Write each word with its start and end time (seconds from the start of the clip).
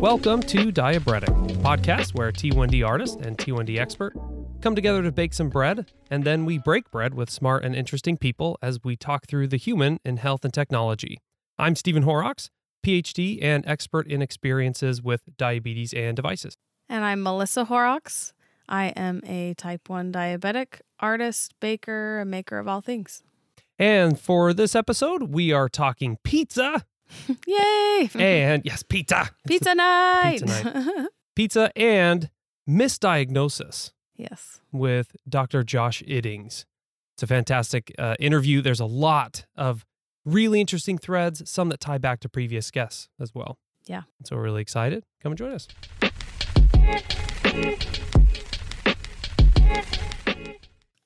Welcome 0.00 0.40
to 0.44 0.72
Diabretic, 0.72 1.28
a 1.28 1.58
podcast 1.60 2.14
where 2.14 2.32
T1D 2.32 2.86
artist 2.86 3.20
and 3.20 3.36
T1D 3.36 3.78
expert 3.78 4.14
come 4.62 4.74
together 4.74 5.02
to 5.02 5.12
bake 5.12 5.34
some 5.34 5.50
bread, 5.50 5.92
and 6.10 6.24
then 6.24 6.46
we 6.46 6.56
break 6.56 6.90
bread 6.90 7.12
with 7.12 7.28
smart 7.28 7.66
and 7.66 7.76
interesting 7.76 8.16
people 8.16 8.58
as 8.62 8.82
we 8.82 8.96
talk 8.96 9.26
through 9.26 9.48
the 9.48 9.58
human 9.58 10.00
in 10.02 10.16
health 10.16 10.42
and 10.42 10.54
technology. 10.54 11.18
I'm 11.58 11.76
Stephen 11.76 12.04
Horrocks, 12.04 12.48
PhD 12.82 13.40
and 13.42 13.62
expert 13.66 14.06
in 14.06 14.22
experiences 14.22 15.02
with 15.02 15.20
diabetes 15.36 15.92
and 15.92 16.16
devices. 16.16 16.56
And 16.88 17.04
I'm 17.04 17.22
Melissa 17.22 17.66
Horrocks. 17.66 18.32
I 18.70 18.94
am 18.96 19.20
a 19.26 19.52
type 19.52 19.90
1 19.90 20.14
diabetic 20.14 20.80
artist, 20.98 21.52
baker, 21.60 22.20
a 22.20 22.24
maker 22.24 22.58
of 22.58 22.66
all 22.66 22.80
things. 22.80 23.22
And 23.78 24.18
for 24.18 24.54
this 24.54 24.74
episode, 24.74 25.24
we 25.24 25.52
are 25.52 25.68
talking 25.68 26.16
pizza 26.24 26.86
Yay! 27.46 28.10
and, 28.14 28.62
yes, 28.64 28.82
pizza. 28.82 29.30
Pizza 29.46 29.74
night. 29.74 30.40
Pizza 30.40 31.08
Pizza 31.36 31.72
and 31.76 32.30
misdiagnosis 32.68 33.92
yes. 34.16 34.60
with 34.72 35.16
Dr. 35.28 35.62
Josh 35.62 36.02
Iddings. 36.02 36.64
It's 37.14 37.22
a 37.22 37.26
fantastic 37.26 37.94
uh, 37.98 38.14
interview. 38.18 38.62
There's 38.62 38.80
a 38.80 38.86
lot 38.86 39.46
of 39.56 39.84
really 40.24 40.60
interesting 40.60 40.98
threads, 40.98 41.48
some 41.50 41.68
that 41.70 41.80
tie 41.80 41.98
back 41.98 42.20
to 42.20 42.28
previous 42.28 42.70
guests 42.70 43.08
as 43.20 43.34
well. 43.34 43.58
Yeah. 43.86 44.02
So 44.24 44.36
we're 44.36 44.42
really 44.42 44.62
excited. 44.62 45.04
Come 45.22 45.32
and 45.32 45.38
join 45.38 45.52
us. 45.52 45.68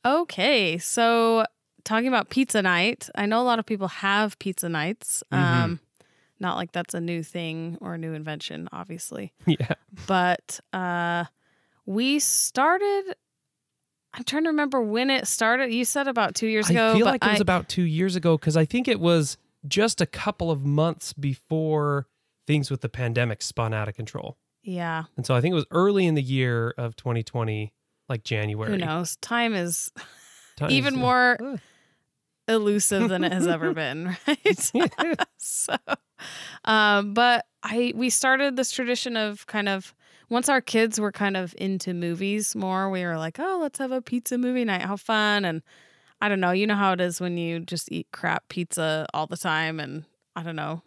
Okay. 0.05 0.79
So, 0.79 1.45
talking 1.85 2.09
about 2.09 2.29
pizza 2.29 2.61
night, 2.63 3.09
I 3.15 3.27
know 3.27 3.41
a 3.41 3.45
lot 3.45 3.59
of 3.59 3.67
people 3.67 3.89
have 3.89 4.39
pizza 4.39 4.69
nights. 4.69 5.23
Um, 5.31 5.81
not 6.41 6.57
like 6.57 6.73
that's 6.73 6.95
a 6.95 7.01
new 7.01 7.23
thing 7.23 7.79
or 7.81 7.95
a 7.95 7.99
new 7.99 8.13
invention, 8.13 8.69
obviously. 8.73 9.33
Yeah. 9.47 9.75
But 10.07 10.61
uh, 10.73 11.25
we 11.87 12.19
started. 12.19 13.15
I'm 14.13 14.25
trying 14.25 14.45
to 14.45 14.51
remember 14.51 14.81
when 14.81 15.11
it 15.11 15.27
started. 15.27 15.73
You 15.73 15.85
said 15.85 16.07
about 16.09 16.35
two 16.35 16.47
years 16.47 16.71
ago. 16.71 16.93
I 16.93 16.97
feel 16.97 17.07
like 17.07 17.25
it 17.25 17.31
was 17.31 17.41
I- 17.41 17.43
about 17.43 17.69
two 17.69 17.83
years 17.83 18.15
ago 18.17 18.37
because 18.39 18.57
I 18.57 18.65
think 18.65 18.87
it 18.89 19.01
was 19.01 19.37
just 19.67 20.01
a 20.01 20.07
couple 20.07 20.51
of 20.51 20.65
months 20.65 21.13
before 21.13 22.07
things 22.47 22.71
with 22.71 22.81
the 22.83 22.89
pandemic 22.89 23.41
spun 23.43 23.73
out 23.75 23.89
of 23.89 23.95
control. 23.97 24.37
yeah. 24.63 25.05
And 25.17 25.25
so 25.27 25.35
I 25.35 25.41
think 25.41 25.53
it 25.53 25.57
was 25.57 25.67
early 25.71 26.07
in 26.07 26.15
the 26.15 26.23
year 26.23 26.75
of 26.77 26.95
2020, 26.97 27.73
like 28.09 28.23
January. 28.23 28.71
Who 28.73 28.77
knows? 28.79 29.17
Time 29.17 29.55
is 29.55 29.91
Times- 30.57 30.73
even 30.79 30.95
more 30.97 31.39
Uh. 31.43 31.57
Elusive 32.49 33.09
than 33.09 33.25
it 33.25 33.33
has 33.33 33.47
ever 33.47 33.73
been, 33.75 34.17
right? 34.27 34.73
so, 35.39 35.77
um, 36.65 37.15
but 37.15 37.47
I 37.63 37.93
we 37.95 38.11
started 38.11 38.57
this 38.57 38.71
tradition 38.71 39.17
of 39.17 39.47
kind 39.47 39.69
of 39.69 39.95
once 40.31 40.49
our 40.49 40.61
kids 40.61 40.99
were 40.99 41.13
kind 41.13 41.37
of 41.37 41.55
into 41.59 41.93
movies 41.95 42.57
more, 42.57 42.91
we 42.91 43.05
were 43.05 43.19
like, 43.19 43.39
oh, 43.39 43.59
let's 43.61 43.79
have 43.79 43.93
a 43.93 44.01
pizza 44.03 44.39
movie 44.39 44.65
night. 44.65 44.83
How 44.83 44.97
fun! 44.97 45.45
And 45.45 45.63
I 46.21 46.29
don't 46.29 46.41
know, 46.41 46.53
you 46.53 46.67
know 46.67 46.77
how 46.77 46.93
it 46.93 47.01
is 47.01 47.21
when 47.21 47.37
you 47.37 47.61
just 47.61 47.93
eat 47.93 48.09
crap 48.13 48.49
pizza 48.49 49.07
all 49.13 49.27
the 49.27 49.37
time, 49.37 49.81
and 49.81 50.05
I 50.35 50.43
don't 50.43 50.57
know, 50.57 50.83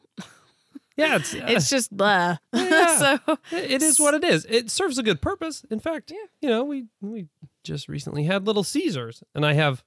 Yeah, 0.98 1.18
it's, 1.18 1.34
uh, 1.36 1.46
it's 1.48 1.70
just 1.70 1.96
blah. 1.96 2.38
Yeah. 2.54 2.98
so 2.98 3.38
It 3.52 3.72
it 3.72 3.82
is 3.84 4.00
what 4.00 4.16
it 4.16 4.24
is. 4.24 4.46
It 4.50 4.70
serves 4.72 4.98
a 4.98 5.04
good 5.04 5.22
purpose. 5.22 5.64
In 5.70 5.80
fact, 5.80 6.12
yeah. 6.12 6.26
you 6.42 6.50
know, 6.50 6.64
we 6.64 6.86
we 7.02 7.28
just 7.64 7.88
recently 7.88 8.24
had 8.24 8.48
Little 8.48 8.64
Caesars, 8.64 9.24
and 9.36 9.46
I 9.46 9.54
have 9.54 9.84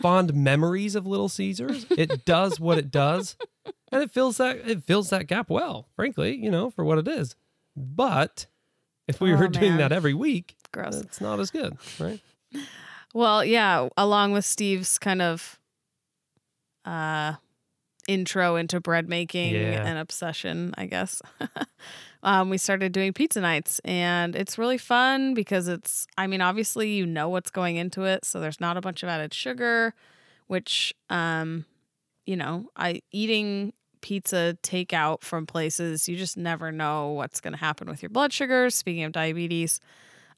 fond 0.00 0.34
memories 0.34 0.94
of 0.94 1.06
Little 1.06 1.28
Caesars. 1.28 1.86
It 1.90 2.24
does 2.24 2.58
what 2.60 2.78
it 2.78 2.90
does, 2.90 3.36
and 3.92 4.02
it 4.02 4.12
fills 4.12 4.36
that 4.38 4.56
it 4.68 4.84
fills 4.84 5.10
that 5.10 5.26
gap 5.26 5.50
well. 5.50 5.88
Frankly, 5.96 6.36
you 6.36 6.50
know, 6.50 6.70
for 6.70 6.84
what 6.84 6.98
it 6.98 7.08
is. 7.08 7.36
But 7.76 8.46
if 9.08 9.20
we 9.20 9.32
Oh, 9.32 9.36
were 9.36 9.48
doing 9.48 9.72
man. 9.72 9.78
that 9.78 9.92
every 9.92 10.14
week, 10.14 10.56
gross. 10.72 10.96
it's 10.96 11.20
not 11.20 11.40
as 11.40 11.50
good, 11.50 11.76
right? 11.98 12.20
Well, 13.14 13.44
yeah, 13.44 13.88
along 13.96 14.32
with 14.32 14.44
Steve's 14.44 14.98
kind 14.98 15.20
of 15.22 15.58
uh 16.84 17.34
intro 18.08 18.56
into 18.56 18.80
bread 18.80 19.08
making 19.08 19.54
Yeah. 19.54 19.86
and 19.86 19.98
obsession, 19.98 20.74
I 20.78 20.86
guess. 20.86 21.20
um 22.22 22.50
we 22.50 22.58
started 22.58 22.92
doing 22.92 23.12
pizza 23.12 23.40
nights 23.40 23.80
and 23.84 24.36
it's 24.36 24.58
really 24.58 24.78
fun 24.78 25.34
because 25.34 25.68
it's 25.68 26.06
I 26.18 26.26
mean, 26.26 26.40
obviously 26.40 26.92
you 26.92 27.06
know 27.06 27.28
what's 27.28 27.50
going 27.50 27.76
into 27.76 28.04
it, 28.04 28.24
so 28.24 28.40
there's 28.40 28.60
not 28.60 28.76
a 28.76 28.80
bunch 28.80 29.02
of 29.02 29.08
added 29.08 29.32
sugar, 29.34 29.94
which 30.46 30.94
um 31.08 31.64
you 32.26 32.36
know, 32.36 32.66
I 32.76 33.00
eating 33.10 33.72
pizza 34.02 34.56
takeout 34.62 35.22
from 35.22 35.46
places, 35.46 36.08
you 36.08 36.16
just 36.16 36.36
never 36.36 36.70
know 36.70 37.08
what's 37.08 37.40
going 37.40 37.52
to 37.52 37.58
happen 37.58 37.88
with 37.88 38.02
your 38.02 38.08
blood 38.10 38.32
sugars, 38.32 38.74
speaking 38.74 39.02
of 39.04 39.12
diabetes. 39.12 39.80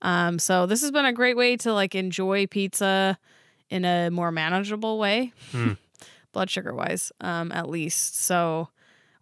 Um, 0.00 0.38
so 0.38 0.66
this 0.66 0.80
has 0.80 0.90
been 0.90 1.04
a 1.04 1.12
great 1.12 1.36
way 1.36 1.56
to 1.58 1.72
like 1.72 1.94
enjoy 1.94 2.46
pizza 2.46 3.18
in 3.70 3.84
a 3.84 4.10
more 4.10 4.32
manageable 4.32 4.98
way, 4.98 5.32
Hmm. 5.52 5.72
blood 6.32 6.50
sugar 6.50 6.74
wise, 6.74 7.12
um, 7.20 7.52
at 7.52 7.68
least. 7.68 8.16
So 8.16 8.68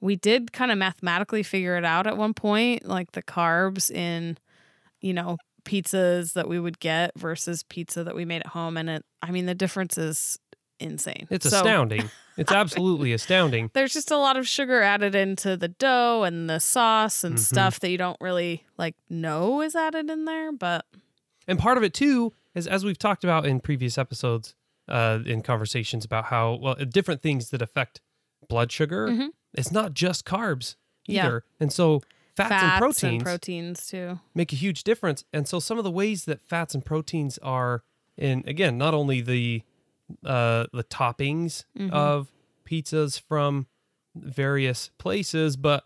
we 0.00 0.16
did 0.16 0.52
kind 0.52 0.70
of 0.70 0.78
mathematically 0.78 1.42
figure 1.42 1.76
it 1.76 1.84
out 1.84 2.06
at 2.06 2.16
one 2.16 2.34
point, 2.34 2.86
like 2.86 3.12
the 3.12 3.22
carbs 3.22 3.90
in, 3.90 4.38
you 5.00 5.12
know, 5.12 5.36
pizzas 5.64 6.32
that 6.32 6.48
we 6.48 6.58
would 6.58 6.80
get 6.80 7.12
versus 7.18 7.62
pizza 7.64 8.02
that 8.04 8.14
we 8.14 8.24
made 8.24 8.40
at 8.40 8.46
home. 8.48 8.76
And 8.76 8.88
it, 8.88 9.04
I 9.22 9.30
mean, 9.30 9.46
the 9.46 9.54
difference 9.54 9.98
is 9.98 10.38
insane. 10.78 11.26
It's 11.30 11.48
So- 11.48 11.58
astounding. 11.58 12.10
It's 12.38 12.50
absolutely 12.52 13.12
astounding. 13.20 13.70
there's 13.74 13.92
just 13.92 14.10
a 14.10 14.16
lot 14.16 14.38
of 14.38 14.48
sugar 14.48 14.80
added 14.80 15.14
into 15.14 15.54
the 15.58 15.68
dough 15.68 16.22
and 16.22 16.48
the 16.48 16.58
sauce 16.60 17.22
and 17.22 17.34
Mhm. 17.36 17.38
stuff 17.40 17.80
that 17.80 17.90
you 17.90 17.98
don't 17.98 18.16
really 18.20 18.64
like 18.78 18.94
know 19.10 19.60
is 19.60 19.76
added 19.76 20.08
in 20.08 20.24
there, 20.24 20.50
but 20.52 20.86
And 21.46 21.58
part 21.58 21.76
of 21.76 21.82
it 21.84 21.92
too 21.92 22.32
is 22.54 22.66
as 22.66 22.82
we've 22.84 22.98
talked 22.98 23.22
about 23.24 23.44
in 23.44 23.60
previous 23.60 23.98
episodes, 23.98 24.54
uh, 24.88 25.18
in 25.26 25.42
conversations 25.42 26.06
about 26.06 26.26
how 26.26 26.54
well 26.54 26.74
different 26.76 27.20
things 27.20 27.50
that 27.50 27.60
affect 27.60 28.00
blood 28.48 28.72
sugar. 28.72 29.08
Mhm. 29.08 29.28
It's 29.54 29.72
not 29.72 29.94
just 29.94 30.24
carbs 30.24 30.76
Yeah. 31.06 31.26
either, 31.26 31.44
and 31.58 31.72
so 31.72 32.02
fats, 32.36 32.52
and 32.52 32.78
proteins 32.78 33.22
proteins 33.22 33.86
too. 33.88 34.20
make 34.34 34.52
a 34.52 34.56
huge 34.56 34.84
difference. 34.84 35.24
And 35.32 35.46
so 35.48 35.58
some 35.60 35.76
of 35.78 35.84
the 35.84 35.90
ways 35.90 36.24
that 36.26 36.40
fats 36.40 36.74
and 36.74 36.84
proteins 36.84 37.38
are 37.38 37.82
in 38.16 38.44
again 38.46 38.78
not 38.78 38.94
only 38.94 39.20
the 39.20 39.62
uh, 40.24 40.66
the 40.72 40.84
toppings 40.84 41.64
Mhm. 41.78 41.90
of 41.92 42.32
pizzas 42.64 43.20
from 43.20 43.66
various 44.14 44.90
places, 44.98 45.56
but 45.56 45.84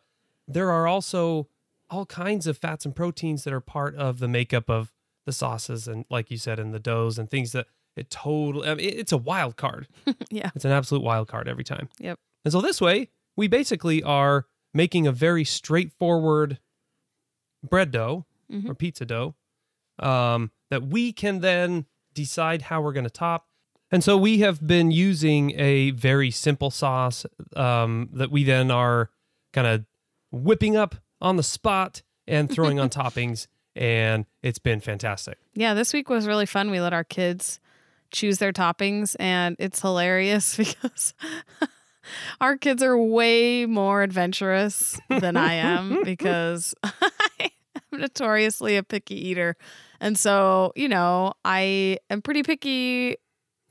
there 0.48 0.70
are 0.70 0.86
also 0.86 1.48
all 1.90 2.06
kinds 2.06 2.46
of 2.46 2.56
fats 2.58 2.84
and 2.84 2.96
proteins 2.96 3.44
that 3.44 3.52
are 3.52 3.60
part 3.60 3.94
of 3.94 4.18
the 4.18 4.28
makeup 4.28 4.68
of 4.70 4.92
the 5.26 5.32
sauces 5.32 5.86
and 5.88 6.04
like 6.10 6.30
you 6.30 6.36
said 6.36 6.58
in 6.58 6.70
the 6.72 6.78
doughs 6.78 7.18
and 7.18 7.30
things 7.30 7.52
that 7.52 7.66
it 7.96 8.10
totally 8.10 8.68
I 8.68 8.74
mean, 8.74 8.88
it's 8.92 9.12
a 9.12 9.16
wild 9.18 9.56
card. 9.56 9.86
Yeah. 10.30 10.50
It's 10.54 10.64
an 10.64 10.70
absolute 10.72 11.02
wild 11.04 11.28
card 11.28 11.46
every 11.48 11.64
time. 11.64 11.88
Yep. 12.00 12.18
And 12.44 12.52
so 12.52 12.60
this 12.60 12.80
way, 12.80 13.08
we 13.36 13.48
basically 13.48 14.02
are 14.02 14.46
making 14.72 15.06
a 15.06 15.12
very 15.12 15.44
straightforward 15.44 16.58
bread 17.68 17.90
dough 17.90 18.26
Mhm. 18.52 18.68
or 18.68 18.74
pizza 18.74 19.04
dough 19.06 19.34
um, 19.98 20.50
that 20.70 20.82
we 20.82 21.12
can 21.12 21.40
then 21.40 21.86
decide 22.12 22.62
how 22.62 22.80
we're 22.82 22.92
going 22.92 23.04
to 23.04 23.10
top. 23.10 23.46
And 23.90 24.02
so 24.04 24.16
we 24.18 24.38
have 24.40 24.66
been 24.66 24.90
using 24.90 25.58
a 25.58 25.90
very 25.92 26.30
simple 26.30 26.70
sauce 26.70 27.24
um, 27.56 28.08
that 28.12 28.30
we 28.30 28.44
then 28.44 28.70
are 28.70 29.10
kind 29.52 29.66
of 29.66 29.84
whipping 30.32 30.76
up 30.76 30.96
on 31.20 31.36
the 31.36 31.42
spot 31.42 32.02
and 32.26 32.50
throwing 32.50 32.78
on 32.80 32.88
toppings. 32.90 33.46
And 33.76 34.26
it's 34.42 34.58
been 34.58 34.80
fantastic. 34.80 35.38
Yeah, 35.54 35.74
this 35.74 35.92
week 35.92 36.08
was 36.08 36.26
really 36.26 36.46
fun. 36.46 36.70
We 36.70 36.80
let 36.80 36.92
our 36.92 37.04
kids 37.04 37.60
choose 38.10 38.38
their 38.38 38.52
toppings 38.52 39.16
and 39.18 39.56
it's 39.58 39.80
hilarious 39.80 40.56
because 40.58 41.14
our 42.40 42.56
kids 42.56 42.82
are 42.82 42.98
way 42.98 43.66
more 43.66 44.02
adventurous 44.02 44.98
than 45.08 45.36
I 45.36 45.54
am 45.54 46.02
because 46.04 46.74
I 46.84 47.50
am 47.92 48.00
notoriously 48.00 48.76
a 48.76 48.82
picky 48.82 49.28
eater. 49.28 49.56
And 50.00 50.18
so, 50.18 50.72
you 50.76 50.88
know, 50.88 51.34
I 51.44 51.98
am 52.10 52.22
pretty 52.22 52.42
picky, 52.42 53.16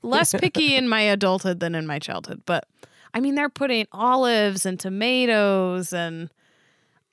less 0.02 0.32
picky 0.32 0.74
in 0.76 0.88
my 0.88 1.00
adulthood 1.00 1.60
than 1.60 1.74
in 1.74 1.86
my 1.86 1.98
childhood. 1.98 2.42
But 2.46 2.66
I 3.12 3.20
mean, 3.20 3.34
they're 3.34 3.48
putting 3.48 3.86
olives 3.92 4.66
and 4.66 4.78
tomatoes 4.78 5.92
and 5.92 6.30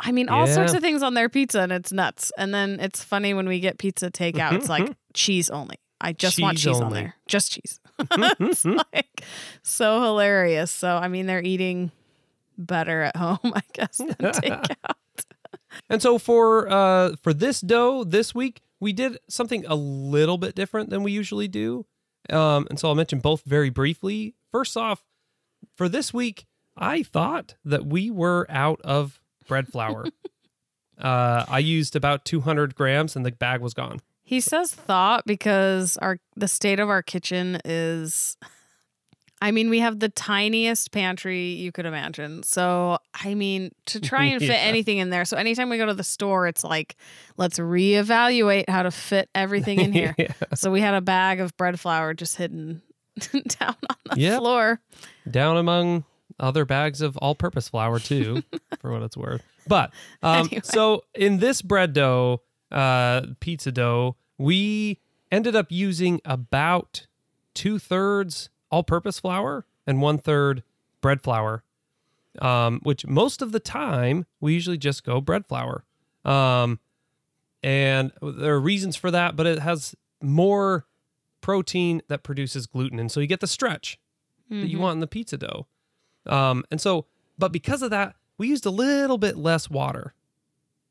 I 0.03 0.11
mean, 0.11 0.29
all 0.29 0.47
sorts 0.47 0.73
of 0.73 0.81
things 0.81 1.03
on 1.03 1.13
their 1.13 1.29
pizza 1.29 1.61
and 1.61 1.71
it's 1.71 1.91
nuts. 1.91 2.31
And 2.35 2.51
then 2.51 2.79
it's 2.79 3.03
funny 3.03 3.35
when 3.35 3.47
we 3.47 3.59
get 3.59 3.77
pizza 3.77 4.09
takeout, 4.09 4.53
it's 4.53 4.67
like 4.67 4.91
cheese 5.13 5.49
only. 5.51 5.75
I 6.01 6.13
just 6.13 6.41
want 6.41 6.57
Cheese 6.57 6.65
cheese 6.65 6.81
on 6.81 6.93
there. 6.93 7.15
Just 7.27 7.51
cheese. 7.51 7.79
it's 7.99 8.65
like 8.65 9.23
so 9.61 10.01
hilarious. 10.01 10.71
So, 10.71 10.97
I 10.97 11.07
mean, 11.07 11.27
they're 11.27 11.43
eating 11.43 11.91
better 12.57 13.03
at 13.03 13.15
home, 13.15 13.39
I 13.43 13.61
guess, 13.73 13.97
than 13.97 14.15
takeout. 14.15 14.75
And 15.89 16.01
so 16.01 16.17
for 16.17 16.67
uh 16.69 17.15
for 17.21 17.33
this 17.33 17.61
dough 17.61 18.03
this 18.03 18.35
week, 18.35 18.61
we 18.79 18.91
did 18.91 19.17
something 19.29 19.65
a 19.67 19.75
little 19.75 20.37
bit 20.37 20.55
different 20.55 20.89
than 20.89 21.03
we 21.03 21.11
usually 21.11 21.47
do. 21.47 21.85
Um, 22.29 22.67
and 22.69 22.79
so 22.79 22.89
I'll 22.89 22.95
mention 22.95 23.19
both 23.19 23.43
very 23.43 23.69
briefly. 23.69 24.35
First 24.51 24.75
off, 24.75 25.03
for 25.75 25.87
this 25.87 26.13
week, 26.13 26.45
I 26.75 27.03
thought 27.03 27.55
that 27.63 27.85
we 27.85 28.11
were 28.11 28.45
out 28.49 28.81
of 28.83 29.21
bread 29.47 29.67
flour. 29.67 30.05
Uh, 30.99 31.45
I 31.47 31.59
used 31.59 31.95
about 31.95 32.25
200 32.25 32.75
grams, 32.75 33.15
and 33.15 33.25
the 33.25 33.31
bag 33.31 33.59
was 33.59 33.73
gone. 33.73 34.01
He 34.31 34.39
says 34.39 34.71
thought 34.73 35.25
because 35.25 35.97
our 35.97 36.17
the 36.37 36.47
state 36.47 36.79
of 36.79 36.87
our 36.89 37.01
kitchen 37.03 37.59
is 37.65 38.37
I 39.41 39.51
mean, 39.51 39.69
we 39.69 39.79
have 39.79 39.99
the 39.99 40.07
tiniest 40.07 40.91
pantry 40.91 41.47
you 41.53 41.71
could 41.71 41.85
imagine. 41.87 42.43
So, 42.43 42.99
I 43.25 43.33
mean, 43.33 43.71
to 43.87 43.99
try 43.99 44.25
and 44.25 44.39
fit 44.39 44.49
Yeah. 44.49 44.55
anything 44.57 44.99
in 44.99 45.09
there. 45.09 45.25
So, 45.25 45.35
anytime 45.35 45.67
we 45.69 45.77
go 45.77 45.85
to 45.87 45.95
the 45.95 46.03
store, 46.03 46.45
it's 46.47 46.63
like, 46.63 46.95
let's 47.37 47.57
reevaluate 47.57 48.69
how 48.69 48.83
to 48.83 48.91
fit 48.91 49.29
everything 49.33 49.79
in 49.79 49.91
here. 49.99 50.13
Yeah. 50.17 50.31
so, 50.53 50.69
we 50.71 50.79
had 50.79 50.93
a 50.93 51.01
bag 51.01 51.39
of 51.39 51.57
bread 51.57 51.79
flour 51.79 52.13
just 52.13 52.35
hidden 52.37 52.83
down 53.31 53.75
on 53.89 53.95
the 54.11 54.19
Yep. 54.19 54.37
floor. 54.39 54.79
Down 55.29 55.57
among 55.57 56.05
other 56.39 56.63
bags 56.63 57.01
of 57.01 57.17
all-purpose 57.17 57.67
flour 57.69 57.97
too, 57.99 58.43
for 58.79 58.91
what 58.91 59.01
it's 59.01 59.17
worth. 59.17 59.41
But 59.67 59.91
um, 60.23 60.45
Anyway. 60.45 60.61
so 60.63 61.01
in 61.15 61.39
this 61.39 61.61
bread 61.63 61.93
dough, 61.93 62.43
uh, 62.71 63.21
pizza 63.39 63.71
dough, 63.71 64.15
we 64.37 64.99
ended 65.31 65.55
up 65.55 65.67
using 65.71 66.21
about 66.25 67.07
two 67.53 67.77
thirds 67.79 68.49
all-purpose 68.69 69.19
flour 69.19 69.65
and 69.85 70.01
one 70.01 70.17
third 70.17 70.63
bread 71.01 71.21
flour. 71.21 71.63
Um, 72.39 72.79
which 72.83 73.05
most 73.05 73.41
of 73.41 73.51
the 73.51 73.59
time 73.59 74.25
we 74.39 74.53
usually 74.53 74.77
just 74.77 75.03
go 75.03 75.19
bread 75.19 75.45
flour. 75.45 75.83
Um, 76.23 76.79
and 77.61 78.13
there 78.21 78.53
are 78.53 78.59
reasons 78.61 78.95
for 78.95 79.11
that, 79.11 79.35
but 79.35 79.45
it 79.45 79.59
has 79.59 79.93
more 80.21 80.85
protein 81.41 82.01
that 82.07 82.23
produces 82.23 82.67
gluten, 82.67 82.99
and 82.99 83.11
so 83.11 83.19
you 83.19 83.27
get 83.27 83.41
the 83.41 83.47
stretch 83.47 83.99
that 84.49 84.67
you 84.67 84.77
Mhm. 84.77 84.81
want 84.81 84.93
in 84.95 84.99
the 85.01 85.07
pizza 85.07 85.37
dough. 85.37 85.67
Um, 86.25 86.63
and 86.71 86.79
so, 86.79 87.05
but 87.37 87.51
because 87.51 87.81
of 87.81 87.89
that, 87.89 88.15
we 88.37 88.47
used 88.47 88.65
a 88.65 88.69
little 88.71 89.17
bit 89.17 89.35
less 89.35 89.69
water 89.69 90.13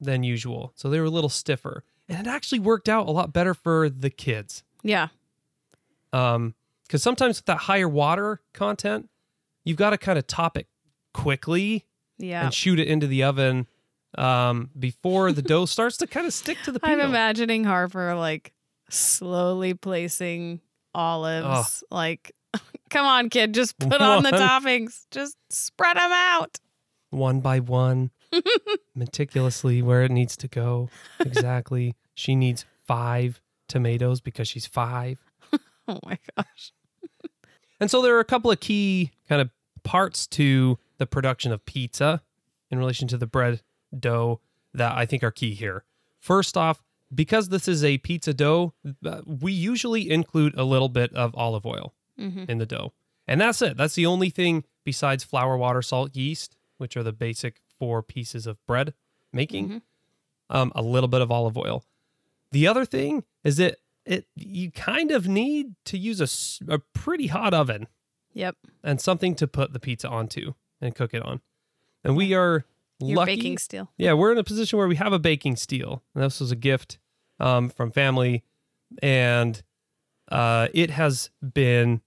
than 0.01 0.23
usual, 0.23 0.73
so 0.77 0.89
they 0.89 0.99
were 0.99 1.07
a 1.07 1.11
little 1.11 1.29
stiffer, 1.31 1.85
and 2.09 2.27
it 2.27 2.31
actually 2.31 2.59
worked 2.61 2.89
out 2.89 3.07
a 3.07 3.11
lot 3.11 3.33
better 3.33 3.55
for 3.55 3.89
the 3.91 4.11
kids. 4.11 4.63
Yeah. 4.83 5.09
Um, 6.13 6.55
because 6.85 7.03
sometimes 7.03 7.39
with 7.39 7.47
that 7.47 7.59
higher 7.59 7.89
water 7.89 8.41
content, 8.53 9.09
you've 9.65 9.77
got 9.77 9.91
to 9.91 9.99
kind 9.99 10.19
of 10.19 10.27
top 10.27 10.57
it 10.57 10.67
quickly 11.15 11.87
Yeah. 12.19 12.45
and 12.45 12.55
shoot 12.55 12.81
it 12.81 12.89
into 12.89 13.07
the 13.07 13.23
oven 13.23 13.69
um, 14.19 14.71
before 14.77 15.31
the 15.33 15.43
dough 15.43 15.67
starts 15.67 15.97
to 15.99 16.07
kind 16.09 16.27
of 16.27 16.33
stick 16.33 16.59
to 16.65 16.73
the 16.73 16.81
peel. 16.81 16.91
I'm 16.91 17.01
imagining 17.01 17.63
Harper 17.65 18.15
like 18.17 18.53
slowly 18.89 19.75
placing 19.75 20.61
olives. 20.95 21.85
Like, 21.93 22.35
come 22.91 23.07
on, 23.07 23.31
kid, 23.31 23.55
just 23.55 23.79
put 23.79 24.01
on 24.01 24.25
the 24.25 24.31
toppings. 24.33 25.07
Just 25.13 25.37
spread 25.49 25.97
them 25.97 26.11
out. 26.11 26.59
one 27.11 27.41
by 27.41 27.61
one, 27.61 28.11
meticulously 28.95 29.83
where 29.83 30.03
it 30.03 30.11
needs 30.11 30.37
to 30.39 30.49
go. 30.49 30.89
Exactly. 31.21 31.95
she 32.15 32.35
needs 32.35 32.65
five 32.87 33.41
tomatoes 33.69 34.21
because 34.21 34.49
she's 34.49 34.67
five. 34.67 35.23
Oh 35.89 35.99
my 36.05 36.19
gosh. 36.37 36.73
And 37.81 37.91
so 37.91 38.01
there 38.01 38.15
are 38.17 38.21
a 38.21 38.25
couple 38.25 38.49
of 38.53 38.61
key 38.61 39.11
kind 39.29 39.43
of 39.43 39.51
parts 39.83 40.29
to 40.29 40.79
the 40.99 41.07
production 41.07 41.51
of 41.51 41.65
pizza 41.67 42.23
in 42.71 42.79
relation 42.79 43.09
to 43.09 43.17
the 43.17 43.27
bread 43.27 43.61
dough 43.99 44.41
that 44.73 44.97
I 44.97 45.05
think 45.05 45.25
are 45.25 45.33
key 45.33 45.53
here. 45.55 45.83
First 46.21 46.57
off, 46.57 46.81
because 47.13 47.49
this 47.49 47.67
is 47.67 47.83
a 47.83 47.99
pizza 47.99 48.33
dough, 48.33 48.73
uh, 49.05 49.23
we 49.27 49.51
usually 49.51 50.09
include 50.09 50.57
a 50.57 50.63
little 50.63 50.91
bit 50.91 51.13
of 51.15 51.35
olive 51.35 51.67
oil 51.67 51.93
hmm 52.17 52.45
in 52.47 52.59
the 52.59 52.67
dough. 52.67 52.93
And 53.27 53.41
that's 53.41 53.61
it. 53.61 53.77
That's 53.77 53.95
the 53.97 54.07
only 54.07 54.31
thing 54.31 54.63
besides 54.85 55.25
flour, 55.25 55.57
water, 55.57 55.83
salt, 55.83 56.15
yeast, 56.15 56.57
which 56.79 56.97
are 56.97 57.03
the 57.03 57.13
basic 57.13 57.61
four 57.81 58.01
pieces 58.05 58.47
of 58.47 58.65
bread 58.67 58.95
making. 59.33 59.69
Mhm. 59.69 59.83
Um, 60.51 60.71
a 60.77 60.83
little 60.83 61.09
bit 61.09 61.21
of 61.23 61.31
olive 61.33 61.57
oil. 61.59 61.85
The 62.53 62.67
other 62.69 62.85
thing 62.85 63.25
is 63.45 63.57
that 63.57 63.79
it 64.05 64.27
you 64.37 64.71
kind 64.71 65.11
of 65.11 65.27
need 65.29 65.75
to 65.87 65.99
use 65.99 66.21
a, 66.21 66.73
a 66.75 66.79
pretty 66.95 67.27
hot 67.29 67.53
oven 67.55 67.87
Yep. 68.33 68.57
and 68.85 69.01
something 69.01 69.35
to 69.37 69.47
put 69.49 69.73
the 69.73 69.81
pizza 69.81 70.09
onto 70.09 70.55
and 70.81 70.95
cook 70.95 71.15
it 71.15 71.23
on. 71.23 71.41
And 72.05 72.17
we 72.17 72.35
are 72.35 72.65
Your 73.01 73.17
lucky. 73.19 73.37
baking 73.37 73.59
steel. 73.59 73.91
Yeah, 73.97 74.13
we're 74.15 74.33
in 74.33 74.39
a 74.39 74.45
position 74.45 74.79
where 74.79 74.89
we 74.89 74.97
have 74.97 75.13
a 75.13 75.19
baking 75.19 75.57
steel. 75.57 76.03
And 76.15 76.25
this 76.25 76.41
was 76.41 76.51
a 76.53 76.57
gift 76.57 76.99
um, 77.39 77.69
from 77.71 77.91
family, 77.93 78.43
and 79.03 79.63
uh, 80.31 80.69
it 80.75 80.91
has 80.91 81.31
been 81.43 82.01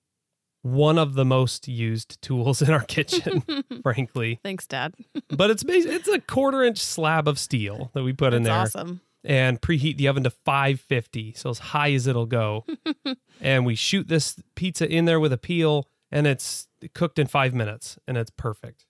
one 0.63 0.97
of 0.97 1.13
the 1.13 1.25
most 1.25 1.67
used 1.67 2.21
tools 2.21 2.61
in 2.61 2.71
our 2.71 2.83
kitchen, 2.83 3.43
frankly. 3.83 4.39
Thanks, 4.43 4.65
Dad. 4.65 4.95
But 5.29 5.49
it's 5.49 5.63
bas- 5.63 5.85
it's 5.85 6.07
a 6.07 6.19
quarter 6.19 6.63
inch 6.63 6.79
slab 6.79 7.27
of 7.27 7.37
steel 7.37 7.91
that 7.93 8.03
we 8.03 8.13
put 8.13 8.33
in 8.33 8.43
there 8.43 8.53
awesome. 8.53 9.01
and 9.23 9.59
preheat 9.59 9.97
the 9.97 10.07
oven 10.07 10.23
to 10.23 10.29
550, 10.29 11.33
so 11.33 11.49
as 11.49 11.59
high 11.59 11.91
as 11.91 12.07
it'll 12.07 12.25
go. 12.25 12.65
and 13.41 13.65
we 13.65 13.75
shoot 13.75 14.07
this 14.07 14.39
pizza 14.55 14.87
in 14.87 15.05
there 15.05 15.19
with 15.19 15.33
a 15.33 15.37
peel, 15.37 15.89
and 16.11 16.27
it's 16.27 16.67
cooked 16.93 17.19
in 17.19 17.27
five 17.27 17.53
minutes, 17.53 17.97
and 18.07 18.15
it's 18.15 18.29
perfect. 18.31 18.85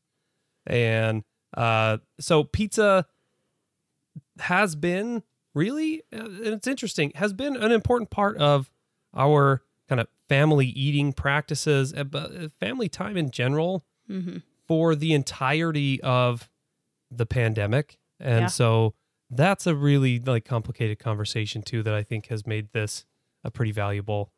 And 0.68 1.24
uh, 1.56 2.00
so 2.20 2.44
pizza 2.44 3.06
has 4.40 4.76
been 4.76 5.24
really, 5.56 6.04
uh, 6.14 6.26
and 6.26 6.48
it's 6.48 6.68
interesting, 6.68 7.14
has 7.16 7.34
been 7.34 7.56
an 7.56 7.72
important 7.72 8.10
part 8.10 8.38
of 8.38 8.70
our 9.16 9.62
kind 9.88 10.02
of 10.02 10.08
family 10.34 10.68
eating 10.68 11.14
practices, 11.14 11.94
uh, 11.94 12.04
uh, 12.14 12.48
family 12.60 12.90
time 12.90 13.18
in 13.18 13.30
general 13.32 13.86
hmm 14.08 14.38
for 14.66 14.96
the 14.96 15.14
entirety 15.14 16.02
of 16.02 16.50
the 17.12 17.26
pandemic. 17.26 18.00
And 18.20 18.44
Yeah. 18.44 18.48
so 18.48 18.96
that's 19.30 19.68
a 19.68 19.76
really 19.76 20.20
like 20.20 20.46
complicated 20.46 21.00
conversation 21.00 21.62
too 21.62 21.84
that 21.84 21.94
I 21.94 22.02
think 22.02 22.28
has 22.28 22.48
made 22.48 22.72
this 22.72 23.06
a 23.44 23.52
pretty 23.52 23.74
valuable 23.74 24.32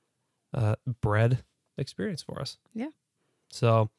uh, 0.51 0.75
bread 1.01 1.43
experience 1.77 2.23
for 2.23 2.41
us. 2.41 2.57
Yeah. 2.73 2.89
So 3.51 3.91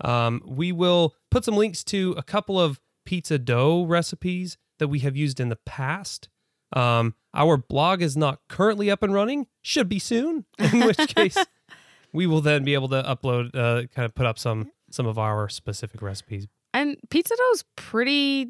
um, 0.00 0.40
we 0.46 0.72
will 0.72 1.14
put 1.30 1.44
some 1.44 1.56
links 1.56 1.84
to 1.84 2.14
a 2.16 2.22
couple 2.22 2.58
of 2.58 2.80
pizza 3.04 3.38
dough 3.38 3.84
recipes 3.84 4.56
that 4.78 4.88
we 4.88 5.00
have 5.00 5.16
used 5.16 5.38
in 5.38 5.50
the 5.50 5.60
past. 5.66 6.28
Um, 6.74 7.14
our 7.32 7.56
blog 7.56 8.02
is 8.02 8.16
not 8.16 8.40
currently 8.48 8.90
up 8.90 9.02
and 9.02 9.14
running, 9.14 9.46
should 9.62 9.88
be 9.88 9.98
soon, 9.98 10.44
in 10.58 10.80
which 10.86 10.98
case 11.14 11.36
we 12.12 12.26
will 12.26 12.40
then 12.40 12.64
be 12.64 12.74
able 12.74 12.88
to 12.88 13.02
upload, 13.02 13.54
uh, 13.54 13.86
kind 13.88 14.04
of 14.04 14.14
put 14.14 14.26
up 14.26 14.38
some 14.38 14.70
some 14.90 15.06
of 15.06 15.18
our 15.18 15.48
specific 15.48 16.02
recipes. 16.02 16.46
And 16.72 16.96
pizza 17.10 17.34
dough 17.36 17.50
is 17.52 17.64
pretty 17.76 18.48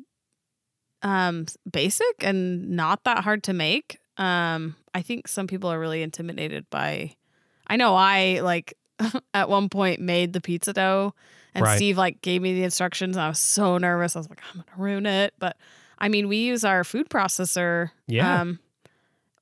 um 1.02 1.46
basic 1.70 2.22
and 2.22 2.70
not 2.70 3.04
that 3.04 3.24
hard 3.24 3.42
to 3.44 3.52
make. 3.52 3.98
Um 4.16 4.76
I 4.94 5.02
think 5.02 5.28
some 5.28 5.46
people 5.46 5.70
are 5.70 5.78
really 5.78 6.02
intimidated 6.02 6.66
by 6.70 7.14
I 7.66 7.76
know 7.76 7.94
I 7.94 8.40
like 8.40 8.74
at 9.34 9.48
one 9.48 9.68
point 9.68 10.00
made 10.00 10.32
the 10.32 10.40
pizza 10.40 10.72
dough 10.72 11.14
and 11.54 11.64
Right. 11.64 11.76
Steve 11.76 11.98
like 11.98 12.20
gave 12.22 12.40
me 12.42 12.54
the 12.54 12.64
instructions 12.64 13.16
and 13.16 13.24
I 13.24 13.28
was 13.28 13.38
so 13.38 13.76
nervous. 13.78 14.16
I 14.16 14.20
was 14.20 14.30
like 14.30 14.40
I'm 14.50 14.60
going 14.60 14.66
to 14.74 14.82
ruin 14.82 15.06
it, 15.06 15.34
but 15.38 15.56
I 15.98 16.08
mean 16.08 16.28
we 16.28 16.38
use 16.38 16.64
our 16.64 16.84
food 16.84 17.08
processor 17.08 17.90
Yeah. 18.06 18.40
um 18.40 18.58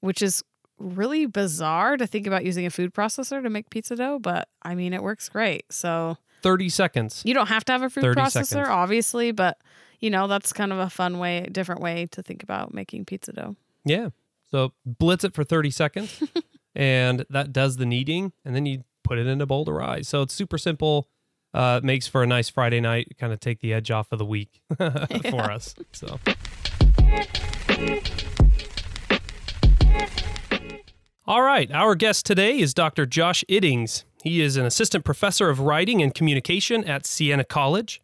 which 0.01 0.23
is 0.23 0.43
really 0.79 1.27
bizarre 1.27 1.97
to 1.97 2.07
think 2.07 2.27
about 2.27 2.45
using 2.45 2.67
a 2.67 2.71
food 2.71 2.93
processor 2.93 3.41
to 3.43 3.49
make 3.49 3.71
pizza 3.71 3.95
dough, 3.95 4.19
but 4.19 4.49
I 4.63 4.75
mean 4.75 4.93
it 4.93 5.03
works 5.03 5.29
great. 5.29 5.65
So 5.73 6.17
30 6.43 6.69
seconds. 6.71 7.23
you 7.25 7.35
don't 7.35 7.47
have 7.49 7.65
to 7.67 7.73
have 7.73 7.83
a 7.83 7.91
food 7.91 8.03
processor, 8.05 8.47
seconds. 8.47 8.69
obviously, 8.69 9.31
but 9.31 9.59
you 10.01 10.11
know, 10.11 10.27
that's 10.27 10.53
kind 10.53 10.73
of 10.73 10.79
a 10.81 10.91
fun 10.91 11.21
way, 11.21 11.47
different 11.53 11.81
way 11.81 12.07
to 12.11 12.23
think 12.23 12.43
about 12.43 12.75
making 12.75 13.05
pizza 13.05 13.33
dough. 13.33 13.55
Yeah. 13.85 14.09
So 14.51 14.73
blitz 14.85 15.23
it 15.23 15.35
for 15.35 15.45
30 15.45 15.71
seconds 15.71 16.21
and 16.75 17.25
that 17.31 17.53
does 17.53 17.77
the 17.77 17.87
kneading 17.87 18.33
and 18.45 18.55
then 18.57 18.67
you 18.67 18.83
put 19.05 19.19
it 19.19 19.27
in 19.29 19.41
a 19.41 19.47
bowl 19.47 19.65
to 19.67 19.73
rise. 19.73 20.09
So 20.09 20.23
it's 20.23 20.35
super 20.35 20.59
simple. 20.59 21.09
Uh, 21.55 21.81
makes 21.83 22.07
for 22.07 22.23
a 22.23 22.27
nice 22.27 22.49
Friday 22.49 22.81
night, 22.81 23.15
kind 23.19 23.33
of 23.33 23.41
take 23.41 23.61
the 23.61 23.75
edge 23.75 23.91
off 23.91 24.11
of 24.11 24.19
the 24.19 24.25
week 24.25 24.63
for 24.77 25.51
us. 25.51 25.75
So 25.93 26.19
All 31.25 31.43
right, 31.43 31.71
our 31.71 31.95
guest 31.95 32.27
today 32.27 32.59
is 32.59 32.75
Dr. 32.75 33.07
Josh 33.07 33.45
Iddings. 33.49 34.03
He 34.23 34.41
is 34.41 34.57
an 34.57 34.67
assistant 34.67 35.05
professor 35.05 35.49
of 35.51 35.61
writing 35.61 36.03
and 36.03 36.13
communication 36.15 36.85
at 36.85 37.07
Siena 37.07 37.45
College 37.45 38.03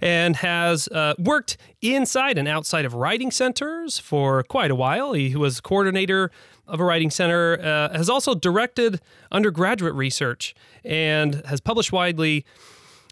and 0.00 0.36
has 0.36 0.86
uh, 0.88 1.14
worked 1.18 1.56
inside 1.82 2.36
and 2.36 2.46
outside 2.46 2.84
of 2.84 2.94
writing 2.94 3.30
centers 3.30 3.98
for 3.98 4.42
quite 4.42 4.70
a 4.70 4.74
while. 4.74 5.12
He 5.14 5.34
was 5.34 5.60
coordinator 5.60 6.30
of 6.66 6.78
a 6.78 6.84
writing 6.84 7.10
center, 7.10 7.58
uh, 7.58 7.96
has 7.96 8.10
also 8.10 8.34
directed 8.34 9.00
undergraduate 9.32 9.94
research, 9.94 10.54
and 10.84 11.42
has 11.46 11.60
published 11.60 11.90
widely 11.90 12.44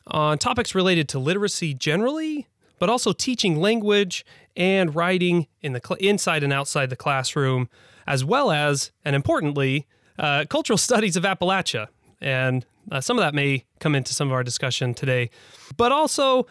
on 0.06 0.38
topics 0.38 0.74
related 0.74 1.08
to 1.10 1.18
literacy 1.18 1.74
generally, 1.74 2.46
but 2.78 2.88
also 2.88 3.12
teaching 3.12 3.60
language 3.60 4.24
and 4.56 4.94
writing 4.94 5.46
in 5.62 5.72
the 5.72 5.80
cl- 5.84 5.98
inside 5.98 6.42
and 6.42 6.52
outside 6.52 6.90
the 6.90 6.96
classroom, 6.96 7.68
as 8.06 8.24
well 8.24 8.50
as, 8.50 8.92
and 9.04 9.16
importantly, 9.16 9.86
uh, 10.18 10.44
cultural 10.48 10.78
studies 10.88 11.16
of 11.16 11.24
Appalachia. 11.24 11.88
And 12.20 12.64
uh, 12.90 13.00
some 13.00 13.18
of 13.18 13.22
that 13.22 13.34
may 13.34 13.64
come 13.80 13.94
into 13.94 14.14
some 14.14 14.28
of 14.28 14.32
our 14.32 14.44
discussion 14.44 14.94
today, 14.94 15.30
but 15.76 15.92
also 15.92 16.46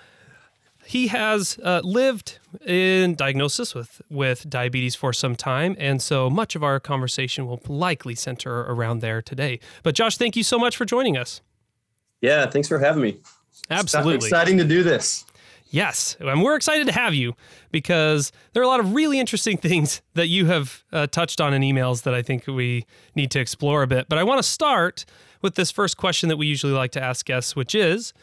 he 0.86 1.08
has 1.08 1.58
uh, 1.64 1.82
lived 1.84 2.40
in 2.66 3.16
diagnosis 3.16 3.74
with 3.74 4.02
with 4.10 4.48
diabetes 4.50 4.96
for 4.96 5.14
some 5.14 5.36
time, 5.36 5.76
and 5.80 6.02
so 6.02 6.30
much 6.30 6.56
of 6.56 6.64
our 6.64 6.80
conversation 6.80 7.48
will 7.48 7.62
likely 7.68 8.16
center 8.16 8.62
around 8.62 9.00
there 9.00 9.22
today. 9.22 9.60
But 9.82 9.96
Josh, 9.96 10.18
thank 10.18 10.36
you 10.36 10.44
so 10.44 10.60
much 10.60 10.78
for 10.78 10.86
joining 10.86 11.18
us. 11.18 11.42
Yeah, 12.22 12.46
thanks 12.48 12.68
for 12.68 12.80
having 12.80 13.02
me. 13.02 13.20
Absolutely 13.70 14.28
exciting 14.28 14.58
to 14.58 14.64
do 14.64 14.84
this. 14.84 15.26
Yes, 15.70 16.16
and 16.20 16.42
we're 16.42 16.56
excited 16.56 16.88
to 16.88 16.94
have 16.94 17.14
you 17.14 17.36
because 17.72 18.32
there 18.54 18.62
are 18.62 18.66
a 18.66 18.68
lot 18.70 18.80
of 18.80 18.94
really 18.94 19.20
interesting 19.20 19.58
things 19.70 20.02
that 20.14 20.28
you 20.28 20.46
have 20.46 20.84
uh, 20.94 21.08
touched 21.08 21.42
on 21.42 21.54
in 21.54 21.62
emails 21.62 22.04
that 22.04 22.14
I 22.14 22.22
think 22.22 22.48
we 22.48 22.86
need 23.16 23.32
to 23.32 23.40
explore 23.40 23.84
a 23.84 23.88
bit. 23.88 24.08
But 24.08 24.18
I 24.18 24.24
want 24.24 24.40
to 24.40 24.48
start 24.48 25.06
with 25.42 25.56
this 25.56 25.72
first 25.72 25.98
question 25.98 26.30
that 26.30 26.38
we 26.38 26.48
usually 26.48 26.74
like 26.74 26.92
to 26.92 27.04
ask 27.04 27.26
guests, 27.26 27.56
which 27.56 27.76
is 27.76 28.14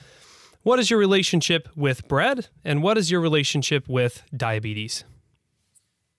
what 0.62 0.78
is 0.78 0.90
your 0.90 0.98
relationship 0.98 1.68
with 1.76 2.06
bread 2.08 2.48
and 2.64 2.82
what 2.82 2.96
is 2.96 3.10
your 3.10 3.20
relationship 3.20 3.88
with 3.88 4.22
diabetes? 4.36 5.04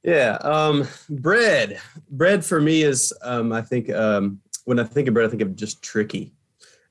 Yeah, 0.04 0.38
um, 0.42 0.86
bread. 1.10 1.80
Bread 2.12 2.44
for 2.44 2.60
me 2.60 2.84
is, 2.84 3.14
um, 3.22 3.54
I 3.54 3.62
think, 3.62 3.90
um, 3.90 4.42
when 4.66 4.80
I 4.80 4.84
think 4.84 5.08
of 5.08 5.14
bread, 5.14 5.26
I 5.26 5.30
think 5.30 5.42
of 5.42 5.56
just 5.56 5.82
tricky 5.82 6.34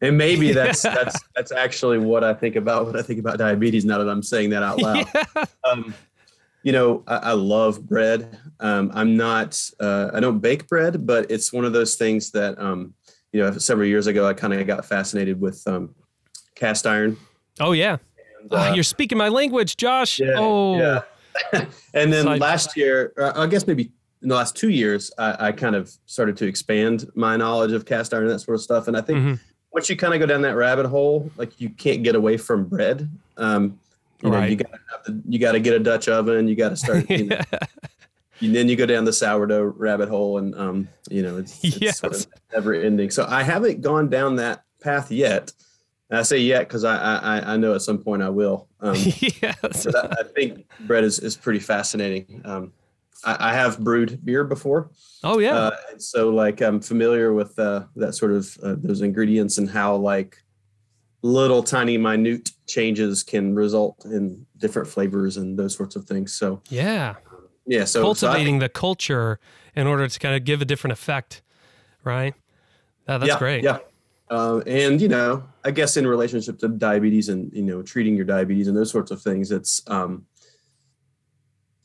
and 0.02 0.18
maybe 0.18 0.52
that's 0.52 0.82
that's 0.82 1.18
that's 1.34 1.52
actually 1.52 1.98
what 1.98 2.24
I 2.24 2.34
think 2.34 2.56
about 2.56 2.86
when 2.86 2.96
I 2.96 3.02
think 3.02 3.20
about 3.20 3.38
diabetes. 3.38 3.84
Now 3.84 3.98
that 3.98 4.08
I'm 4.08 4.22
saying 4.22 4.50
that 4.50 4.62
out 4.62 4.82
loud, 4.82 5.06
yeah. 5.14 5.44
um, 5.64 5.94
you 6.64 6.72
know, 6.72 7.04
I, 7.06 7.16
I 7.16 7.32
love 7.32 7.86
bread. 7.86 8.38
Um, 8.60 8.90
I'm 8.94 9.16
not, 9.16 9.60
uh, 9.80 10.10
I 10.12 10.20
don't 10.20 10.40
bake 10.40 10.68
bread, 10.68 11.06
but 11.06 11.30
it's 11.30 11.52
one 11.52 11.64
of 11.64 11.72
those 11.72 11.96
things 11.96 12.30
that, 12.32 12.56
um, 12.60 12.94
you 13.32 13.40
know, 13.40 13.56
several 13.58 13.88
years 13.88 14.06
ago 14.06 14.26
I 14.26 14.34
kind 14.34 14.52
of 14.52 14.66
got 14.66 14.84
fascinated 14.84 15.40
with 15.40 15.62
um, 15.66 15.94
cast 16.54 16.86
iron. 16.86 17.16
Oh 17.60 17.72
yeah, 17.72 17.98
and, 18.40 18.52
uh, 18.52 18.68
oh, 18.70 18.74
you're 18.74 18.84
speaking 18.84 19.16
my 19.16 19.28
language, 19.28 19.76
Josh. 19.76 20.18
Yeah, 20.18 20.34
oh, 20.36 20.78
yeah. 20.78 21.02
and 21.94 22.12
then 22.12 22.24
Side. 22.24 22.40
last 22.40 22.76
year, 22.76 23.12
I 23.36 23.46
guess 23.46 23.66
maybe 23.68 23.92
in 24.20 24.28
the 24.28 24.34
last 24.34 24.56
two 24.56 24.68
years, 24.68 25.10
I, 25.16 25.48
I, 25.48 25.52
kind 25.52 25.74
of 25.74 25.90
started 26.06 26.36
to 26.36 26.46
expand 26.46 27.10
my 27.16 27.36
knowledge 27.36 27.72
of 27.72 27.84
cast 27.86 28.14
iron 28.14 28.24
and 28.24 28.32
that 28.32 28.38
sort 28.38 28.54
of 28.54 28.60
stuff. 28.60 28.86
And 28.86 28.96
I 28.96 29.00
think 29.00 29.18
mm-hmm 29.18 29.34
once 29.72 29.88
you 29.88 29.96
kind 29.96 30.14
of 30.14 30.20
go 30.20 30.26
down 30.26 30.42
that 30.42 30.56
rabbit 30.56 30.86
hole, 30.86 31.30
like 31.36 31.60
you 31.60 31.70
can't 31.70 32.02
get 32.02 32.14
away 32.14 32.36
from 32.36 32.64
bread. 32.64 33.08
Um, 33.36 33.78
you 34.22 34.30
know, 34.30 34.44
you 34.44 34.56
got 34.56 34.70
you 35.28 35.38
got 35.38 35.52
to 35.52 35.60
get 35.60 35.74
a 35.74 35.80
Dutch 35.80 36.08
oven. 36.08 36.46
You 36.46 36.54
got 36.54 36.68
to 36.68 36.76
start. 36.76 37.10
You 37.10 37.26
know, 37.26 37.40
and 38.40 38.54
then 38.54 38.68
you 38.68 38.76
go 38.76 38.86
down 38.86 39.04
the 39.04 39.12
sourdough 39.12 39.74
rabbit 39.76 40.08
hole, 40.08 40.38
and 40.38 40.54
um, 40.54 40.88
you 41.10 41.22
know, 41.22 41.38
it's, 41.38 41.62
it's 41.64 41.80
yes. 41.80 41.98
sort 41.98 42.14
of 42.14 42.26
never 42.52 42.74
ending. 42.74 43.10
So 43.10 43.26
I 43.28 43.42
haven't 43.42 43.80
gone 43.80 44.08
down 44.08 44.36
that 44.36 44.64
path 44.80 45.10
yet. 45.10 45.52
And 46.10 46.18
I 46.18 46.22
say 46.22 46.38
yet 46.38 46.68
because 46.68 46.84
I, 46.84 46.96
I 46.96 47.54
I 47.54 47.56
know 47.56 47.74
at 47.74 47.82
some 47.82 47.98
point 47.98 48.22
I 48.22 48.28
will. 48.28 48.68
Um, 48.80 48.94
yes. 48.96 49.86
I, 49.86 50.08
I, 50.20 50.22
think 50.22 50.66
bread 50.80 51.04
is 51.04 51.18
is 51.18 51.36
pretty 51.36 51.60
fascinating. 51.60 52.42
Um, 52.44 52.72
I, 53.24 53.50
I 53.50 53.54
have 53.54 53.78
brewed 53.80 54.24
beer 54.24 54.44
before. 54.44 54.90
Oh 55.24 55.38
yeah. 55.38 55.54
Uh, 55.54 55.76
so 55.98 56.30
like 56.30 56.60
I'm 56.60 56.80
familiar 56.80 57.32
with 57.32 57.58
uh, 57.58 57.84
that 57.96 58.14
sort 58.14 58.32
of 58.32 58.56
uh, 58.62 58.76
those 58.78 59.00
ingredients 59.00 59.58
and 59.58 59.68
how 59.68 59.96
like 59.96 60.38
little 61.22 61.62
tiny 61.62 61.96
minute 61.96 62.50
changes 62.66 63.22
can 63.22 63.54
result 63.54 64.04
in 64.04 64.44
different 64.58 64.88
flavors 64.88 65.36
and 65.36 65.58
those 65.58 65.74
sorts 65.74 65.96
of 65.96 66.04
things. 66.04 66.32
So 66.32 66.62
yeah, 66.68 67.14
yeah. 67.66 67.84
So 67.84 68.02
cultivating 68.02 68.56
so 68.56 68.60
the 68.60 68.68
culture 68.68 69.38
in 69.74 69.86
order 69.86 70.06
to 70.08 70.18
kind 70.18 70.34
of 70.34 70.44
give 70.44 70.60
a 70.60 70.64
different 70.64 70.92
effect, 70.92 71.42
right? 72.04 72.34
that's 73.06 73.26
yeah, 73.26 73.38
great. 73.38 73.64
Yeah. 73.64 73.78
Uh, 74.30 74.60
and 74.66 75.00
you 75.00 75.08
know, 75.08 75.44
I 75.64 75.70
guess 75.70 75.96
in 75.96 76.06
relationship 76.06 76.58
to 76.60 76.68
diabetes 76.68 77.28
and 77.28 77.52
you 77.52 77.62
know 77.62 77.82
treating 77.82 78.16
your 78.16 78.24
diabetes 78.24 78.66
and 78.66 78.76
those 78.76 78.90
sorts 78.90 79.10
of 79.10 79.20
things, 79.20 79.52
it's 79.52 79.82
um, 79.88 80.24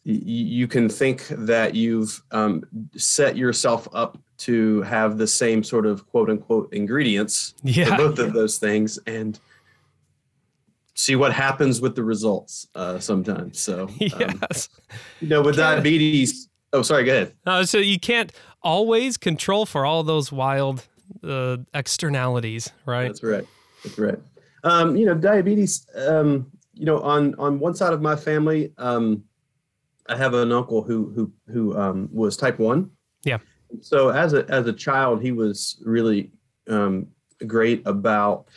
you 0.10 0.68
can 0.68 0.88
think 0.88 1.28
that 1.28 1.76
you've 1.76 2.24
um, 2.32 2.64
set 2.96 3.36
yourself 3.36 3.90
up 3.94 4.18
to 4.38 4.82
have 4.84 5.18
the 5.18 5.28
same 5.28 5.64
sort 5.64 5.86
of 5.86 6.08
quote 6.08 6.30
unquote 6.30 6.72
ingredients 6.72 7.54
yeah. 7.64 7.86
for 7.86 7.98
both 7.98 8.20
of 8.20 8.32
those 8.32 8.58
things 8.58 8.98
and 9.06 9.38
see 10.94 11.18
what 11.18 11.34
happens 11.34 11.82
with 11.82 11.96
the 11.96 12.04
results 12.04 12.68
uh, 12.74 13.00
sometimes. 13.00 13.60
So, 13.60 13.84
um, 13.84 13.96
yes. 14.00 14.70
you 15.20 15.28
know, 15.28 15.42
with 15.42 15.58
diabetes, 15.58 16.48
oh, 16.72 16.84
sorry, 16.84 17.04
go 17.04 17.12
ahead. 17.12 17.34
Uh, 17.46 17.66
so 17.66 17.78
you 17.78 18.00
can't 18.00 18.32
always 18.62 19.18
control 19.18 19.66
for 19.66 19.86
all 19.86 20.04
those 20.04 20.32
wild 20.32 20.88
uh, 21.22 21.58
externalities, 21.74 22.72
right? 22.86 23.08
That's 23.08 23.24
right. 23.24 23.46
That's 23.84 24.00
right. 24.00 24.20
Um, 24.64 24.96
you 24.96 25.06
know, 25.06 25.16
diabetes, 25.16 25.86
um, 25.96 26.50
you 26.74 26.86
know, 26.86 27.02
on, 27.02 27.36
on 27.36 27.60
one 27.60 27.76
side 27.76 27.92
of 27.92 28.02
my 28.02 28.16
family, 28.16 28.72
um, 28.78 29.24
I 30.10 30.16
have 30.18 30.34
an 30.34 30.52
uncle 30.52 30.82
who 30.82 31.12
who 31.16 31.32
who 31.52 31.78
um, 31.78 32.10
was 32.12 32.38
type 32.38 32.60
one. 32.60 32.92
Yeah. 33.24 33.40
So 33.82 34.10
as 34.10 34.34
a 34.34 34.46
as 34.50 34.68
a 34.68 34.74
child, 34.74 35.22
he 35.22 35.32
was 35.32 35.82
really 35.86 36.32
um, 36.68 37.08
great 37.46 37.86
about 37.86 38.48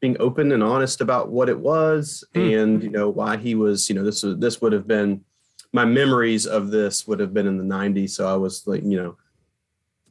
being 0.00 0.16
open 0.20 0.52
and 0.52 0.62
honest 0.62 1.00
about 1.00 1.30
what 1.30 1.48
it 1.48 1.58
was, 1.58 2.24
mm. 2.34 2.62
and 2.62 2.82
you 2.82 2.90
know 2.90 3.08
why 3.08 3.36
he 3.36 3.54
was. 3.54 3.88
You 3.88 3.94
know, 3.94 4.04
this 4.04 4.22
was 4.22 4.38
this 4.38 4.60
would 4.60 4.72
have 4.72 4.86
been 4.86 5.24
my 5.72 5.84
memories 5.84 6.46
of 6.46 6.70
this 6.70 7.06
would 7.06 7.20
have 7.20 7.34
been 7.34 7.46
in 7.46 7.58
the 7.58 7.64
'90s. 7.74 8.10
So 8.10 8.26
I 8.26 8.36
was 8.36 8.66
like, 8.66 8.82
you 8.82 9.00
know, 9.00 9.16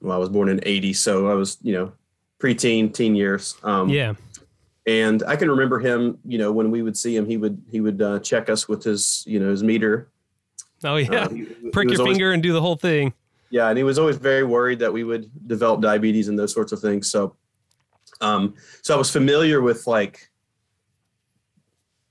well, 0.01 0.15
I 0.15 0.17
was 0.17 0.29
born 0.29 0.49
in 0.49 0.59
'80, 0.63 0.93
so 0.93 1.27
I 1.27 1.33
was 1.33 1.57
you 1.61 1.73
know 1.73 1.91
preteen, 2.39 2.93
teen 2.93 3.15
years. 3.15 3.55
Um, 3.63 3.89
yeah. 3.89 4.13
And 4.85 5.21
I 5.27 5.35
can 5.35 5.49
remember 5.49 5.79
him, 5.79 6.17
you 6.25 6.37
know, 6.37 6.53
when 6.53 6.71
we 6.71 6.81
would 6.81 6.95
see 6.95 7.13
him, 7.15 7.25
he 7.25 7.35
would 7.35 7.61
he 7.69 7.81
would 7.81 8.01
uh, 8.01 8.19
check 8.19 8.49
us 8.49 8.69
with 8.69 8.83
his, 8.83 9.23
you 9.27 9.37
know, 9.37 9.49
his 9.49 9.61
meter, 9.61 10.09
Oh 10.83 10.97
yeah, 10.97 11.25
uh, 11.25 11.29
he, 11.29 11.45
prick 11.71 11.87
he 11.89 11.93
your 11.93 12.01
always, 12.01 12.15
finger 12.15 12.31
and 12.31 12.43
do 12.43 12.53
the 12.53 12.61
whole 12.61 12.75
thing. 12.75 13.13
Yeah, 13.49 13.69
and 13.69 13.77
he 13.77 13.83
was 13.83 13.97
always 13.97 14.17
very 14.17 14.43
worried 14.43 14.79
that 14.79 14.91
we 14.91 15.03
would 15.03 15.29
develop 15.47 15.81
diabetes 15.81 16.27
and 16.27 16.37
those 16.37 16.53
sorts 16.53 16.71
of 16.71 16.79
things. 16.79 17.09
So, 17.09 17.35
um, 18.21 18.55
so 18.81 18.93
I 18.93 18.97
was 18.97 19.09
familiar 19.09 19.61
with 19.61 19.87
like 19.87 20.29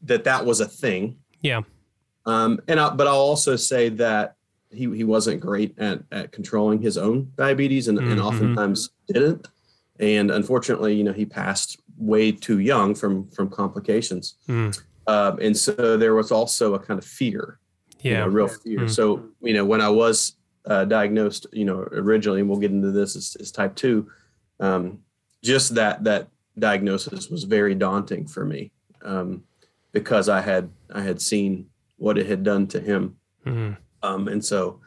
that 0.02 0.24
that 0.24 0.44
was 0.44 0.60
a 0.60 0.66
thing. 0.66 1.18
Yeah. 1.42 1.62
Um, 2.24 2.60
and 2.66 2.80
I, 2.80 2.90
but 2.90 3.06
I'll 3.06 3.14
also 3.14 3.56
say 3.56 3.88
that 3.90 4.36
he 4.70 4.84
he 4.96 5.04
wasn't 5.04 5.40
great 5.40 5.78
at 5.78 6.02
at 6.10 6.32
controlling 6.32 6.80
his 6.80 6.98
own 6.98 7.32
diabetes, 7.36 7.88
and, 7.88 7.98
mm-hmm. 7.98 8.12
and 8.12 8.20
oftentimes 8.20 8.90
didn't. 9.08 9.48
And 9.98 10.30
unfortunately, 10.30 10.94
you 10.94 11.04
know, 11.04 11.12
he 11.12 11.24
passed 11.24 11.80
way 11.96 12.32
too 12.32 12.58
young 12.58 12.94
from 12.94 13.28
from 13.30 13.48
complications. 13.48 14.34
Mm. 14.48 14.82
Um, 15.06 15.38
and 15.40 15.56
so 15.56 15.96
there 15.96 16.14
was 16.14 16.32
also 16.32 16.74
a 16.74 16.78
kind 16.78 16.98
of 16.98 17.04
fear 17.04 17.60
yeah, 18.06 18.12
you 18.12 18.18
know, 18.18 18.26
real 18.28 18.48
fear. 18.48 18.80
Mm-hmm. 18.80 18.88
So 18.88 19.26
you 19.40 19.54
know, 19.54 19.64
when 19.64 19.80
I 19.80 19.88
was 19.88 20.36
uh, 20.66 20.84
diagnosed, 20.84 21.46
you 21.52 21.64
know, 21.64 21.86
originally, 21.92 22.40
and 22.40 22.48
we'll 22.48 22.58
get 22.58 22.72
into 22.72 22.90
this, 22.90 23.16
is, 23.16 23.36
is 23.38 23.52
type 23.52 23.74
two. 23.74 24.10
Um, 24.58 25.00
just 25.42 25.74
that 25.74 26.04
that 26.04 26.28
diagnosis 26.58 27.28
was 27.28 27.44
very 27.44 27.74
daunting 27.74 28.26
for 28.26 28.44
me 28.44 28.72
um, 29.02 29.44
because 29.92 30.28
I 30.28 30.40
had 30.40 30.70
I 30.92 31.02
had 31.02 31.20
seen 31.20 31.66
what 31.96 32.18
it 32.18 32.26
had 32.26 32.42
done 32.42 32.66
to 32.68 32.80
him, 32.80 33.16
mm-hmm. 33.44 33.74
um, 34.02 34.28
and 34.28 34.44
so 34.44 34.80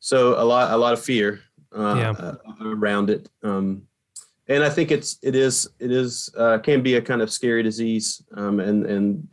so 0.00 0.40
a 0.40 0.44
lot 0.44 0.72
a 0.72 0.76
lot 0.76 0.92
of 0.92 1.02
fear 1.02 1.40
uh, 1.76 1.96
yeah. 1.96 2.10
uh, 2.10 2.36
around 2.62 3.10
it. 3.10 3.28
Um, 3.42 3.82
and 4.48 4.64
I 4.64 4.70
think 4.70 4.90
it's 4.90 5.18
it 5.22 5.34
is 5.34 5.68
it 5.78 5.92
is 5.92 6.30
uh, 6.36 6.58
can 6.58 6.82
be 6.82 6.94
a 6.94 7.02
kind 7.02 7.22
of 7.22 7.30
scary 7.30 7.62
disease, 7.62 8.22
um, 8.34 8.60
and 8.60 8.86
and 8.86 9.28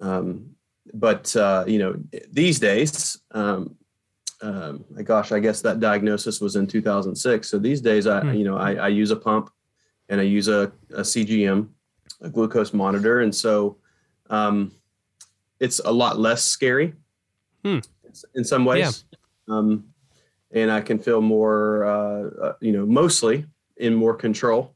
um, 0.00 0.50
but 0.94 1.34
uh, 1.36 1.64
you 1.66 1.78
know, 1.78 1.96
these 2.30 2.58
days, 2.58 3.18
um, 3.32 3.76
um, 4.42 4.84
gosh, 5.04 5.32
I 5.32 5.40
guess 5.40 5.60
that 5.62 5.80
diagnosis 5.80 6.40
was 6.40 6.56
in 6.56 6.66
2006. 6.66 7.48
So 7.48 7.58
these 7.58 7.80
days, 7.80 8.06
I 8.06 8.20
hmm. 8.20 8.34
you 8.34 8.44
know, 8.44 8.56
I, 8.56 8.74
I, 8.74 8.88
use 8.88 9.10
a 9.10 9.16
pump 9.16 9.50
and 10.08 10.20
I 10.20 10.24
use 10.24 10.48
a, 10.48 10.72
a 10.90 11.02
CGM, 11.02 11.68
a 12.22 12.28
glucose 12.28 12.72
monitor, 12.72 13.20
and 13.20 13.34
so 13.34 13.76
um, 14.30 14.72
it's 15.58 15.80
a 15.84 15.92
lot 15.92 16.18
less 16.18 16.44
scary 16.44 16.94
hmm. 17.64 17.80
in 18.34 18.44
some 18.44 18.64
ways. 18.64 19.04
Yeah. 19.12 19.56
Um, 19.56 19.84
and 20.52 20.70
I 20.70 20.80
can 20.80 20.98
feel 20.98 21.20
more, 21.20 21.84
uh, 21.84 22.46
uh, 22.46 22.52
you 22.60 22.72
know, 22.72 22.86
mostly 22.86 23.46
in 23.76 23.94
more 23.94 24.14
control, 24.14 24.74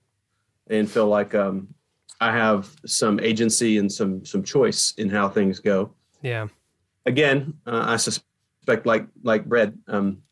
and 0.68 0.90
feel 0.90 1.08
like 1.08 1.34
um, 1.34 1.74
I 2.20 2.32
have 2.32 2.70
some 2.86 3.18
agency 3.20 3.78
and 3.78 3.90
some 3.90 4.24
some 4.24 4.42
choice 4.42 4.94
in 4.98 5.08
how 5.08 5.28
things 5.28 5.58
go. 5.58 5.94
Yeah. 6.24 6.48
Again, 7.06 7.54
uh, 7.66 7.84
I 7.86 7.96
suspect 7.96 8.86
like 8.86 9.06
like 9.22 9.44
bread. 9.44 9.78
Um, 9.86 10.22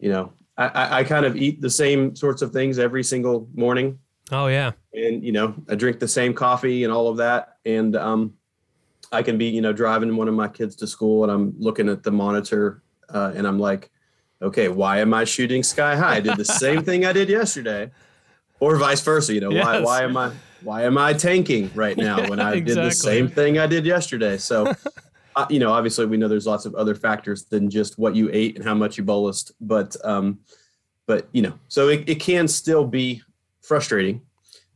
you 0.00 0.10
know, 0.10 0.32
I, 0.56 1.00
I 1.00 1.04
kind 1.04 1.26
of 1.26 1.36
eat 1.36 1.60
the 1.60 1.70
same 1.70 2.16
sorts 2.16 2.42
of 2.42 2.52
things 2.52 2.78
every 2.78 3.04
single 3.04 3.48
morning. 3.54 3.98
Oh 4.32 4.46
yeah. 4.46 4.72
And 4.94 5.22
you 5.22 5.30
know, 5.30 5.54
I 5.68 5.74
drink 5.74 6.00
the 6.00 6.08
same 6.08 6.32
coffee 6.32 6.84
and 6.84 6.92
all 6.92 7.08
of 7.08 7.18
that. 7.18 7.58
And 7.66 7.94
um, 7.94 8.32
I 9.12 9.22
can 9.22 9.36
be 9.36 9.46
you 9.46 9.60
know 9.60 9.74
driving 9.74 10.16
one 10.16 10.26
of 10.26 10.34
my 10.34 10.48
kids 10.48 10.74
to 10.76 10.86
school 10.86 11.22
and 11.22 11.30
I'm 11.30 11.54
looking 11.58 11.88
at 11.90 12.02
the 12.02 12.10
monitor 12.10 12.82
uh, 13.10 13.32
and 13.36 13.46
I'm 13.46 13.58
like, 13.58 13.90
okay, 14.40 14.68
why 14.68 15.00
am 15.00 15.12
I 15.12 15.24
shooting 15.24 15.62
sky 15.62 15.96
high? 15.96 16.16
I 16.16 16.20
did 16.20 16.38
the 16.38 16.46
same 16.46 16.82
thing 16.88 17.04
I 17.04 17.12
did 17.12 17.28
yesterday, 17.28 17.90
or 18.58 18.76
vice 18.76 19.02
versa. 19.02 19.34
You 19.34 19.40
know, 19.40 19.50
yes. 19.50 19.66
why 19.66 19.80
why 19.80 20.02
am 20.02 20.16
I 20.16 20.32
why 20.62 20.82
am 20.84 20.96
I 20.96 21.12
tanking 21.12 21.70
right 21.74 21.96
now 21.96 22.28
when 22.28 22.40
I 22.40 22.60
did 22.60 22.76
the 22.76 22.90
same 22.90 23.28
thing 23.28 23.58
I 23.58 23.66
did 23.66 23.84
yesterday? 23.84 24.38
So, 24.38 24.72
uh, 25.36 25.46
you 25.50 25.58
know, 25.58 25.72
obviously 25.72 26.06
we 26.06 26.16
know 26.16 26.28
there's 26.28 26.46
lots 26.46 26.66
of 26.66 26.74
other 26.74 26.94
factors 26.94 27.44
than 27.44 27.70
just 27.70 27.98
what 27.98 28.14
you 28.14 28.28
ate 28.32 28.56
and 28.56 28.64
how 28.64 28.74
much 28.74 28.98
you 28.98 29.04
bolused, 29.04 29.52
but, 29.60 29.96
um, 30.04 30.38
but 31.06 31.28
you 31.32 31.42
know, 31.42 31.54
so 31.68 31.88
it, 31.88 32.08
it 32.08 32.20
can 32.20 32.46
still 32.48 32.86
be 32.86 33.22
frustrating, 33.62 34.20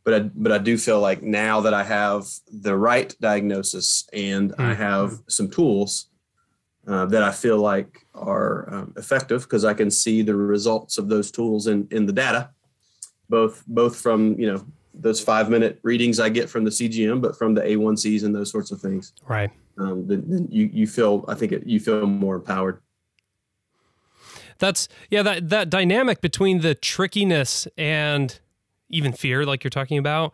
but 0.04 0.14
I, 0.14 0.18
but 0.20 0.52
I 0.52 0.58
do 0.58 0.78
feel 0.78 1.00
like 1.00 1.22
now 1.22 1.60
that 1.60 1.74
I 1.74 1.84
have 1.84 2.26
the 2.50 2.76
right 2.76 3.14
diagnosis 3.20 4.08
and 4.12 4.54
I 4.58 4.72
Mhm. 4.72 4.76
have 4.76 5.20
some 5.28 5.48
tools 5.48 6.08
uh, 6.86 7.04
that 7.06 7.22
I 7.22 7.32
feel 7.32 7.58
like 7.58 8.06
are 8.14 8.72
um, 8.72 8.94
effective 8.96 9.42
because 9.42 9.64
I 9.64 9.74
can 9.74 9.90
see 9.90 10.22
the 10.22 10.36
results 10.36 10.98
of 10.98 11.08
those 11.08 11.32
tools 11.32 11.66
in 11.66 11.88
in 11.90 12.06
the 12.06 12.12
data, 12.12 12.50
both 13.28 13.64
both 13.66 13.96
from 13.96 14.38
you 14.38 14.46
know 14.52 14.64
those 14.96 15.20
five 15.20 15.50
minute 15.50 15.78
readings 15.82 16.18
I 16.18 16.28
get 16.28 16.48
from 16.48 16.64
the 16.64 16.70
CGM, 16.70 17.20
but 17.20 17.36
from 17.36 17.54
the 17.54 17.62
A1Cs 17.62 18.24
and 18.24 18.34
those 18.34 18.50
sorts 18.50 18.70
of 18.70 18.80
things. 18.80 19.12
Right. 19.26 19.50
Um, 19.78 20.06
then, 20.06 20.24
then 20.26 20.48
you 20.50 20.70
you 20.72 20.86
feel 20.86 21.24
I 21.28 21.34
think 21.34 21.52
it, 21.52 21.66
you 21.66 21.78
feel 21.80 22.06
more 22.06 22.36
empowered. 22.36 22.80
That's 24.58 24.88
yeah, 25.10 25.22
that 25.22 25.50
that 25.50 25.70
dynamic 25.70 26.20
between 26.20 26.60
the 26.60 26.74
trickiness 26.74 27.68
and 27.76 28.38
even 28.88 29.12
fear, 29.12 29.44
like 29.44 29.64
you're 29.64 29.70
talking 29.70 29.98
about, 29.98 30.32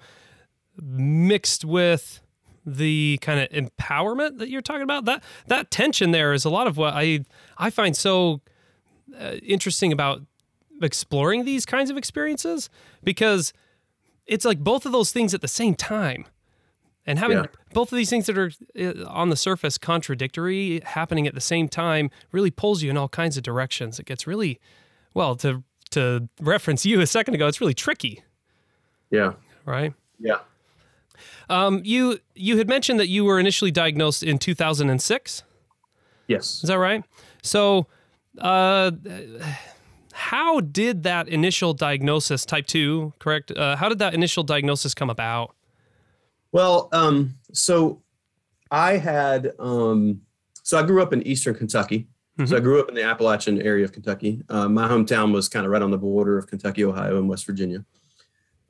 mixed 0.81 1.65
with 1.65 2.21
the 2.65 3.19
kind 3.21 3.41
of 3.41 3.49
empowerment 3.51 4.39
that 4.39 4.49
you're 4.49 4.63
talking 4.63 4.83
about. 4.83 5.07
That 5.07 5.23
that 5.49 5.71
tension 5.71 6.13
there 6.13 6.33
is 6.33 6.45
a 6.45 6.51
lot 6.51 6.67
of 6.67 6.77
what 6.77 6.95
I 6.95 7.25
I 7.59 7.71
find 7.71 7.97
so 7.97 8.41
uh, 9.19 9.35
interesting 9.43 9.93
about 9.93 10.23
exploring 10.81 11.45
these 11.45 11.67
kinds 11.67 11.91
of 11.91 11.97
experiences 11.97 12.71
because 13.03 13.53
it's 14.27 14.45
like 14.45 14.59
both 14.61 14.87
of 14.87 14.93
those 14.93 15.11
things 15.13 15.35
at 15.35 15.41
the 15.41 15.49
same 15.49 15.75
time. 15.75 16.27
And 17.05 17.19
having 17.19 17.39
Yeah. 17.39 17.47
both 17.75 17.91
of 17.91 17.97
these 17.97 18.09
things 18.11 18.27
that 18.27 18.39
are 18.39 18.53
uh, 18.79 19.05
on 19.09 19.29
the 19.31 19.37
surface 19.37 19.77
contradictory 19.77 20.81
happening 20.85 21.27
at 21.27 21.35
the 21.35 21.41
same 21.41 21.69
time 21.69 22.11
really 22.31 22.51
pulls 22.53 22.81
you 22.83 22.91
in 22.91 22.97
all 22.97 23.09
kinds 23.09 23.37
of 23.37 23.43
directions. 23.43 23.99
It 23.99 24.07
gets 24.07 24.27
really, 24.27 24.61
well, 25.13 25.35
to 25.37 25.65
to 25.91 26.29
reference 26.41 26.87
you 26.87 27.01
a 27.01 27.07
second 27.07 27.35
ago, 27.35 27.49
it's 27.49 27.61
really 27.61 27.75
tricky, 27.75 28.23
Yeah, 29.11 29.35
right? 29.67 29.93
yeah, 30.19 30.39
Um, 31.51 31.83
you 31.85 32.19
you 32.35 32.57
had 32.57 32.69
mentioned 32.69 32.99
that 33.01 33.09
you 33.09 33.25
were 33.25 33.39
initially 33.39 33.71
diagnosed 33.73 34.23
in 34.23 34.39
2006. 34.39 35.43
yes. 36.29 36.63
Is 36.63 36.69
that 36.69 36.79
right? 36.79 37.05
So, 37.43 37.89
uh, 38.39 38.93
how 40.23 40.61
did 40.61 41.03
that 41.03 41.29
initial 41.29 41.75
diagnosis, 41.75 42.47
type 42.47 42.67
two, 42.67 43.13
correct? 43.19 43.51
Uh, 43.51 43.75
how 43.75 43.89
did 43.89 43.99
that 43.99 44.15
initial 44.15 44.45
diagnosis 44.45 44.95
come 44.95 45.11
about? 45.11 45.55
Well, 46.53 46.89
um, 46.93 47.35
so 47.53 48.03
I 48.71 48.99
had 48.99 49.53
um, 49.59 50.21
so 50.63 50.79
I 50.79 50.85
grew 50.85 51.03
up 51.03 51.13
in 51.13 51.27
Eastern 51.27 51.55
Kentucky. 51.55 52.07
So 52.47 52.57
I 52.57 52.61
grew 52.61 52.81
up 52.81 52.89
in 52.89 52.95
the 52.95 53.03
Appalachian 53.05 53.61
area 53.63 53.85
of 53.85 53.93
Kentucky. 53.93 54.43
Uh, 54.49 54.67
my 54.69 54.89
hometown 54.89 55.33
was 55.33 55.49
kind 55.49 55.65
of 55.67 55.71
right 55.71 55.83
on 55.83 55.91
the 55.93 55.99
border 55.99 56.39
of 56.39 56.47
Kentucky, 56.49 56.85
Ohio, 56.85 57.19
and 57.19 57.29
West 57.29 57.45
Virginia. 57.47 57.85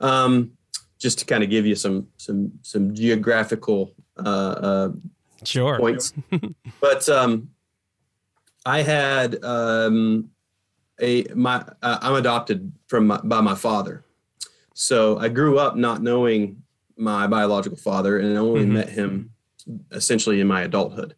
Um, 0.01 0.53
just 0.99 1.19
to 1.21 1.25
kind 1.25 1.43
of 1.45 1.49
give 1.49 1.65
you 1.65 1.75
some 1.75 2.09
some 2.17 2.53
some 2.63 2.93
geographical 2.95 3.95
uh, 4.19 4.29
uh, 4.69 4.89
Sure. 5.45 5.79
points. 5.79 6.13
but 6.81 7.09
um, 7.09 7.51
I 8.67 8.83
had 8.83 9.43
um, 9.45 10.31
a 11.03 11.25
my 11.35 11.65
uh, 11.83 11.99
I'm 12.01 12.15
adopted 12.15 12.73
from 12.87 13.09
my, 13.09 13.21
by 13.23 13.41
my 13.41 13.55
father, 13.55 14.05
so 14.75 15.19
I 15.19 15.29
grew 15.29 15.59
up 15.59 15.77
not 15.77 16.03
knowing 16.03 16.63
my 16.97 17.27
biological 17.27 17.77
father, 17.79 18.19
and 18.19 18.37
I 18.37 18.41
only 18.41 18.65
Mhm. 18.65 18.71
met 18.73 18.89
him 18.89 19.31
essentially 19.91 20.41
in 20.41 20.47
my 20.47 20.63
adulthood. 20.63 21.15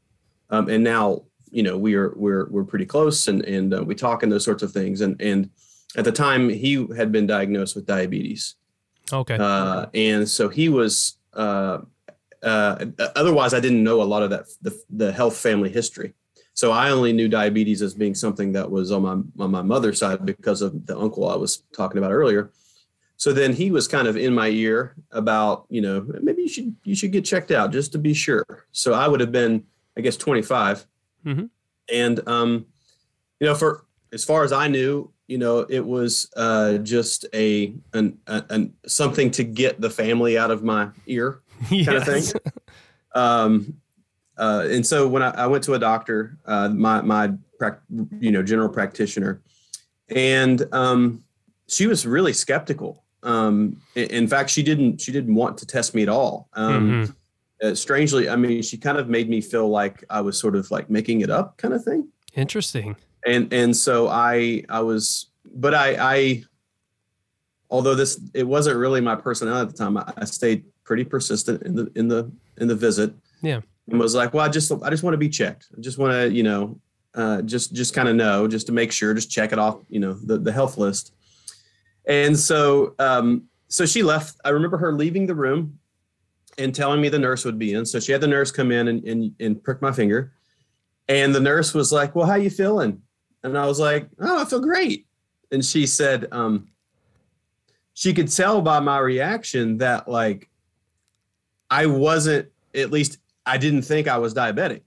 Um, 0.51 0.69
and 0.69 0.83
now 0.83 1.23
you 1.51 1.63
know 1.63 1.77
we 1.77 1.95
are 1.95 2.13
we're 2.17 2.47
we're 2.51 2.65
pretty 2.65 2.87
close, 2.87 3.29
and 3.29 3.45
and 3.45 3.75
uh, 3.75 3.85
we 3.85 3.95
talk 3.95 4.23
and 4.23 4.33
those 4.33 4.45
sorts 4.45 4.63
of 4.63 4.73
things. 4.73 5.01
And 5.03 5.21
and 5.21 5.51
at 5.97 6.05
the 6.05 6.13
time 6.13 6.49
he 6.49 6.87
had 6.97 7.13
been 7.13 7.27
diagnosed 7.27 7.77
with 7.77 7.87
diabetes. 7.87 8.57
Okay. 9.13 9.37
Uh, 9.39 9.87
and 9.95 10.29
so 10.29 10.49
he 10.49 10.69
was. 10.69 11.17
Uh, 11.35 11.79
uh, 12.43 12.85
otherwise, 13.17 13.55
I 13.55 13.61
didn't 13.61 13.83
know 13.83 14.03
a 14.03 14.05
lot 14.05 14.23
of 14.23 14.29
that 14.31 14.45
the, 14.61 14.79
the 14.91 15.13
health 15.13 15.37
family 15.37 15.71
history. 15.71 16.13
So 16.55 16.71
I 16.71 16.91
only 16.91 17.13
knew 17.13 17.29
diabetes 17.29 17.83
as 17.83 17.95
being 17.95 18.15
something 18.15 18.53
that 18.53 18.71
was 18.71 18.91
on 18.93 19.03
my 19.03 19.45
on 19.45 19.51
my 19.51 19.63
mother's 19.63 19.99
side 19.99 20.25
because 20.25 20.63
of 20.63 20.87
the 20.87 20.97
uncle 20.97 21.29
I 21.29 21.35
was 21.37 21.65
talking 21.77 21.99
about 21.99 22.13
earlier. 22.13 22.51
So 23.17 23.33
then 23.33 23.53
he 23.53 23.71
was 23.71 23.87
kind 23.89 24.07
of 24.09 24.17
in 24.17 24.35
my 24.35 24.49
ear 24.49 24.95
about 25.11 25.67
you 25.69 25.81
know 25.81 26.07
maybe 26.23 26.43
you 26.43 26.49
should 26.49 26.75
you 26.85 26.95
should 26.95 27.13
get 27.13 27.25
checked 27.25 27.51
out 27.51 27.73
just 27.73 27.93
to 27.93 27.99
be 27.99 28.15
sure. 28.15 28.45
So 28.73 28.93
I 28.95 29.09
would 29.09 29.21
have 29.21 29.33
been 29.33 29.65
I 29.97 30.01
guess 30.01 30.17
25, 30.17 30.87
Mhm. 31.27 31.51
and 31.93 32.29
um, 32.29 32.67
you 33.41 33.47
know 33.47 33.55
for 33.55 33.85
as 34.13 34.25
far 34.25 34.45
as 34.45 34.53
I 34.53 34.69
knew, 34.69 35.11
you 35.27 35.39
know 35.39 35.61
it 35.61 35.85
was 35.85 36.31
uh, 36.37 36.79
just 36.79 37.27
a 37.35 37.75
an, 37.95 38.19
an 38.29 38.75
something 38.87 39.31
to 39.33 39.43
get 39.45 39.81
the 39.81 39.91
family 39.91 40.39
out 40.39 40.51
of 40.53 40.63
my 40.63 40.91
ear 41.07 41.41
kind 41.69 41.89
of 41.89 42.05
thing. 42.05 42.23
Um, 43.15 43.77
uh, 44.39 44.67
and 44.71 44.85
so 44.87 45.07
when 45.09 45.23
I, 45.23 45.31
I 45.31 45.47
went 45.47 45.65
to 45.65 45.75
a 45.75 45.79
doctor, 45.79 46.37
uh, 46.47 46.69
my 46.71 47.01
my 47.03 47.33
you 48.21 48.31
know 48.31 48.43
general 48.43 48.69
practitioner, 48.69 49.41
and 50.09 50.67
um, 50.73 51.23
she 51.69 51.87
was 51.87 52.07
really 52.07 52.33
skeptical. 52.33 53.05
Um, 53.23 53.81
in 53.95 54.29
fact, 54.29 54.51
she 54.51 54.63
didn't 54.63 55.01
she 55.01 55.13
didn't 55.13 55.35
want 55.35 55.57
to 55.59 55.67
test 55.67 55.95
me 55.95 56.03
at 56.03 56.09
all. 56.09 56.49
Um, 56.55 56.91
Mhm. 56.91 57.15
uh, 57.63 57.75
strangely, 57.75 58.29
I 58.29 58.37
mean, 58.37 58.61
she 58.63 58.77
kind 58.77 58.99
of 58.99 59.09
made 59.09 59.29
me 59.31 59.41
feel 59.41 59.69
like 59.69 60.05
I 60.11 60.21
was 60.21 60.39
sort 60.39 60.57
of 60.57 60.71
like 60.71 60.91
making 60.91 61.23
it 61.23 61.31
up, 61.31 61.57
kind 61.57 61.73
of 61.73 61.83
thing 61.85 62.09
Interesting. 62.35 62.97
and 63.27 63.51
and 63.53 63.75
so 63.77 64.09
i 64.09 64.63
i 64.69 64.81
was 64.81 65.31
but 65.55 65.73
i 65.73 65.97
i 66.17 66.43
although 67.71 67.95
this 67.95 68.21
it 68.35 68.47
wasn't 68.47 68.77
really 68.77 69.01
my 69.01 69.15
personality 69.15 69.69
at 69.69 69.77
the 69.77 69.79
time 69.85 69.97
i, 69.97 70.13
I 70.17 70.25
stayed 70.25 70.65
pretty 70.85 71.05
persistent 71.05 71.63
in 71.63 71.75
the 71.77 71.91
in 71.95 72.09
the 72.09 72.31
in 72.59 72.67
the 72.69 72.75
visit 72.75 73.15
Yeah. 73.41 73.61
And 73.91 73.99
was 73.99 74.15
like 74.15 74.33
well 74.33 74.45
i 74.45 74.49
just 74.49 74.73
i 74.83 74.91
just 74.91 75.03
want 75.03 75.15
to 75.15 75.19
be 75.19 75.29
checked. 75.29 75.69
I 75.77 75.81
just 75.81 75.99
want 75.99 76.13
to 76.13 76.31
you 76.31 76.43
know 76.43 76.81
uh 77.15 77.43
just 77.43 77.75
just 77.75 77.95
kind 77.95 78.09
of 78.09 78.17
know 78.17 78.49
just 78.49 78.67
to 78.67 78.73
make 78.73 78.93
sure 78.93 79.15
just 79.15 79.31
check 79.31 79.53
it 79.53 79.59
off 79.59 79.79
you 79.89 80.01
know 80.01 80.15
the 80.15 80.39
the 80.39 80.53
health 80.53 80.79
list. 80.79 81.15
And 82.07 82.39
so 82.39 82.95
um 82.99 83.45
so 83.69 83.87
she 83.87 84.03
left. 84.03 84.37
I 84.45 84.51
remember 84.51 84.79
her 84.79 84.93
leaving 84.93 85.27
the 85.27 85.35
room 85.35 85.79
and 86.59 86.75
telling 86.75 87.01
me 87.01 87.09
the 87.09 87.19
nurse 87.19 87.45
would 87.45 87.59
be 87.59 87.75
in. 87.75 87.85
So 87.85 87.99
she 87.99 88.13
had 88.13 88.21
the 88.21 88.29
nurse 88.29 88.51
come 88.51 88.71
in 88.71 88.89
and 88.89 89.05
and, 89.05 89.35
and 89.41 89.63
prick 89.63 89.83
my 89.83 89.93
finger. 89.93 90.33
And 91.09 91.35
the 91.35 91.41
nurse 91.41 91.75
was 91.75 91.93
like 91.93 92.15
well 92.15 92.27
how 92.27 92.37
you 92.37 92.51
feeling? 92.51 93.03
And 93.43 93.59
I 93.59 93.67
was 93.67 93.79
like, 93.79 94.09
"Oh, 94.19 94.41
I 94.41 94.47
feel 94.47 94.61
great." 94.61 95.07
And 95.53 95.63
she 95.63 95.87
said, 95.87 96.29
um, 96.33 96.69
she 97.93 98.15
could 98.15 98.31
tell 98.31 98.63
by 98.63 98.81
my 98.81 98.99
reaction 98.99 99.79
that 99.79 100.09
like 100.09 100.49
I 101.71 101.87
wasn't. 101.87 102.49
At 102.75 102.91
least 102.91 103.19
I 103.47 103.59
didn't 103.59 103.83
think 103.83 104.09
I 104.09 104.19
was 104.19 104.35
diabetic. 104.35 104.83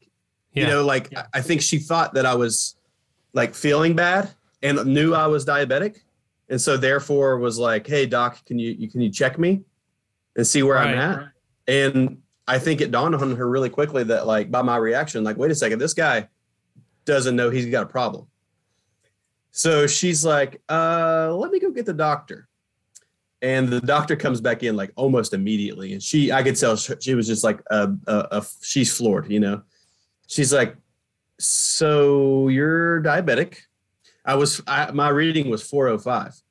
Yeah. 0.54 0.63
You 0.63 0.67
know, 0.70 0.86
like 0.86 1.15
I- 1.15 1.26
I 1.36 1.41
think 1.41 1.62
she 1.62 1.78
thought 1.80 2.13
that 2.15 2.26
I 2.26 2.36
was 2.36 2.76
like 3.34 3.54
feeling 3.54 3.96
bad 3.96 4.32
and 4.63 4.84
knew 4.86 5.13
I 5.13 5.28
was 5.28 5.46
diabetic, 5.46 5.98
and 6.50 6.60
so 6.60 6.78
therefore 6.78 7.38
was 7.38 7.60
like, 7.60 7.86
"Hey, 7.86 8.06
doc, 8.06 8.43
can 8.46 8.58
you, 8.58 8.72
you 8.72 8.89
can 8.89 9.02
you 9.02 9.12
check 9.12 9.38
me 9.38 9.62
and 10.36 10.46
see 10.48 10.63
where 10.63 10.78
I'm 10.78 10.98
Right. 10.98 11.20
at?" 11.20 11.28
And 11.67 12.22
I 12.48 12.58
think 12.60 12.82
it 12.82 12.91
dawned 12.91 13.13
on 13.13 13.36
her 13.36 13.48
really 13.48 13.70
quickly 13.70 14.04
that 14.06 14.26
like 14.26 14.50
by 14.50 14.62
my 14.62 14.78
reaction, 14.78 15.24
like, 15.24 15.38
wait 15.38 15.52
a 15.52 15.56
second, 15.56 15.80
this 15.80 15.93
guy 15.93 16.30
doesn't 17.06 17.36
know 17.36 17.50
he's 17.50 17.65
got 17.67 17.84
a 17.84 17.88
problem. 17.88 18.26
So 19.52 19.88
she's 19.88 20.24
like, 20.24 20.62
uh, 20.70 21.34
let 21.36 21.52
me 21.52 21.60
go 21.60 21.72
get 21.72 21.86
the 21.86 21.93
doctor. 21.93 22.48
And 23.41 23.69
the 23.69 23.82
doctor 23.82 24.15
comes 24.15 24.41
back 24.41 24.63
in 24.63 24.76
like 24.76 24.91
almost 24.95 25.34
immediately. 25.34 25.93
And 25.93 26.02
she, 26.02 26.32
I 26.32 26.41
could 26.41 26.56
tell 26.56 26.76
she, 26.76 27.13
was 27.13 27.28
just 27.28 27.43
like, 27.43 27.60
uh, 27.69 27.88
uh, 28.08 28.28
uh, 28.32 28.43
she's 28.62 28.95
floored, 28.95 29.32
you 29.32 29.39
know? 29.39 29.62
She's 30.28 30.52
like, 30.52 30.76
so 31.39 32.47
you're 32.47 33.02
diabetic. 33.02 33.60
I 34.26 34.36
was, 34.36 34.62
I, 34.65 34.91
my 34.91 35.10
reading 35.10 35.50
was 35.50 35.62
405. 35.62 36.41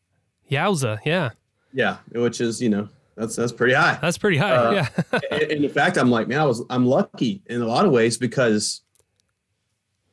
Yowza. 0.51 0.99
Yeah. 1.05 1.31
Yeah. 1.73 1.97
Which 2.13 2.41
is, 2.41 2.63
you 2.63 2.69
know, 2.69 2.89
that's, 3.17 3.35
that's 3.35 3.53
pretty 3.53 3.75
high. 3.75 3.99
That's 4.01 4.19
pretty 4.19 4.37
high. 4.37 4.55
Uh, 4.55 4.71
yeah. 4.73 4.89
and 5.31 5.43
and 5.43 5.65
in 5.65 5.71
fact, 5.71 5.97
I'm 5.97 6.11
like, 6.11 6.29
man, 6.29 6.41
I 6.41 6.45
was 6.45 6.63
I'm 6.69 6.87
lucky 6.87 7.43
in 7.47 7.63
a 7.63 7.67
lot 7.67 7.87
of 7.87 7.91
ways 7.91 8.19
because 8.19 8.83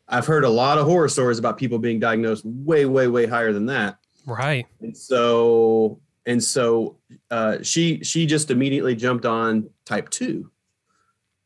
I've 0.07 0.25
heard 0.25 0.43
a 0.45 0.49
lot 0.49 0.77
of 0.77 0.86
horror 0.86 1.09
stories 1.09 1.38
about 1.38 1.57
people 1.57 1.79
being 1.79 1.99
diagnosed 1.99 2.45
way, 2.45 2.86
way, 2.86 3.07
way 3.07 3.25
higher 3.25 3.51
than 3.51 3.65
that. 3.67 3.97
right. 4.25 4.65
And 4.81 4.95
so 4.95 5.99
and 6.25 6.43
so 6.43 6.97
uh, 7.31 7.57
she 7.62 8.03
she 8.03 8.25
just 8.25 8.51
immediately 8.51 8.95
jumped 8.95 9.25
on 9.25 9.69
type 9.86 10.09
two, 10.09 10.49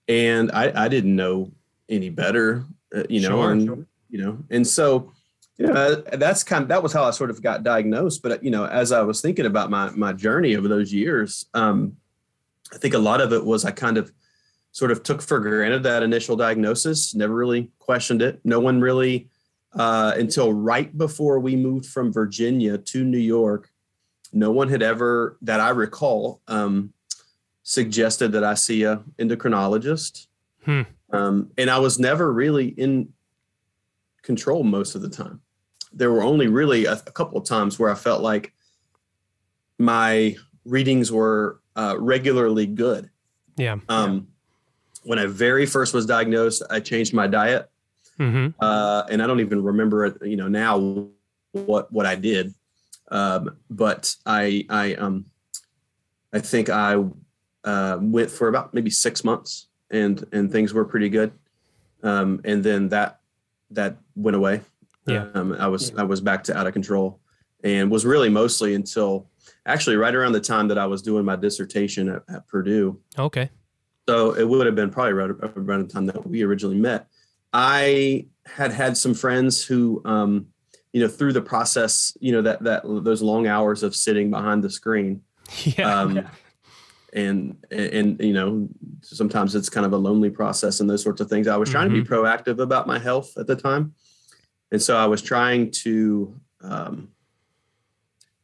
and 0.08 0.52
I 0.52 0.86
I 0.86 0.88
didn't 0.88 1.16
know 1.16 1.52
any 1.90 2.10
better, 2.10 2.63
uh, 2.96 3.04
you 3.10 3.22
know, 3.22 3.42
Sure. 3.42 3.52
and 3.52 3.86
you 4.10 4.20
know, 4.24 4.38
and 4.50 4.66
so 4.66 5.12
you 5.58 5.68
know 5.68 5.96
that's 5.96 6.44
kind 6.44 6.62
of 6.62 6.68
that 6.70 6.84
was 6.84 6.94
how 6.94 7.04
I 7.04 7.12
sort 7.12 7.30
of 7.30 7.42
got 7.42 7.63
diagnosed. 7.63 8.22
But 8.22 8.44
you 8.44 8.52
know, 8.52 8.66
as 8.66 8.92
I 8.92 9.02
was 9.02 9.22
thinking 9.22 9.46
about 9.46 9.70
my 9.70 9.90
my 9.92 10.13
journey 10.13 10.56
over 10.56 10.68
those 10.68 10.94
years, 10.94 11.46
um, 11.54 11.98
I 12.74 12.78
think 12.78 12.94
a 12.94 13.00
lot 13.00 13.22
of 13.22 13.34
it 13.34 13.44
was 13.44 13.66
I 13.66 13.72
kind 13.72 13.98
of 13.98 14.12
sort 14.72 14.92
of 14.92 15.02
took 15.02 15.22
for 15.24 15.40
granted 15.40 15.82
that 15.84 16.04
initial 16.04 16.36
diagnosis, 16.36 17.16
never 17.16 17.34
really 17.34 17.72
questioned 17.80 18.22
it. 18.22 18.40
No 18.44 18.60
one 18.60 18.80
really, 18.80 19.28
uh, 19.74 20.13
until 20.16 20.54
right 20.54 20.96
before 20.96 21.40
we 21.40 21.56
moved 21.56 21.88
from 21.88 22.13
Virginia 22.13 22.78
to 22.78 23.04
New 23.04 23.18
York, 23.18 23.72
no 24.34 24.52
one 24.52 24.70
had 24.70 24.82
ever, 24.82 25.38
that 25.42 25.60
I 25.60 25.70
recall, 25.70 26.42
um, 26.48 26.94
suggested 27.63 28.32
that 28.32 28.44
I 28.44 28.54
see 28.54 28.84
a 28.84 29.04
endocrinologist. 29.20 30.28
Hmm. 30.63 30.82
Um, 31.12 31.52
and 31.58 31.70
I 31.70 31.80
was 31.80 32.00
never 32.00 32.32
really 32.32 32.68
in 32.68 33.13
control 34.22 34.63
most 34.63 34.96
of 34.96 35.02
the 35.02 35.10
time. 35.10 35.42
There 35.94 36.12
were 36.12 36.24
only 36.24 36.48
really 36.48 36.86
a, 36.86 36.94
a 36.94 37.12
couple 37.12 37.38
of 37.38 37.46
times 37.46 37.80
where 37.80 37.90
I 37.90 37.96
felt 37.96 38.22
like 38.22 38.54
my 39.80 40.36
readings 40.66 41.12
were 41.12 41.62
uh, 41.76 41.96
regularly 41.98 42.66
good. 42.66 43.10
Yeah. 43.56 43.78
Um, 43.90 44.28
when 45.04 45.20
I 45.20 45.26
very 45.26 45.66
first 45.66 45.94
was 45.94 46.06
diagnosed, 46.06 46.63
I 46.70 46.80
changed 46.80 47.13
my 47.13 47.28
diet, 47.28 47.70
hmm 48.18 48.48
uh, 48.60 49.04
and 49.10 49.22
I 49.22 49.28
don't 49.28 49.40
even 49.40 49.63
remember 49.63 50.06
it. 50.06 50.18
You 50.26 50.36
know 50.36 50.48
now 50.48 51.08
what 51.54 51.92
what 51.92 52.06
I 52.06 52.16
did, 52.16 52.54
um, 53.10 53.58
but 53.70 54.15
I 54.26 54.65
I 54.70 54.96
um 54.96 55.26
I 56.34 56.39
think 56.39 56.70
I 56.70 57.04
uh, 57.63 57.98
went 58.02 58.30
for 58.30 58.48
about 58.48 58.74
maybe 58.74 58.89
six 58.89 59.24
months, 59.24 59.67
and 59.89 60.24
and 60.32 60.52
things 60.52 60.74
were 60.74 60.86
pretty 60.86 61.10
good, 61.10 61.32
um, 62.04 62.41
and 62.43 62.63
then 62.63 62.89
that 62.89 63.20
that 63.72 63.98
went 64.15 64.36
away. 64.36 64.62
Yeah. 65.06 65.28
um, 65.34 65.54
I 65.54 65.67
was 65.67 65.93
I 65.98 66.04
was 66.04 66.20
back 66.22 66.43
to 66.46 66.58
out 66.58 66.67
of 66.67 66.74
control, 66.74 67.20
and 67.63 67.89
was 67.89 68.06
really 68.06 68.30
mostly 68.30 68.76
until 68.76 69.30
actually 69.65 69.96
right 69.96 70.13
around 70.13 70.34
the 70.34 70.41
time 70.41 70.67
that 70.67 70.78
I 70.78 70.86
was 70.86 71.02
doing 71.02 71.26
my 71.26 71.36
dissertation 71.36 72.10
at, 72.10 72.24
at 72.30 72.48
Purdue. 72.48 73.00
Okay. 73.17 73.50
So 74.08 74.34
it 74.34 74.48
would 74.48 74.65
have 74.65 74.76
been 74.76 74.89
probably 74.89 75.13
right 75.13 75.30
around 75.30 75.88
the 75.88 75.93
time 75.93 76.06
that 76.06 76.26
we 76.26 76.43
originally 76.43 76.78
met. 76.78 77.08
I 77.52 78.28
had 78.46 78.72
had 78.72 78.96
some 78.96 79.13
friends 79.13 79.65
who, 79.65 80.02
um, 80.06 80.48
you 80.98 81.04
know, 81.04 81.08
through 81.08 81.32
the 81.32 81.42
process, 81.44 82.18
you 82.20 82.32
know, 82.32 82.42
that 82.42 82.64
that 82.64 82.82
those 82.84 83.22
long 83.22 83.46
hours 83.46 83.84
of 83.84 83.96
sitting 83.96 84.32
behind 84.32 84.64
the 84.64 84.70
screen, 84.70 85.22
Yeah. 85.64 86.02
um, 86.02 86.28
and 87.14 87.56
and 87.70 88.20
you 88.20 88.34
know, 88.34 88.68
sometimes 89.02 89.54
it's 89.54 89.70
kind 89.70 89.86
of 89.86 89.94
a 89.94 89.98
lonely 89.98 90.32
process 90.32 90.80
and 90.80 90.90
those 90.90 91.04
sorts 91.04 91.22
of 91.22 91.30
things. 91.30 91.48
I 91.48 91.56
was 91.58 91.70
trying 91.70 91.88
to 91.90 91.94
be 91.94 92.04
proactive 92.04 92.58
about 92.60 92.88
my 92.88 92.98
health 92.98 93.38
at 93.38 93.46
the 93.46 93.56
time, 93.56 93.94
and 94.72 94.82
so 94.82 94.98
I 94.98 95.06
was 95.06 95.22
trying 95.22 95.70
to. 95.84 96.36
Um, 96.62 97.10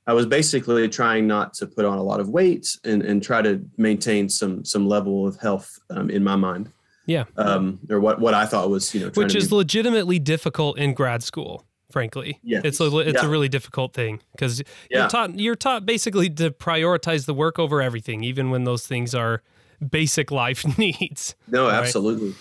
I 0.05 0.13
was 0.13 0.25
basically 0.27 0.87
trying 0.89 1.25
not 1.27 1.53
to 1.55 1.65
put 1.65 1.85
on 1.85 1.97
a 1.97 2.03
lot 2.03 2.19
of 2.19 2.27
weight 2.29 2.67
and, 2.83 3.01
and 3.01 3.23
try 3.23 3.41
to 3.41 3.65
maintain 3.77 4.29
some 4.29 4.63
some 4.63 4.85
level 4.87 5.25
of 5.25 5.39
health 5.39 5.79
um, 5.89 6.11
in 6.11 6.23
my 6.23 6.35
mind. 6.35 6.71
Yeah. 7.07 7.23
Um, 7.35 7.79
or 7.89 7.99
what 7.99 8.19
what 8.19 8.33
I 8.35 8.45
thought 8.45 8.69
was 8.69 8.93
you 8.93 9.01
know 9.01 9.09
Which 9.15 9.33
is 9.33 9.49
be- 9.49 9.55
legitimately 9.55 10.19
difficult 10.19 10.77
in 10.77 10.93
grad 10.93 11.23
school. 11.23 11.65
Frankly, 11.93 12.39
Yes. 12.41 12.63
it's 12.65 12.79
a 12.79 12.97
it's 12.97 13.21
a 13.21 13.29
really 13.29 13.47
difficult 13.47 13.93
thing 13.93 14.19
because 14.31 14.63
Yeah. 14.89 15.01
you're 15.01 15.09
taught 15.09 15.39
you're 15.39 15.55
taught 15.55 15.85
basically 15.85 16.27
to 16.31 16.49
prioritize 16.49 17.27
the 17.27 17.35
work 17.35 17.59
over 17.59 17.83
everything, 17.83 18.23
even 18.23 18.49
when 18.49 18.63
those 18.63 18.87
things 18.87 19.13
are 19.13 19.43
basic 19.91 20.31
life 20.31 20.65
needs. 20.79 21.35
no 21.47 21.67
right? 21.67 21.75
absolutely. 21.75 22.33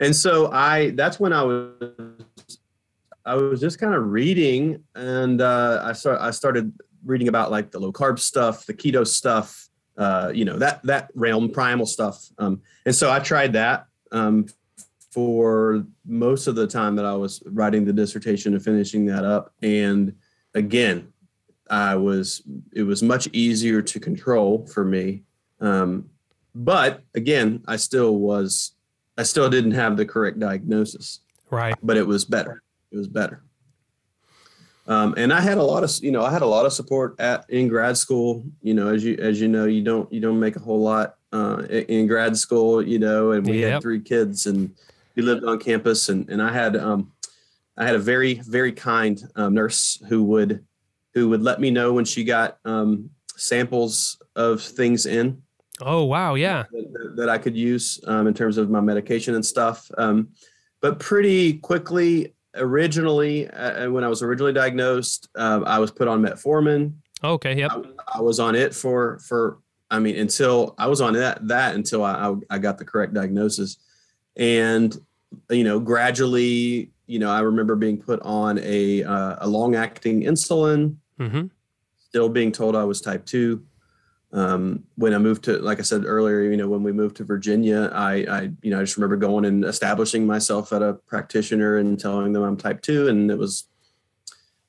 And 0.00 0.16
so 0.16 0.50
I 0.50 0.92
that's 0.92 1.20
when 1.20 1.34
I 1.34 1.42
was 1.42 1.68
I 3.26 3.34
was 3.34 3.60
just 3.60 3.78
kind 3.78 3.94
of 3.94 4.06
reading 4.10 4.82
and 4.94 5.42
uh, 5.42 5.82
I 5.84 5.92
start 5.92 6.18
I 6.22 6.30
started 6.30 6.72
reading 7.04 7.28
about 7.28 7.50
like 7.50 7.72
the 7.72 7.78
low 7.80 7.92
carb 7.92 8.18
stuff, 8.18 8.64
the 8.64 8.72
keto 8.72 9.06
stuff, 9.06 9.68
uh, 9.98 10.32
you 10.34 10.46
know 10.46 10.58
that 10.58 10.82
that 10.84 11.10
realm 11.14 11.50
primal 11.50 11.84
stuff. 11.84 12.24
Um, 12.38 12.62
and 12.86 12.94
so 12.94 13.10
I 13.12 13.18
tried 13.18 13.52
that 13.52 13.86
um, 14.12 14.46
for 15.14 15.86
most 16.04 16.48
of 16.48 16.56
the 16.56 16.66
time 16.66 16.96
that 16.96 17.04
I 17.04 17.14
was 17.14 17.40
writing 17.46 17.84
the 17.84 17.92
dissertation 17.92 18.52
and 18.52 18.62
finishing 18.62 19.06
that 19.06 19.24
up. 19.24 19.52
And 19.62 20.12
again, 20.54 21.12
I 21.70 21.94
was 21.94 22.42
it 22.72 22.82
was 22.82 23.00
much 23.02 23.28
easier 23.32 23.80
to 23.80 24.00
control 24.00 24.66
for 24.66 24.84
me. 24.84 25.22
Um, 25.60 26.10
but 26.54 27.02
again, 27.14 27.62
I 27.68 27.76
still 27.76 28.16
was 28.16 28.72
I 29.16 29.22
still 29.22 29.48
didn't 29.48 29.70
have 29.72 29.96
the 29.96 30.04
correct 30.04 30.40
diagnosis 30.40 31.20
Right. 31.50 31.76
but 31.82 31.96
it 31.96 32.06
was 32.06 32.24
better. 32.24 32.62
It 32.90 32.96
was 32.96 33.06
better. 33.06 33.44
Um, 34.86 35.14
and 35.16 35.32
I 35.32 35.40
had 35.40 35.56
a 35.58 35.62
lot 35.62 35.84
of, 35.84 35.90
you 36.02 36.10
know, 36.10 36.22
I 36.24 36.30
had 36.32 36.42
a 36.42 36.46
lot 36.46 36.66
of 36.66 36.72
support 36.72 37.14
at 37.20 37.48
in 37.48 37.68
grad 37.68 37.96
school. 37.96 38.44
You 38.62 38.74
know, 38.74 38.88
as 38.88 39.04
you 39.04 39.16
as 39.20 39.40
you 39.40 39.46
know, 39.48 39.64
you 39.66 39.82
don't 39.82 40.12
you 40.12 40.20
don't 40.20 40.40
make 40.40 40.56
a 40.56 40.60
whole 40.60 40.80
lot 40.82 41.14
uh, 41.32 41.62
in 41.70 42.06
grad 42.08 42.36
school. 42.36 42.82
You 42.82 42.98
know, 42.98 43.30
and 43.30 43.46
we 43.46 43.60
Yep. 43.60 43.72
had 43.72 43.82
three 43.82 44.00
kids, 44.00 44.44
and 44.46 44.74
we 45.16 45.22
lived 45.22 45.44
on 45.44 45.58
campus, 45.58 46.08
and 46.08 46.28
and 46.28 46.42
I 46.42 46.52
had 46.52 46.76
um, 46.76 47.12
I 47.76 47.84
had 47.84 47.94
a 47.94 48.00
very 48.00 48.34
very 48.46 48.72
kind 48.72 49.20
um, 49.36 49.54
nurse 49.54 50.02
who 50.08 50.24
would 50.24 50.64
who 51.14 51.28
would 51.28 51.42
let 51.42 51.60
me 51.60 51.70
know 51.70 51.92
when 51.92 52.04
she 52.04 52.24
got 52.24 52.58
um, 52.64 53.10
samples 53.36 54.20
of 54.36 54.60
things 54.60 55.06
in 55.06 55.42
Oh 55.80 56.04
wow, 56.04 56.34
yeah. 56.34 56.64
that, 56.70 57.16
that 57.16 57.28
I 57.28 57.38
could 57.38 57.56
use 57.56 58.00
um, 58.06 58.26
in 58.26 58.34
terms 58.34 58.58
of 58.58 58.70
my 58.70 58.80
medication 58.80 59.34
and 59.34 59.44
stuff. 59.44 59.90
Um, 59.98 60.28
but 60.80 61.00
pretty 61.00 61.54
quickly, 61.54 62.34
originally, 62.54 63.48
uh, 63.50 63.90
when 63.90 64.04
I 64.04 64.08
was 64.08 64.22
originally 64.22 64.52
diagnosed, 64.52 65.28
um, 65.34 65.64
I 65.66 65.78
was 65.78 65.90
put 65.90 66.06
on 66.06 66.22
metformin. 66.22 66.94
Okay, 67.24 67.56
yep. 67.56 67.72
I, 67.72 68.18
I 68.18 68.20
was 68.20 68.38
on 68.38 68.54
it 68.54 68.74
for 68.74 69.18
for 69.18 69.58
I 69.90 69.98
mean 69.98 70.16
until 70.16 70.74
I 70.78 70.86
was 70.86 71.00
on 71.00 71.14
that 71.14 71.46
that 71.48 71.74
until 71.74 72.04
I, 72.04 72.28
I 72.28 72.34
I 72.50 72.58
got 72.58 72.78
the 72.78 72.84
correct 72.84 73.14
diagnosis, 73.14 73.78
and 74.36 74.96
you 75.50 75.64
know 75.64 75.80
gradually, 75.80 76.90
you 77.06 77.18
know 77.18 77.30
I 77.30 77.40
remember 77.40 77.76
being 77.76 78.00
put 78.00 78.20
on 78.22 78.58
a 78.58 79.02
uh, 79.04 79.36
a 79.40 79.48
long 79.48 79.74
acting 79.74 80.22
insulin 80.22 80.96
hmm 81.18 81.46
still 82.14 82.28
being 82.28 82.52
told 82.52 82.76
I 82.76 82.84
was 82.84 83.00
type 83.00 83.26
two. 83.26 83.66
Um, 84.32 84.84
when 84.94 85.12
I 85.14 85.18
moved 85.18 85.42
to, 85.44 85.58
like 85.58 85.80
I 85.80 85.82
said 85.82 86.04
earlier, 86.04 86.42
you 86.42 86.56
know, 86.56 86.68
when 86.68 86.84
we 86.84 86.92
moved 86.92 87.16
to 87.16 87.24
Virginia, 87.24 87.90
I, 87.92 88.12
I, 88.30 88.50
you 88.62 88.70
know, 88.70 88.78
I 88.78 88.84
just 88.84 88.96
remember 88.96 89.16
going 89.16 89.44
and 89.44 89.64
establishing 89.64 90.24
myself 90.24 90.72
at 90.72 90.80
a 90.80 90.94
practitioner 90.94 91.78
and 91.78 91.98
telling 91.98 92.32
them 92.32 92.44
I'm 92.44 92.56
type 92.56 92.82
two. 92.82 93.08
And 93.08 93.32
it 93.32 93.36
was, 93.36 93.64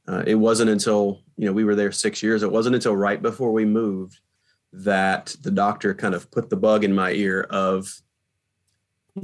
uh, 0.08 0.24
it 0.26 0.34
wasn't 0.34 0.72
until, 0.72 1.22
you 1.38 1.46
know, 1.46 1.54
we 1.54 1.66
were 1.66 1.76
there 1.76 1.92
six 1.92 2.24
years. 2.24 2.42
It 2.42 2.52
wasn't 2.52 2.74
until 2.74 2.96
right 2.96 3.22
before 3.22 3.52
we 3.52 3.64
moved 3.64 4.22
that 4.74 5.36
the 5.42 5.52
doctor 5.52 5.94
kind 5.94 6.16
of 6.16 6.32
put 6.32 6.50
the 6.50 6.58
bug 6.58 6.84
in 6.84 6.96
my 6.96 7.12
ear 7.12 7.42
of, 7.52 8.02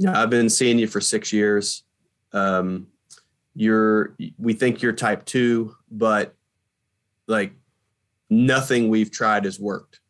know, 0.00 0.12
I've 0.12 0.30
been 0.30 0.48
seeing 0.48 0.78
you 0.78 0.86
for 0.86 1.00
six 1.00 1.32
years. 1.32 1.84
Um, 2.32 2.86
you're, 3.54 4.16
we 4.38 4.54
think 4.54 4.82
you're 4.82 4.92
type 4.92 5.24
two, 5.24 5.76
but 5.90 6.34
like 7.26 7.52
nothing 8.30 8.88
we've 8.88 9.10
tried 9.10 9.44
has 9.44 9.60
worked. 9.60 10.00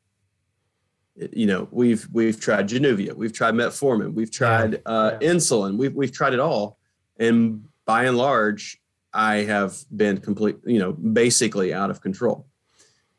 You 1.15 1.47
know, 1.47 1.69
we've 1.71 2.09
we've 2.11 2.41
tried 2.41 2.69
Januvia, 2.69 3.15
we've 3.15 3.35
tried 3.35 3.53
metformin, 3.55 4.15
we've 4.15 4.31
tried 4.31 4.81
uh, 4.87 5.19
insulin, 5.21 5.77
we've 5.77 5.95
we've 5.95 6.11
tried 6.11 6.33
it 6.33 6.41
all, 6.41 6.79
and 7.19 7.65
by 7.85 8.05
and 8.05 8.17
large, 8.17 8.81
I 9.13 9.43
have 9.43 9.77
been 9.95 10.19
complete, 10.19 10.57
you 10.65 10.79
know, 10.79 10.93
basically 10.93 11.75
out 11.75 11.91
of 11.91 12.01
control. 12.01 12.47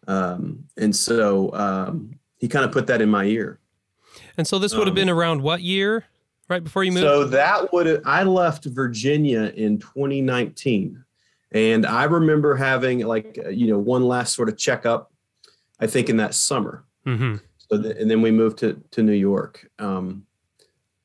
Um, 0.08 0.64
and 0.76 0.96
so 0.96 1.54
um, 1.54 2.16
he 2.40 2.48
kind 2.48 2.66
of 2.66 2.72
put 2.72 2.88
that 2.88 3.00
in 3.00 3.10
my 3.10 3.26
ear. 3.26 3.60
And 4.38 4.48
so 4.48 4.58
this 4.58 4.74
would 4.74 4.88
have 4.88 4.94
Um, 4.94 4.96
been 4.96 5.10
around 5.10 5.44
what 5.44 5.62
year? 5.62 6.06
Right 6.50 6.64
before 6.64 6.84
you 6.84 6.92
moved? 6.92 7.04
So 7.04 7.24
that 7.26 7.72
would 7.72 8.02
I 8.06 8.24
left 8.24 8.66
Virginia 8.66 9.52
in 9.56 9.80
2019, 9.80 11.04
and 11.52 11.86
I 11.86 12.04
remember 12.04 12.56
having 12.56 13.00
like 13.00 13.38
you 13.50 13.68
know 13.68 13.80
one 13.80 14.04
last 14.04 14.36
sort 14.36 14.50
of 14.50 14.58
checkup. 14.58 15.12
I 15.80 15.88
think 15.88 16.10
in 16.10 16.18
that 16.18 16.34
summer. 16.34 16.86
hmm 17.06 17.36
So 17.58 17.82
th- 17.82 17.98
and 17.98 18.10
then 18.10 18.22
we 18.22 18.32
moved 18.32 18.60
to 18.60 18.82
to 18.92 19.04
New 19.04 19.14
York. 19.14 19.70
Um, 19.80 20.26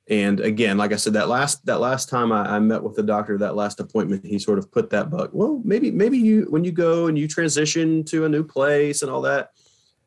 and 0.09 0.41
again, 0.41 0.79
like 0.79 0.93
I 0.93 0.97
said, 0.97 1.13
that 1.13 1.29
last 1.29 1.65
that 1.67 1.81
last 1.81 2.09
time 2.09 2.33
I, 2.33 2.57
I 2.57 2.59
met 2.61 2.83
with 2.83 2.97
the 2.97 3.03
doctor, 3.03 3.37
that 3.39 3.55
last 3.55 3.79
appointment, 3.79 4.25
he 4.25 4.39
sort 4.39 4.59
of 4.59 4.73
put 4.73 4.91
that 4.91 5.11
bug. 5.11 5.31
Well, 5.33 5.61
maybe 5.65 5.91
maybe 5.91 6.19
you 6.19 6.47
when 6.49 6.65
you 6.65 6.73
go 6.73 7.07
and 7.07 7.19
you 7.19 7.29
transition 7.29 8.05
to 8.05 8.25
a 8.25 8.29
new 8.29 8.43
place 8.43 9.03
and 9.03 9.11
all 9.11 9.21
that, 9.23 9.51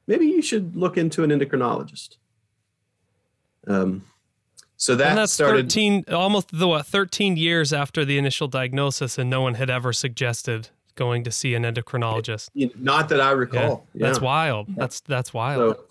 maybe 0.07 0.25
you 0.25 0.41
should 0.41 0.75
look 0.75 0.97
into 0.97 1.23
an 1.23 1.29
endocrinologist. 1.29 2.17
Um, 3.67 4.03
so 4.81 4.95
that 4.95 5.09
and 5.09 5.17
that's 5.19 5.31
started. 5.31 5.65
13 5.71 6.05
almost 6.11 6.49
the 6.51 6.67
what 6.67 6.87
13 6.87 7.37
years 7.37 7.71
after 7.71 8.03
the 8.03 8.17
initial 8.17 8.47
diagnosis 8.47 9.19
and 9.19 9.29
no 9.29 9.39
one 9.41 9.53
had 9.53 9.69
ever 9.69 9.93
suggested 9.93 10.69
going 10.95 11.23
to 11.23 11.31
see 11.31 11.53
an 11.53 11.61
endocrinologist 11.63 12.49
not 12.79 13.07
that 13.09 13.21
I 13.21 13.29
yeah. 13.29 13.37
recall. 13.37 13.87
that's 13.93 14.17
Yeah. 14.17 14.25
wild 14.25 14.67
that's 14.75 14.99
that's 15.01 15.33
wild 15.35 15.77
So, 15.77 15.83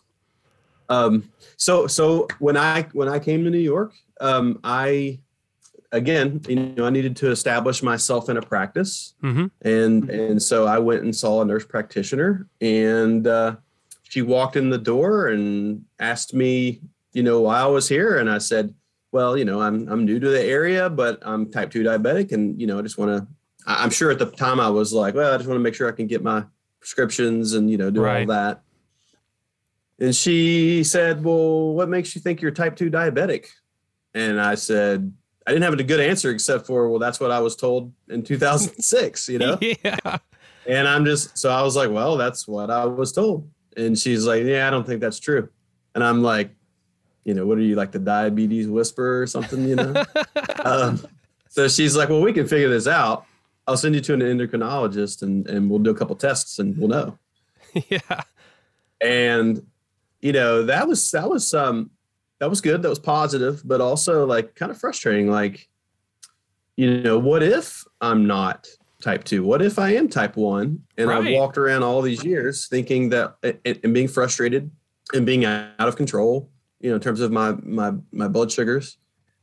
um, 0.88 1.30
so 1.56 1.86
so 1.86 2.26
when 2.40 2.56
I 2.56 2.82
when 2.92 3.08
I 3.08 3.20
came 3.20 3.44
to 3.44 3.50
New 3.50 3.58
York, 3.58 3.92
um, 4.20 4.58
I 4.64 5.20
again, 5.92 6.40
you 6.48 6.56
know, 6.56 6.84
I 6.84 6.90
needed 6.90 7.14
to 7.18 7.30
establish 7.30 7.82
myself 7.84 8.28
in 8.28 8.36
a 8.38 8.42
practice, 8.42 9.14
hmm 9.20 9.46
and 9.62 10.10
and 10.10 10.42
so 10.42 10.66
I 10.66 10.80
went 10.80 11.04
and 11.04 11.14
saw 11.14 11.42
a 11.42 11.44
nurse 11.44 11.64
practitioner, 11.64 12.48
and 12.60 13.24
uh, 13.28 13.54
she 14.02 14.22
walked 14.22 14.56
in 14.56 14.68
the 14.68 14.78
door 14.78 15.28
and 15.28 15.84
asked 16.00 16.34
me, 16.34 16.80
you 17.12 17.22
know, 17.22 17.40
while 17.42 17.68
I 17.68 17.70
was 17.70 17.88
here, 17.88 18.18
and 18.18 18.28
I 18.28 18.38
said, 18.38 18.74
well, 19.12 19.36
you 19.36 19.44
know, 19.44 19.60
I'm 19.60 19.88
I'm 19.88 20.04
new 20.04 20.18
to 20.20 20.28
the 20.28 20.42
area, 20.42 20.88
but 20.90 21.18
I'm 21.22 21.50
type 21.50 21.70
two 21.70 21.82
diabetic, 21.82 22.32
and 22.32 22.60
you 22.60 22.66
know, 22.66 22.78
I 22.78 22.82
just 22.82 22.98
want 22.98 23.10
to. 23.10 23.26
I'm 23.66 23.90
sure 23.90 24.10
at 24.10 24.18
the 24.18 24.26
time 24.26 24.58
I 24.58 24.70
was 24.70 24.92
like, 24.92 25.14
well, 25.14 25.34
I 25.34 25.36
just 25.36 25.48
want 25.48 25.58
to 25.58 25.62
make 25.62 25.74
sure 25.74 25.88
I 25.88 25.92
can 25.92 26.06
get 26.06 26.22
my 26.22 26.44
prescriptions 26.80 27.52
and 27.54 27.70
you 27.70 27.76
know 27.76 27.90
do 27.90 28.00
Right. 28.00 28.20
all 28.22 28.26
that. 28.34 28.62
And 29.98 30.14
she 30.16 30.82
said, 30.82 31.22
"Well, 31.22 31.74
what 31.74 31.88
makes 31.88 32.14
you 32.14 32.20
think 32.20 32.40
you're 32.40 32.52
type 32.52 32.76
two 32.76 32.90
diabetic?" 32.90 33.46
And 34.14 34.40
I 34.40 34.54
said, 34.54 35.12
I 35.46 35.52
didn't 35.52 35.64
have 35.64 35.78
a 35.78 35.82
good 35.82 36.00
answer 36.00 36.30
except 36.30 36.66
for, 36.66 36.88
well, 36.88 36.98
that's 36.98 37.20
what 37.20 37.30
I 37.30 37.38
was 37.40 37.54
told 37.54 37.92
in 38.08 38.22
2006, 38.22 39.28
you 39.28 39.38
know. 39.38 39.56
yeah. 39.84 40.18
And 40.66 40.88
I'm 40.88 41.04
just 41.04 41.38
so 41.38 41.50
I 41.50 41.62
was 41.62 41.76
like, 41.76 41.90
well, 41.90 42.16
that's 42.16 42.48
what 42.48 42.70
I 42.70 42.84
was 42.86 43.12
told. 43.12 43.48
And 43.76 43.98
she's 43.98 44.26
like, 44.26 44.44
yeah, 44.44 44.66
I 44.66 44.70
don't 44.70 44.86
think 44.86 45.00
that's 45.00 45.20
true. 45.20 45.48
And 45.94 46.02
I'm 46.02 46.22
like, 46.22 46.50
you 47.24 47.34
know, 47.34 47.46
what 47.46 47.58
are 47.58 47.62
you 47.62 47.76
like 47.76 47.92
the 47.92 47.98
diabetes 47.98 48.68
whisperer 48.68 49.22
or 49.22 49.26
something, 49.26 49.68
you 49.68 49.76
know? 49.76 50.04
um, 50.64 51.04
so 51.48 51.68
she's 51.68 51.96
like, 51.96 52.08
well, 52.08 52.22
we 52.22 52.32
can 52.32 52.46
figure 52.46 52.68
this 52.68 52.86
out. 52.86 53.26
I'll 53.66 53.76
send 53.76 53.94
you 53.94 54.00
to 54.00 54.14
an 54.14 54.20
endocrinologist 54.20 55.22
and 55.22 55.48
and 55.48 55.70
we'll 55.70 55.78
do 55.78 55.90
a 55.90 55.94
couple 55.94 56.16
tests 56.16 56.58
and 56.58 56.76
we'll 56.76 56.88
know. 56.88 57.18
Yeah. 57.88 58.22
And 59.00 59.64
you 60.20 60.32
know, 60.32 60.64
that 60.64 60.88
was 60.88 61.10
that 61.12 61.30
was 61.30 61.54
um 61.54 61.90
that 62.40 62.50
was 62.50 62.60
good. 62.60 62.82
That 62.82 62.88
was 62.88 62.98
positive, 62.98 63.62
but 63.64 63.80
also 63.80 64.26
like 64.26 64.54
kind 64.56 64.72
of 64.72 64.78
frustrating. 64.78 65.30
Like, 65.30 65.68
you 66.76 67.00
know, 67.02 67.18
what 67.18 67.42
if 67.42 67.84
I'm 68.00 68.26
not 68.26 68.66
type 69.02 69.24
two? 69.24 69.44
What 69.44 69.62
if 69.62 69.78
I 69.78 69.94
am 69.94 70.08
type 70.08 70.36
one? 70.36 70.82
And 70.98 71.08
Right. 71.08 71.24
I've 71.24 71.32
walked 71.32 71.58
around 71.58 71.82
all 71.82 72.02
these 72.02 72.24
years 72.24 72.66
thinking 72.66 73.10
that 73.10 73.36
and, 73.42 73.78
and 73.84 73.94
being 73.94 74.08
frustrated 74.08 74.70
and 75.12 75.24
being 75.24 75.44
out 75.44 75.70
of 75.78 75.96
control, 75.96 76.50
you 76.80 76.90
know, 76.90 76.96
in 76.96 77.00
terms 77.00 77.20
of 77.20 77.30
my 77.30 77.52
my 77.62 77.92
my 78.12 78.28
blood 78.28 78.50
sugars. 78.50 78.96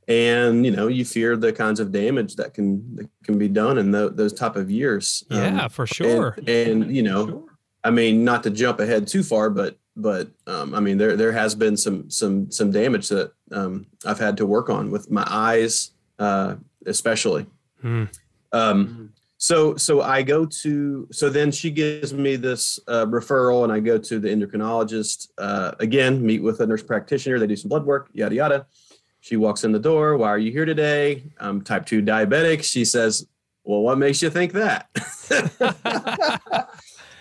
And 0.09 0.65
you 0.65 0.71
know, 0.71 0.87
you 0.87 1.03
fear 1.03 1.35
the 1.35 1.51
kinds 1.51 1.81
of 1.81 1.91
damage 1.91 2.37
that 2.37 2.53
can 2.53 2.95
that 2.95 3.09
can 3.25 3.37
be 3.37 3.49
done 3.49 3.77
in 3.77 3.91
tho- 3.91 4.09
those 4.09 4.31
type 4.31 4.55
of 4.55 4.71
years. 4.71 5.25
Um, 5.29 5.37
Yeah, 5.37 5.67
for 5.67 5.85
sure. 5.85 6.35
and, 6.37 6.47
and, 6.47 6.95
you 6.95 7.03
know, 7.03 7.49
I 7.83 7.91
mean, 7.91 8.23
not 8.23 8.41
to 8.43 8.49
jump 8.49 8.79
ahead 8.79 9.05
too 9.07 9.21
far, 9.21 9.49
but 9.49 9.77
but 9.97 10.29
um, 10.45 10.73
I 10.73 10.79
mean, 10.79 10.97
there 10.97 11.17
there 11.17 11.33
has 11.33 11.55
been 11.55 11.75
some 11.75 12.09
some 12.09 12.49
some 12.49 12.71
damage 12.71 13.09
that 13.09 13.33
um, 13.51 13.85
I've 14.05 14.19
had 14.19 14.37
to 14.37 14.45
work 14.45 14.69
on 14.69 14.91
with 14.91 15.11
my 15.11 15.25
eyes, 15.27 15.91
uh, 16.19 16.55
especially. 16.85 17.45
Hmm. 17.81 18.05
Um, 18.53 19.11
so 19.47 19.77
so 19.77 20.01
I 20.01 20.23
go 20.23 20.45
to 20.45 21.07
so 21.09 21.29
then 21.29 21.53
she 21.53 21.71
gives 21.71 22.13
me 22.13 22.35
this 22.35 22.81
uh, 22.85 23.05
referral, 23.05 23.63
and 23.63 23.71
I 23.71 23.79
go 23.79 23.97
to 23.97 24.19
the 24.19 24.27
endocrinologist 24.27 25.29
uh, 25.37 25.71
again, 25.79 26.21
meet 26.25 26.43
with 26.43 26.59
a 26.59 26.67
nurse 26.67 26.83
practitioner. 26.83 27.39
They 27.39 27.47
do 27.47 27.55
some 27.55 27.69
blood 27.69 27.85
work, 27.85 28.09
yada 28.11 28.35
yada. 28.35 28.65
She 29.21 29.37
walks 29.37 29.63
in 29.63 29.71
the 29.71 29.79
door. 29.79 30.17
Why 30.17 30.27
are 30.27 30.37
you 30.37 30.51
here 30.51 30.65
today? 30.65 31.23
I'm 31.39 31.61
type 31.61 31.85
two 31.85 32.01
diabetic. 32.01 32.61
She 32.61 32.83
says, 32.83 33.25
"Well, 33.63 33.79
what 33.79 33.97
makes 33.97 34.21
you 34.21 34.29
think 34.29 34.51
that?" 34.51 34.89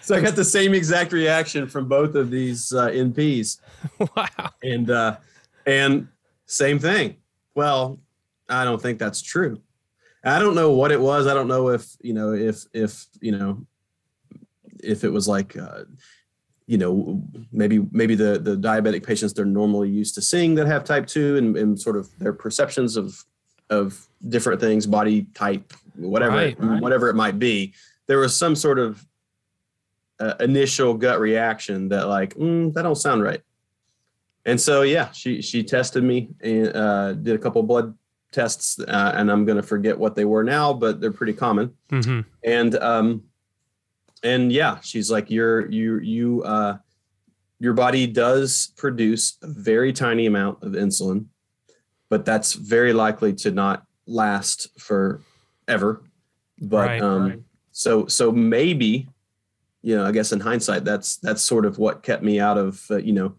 so 0.02 0.16
I 0.16 0.20
got 0.20 0.34
the 0.34 0.44
same 0.44 0.74
exact 0.74 1.12
reaction 1.12 1.68
from 1.68 1.86
both 1.86 2.16
of 2.16 2.32
these 2.32 2.72
uh, 2.72 2.88
NPs, 2.88 3.60
wow. 4.16 4.50
and 4.64 4.90
uh, 4.90 5.18
and 5.64 6.08
same 6.46 6.80
thing. 6.80 7.18
Well, 7.54 8.00
I 8.48 8.64
don't 8.64 8.82
think 8.82 8.98
that's 8.98 9.22
true. 9.22 9.60
I 10.26 10.40
don't 10.40 10.56
know 10.56 10.72
what 10.72 10.90
it 10.90 11.00
was. 11.00 11.28
I 11.28 11.34
don't 11.34 11.46
know 11.46 11.68
if 11.68 11.86
you 12.00 12.12
know 12.12 12.32
if 12.32 12.64
if 12.74 13.06
you 13.20 13.30
know 13.30 13.64
if 14.82 15.04
it 15.04 15.10
was 15.10 15.28
like 15.28 15.56
uh, 15.56 15.84
you 16.66 16.78
know 16.78 17.22
maybe 17.52 17.86
maybe 17.92 18.16
the 18.16 18.38
the 18.38 18.56
diabetic 18.56 19.06
patients 19.06 19.32
they're 19.32 19.44
normally 19.44 19.88
used 19.88 20.16
to 20.16 20.22
seeing 20.22 20.56
that 20.56 20.66
have 20.66 20.82
type 20.82 21.06
two 21.06 21.36
and, 21.36 21.56
and 21.56 21.80
sort 21.80 21.96
of 21.96 22.08
their 22.18 22.32
perceptions 22.32 22.96
of 22.96 23.24
of 23.70 24.06
different 24.28 24.60
things, 24.60 24.86
body 24.86 25.26
type, 25.34 25.72
whatever 25.94 26.36
Right, 26.36 26.60
right. 26.60 26.82
whatever 26.82 27.08
it 27.08 27.14
might 27.14 27.38
be. 27.38 27.74
There 28.06 28.18
was 28.18 28.36
some 28.36 28.56
sort 28.56 28.78
of 28.78 29.04
uh, 30.18 30.34
initial 30.40 30.94
gut 30.94 31.20
reaction 31.20 31.88
that 31.90 32.08
like 32.08 32.34
mm, 32.34 32.72
that 32.74 32.82
don't 32.82 32.96
sound 32.96 33.22
right. 33.22 33.42
And 34.44 34.60
so 34.60 34.82
yeah, 34.82 35.12
she 35.12 35.40
she 35.40 35.62
tested 35.62 36.02
me 36.02 36.30
and 36.40 36.74
uh, 36.74 37.12
did 37.12 37.36
a 37.36 37.38
couple 37.38 37.62
blood 37.62 37.94
tests, 38.32 38.78
uh, 38.78 39.12
and 39.14 39.30
I'm 39.30 39.44
gonna 39.44 39.62
forget 39.62 39.98
what 39.98 40.14
they 40.14 40.24
were 40.24 40.44
now, 40.44 40.72
but 40.72 41.00
they're 41.00 41.12
pretty 41.12 41.32
common. 41.32 41.74
hmm 41.90 42.20
And 42.44 42.74
um, 42.76 43.22
and 44.22 44.52
yeah, 44.52 44.78
she's 44.80 45.10
like 45.10 45.30
your 45.30 45.70
you 45.70 45.98
you 45.98 46.42
uh, 46.42 46.78
your 47.58 47.72
body 47.74 48.06
does 48.06 48.72
produce 48.76 49.38
a 49.42 49.46
very 49.48 49.92
tiny 49.92 50.26
amount 50.26 50.62
of 50.62 50.72
insulin, 50.72 51.26
but 52.08 52.24
that's 52.24 52.52
very 52.54 52.92
likely 52.92 53.32
to 53.34 53.50
not 53.50 53.84
last 54.06 54.68
forever. 54.78 56.02
But 56.60 56.86
Right, 56.86 57.02
um, 57.02 57.28
right. 57.28 57.40
so 57.72 58.06
so 58.06 58.32
maybe 58.32 59.08
you 59.82 59.94
know 59.94 60.04
i 60.04 60.10
guess 60.10 60.32
in 60.32 60.40
hindsight 60.40 60.84
that's 60.84 61.18
that's 61.18 61.42
sort 61.42 61.64
of 61.64 61.78
what 61.78 62.02
kept 62.02 62.22
me 62.22 62.40
out 62.40 62.58
of 62.58 62.82
uh, 62.90 62.96
you 62.96 63.12
know 63.12 63.34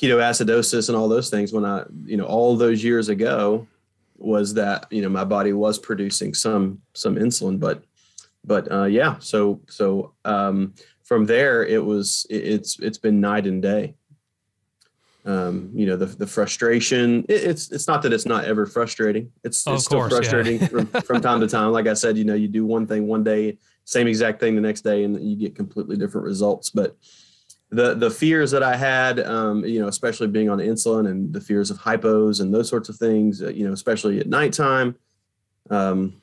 ketoacidosis 0.00 0.88
and 0.88 0.96
all 0.96 1.08
those 1.08 1.30
things 1.30 1.52
when 1.52 1.64
i 1.64 1.82
you 2.04 2.16
know 2.16 2.26
all 2.26 2.56
those 2.56 2.84
years 2.84 3.08
ago 3.08 3.66
was 4.18 4.54
that 4.54 4.86
you 4.90 5.00
know 5.00 5.08
my 5.08 5.24
body 5.24 5.52
was 5.52 5.78
producing 5.78 6.34
some 6.34 6.80
some 6.94 7.16
insulin 7.16 7.58
but 7.58 7.84
but 8.44 8.70
uh 8.70 8.84
yeah 8.84 9.16
so 9.20 9.60
so 9.68 10.12
um 10.24 10.74
from 11.04 11.24
there 11.24 11.64
it 11.64 11.82
was 11.82 12.26
it, 12.28 12.44
it's 12.44 12.78
it's 12.80 12.98
been 12.98 13.20
night 13.20 13.46
and 13.46 13.62
day. 13.62 13.94
Um 15.24 15.70
you 15.74 15.86
know 15.86 15.96
the 15.96 16.06
the 16.06 16.26
frustration 16.26 17.24
it, 17.28 17.44
it's 17.44 17.70
it's 17.70 17.86
not 17.86 18.02
that 18.02 18.12
it's 18.12 18.26
not 18.26 18.44
ever 18.44 18.66
frustrating. 18.66 19.30
It's, 19.44 19.66
Of 19.66 19.74
it's 19.74 19.84
still 19.84 19.98
course, 20.00 20.12
yeah. 20.12 20.18
frustrating 20.18 20.66
from, 20.68 20.86
from 21.02 21.20
time 21.20 21.40
to 21.40 21.48
time. 21.48 21.72
Like 21.72 21.86
i 21.86 21.94
said 21.94 22.16
you 22.16 22.24
know 22.24 22.34
you 22.34 22.48
do 22.48 22.64
one 22.66 22.86
thing 22.86 23.06
one 23.06 23.24
day 23.24 23.58
same 23.84 24.06
exact 24.06 24.38
thing 24.38 24.54
the 24.54 24.60
next 24.60 24.82
day 24.82 25.04
and 25.04 25.18
you 25.18 25.34
get 25.34 25.54
completely 25.56 25.96
different 25.96 26.26
results. 26.26 26.68
But 26.68 26.96
the 27.70 27.94
the 27.94 28.10
fears 28.10 28.50
that 28.50 28.62
i 28.62 28.76
had 28.76 29.20
um, 29.20 29.64
you 29.64 29.80
know 29.80 29.88
especially 29.88 30.26
being 30.26 30.48
on 30.48 30.58
insulin 30.58 31.08
and 31.10 31.32
the 31.32 31.40
fears 31.40 31.70
of 31.70 31.78
hypos 31.78 32.40
and 32.40 32.52
those 32.52 32.68
sorts 32.68 32.88
of 32.88 32.96
things 32.96 33.42
uh, 33.42 33.48
you 33.50 33.66
know 33.66 33.72
especially 33.72 34.18
at 34.20 34.26
nighttime 34.26 34.94
um, 35.70 36.20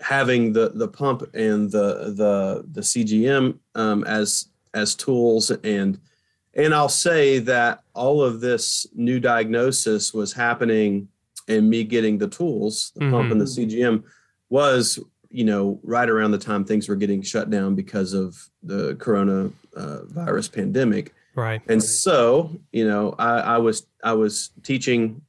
having 0.00 0.52
the 0.52 0.70
the 0.74 0.88
pump 0.88 1.22
and 1.34 1.70
the 1.70 2.12
the 2.16 2.64
the 2.72 2.80
cgm 2.80 3.58
um, 3.74 4.04
as 4.04 4.48
as 4.74 4.94
tools 4.94 5.50
and 5.50 5.98
and 6.54 6.74
i'll 6.74 6.88
say 6.88 7.38
that 7.38 7.82
all 7.94 8.22
of 8.22 8.40
this 8.40 8.86
new 8.94 9.18
diagnosis 9.18 10.12
was 10.12 10.32
happening 10.34 11.08
and 11.48 11.70
me 11.70 11.82
getting 11.82 12.18
the 12.18 12.28
tools 12.28 12.92
the 12.96 13.10
pump 13.10 13.32
and 13.32 13.40
the 13.40 13.44
cgm 13.46 14.02
was 14.50 14.98
you 15.30 15.44
know, 15.44 15.80
right 15.82 16.08
around 16.08 16.30
the 16.30 16.38
time 16.38 16.64
things 16.64 16.88
were 16.88 16.96
getting 16.96 17.22
shut 17.22 17.50
down 17.50 17.74
because 17.74 18.12
of 18.12 18.36
the 18.62 18.94
corona 18.96 19.50
uh, 19.76 20.04
virus 20.04 20.48
pandemic. 20.48 21.14
Right. 21.34 21.60
And 21.68 21.82
so, 21.82 22.58
you 22.72 22.86
know, 22.86 23.14
I, 23.18 23.38
I 23.38 23.58
was 23.58 23.86
I 24.02 24.14
was 24.14 24.50
teaching 24.62 25.20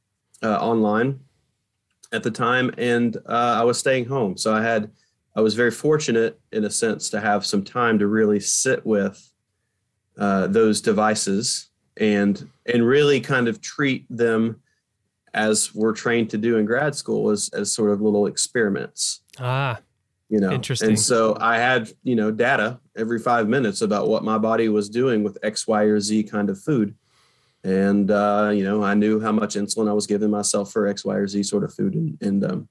uh, 0.42 0.56
online 0.56 1.20
at 2.12 2.22
the 2.22 2.30
time, 2.30 2.72
and 2.78 3.16
uh, 3.26 3.56
I 3.60 3.64
was 3.64 3.78
staying 3.78 4.06
home. 4.06 4.36
So 4.36 4.54
I 4.54 4.62
had 4.62 4.90
I 5.36 5.40
was 5.40 5.54
very 5.54 5.70
fortunate 5.70 6.40
in 6.52 6.64
a 6.64 6.70
sense 6.70 7.10
to 7.10 7.20
have 7.20 7.44
some 7.44 7.62
time 7.62 7.98
to 7.98 8.06
really 8.06 8.40
sit 8.40 8.84
with 8.86 9.32
uh, 10.16 10.46
those 10.46 10.80
devices 10.80 11.68
and 11.96 12.48
and 12.66 12.86
really 12.86 13.20
kind 13.20 13.48
of 13.48 13.60
treat 13.60 14.06
them 14.08 14.60
as 15.34 15.74
we're 15.74 15.92
trained 15.92 16.30
to 16.30 16.38
do 16.38 16.56
in 16.56 16.64
grad 16.64 16.94
school 16.94 17.30
as 17.30 17.50
as 17.52 17.72
sort 17.72 17.90
of 17.90 18.00
little 18.00 18.26
experiments 18.26 19.20
Ah, 19.38 19.78
you 20.28 20.40
know? 20.40 20.52
Interesting. 20.52 20.90
and 20.90 21.00
so 21.00 21.36
i 21.40 21.56
had 21.56 21.90
you 22.02 22.14
know 22.14 22.30
data 22.30 22.78
every 22.96 23.18
five 23.18 23.48
minutes 23.48 23.80
about 23.80 24.08
what 24.08 24.24
my 24.24 24.38
body 24.38 24.68
was 24.68 24.88
doing 24.88 25.22
with 25.22 25.38
x 25.42 25.66
y 25.66 25.82
or 25.82 26.00
z 26.00 26.22
kind 26.22 26.50
of 26.50 26.60
food. 26.60 26.94
And 27.64 28.10
uh, 28.10 28.52
you 28.54 28.64
know 28.64 28.82
i 28.82 28.94
knew 28.94 29.20
how 29.20 29.32
much 29.32 29.54
insulin 29.56 29.88
i 29.88 29.92
was 29.92 30.06
giving 30.06 30.30
myself 30.30 30.72
for 30.72 30.86
x 30.86 31.04
y 31.04 31.14
or 31.14 31.26
z 31.26 31.42
sort 31.42 31.64
of 31.64 31.74
food. 31.74 31.94
And 31.94 32.18
and 32.22 32.44
um, 32.44 32.68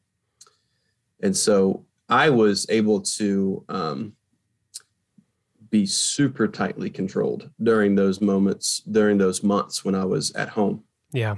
and 1.21 1.35
so 1.35 1.85
i 2.09 2.29
was 2.29 2.65
able 2.69 3.01
to 3.01 3.63
um, 3.69 4.13
be 5.69 5.85
super 5.85 6.47
tightly 6.47 6.89
controlled 6.89 7.49
during 7.61 7.95
those 7.95 8.21
moments 8.21 8.79
during 8.91 9.17
those 9.17 9.43
months 9.43 9.83
when 9.83 9.95
i 9.95 10.05
was 10.05 10.31
at 10.35 10.49
home. 10.49 10.83
Yeah. 11.11 11.35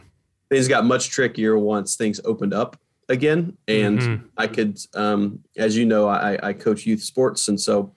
things 0.49 0.67
got 0.67 0.85
much 0.85 1.09
trickier 1.09 1.57
once 1.57 1.95
things 1.95 2.19
opened 2.25 2.53
up 2.53 2.77
again 3.09 3.57
and 3.67 3.99
Mhm. 3.99 4.21
i 4.37 4.47
could 4.47 4.77
um, 4.93 5.39
as 5.57 5.75
you 5.75 5.85
know 5.85 6.07
I, 6.07 6.37
I 6.49 6.53
coach 6.53 6.85
youth 6.85 7.01
sports 7.03 7.47
and 7.49 7.59
so 7.59 7.91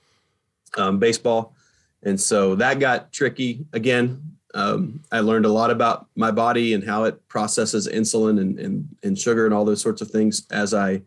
um, 0.77 0.99
baseball 0.99 1.55
and 2.03 2.19
so 2.21 2.55
that 2.57 2.81
got 2.81 3.13
tricky 3.13 3.65
again 3.73 4.21
um, 4.55 5.01
i 5.13 5.21
learned 5.21 5.45
a 5.47 5.53
lot 5.53 5.71
about 5.71 6.07
my 6.17 6.31
body 6.31 6.73
and 6.75 6.83
how 6.83 7.05
it 7.05 7.27
processes 7.29 7.87
insulin 7.89 8.41
and, 8.41 8.59
and, 8.59 8.89
and 9.03 9.19
sugar 9.19 9.45
and 9.45 9.55
all 9.55 9.65
those 9.65 9.83
sorts 9.83 10.01
of 10.03 10.11
things 10.11 10.47
as 10.51 10.73
i 10.75 11.01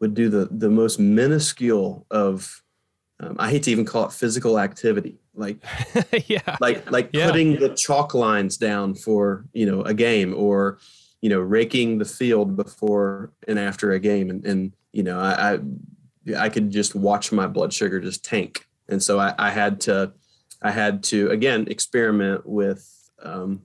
would 0.00 0.14
do 0.14 0.28
the, 0.28 0.48
the 0.50 0.68
most 0.70 0.98
minuscule 0.98 2.04
of 2.10 2.62
um, 3.20 3.36
i 3.38 3.48
hate 3.50 3.62
to 3.64 3.70
even 3.70 3.84
call 3.84 4.04
it 4.04 4.12
physical 4.12 4.58
activity 4.58 5.16
like 5.34 5.58
yeah. 6.26 6.56
like 6.60 6.90
like 6.90 7.10
Yeah. 7.12 7.26
putting 7.26 7.58
the 7.60 7.68
chalk 7.70 8.14
lines 8.14 8.56
down 8.56 8.94
for 8.96 9.44
you 9.52 9.66
know 9.66 9.82
a 9.82 9.94
game 9.94 10.34
or 10.36 10.78
you 11.20 11.28
know 11.28 11.40
raking 11.40 11.98
the 11.98 12.04
field 12.04 12.56
before 12.56 13.32
and 13.46 13.58
after 13.58 13.92
a 13.92 14.00
game. 14.00 14.30
And 14.30 14.44
and 14.44 14.72
you 14.92 15.02
know 15.02 15.18
I 15.18 15.54
I, 15.54 16.44
I 16.44 16.48
could 16.48 16.70
just 16.70 16.94
watch 16.94 17.32
my 17.32 17.46
blood 17.46 17.72
sugar 17.72 18.00
just 18.00 18.24
tank. 18.24 18.66
And 18.88 19.02
so 19.02 19.18
I, 19.18 19.34
I 19.38 19.50
had 19.50 19.80
to 19.82 20.12
I 20.62 20.70
had 20.70 21.02
to 21.04 21.30
again 21.30 21.66
experiment 21.68 22.46
with 22.46 22.86
um, 23.22 23.62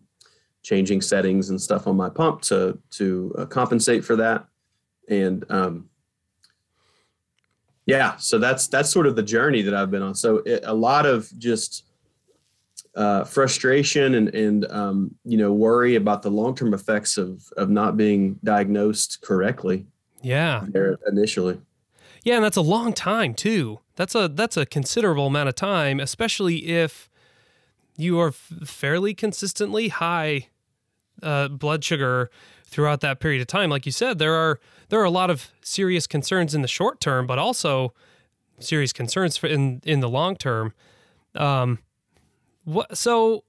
changing 0.64 1.02
settings 1.02 1.50
and 1.50 1.62
stuff 1.62 1.88
on 1.88 1.96
my 1.96 2.10
pump 2.10 2.42
to 2.44 2.80
to 2.92 3.36
uh, 3.38 3.46
compensate 3.46 4.04
for 4.04 4.16
that. 4.18 4.46
And 5.10 5.46
um, 5.50 5.90
yeah 7.86 8.16
so 8.16 8.38
that's 8.38 8.68
that's 8.68 8.90
sort 8.90 9.08
of 9.08 9.16
the 9.16 9.24
journey 9.24 9.62
that 9.62 9.74
I've 9.74 9.92
been 9.92 10.02
on. 10.02 10.16
So 10.16 10.38
it, 10.38 10.64
a 10.66 10.74
lot 10.74 11.06
of 11.06 11.32
just 11.38 11.86
uh, 12.96 13.24
frustration 13.24 14.16
and 14.16 14.30
and 14.36 14.66
um, 14.72 15.16
you 15.26 15.38
know 15.38 15.52
worry 15.54 15.96
about 15.96 16.22
the 16.22 16.30
long 16.32 16.56
term 16.56 16.74
effects 16.74 17.18
of 17.18 17.44
of 17.58 17.70
not 17.70 17.98
being 17.98 18.40
diagnosed 18.44 19.22
correctly 19.22 19.86
Yeah. 20.22 20.64
there 20.70 20.98
initially. 21.08 21.60
Yeah, 22.24 22.36
and 22.36 22.44
that's 22.46 22.58
a 22.58 22.62
long 22.62 22.94
time 22.94 23.34
too. 23.34 23.80
That's 23.96 24.16
a 24.16 24.28
that's 24.28 24.58
a 24.58 24.66
considerable 24.66 25.28
amount 25.28 25.50
of 25.50 25.56
time, 25.56 26.00
especially 26.00 26.68
if 26.68 27.10
you 27.98 28.20
are 28.20 28.30
f- 28.30 28.52
fairly 28.66 29.14
consistently 29.14 29.90
high 29.90 30.48
uh, 31.22 31.48
blood 31.48 31.84
sugar 31.84 32.30
throughout 32.66 33.02
that 33.02 33.20
period 33.20 33.42
of 33.42 33.48
time. 33.48 33.70
Like 33.70 33.86
you 33.86 33.92
said, 33.92 34.20
there 34.20 34.34
are 34.36 34.60
there 34.90 35.00
are 35.00 35.04
a 35.06 35.10
lot 35.12 35.30
of 35.30 35.52
serious 35.62 36.08
concerns 36.08 36.56
in 36.56 36.62
the 36.62 36.68
short 36.68 37.00
term, 37.00 37.28
but 37.28 37.38
also 37.40 37.94
serious 38.60 38.94
concerns 38.94 39.36
for 39.38 39.48
in 39.48 39.82
in 39.84 40.00
the 40.00 40.10
long 40.10 40.36
term. 40.36 40.74
Um, 41.36 41.80
what 42.64 42.98
so? 42.98 43.44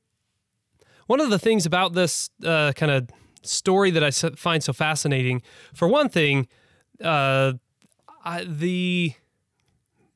One 1.07 1.21
of 1.21 1.29
the 1.31 1.39
things 1.39 1.67
about 1.67 1.93
this 1.93 2.31
uh, 2.45 2.73
kind 2.73 2.91
of 2.91 3.09
story 3.43 3.91
that 3.91 4.03
I 4.03 4.11
find 4.11 4.63
so 4.63 4.73
fascinating, 4.73 5.43
for 5.75 5.87
one 5.87 6.09
thing, 6.09 6.49
uh, 7.03 7.53
I, 8.25 8.45
the 8.45 9.13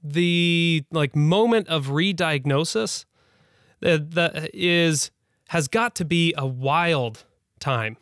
the 0.02 0.84
like 0.90 1.14
moment 1.16 1.68
of 1.68 1.90
re-diagnosis 1.90 3.04
that 3.80 4.12
that 4.12 4.50
is 4.54 5.10
has 5.48 5.68
got 5.68 5.94
to 5.96 6.04
be 6.04 6.32
a 6.38 6.46
wild 6.46 7.24
time 7.58 7.96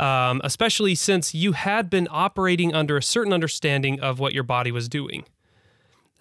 um, 0.00 0.40
especially 0.42 0.94
since 0.94 1.34
you 1.34 1.52
had 1.52 1.88
been 1.90 2.08
operating 2.10 2.74
under 2.74 2.96
a 2.96 3.02
certain 3.02 3.32
understanding 3.32 4.00
of 4.00 4.18
what 4.18 4.32
your 4.32 4.42
body 4.42 4.72
was 4.72 4.88
doing 4.88 5.24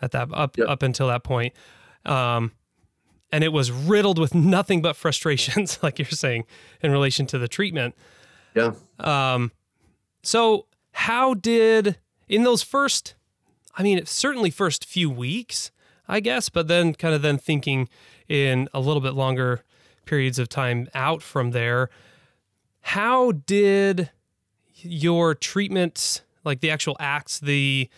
at 0.02 0.12
that 0.12 0.28
up 0.34 0.58
Yep. 0.58 0.68
up 0.68 0.84
until 0.84 1.08
that 1.08 1.24
point 1.24 1.54
um, 2.06 2.52
and 3.34 3.44
it 3.44 3.52
was 3.52 3.70
riddled 3.72 4.18
with 4.20 4.34
nothing 4.34 4.82
but 4.82 4.96
frustrations 4.96 5.78
like 5.84 6.00
you're 6.00 6.06
saying 6.08 6.46
in 6.82 6.92
relation 6.92 7.26
to 7.26 7.38
the 7.38 7.48
treatment 7.50 7.96
Yeah. 8.56 8.72
um, 9.00 9.52
so 10.22 10.68
how 10.92 11.34
did 11.34 11.98
in 12.30 12.44
those 12.44 12.64
first, 12.64 13.16
I 13.78 13.84
mean, 13.84 14.06
certainly 14.06 14.50
first 14.50 14.86
few 14.86 15.10
weeks, 15.10 15.72
I 16.08 16.20
guess, 16.22 16.48
but 16.50 16.68
then 16.70 16.94
kind 16.94 17.14
of 17.14 17.22
then 17.22 17.38
thinking 17.38 17.90
in 18.30 18.70
a 18.74 18.80
little 18.80 19.02
bit 19.02 19.14
longer 19.14 19.64
periods 20.06 20.40
of 20.40 20.48
time 20.48 20.88
out 20.94 21.22
from 21.22 21.52
there, 21.52 21.90
how 22.82 23.32
did 23.34 24.10
your 24.76 25.34
treatments, 25.36 26.22
like 26.46 26.60
the 26.62 26.70
actual 26.70 26.96
acts, 27.00 27.40
the 27.40 27.90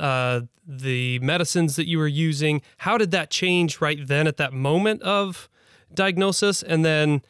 uh, 0.00 0.40
the 0.66 1.18
medicines 1.20 1.76
that 1.76 1.86
you 1.86 1.98
were 1.98 2.08
using, 2.08 2.62
how 2.78 2.96
did 2.98 3.10
that 3.12 3.30
change 3.30 3.80
right 3.80 3.98
then 4.06 4.26
at 4.26 4.36
that 4.38 4.52
moment 4.52 5.02
of 5.02 5.48
diagnosis, 5.94 6.62
and 6.62 6.84
then 6.84 7.22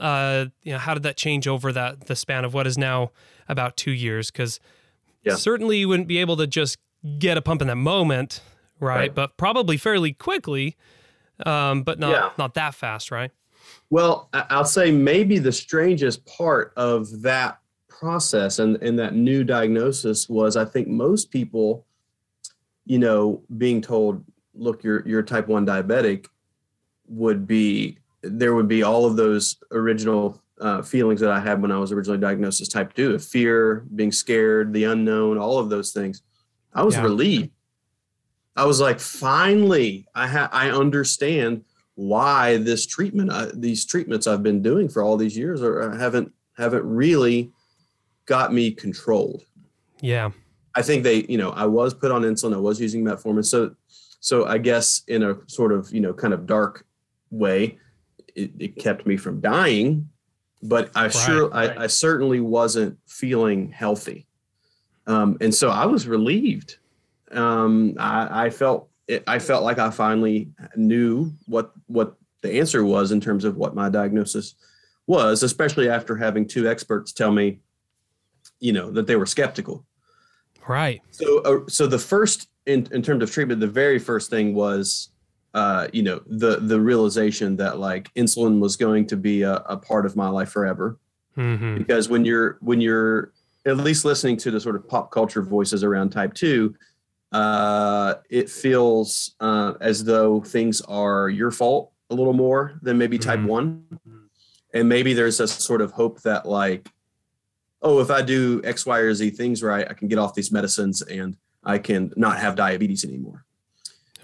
uh, 0.00 0.46
you 0.62 0.72
know, 0.72 0.78
how 0.78 0.92
did 0.92 1.02
that 1.04 1.16
change 1.16 1.46
over 1.48 1.72
that 1.72 2.06
the 2.06 2.14
span 2.16 2.44
of 2.44 2.52
what 2.52 2.66
is 2.66 2.76
now 2.76 3.10
about 3.48 3.76
two 3.76 3.92
years? 3.92 4.30
Because 4.30 4.60
Yeah. 5.24 5.36
certainly 5.36 5.78
you 5.78 5.88
wouldn't 5.88 6.06
be 6.08 6.18
able 6.18 6.36
to 6.36 6.46
just 6.46 6.76
get 7.18 7.38
a 7.38 7.42
pump 7.42 7.62
in 7.62 7.68
that 7.68 7.76
moment, 7.76 8.42
right? 8.78 8.96
Right. 8.96 9.14
But 9.14 9.36
probably 9.38 9.76
fairly 9.78 10.12
quickly, 10.12 10.76
um, 11.46 11.82
but 11.82 11.98
not 11.98 12.10
Yeah. 12.10 12.30
not 12.36 12.52
that 12.54 12.74
fast, 12.74 13.10
right? 13.10 13.30
Well, 13.88 14.28
I'll 14.34 14.64
say 14.66 14.90
maybe 14.90 15.38
the 15.38 15.52
strangest 15.52 16.26
part 16.26 16.72
of 16.76 17.22
that 17.22 17.58
process 17.88 18.58
and, 18.58 18.76
and 18.82 18.98
that 18.98 19.14
new 19.14 19.44
diagnosis 19.44 20.28
was 20.28 20.56
I 20.56 20.66
think 20.66 20.88
most 20.88 21.30
people, 21.30 21.85
you 22.86 22.98
know, 22.98 23.42
being 23.58 23.82
told, 23.82 24.24
look, 24.54 24.82
you're 24.82 25.06
you're 25.06 25.22
type 25.22 25.48
one 25.48 25.66
diabetic 25.66 26.26
would 27.08 27.46
be 27.46 27.98
there 28.22 28.54
would 28.54 28.68
be 28.68 28.82
all 28.82 29.04
of 29.04 29.16
those 29.16 29.56
original 29.72 30.40
uh, 30.60 30.80
feelings 30.82 31.20
that 31.20 31.30
I 31.30 31.38
had 31.38 31.60
when 31.60 31.70
I 31.70 31.78
was 31.78 31.92
originally 31.92 32.18
diagnosed 32.18 32.60
as 32.62 32.68
type 32.68 32.94
two, 32.94 33.12
the 33.12 33.18
fear, 33.18 33.84
being 33.94 34.10
scared, 34.10 34.72
the 34.72 34.84
unknown, 34.84 35.36
all 35.36 35.58
of 35.58 35.68
those 35.68 35.92
things. 35.92 36.22
I 36.72 36.82
was 36.82 36.94
Yeah. 36.94 37.02
relieved. 37.02 37.50
I 38.56 38.64
was 38.64 38.80
like, 38.80 38.98
finally, 38.98 40.06
I 40.14 40.26
ha- 40.26 40.48
I 40.50 40.70
understand 40.70 41.64
why 41.94 42.56
this 42.56 42.86
treatment, 42.86 43.30
uh, 43.30 43.50
these 43.54 43.84
treatments 43.84 44.26
I've 44.26 44.42
been 44.42 44.62
doing 44.62 44.88
for 44.88 45.02
all 45.02 45.16
these 45.18 45.36
years, 45.36 45.60
or 45.62 45.90
haven't 45.96 46.32
haven't 46.56 46.84
really 46.84 47.52
got 48.24 48.52
me 48.54 48.70
controlled. 48.70 49.44
Yeah, 50.00 50.30
I 50.76 50.82
think 50.82 51.02
they, 51.04 51.24
you 51.28 51.38
know, 51.38 51.50
I 51.50 51.64
was 51.64 51.94
put 51.94 52.12
on 52.12 52.22
insulin, 52.22 52.54
I 52.54 52.58
was 52.58 52.80
using 52.80 53.02
metformin, 53.02 53.44
so 53.44 53.74
so 54.20 54.46
I 54.46 54.58
guess 54.58 55.02
in 55.08 55.22
a 55.22 55.36
sort 55.46 55.72
of 55.72 55.92
you 55.92 56.00
know 56.00 56.12
kind 56.12 56.34
of 56.34 56.46
dark 56.46 56.86
way, 57.30 57.78
it, 58.34 58.50
it 58.58 58.76
kept 58.76 59.06
me 59.06 59.16
from 59.16 59.40
dying, 59.40 60.08
but 60.62 60.90
I 60.94 61.08
sure 61.08 61.48
right. 61.48 61.76
I, 61.76 61.84
I 61.84 61.86
certainly 61.86 62.40
wasn't 62.40 62.98
feeling 63.06 63.72
healthy, 63.72 64.26
um, 65.06 65.38
and 65.40 65.54
so 65.54 65.70
I 65.70 65.86
was 65.86 66.06
relieved. 66.06 66.76
Um, 67.32 67.94
I, 67.98 68.46
I 68.46 68.50
felt 68.50 68.90
it, 69.08 69.24
I 69.26 69.38
felt 69.38 69.64
like 69.64 69.78
I 69.78 69.90
finally 69.90 70.50
knew 70.76 71.32
what 71.46 71.72
what 71.86 72.16
the 72.42 72.58
answer 72.58 72.84
was 72.84 73.12
in 73.12 73.20
terms 73.20 73.44
of 73.44 73.56
what 73.56 73.74
my 73.74 73.88
diagnosis 73.88 74.54
was, 75.06 75.42
especially 75.42 75.88
after 75.88 76.16
having 76.16 76.46
two 76.46 76.68
experts 76.68 77.12
tell 77.12 77.32
me, 77.32 77.60
you 78.60 78.72
know, 78.72 78.90
that 78.90 79.06
they 79.06 79.16
were 79.16 79.26
skeptical. 79.26 79.86
Right. 80.68 81.02
So, 81.10 81.38
uh, 81.42 81.60
so 81.68 81.86
the 81.86 81.98
first 81.98 82.48
in, 82.66 82.88
in 82.92 83.02
terms 83.02 83.22
of 83.22 83.30
treatment, 83.30 83.60
the 83.60 83.66
very 83.66 83.98
first 83.98 84.28
thing 84.30 84.54
was, 84.54 85.10
uh, 85.54 85.88
you 85.92 86.02
know, 86.02 86.20
the 86.26 86.56
the 86.60 86.80
realization 86.80 87.56
that 87.56 87.78
like 87.78 88.12
insulin 88.14 88.58
was 88.60 88.76
going 88.76 89.06
to 89.06 89.16
be 89.16 89.42
a, 89.42 89.54
a 89.68 89.76
part 89.76 90.04
of 90.06 90.16
my 90.16 90.28
life 90.28 90.50
forever. 90.50 90.98
hmm 91.34 91.76
Because 91.76 92.08
when 92.08 92.24
you're 92.24 92.58
when 92.60 92.80
you're 92.80 93.32
at 93.64 93.76
least 93.78 94.04
listening 94.04 94.36
to 94.38 94.50
the 94.50 94.60
sort 94.60 94.76
of 94.76 94.86
pop 94.88 95.10
culture 95.10 95.42
voices 95.42 95.82
around 95.82 96.10
type 96.10 96.34
two, 96.34 96.74
uh, 97.32 98.14
it 98.30 98.48
feels 98.48 99.34
uh, 99.40 99.74
as 99.80 100.04
though 100.04 100.40
things 100.40 100.80
are 100.82 101.28
your 101.28 101.50
fault 101.50 101.92
a 102.10 102.14
little 102.14 102.32
more 102.32 102.78
than 102.82 102.96
maybe 102.96 103.18
type 103.18 103.40
Mhm. 103.40 103.46
one, 103.46 103.84
and 104.74 104.88
maybe 104.88 105.12
there's 105.14 105.40
a 105.40 105.48
sort 105.48 105.80
of 105.80 105.90
hope 105.90 106.22
that 106.22 106.46
like 106.46 106.88
oh, 107.82 108.00
if 108.00 108.10
I 108.10 108.22
do 108.22 108.60
X, 108.64 108.86
Y, 108.86 108.98
or 108.98 109.14
Z 109.14 109.30
things 109.30 109.62
right, 109.62 109.86
I 109.88 109.94
can 109.94 110.08
get 110.08 110.18
off 110.18 110.34
these 110.34 110.50
medicines 110.50 111.02
and 111.02 111.36
I 111.64 111.78
can 111.78 112.12
not 112.16 112.38
have 112.38 112.56
diabetes 112.56 113.04
anymore. 113.04 113.44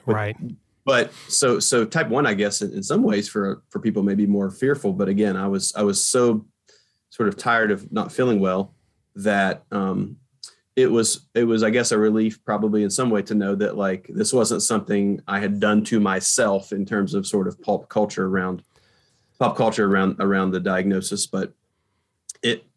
But- 0.07 0.15
Right. 0.15 0.37
But 0.85 1.13
so 1.29 1.61
so 1.61 1.85
type 1.85 2.09
one, 2.09 2.27
I 2.27 2.35
guess, 2.35 2.61
in, 2.61 2.73
in 2.73 2.83
some 2.83 3.05
ways 3.05 3.29
for 3.29 3.63
for 3.69 3.79
people 3.79 4.03
may 4.03 4.17
be 4.17 4.27
more 4.27 4.51
fearful. 4.51 4.93
But 4.93 5.09
again, 5.09 5.37
I 5.37 5.47
was 5.47 5.73
I 5.77 5.85
was 5.85 6.05
so 6.05 6.45
sort 7.11 7.29
of 7.29 7.37
tired 7.37 7.71
of 7.71 7.93
not 7.93 8.11
feeling 8.11 8.41
well 8.41 8.75
that 9.15 9.63
um, 9.71 10.17
it 10.75 10.91
was 10.91 11.29
it 11.35 11.45
was 11.45 11.63
I 11.63 11.71
guess 11.71 11.93
a 11.93 11.99
relief 11.99 12.45
probably 12.45 12.83
in 12.83 12.91
some 12.91 13.11
way 13.11 13.23
to 13.23 13.35
know 13.35 13.55
that 13.55 13.77
like 13.77 14.11
this 14.13 14.33
wasn't 14.33 14.63
something 14.63 15.21
I 15.29 15.39
had 15.39 15.61
done 15.61 15.85
to 15.85 16.01
myself 16.01 16.73
in 16.73 16.85
terms 16.85 17.15
of 17.15 17.29
sort 17.29 17.47
of 17.47 17.61
pop 17.63 17.89
culture 17.89 18.27
around 18.27 18.65
pop 19.39 19.57
culture 19.57 19.87
around 19.87 20.17
around 20.19 20.51
the 20.51 20.61
diagnosis, 20.61 21.29
but 21.29 21.53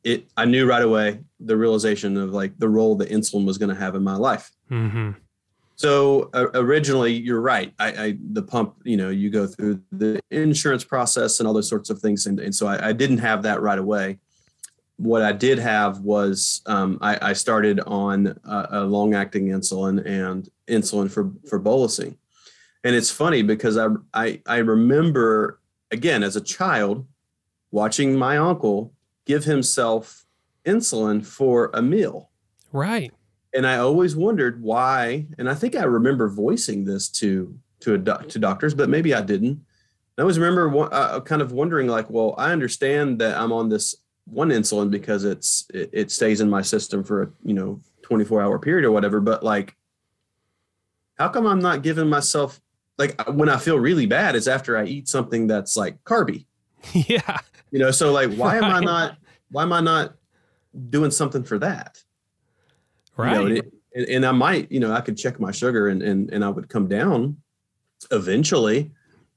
it 0.05 0.29
I 0.37 0.45
knew 0.45 0.65
right 0.65 0.83
away 0.83 1.19
the 1.39 1.57
realization 1.57 2.15
of 2.15 2.29
like 2.29 2.57
the 2.57 2.69
role 2.69 2.95
that 2.97 3.09
insulin 3.09 3.45
was 3.45 3.57
going 3.57 3.73
to 3.73 3.75
have 3.75 3.95
in 3.95 4.03
my 4.03 4.15
life. 4.15 4.51
hmm 4.69 5.11
So 5.75 6.29
uh, 6.33 6.47
originally, 6.53 7.13
you're 7.13 7.41
right. 7.41 7.73
I, 7.79 7.87
I 7.87 8.17
the 8.31 8.43
pump, 8.43 8.75
you 8.85 8.95
know, 8.95 9.09
you 9.09 9.29
go 9.29 9.45
through 9.45 9.81
the 9.91 10.21
insurance 10.31 10.85
process 10.85 11.39
and 11.39 11.47
all 11.47 11.53
those 11.53 11.67
sorts 11.67 11.89
of 11.89 11.99
things, 11.99 12.27
and, 12.27 12.39
and 12.39 12.55
so 12.55 12.67
I, 12.67 12.89
I 12.89 12.93
didn't 12.93 13.17
have 13.17 13.43
that 13.43 13.61
right 13.61 13.79
away. 13.79 14.19
What 14.97 15.23
I 15.23 15.33
did 15.33 15.59
have 15.59 15.99
was 15.99 16.61
um, 16.67 16.97
I, 17.01 17.31
I 17.31 17.33
started 17.33 17.81
on 17.81 18.27
a, 18.45 18.67
a 18.71 18.81
long-acting 18.85 19.47
insulin 19.47 20.05
and 20.05 20.47
insulin 20.67 21.11
for 21.11 21.33
for 21.49 21.59
bolusing, 21.59 22.15
and 22.85 22.95
it's 22.95 23.11
funny 23.11 23.41
because 23.41 23.75
I 23.77 23.87
I, 24.13 24.41
I 24.45 24.57
remember 24.57 25.59
again 25.91 26.23
as 26.23 26.35
a 26.37 26.41
child 26.41 27.05
watching 27.71 28.15
my 28.15 28.37
uncle 28.37 28.94
give 29.25 29.43
himself 29.45 30.25
insulin 30.65 31.25
for 31.25 31.69
a 31.73 31.81
meal 31.81 32.29
Right. 32.71 33.11
and 33.53 33.65
I 33.65 33.77
always 33.77 34.15
wondered 34.15 34.61
why. 34.61 35.27
And 35.37 35.49
I 35.49 35.53
think 35.53 35.75
I 35.75 35.83
remember 35.83 36.27
voicing 36.27 36.83
this 36.85 37.09
to 37.19 37.57
to 37.81 37.93
a 37.93 37.97
doc- 37.97 38.27
to 38.29 38.39
doctors, 38.39 38.73
but 38.73 38.89
maybe 38.89 39.13
I 39.13 39.21
didn't. 39.21 39.61
I 40.17 40.21
always 40.21 40.39
remember 40.39 40.89
uh, 40.93 41.19
kind 41.21 41.41
of 41.41 41.51
wondering, 41.51 41.87
like, 41.87 42.09
well, 42.09 42.35
I 42.37 42.51
understand 42.51 43.19
that 43.19 43.37
I'm 43.37 43.51
on 43.51 43.69
this 43.69 43.95
one 44.25 44.49
insulin 44.49 44.89
because 44.89 45.23
it's 45.23 45.65
it, 45.73 45.89
it 45.93 46.11
stays 46.11 46.41
in 46.41 46.49
my 46.49 46.61
system 46.63 47.03
for 47.03 47.23
a 47.23 47.29
you 47.43 47.53
know 47.53 47.81
24 48.01 48.41
hour 48.41 48.57
period 48.59 48.85
or 48.85 48.91
whatever, 48.91 49.19
but 49.21 49.43
like, 49.43 49.75
how 51.15 51.29
come 51.29 51.45
I'm 51.45 51.59
not 51.59 51.81
giving 51.83 52.09
myself 52.09 52.59
like 52.97 53.21
when 53.29 53.49
I 53.49 53.57
feel 53.57 53.77
really 53.79 54.05
bad 54.05 54.35
is 54.35 54.47
after 54.47 54.77
I 54.77 54.85
eat 54.85 55.07
something 55.07 55.47
that's 55.47 55.75
like 55.77 56.01
carby, 56.03 56.45
yeah. 56.93 57.39
You 57.75 57.79
know? 57.79 57.91
So 57.91 58.13
like, 58.13 58.31
why 58.35 58.55
am 58.55 58.63
I 58.63 58.79
not 58.79 59.17
why 59.51 59.63
am 59.63 59.73
I 59.73 59.81
not 59.81 60.15
doing 60.89 61.11
something 61.11 61.43
for 61.43 61.59
that? 61.59 62.01
You 63.17 63.23
Right. 63.23 63.33
know, 63.33 63.45
and, 63.47 63.57
it- 63.57 64.09
and 64.09 64.25
I 64.25 64.31
might, 64.31 64.71
you 64.71 64.79
know, 64.79 64.91
I 64.93 65.01
could 65.01 65.17
check 65.17 65.39
my 65.39 65.51
sugar 65.51 65.87
and, 65.89 66.01
and, 66.01 66.29
and 66.31 66.43
I 66.43 66.49
would 66.49 66.67
come 66.69 66.87
down 66.87 67.37
eventually 68.11 68.91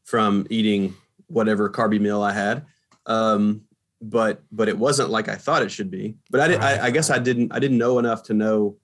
from 0.04 0.46
eating 0.50 0.94
whatever 1.28 1.68
carby 1.70 2.00
meal 2.00 2.22
I 2.22 2.32
had. 2.32 2.64
Um, 3.06 3.62
but, 4.00 4.42
but 4.52 4.68
it 4.68 4.76
wasn't 4.78 5.10
like 5.10 5.28
I 5.28 5.34
thought 5.36 5.62
it 5.62 5.70
should 5.70 5.90
be, 5.90 6.16
but 6.30 6.40
I, 6.40 6.48
did, 6.48 6.58
Right. 6.58 6.78
I, 6.80 6.86
I 6.86 6.90
guess 6.90 7.10
I 7.10 7.18
didn't, 7.18 7.52
I 7.52 7.58
didn't 7.58 7.78
know 7.78 7.98
enough 8.00 8.22
to 8.24 8.34
know 8.34 8.76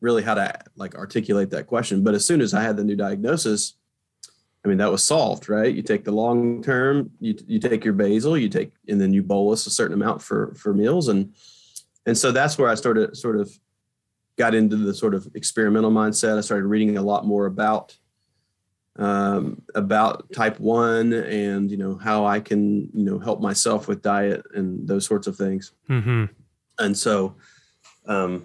really 0.00 0.22
how 0.22 0.34
to 0.34 0.52
like 0.76 0.94
articulate 0.96 1.50
that 1.50 1.66
question. 1.68 2.02
But 2.04 2.14
as 2.14 2.24
soon 2.26 2.40
as 2.40 2.52
I 2.54 2.62
had 2.62 2.76
the 2.76 2.84
new 2.84 2.96
diagnosis, 2.96 3.74
I 4.64 4.68
mean, 4.68 4.78
that 4.78 4.92
was 4.92 5.02
solved, 5.02 5.48
right? 5.48 5.74
You 5.74 5.82
take 5.82 6.04
the 6.04 6.12
long 6.12 6.62
term, 6.62 7.10
you, 7.18 7.36
you 7.46 7.58
take 7.58 7.84
your 7.84 7.94
basal, 7.94 8.38
you 8.38 8.48
take, 8.48 8.72
and 8.88 9.00
then 9.00 9.12
you 9.12 9.22
bolus 9.22 9.66
a 9.66 9.70
certain 9.70 9.94
amount 9.94 10.22
for, 10.22 10.54
for 10.54 10.72
meals. 10.72 11.08
And, 11.08 11.34
and 12.06 12.16
so 12.16 12.30
that's 12.30 12.58
where 12.58 12.68
I 12.68 12.76
started 12.76 13.16
sort 13.16 13.40
of 13.40 13.50
got 14.36 14.54
into 14.54 14.76
the 14.76 14.94
sort 14.94 15.14
of 15.14 15.28
experimental 15.34 15.90
mindset. 15.90 16.38
I 16.38 16.42
started 16.42 16.66
reading 16.66 16.96
a 16.96 17.02
lot 17.02 17.26
more 17.26 17.46
about 17.46 17.96
um, 18.96 19.62
about 19.74 20.30
type 20.32 20.60
one 20.60 21.14
and 21.14 21.70
you 21.70 21.78
know 21.78 21.96
how 21.96 22.26
I 22.26 22.40
can 22.40 22.90
you 22.92 23.04
know 23.04 23.18
help 23.18 23.40
myself 23.40 23.88
with 23.88 24.02
diet 24.02 24.42
and 24.54 24.86
those 24.86 25.06
sorts 25.06 25.26
of 25.26 25.36
things. 25.36 25.72
Mm-hmm. 25.88 26.26
And 26.78 26.96
so 26.96 27.36
um, 28.06 28.44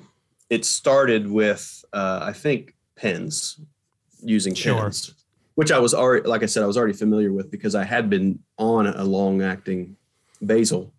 it 0.50 0.64
started 0.64 1.30
with 1.30 1.84
uh, 1.92 2.20
I 2.22 2.34
think 2.34 2.76
pens 2.96 3.60
using 4.24 4.54
Sure. 4.54 4.84
pens, 4.84 5.14
which 5.58 5.72
I 5.72 5.80
was 5.80 5.96
already 5.96 6.28
like 6.28 6.44
I 6.44 6.46
said 6.46 6.62
I 6.62 6.68
was 6.68 6.78
already 6.78 6.94
familiar 6.94 7.34
with 7.34 7.50
because 7.50 7.74
I 7.74 7.84
had 7.84 8.12
been 8.12 8.38
on 8.60 8.86
a 8.86 9.04
long 9.04 9.42
acting 9.42 9.98
basal. 10.46 10.94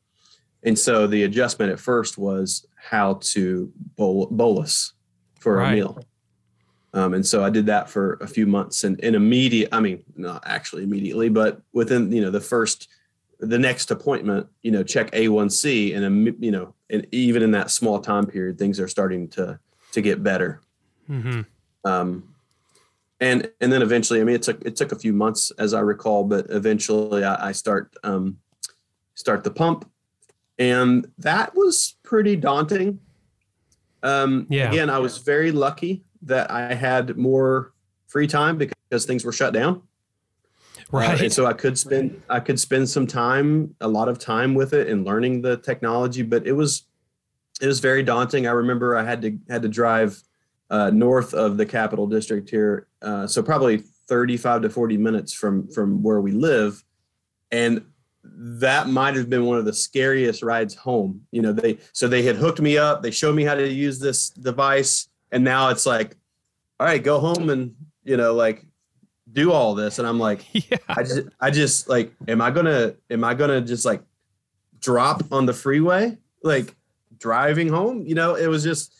And 0.65 0.77
so 0.77 1.07
the 1.07 1.23
adjustment 1.23 1.71
at 1.71 1.79
first 1.79 2.19
was 2.19 2.67
how 2.75 3.21
to 3.35 3.73
bol- 3.97 4.27
bolus 4.27 4.95
for 5.39 5.59
Right. 5.59 5.75
a 5.75 5.77
meal. 5.77 6.05
Um, 6.93 7.15
and 7.15 7.25
so 7.25 7.45
I 7.45 7.51
did 7.51 7.67
that 7.67 7.89
for 7.89 8.15
a 8.15 8.27
few 8.27 8.49
months 8.49 8.83
and, 8.83 8.99
and 9.05 9.15
immediate, 9.15 9.69
I 9.71 9.79
mean, 9.79 10.03
not 10.17 10.43
actually 10.45 10.83
immediately, 10.83 11.29
but 11.29 11.63
within, 11.73 12.11
you 12.11 12.21
know, 12.21 12.33
the 12.33 12.41
first, 12.41 12.89
the 13.39 13.61
next 13.61 13.93
appointment, 13.93 14.49
you 14.63 14.73
know, 14.73 14.83
check 14.83 15.13
A1C 15.13 15.95
and, 15.95 16.05
um, 16.05 16.37
you 16.41 16.51
know, 16.51 16.75
and 16.91 17.07
even 17.13 17.45
in 17.45 17.53
that 17.53 17.71
small 17.71 18.01
time 18.01 18.27
period, 18.27 18.59
things 18.59 18.81
are 18.81 18.89
starting 18.89 19.29
to, 19.29 19.61
to 19.93 20.01
get 20.01 20.25
better. 20.25 20.63
Mm-hmm. 21.09 21.43
Um, 21.89 22.35
and, 23.21 23.51
and 23.61 23.73
then 23.73 23.83
eventually, 23.83 24.21
I 24.21 24.25
mean, 24.25 24.37
it 24.37 24.43
took, 24.43 24.62
it 24.64 24.77
took 24.77 24.93
a 24.93 24.99
few 24.99 25.12
months 25.12 25.51
as 25.59 25.75
I 25.75 25.81
recall, 25.81 26.25
but 26.25 26.47
eventually 26.51 27.25
I, 27.25 27.49
I 27.49 27.53
start, 27.53 27.95
um, 28.05 28.39
start 29.14 29.45
the 29.45 29.51
pump 29.51 29.91
and 30.59 31.07
that 31.19 31.55
was 31.55 31.97
pretty 32.03 32.37
daunting. 32.37 33.01
Um, 34.03 34.47
Yeah. 34.51 34.71
Again, 34.71 34.91
I 34.91 34.99
was 34.99 35.19
very 35.19 35.53
lucky 35.53 36.05
that 36.23 36.51
I 36.51 36.75
had 36.75 37.16
more 37.16 37.73
free 38.09 38.27
time 38.27 38.59
because 38.59 39.05
things 39.05 39.25
were 39.25 39.33
shut 39.33 39.53
down. 39.53 39.77
Uh, 39.77 39.81
Right. 40.91 41.21
and 41.21 41.33
so 41.33 41.45
I 41.45 41.53
could 41.53 41.79
spend 41.79 42.23
I 42.31 42.41
could 42.41 42.59
spend 42.59 42.89
some 42.89 43.07
time, 43.07 43.75
a 43.81 43.89
lot 43.89 44.09
of 44.09 44.19
time 44.19 44.55
with 44.55 44.73
it 44.73 44.89
and 44.89 45.05
learning 45.05 45.43
the 45.43 45.57
technology, 45.57 46.23
but 46.23 46.47
it 46.47 46.53
was 46.53 46.85
it 47.61 47.66
was 47.66 47.81
very 47.81 48.03
daunting. 48.03 48.47
I 48.47 48.53
remember 48.53 48.97
I 48.97 49.05
had 49.05 49.21
to 49.23 49.39
had 49.51 49.62
to 49.62 49.69
drive 49.69 50.23
uh, 50.71 50.91
north 50.91 51.35
of 51.35 51.57
the 51.57 51.66
capital 51.66 52.07
district 52.07 52.51
here, 52.51 52.87
uh, 53.03 53.27
so 53.27 53.43
probably 53.43 53.79
35 54.09 54.62
to 54.62 54.71
40 54.71 54.97
minutes 54.97 55.33
from 55.33 55.69
from 55.69 56.03
where 56.03 56.21
we 56.21 56.33
live, 56.33 56.83
and 57.51 57.85
that 58.25 58.89
might 58.89 59.16
have 59.16 59.31
been 59.31 59.45
one 59.45 59.59
of 59.59 59.64
the 59.64 59.73
scariest 59.73 60.43
rides 60.43 60.75
home. 60.75 61.23
You 61.31 61.43
know, 61.43 61.53
they 61.53 61.79
so 61.93 62.09
they 62.09 62.23
had 62.23 62.37
hooked 62.37 62.61
me 62.61 62.77
up, 62.77 63.03
they 63.03 63.11
showed 63.11 63.35
me 63.35 63.45
how 63.45 63.55
to 63.55 63.69
use 63.69 63.99
this 63.99 64.31
device, 64.31 65.09
and 65.33 65.45
now 65.45 65.69
it's 65.71 65.87
like, 65.87 66.16
all 66.79 66.87
right, 66.87 67.03
go 67.03 67.19
home 67.19 67.51
and 67.51 67.75
you 68.05 68.16
know 68.16 68.35
like 68.35 68.64
do 69.33 69.53
all 69.53 69.75
this, 69.75 69.99
and 69.99 70.09
I'm 70.09 70.19
like. 70.19 70.45
yeah. 70.53 70.79
I 70.89 71.03
just, 71.03 71.29
I 71.41 71.51
just 71.51 71.89
like, 71.89 72.12
am 72.27 72.41
I 72.41 72.51
gonna, 72.51 72.95
am 73.11 73.25
I 73.25 73.35
gonna 73.35 73.61
just 73.61 73.85
like 73.85 74.03
drop 74.81 75.23
on 75.33 75.47
the 75.47 75.53
freeway, 75.53 76.16
like 76.43 76.75
driving 77.19 77.69
home? 77.69 78.05
You 78.07 78.14
know, 78.14 78.35
it 78.35 78.47
was 78.47 78.62
just, 78.62 78.95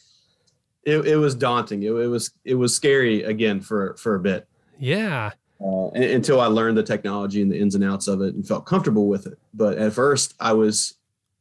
it, 0.89 1.07
it 1.07 1.17
was 1.17 1.35
daunting. 1.35 1.83
It, 1.83 1.91
it 1.93 2.07
was, 2.09 2.31
it 2.45 2.55
was 2.55 2.75
scary 2.75 3.23
again 3.23 3.61
for 3.61 3.95
for 3.97 4.15
a 4.15 4.21
bit 4.21 4.47
Yeah. 4.79 5.31
uh, 5.61 5.89
until 5.93 6.41
I 6.41 6.47
learned 6.47 6.77
the 6.79 6.83
technology 6.83 7.43
and 7.43 7.51
the 7.53 7.59
ins 7.59 7.75
and 7.75 7.85
outs 7.85 8.09
of 8.09 8.21
it 8.23 8.35
and 8.35 8.47
felt 8.47 8.65
comfortable 8.67 9.07
with 9.09 9.27
it. 9.27 9.39
But 9.53 9.79
at 9.79 9.93
first, 9.93 10.35
I 10.41 10.53
was 10.53 10.95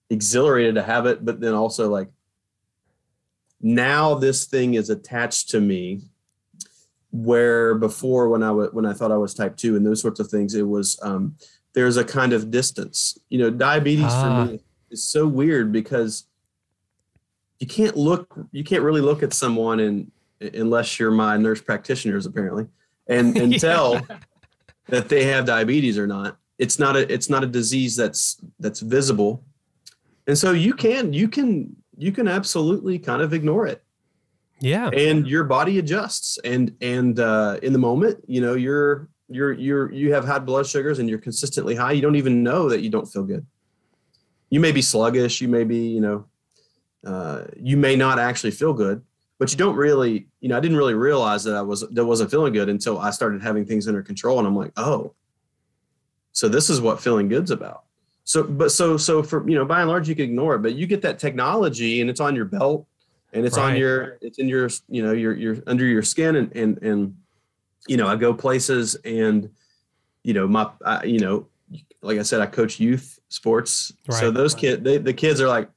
exhilarated 0.10 0.76
to 0.76 0.84
have 0.84 1.06
it, 1.06 1.24
but 1.26 1.40
then 1.40 1.54
also 1.54 1.90
like, 1.90 2.10
now 3.62 4.14
this 4.16 4.46
thing 4.46 4.76
is 4.76 4.90
attached 4.90 5.50
to 5.50 5.60
me 5.60 6.02
where 7.12 7.74
before 7.76 8.30
when 8.30 8.44
I 8.44 8.52
was 8.52 8.70
when 8.74 8.86
I 8.86 8.94
thought 8.94 9.12
I 9.12 9.18
was 9.18 9.34
type 9.34 9.56
two 9.58 9.76
and 9.76 9.86
those 9.86 10.02
sorts 10.02 10.20
of 10.20 10.28
things, 10.30 10.54
it 10.54 10.68
was 10.68 11.00
um, 11.02 11.36
there's 11.74 11.98
a 11.98 12.04
kind 12.04 12.34
of 12.34 12.52
distance. 12.52 13.18
You 13.30 13.40
know, 13.40 13.50
diabetes 13.50 14.06
Ah. 14.10 14.46
for 14.46 14.52
me 14.52 14.60
is 14.92 15.04
so 15.04 15.26
weird 15.28 15.72
because 15.72 16.26
you 17.60 17.68
can't 17.68 17.96
look, 17.98 18.34
you 18.52 18.64
can't 18.64 18.84
really 18.84 19.02
look 19.02 19.24
at 19.24 19.34
someone 19.34 19.80
and 19.80 20.12
unless 20.54 21.00
you're 21.00 21.12
my 21.12 21.38
nurse 21.38 21.62
practitioners 21.62 22.26
apparently, 22.26 22.68
and 23.08 23.36
and 23.38 23.52
Yeah. 23.54 23.60
tell 23.60 24.08
that 24.88 25.10
they 25.10 25.26
have 25.26 25.46
diabetes 25.46 25.98
or 25.98 26.08
not. 26.08 26.38
It's 26.60 26.80
not 26.80 26.96
a 26.96 27.12
it's 27.12 27.30
not 27.30 27.44
a 27.44 27.48
disease 27.48 27.96
that's 27.96 28.38
that's 28.60 28.80
visible, 28.80 29.44
and 30.28 30.38
so 30.38 30.52
you 30.52 30.74
can 30.74 31.14
you 31.14 31.28
can 31.28 31.76
you 31.98 32.12
can 32.12 32.28
absolutely 32.28 33.00
kind 33.00 33.22
of 33.24 33.34
ignore 33.34 33.66
it 33.66 33.84
Yeah. 34.60 34.90
and 34.90 35.28
your 35.28 35.44
body 35.44 35.80
adjusts 35.80 36.38
and 36.44 36.76
and 36.82 37.20
uh, 37.20 37.58
in 37.64 37.74
the 37.74 37.80
moment 37.80 38.24
you 38.28 38.40
know 38.42 38.54
you're 38.54 39.10
you're 39.30 39.54
you're 39.54 39.92
you 39.92 40.14
have 40.14 40.24
high 40.26 40.38
blood 40.40 40.68
sugars 40.68 41.00
and 41.00 41.10
you're 41.10 41.18
consistently 41.20 41.74
high 41.76 41.92
you 41.92 42.02
don't 42.02 42.16
even 42.16 42.44
know 42.44 42.70
that 42.70 42.82
you 42.82 42.90
don't 42.92 43.08
feel 43.08 43.24
good 43.24 43.46
you 44.52 44.60
may 44.60 44.72
be 44.72 44.82
sluggish 44.82 45.42
you 45.42 45.48
may 45.48 45.64
be 45.64 45.88
you 45.88 46.02
know 46.02 46.26
uh, 47.06 47.44
you 47.56 47.78
may 47.78 47.96
not 47.96 48.20
actually 48.20 48.52
feel 48.52 48.74
good 48.74 49.02
but 49.40 49.52
you 49.52 49.58
don't 49.58 49.76
really 49.76 50.28
you 50.42 50.50
know 50.50 50.58
i 50.58 50.60
didn't 50.60 50.78
really 50.78 50.96
realize 50.96 51.44
that 51.44 51.56
i 51.56 51.62
was 51.62 51.82
that 51.92 52.06
wasn't 52.06 52.30
feeling 52.30 52.52
good 52.54 52.70
until 52.70 52.98
i 53.00 53.12
started 53.12 53.42
having 53.42 53.66
things 53.66 53.88
under 53.88 54.02
control 54.02 54.40
and 54.40 54.48
i'm 54.48 54.56
like 54.56 54.72
oh 54.78 55.14
so 56.38 56.48
this 56.48 56.70
is 56.70 56.80
what 56.80 57.02
feeling 57.02 57.30
good's 57.30 57.50
about. 57.50 57.86
So 58.24 58.44
but 58.44 58.72
so 58.72 58.96
so 58.96 59.24
for 59.24 59.50
you 59.50 59.56
know 59.56 59.66
by 59.66 59.80
and 59.80 59.90
large 59.90 60.08
you 60.08 60.14
can 60.14 60.26
ignore 60.26 60.54
it 60.54 60.60
but 60.60 60.76
you 60.76 60.86
get 60.86 61.02
that 61.02 61.18
technology 61.18 62.00
and 62.00 62.12
it's 62.12 62.20
on 62.20 62.36
your 62.36 62.46
belt 62.46 62.86
and 63.34 63.44
it's 63.44 63.58
on 63.58 63.76
your 63.76 64.20
it's 64.22 64.38
in 64.38 64.48
your 64.48 64.70
you 64.88 65.02
know 65.02 65.14
your 65.14 65.34
your 65.34 65.58
under 65.66 65.84
your 65.86 66.04
skin 66.04 66.36
and 66.36 66.56
and 66.56 66.78
and 66.84 67.18
you 67.88 67.98
know 67.98 68.06
i 68.06 68.16
go 68.16 68.36
places 68.36 68.94
and 69.04 69.50
you 70.24 70.34
know 70.34 70.48
my 70.48 70.70
I, 70.86 71.06
you 71.06 71.20
know 71.20 71.48
like 72.02 72.20
i 72.20 72.22
said 72.22 72.40
i 72.42 72.46
coach 72.46 72.80
youth 72.80 73.20
sports. 73.30 73.94
So 74.12 74.28
Right. 74.28 74.34
those 74.34 74.54
kids 74.54 74.84
they, 74.84 75.00
the 75.00 75.14
kids 75.14 75.42
are 75.42 75.48
like 75.48 75.70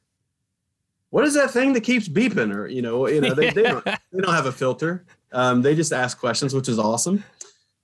what 1.10 1.24
is 1.24 1.34
that 1.34 1.50
thing 1.50 1.72
that 1.74 1.82
keeps 1.82 2.08
beeping? 2.08 2.54
Or 2.54 2.66
you 2.66 2.82
know 2.82 3.06
you 3.08 3.20
know 3.20 3.34
they, 3.34 3.50
they 3.50 3.62
don't 3.62 3.84
they 4.12 4.20
don't 4.20 4.34
have 4.34 4.46
a 4.46 4.52
filter. 4.52 5.04
Um, 5.32 5.62
they 5.62 5.74
just 5.74 5.92
ask 5.92 6.18
questions 6.18 6.54
which 6.54 6.68
is 6.68 6.78
awesome. 6.78 7.22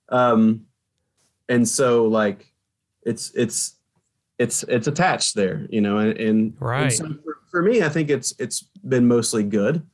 Um, 0.09 0.65
and 1.49 1.67
so 1.67 2.05
like 2.05 2.51
it's 3.03 3.31
it's 3.35 3.75
it's 4.37 4.63
it's 4.63 4.87
attached 4.87 5.33
there 5.35 5.65
you 5.69 5.81
know 5.81 5.97
and, 5.97 6.17
and 6.17 6.53
Right. 6.59 6.83
and 6.83 6.93
so 6.93 7.07
for, 7.23 7.37
for 7.49 7.61
me 7.61 7.81
i 7.81 7.89
think 7.89 8.09
it's 8.09 8.33
it's 8.37 8.65
been 8.87 9.07
mostly 9.07 9.43
good. 9.43 9.85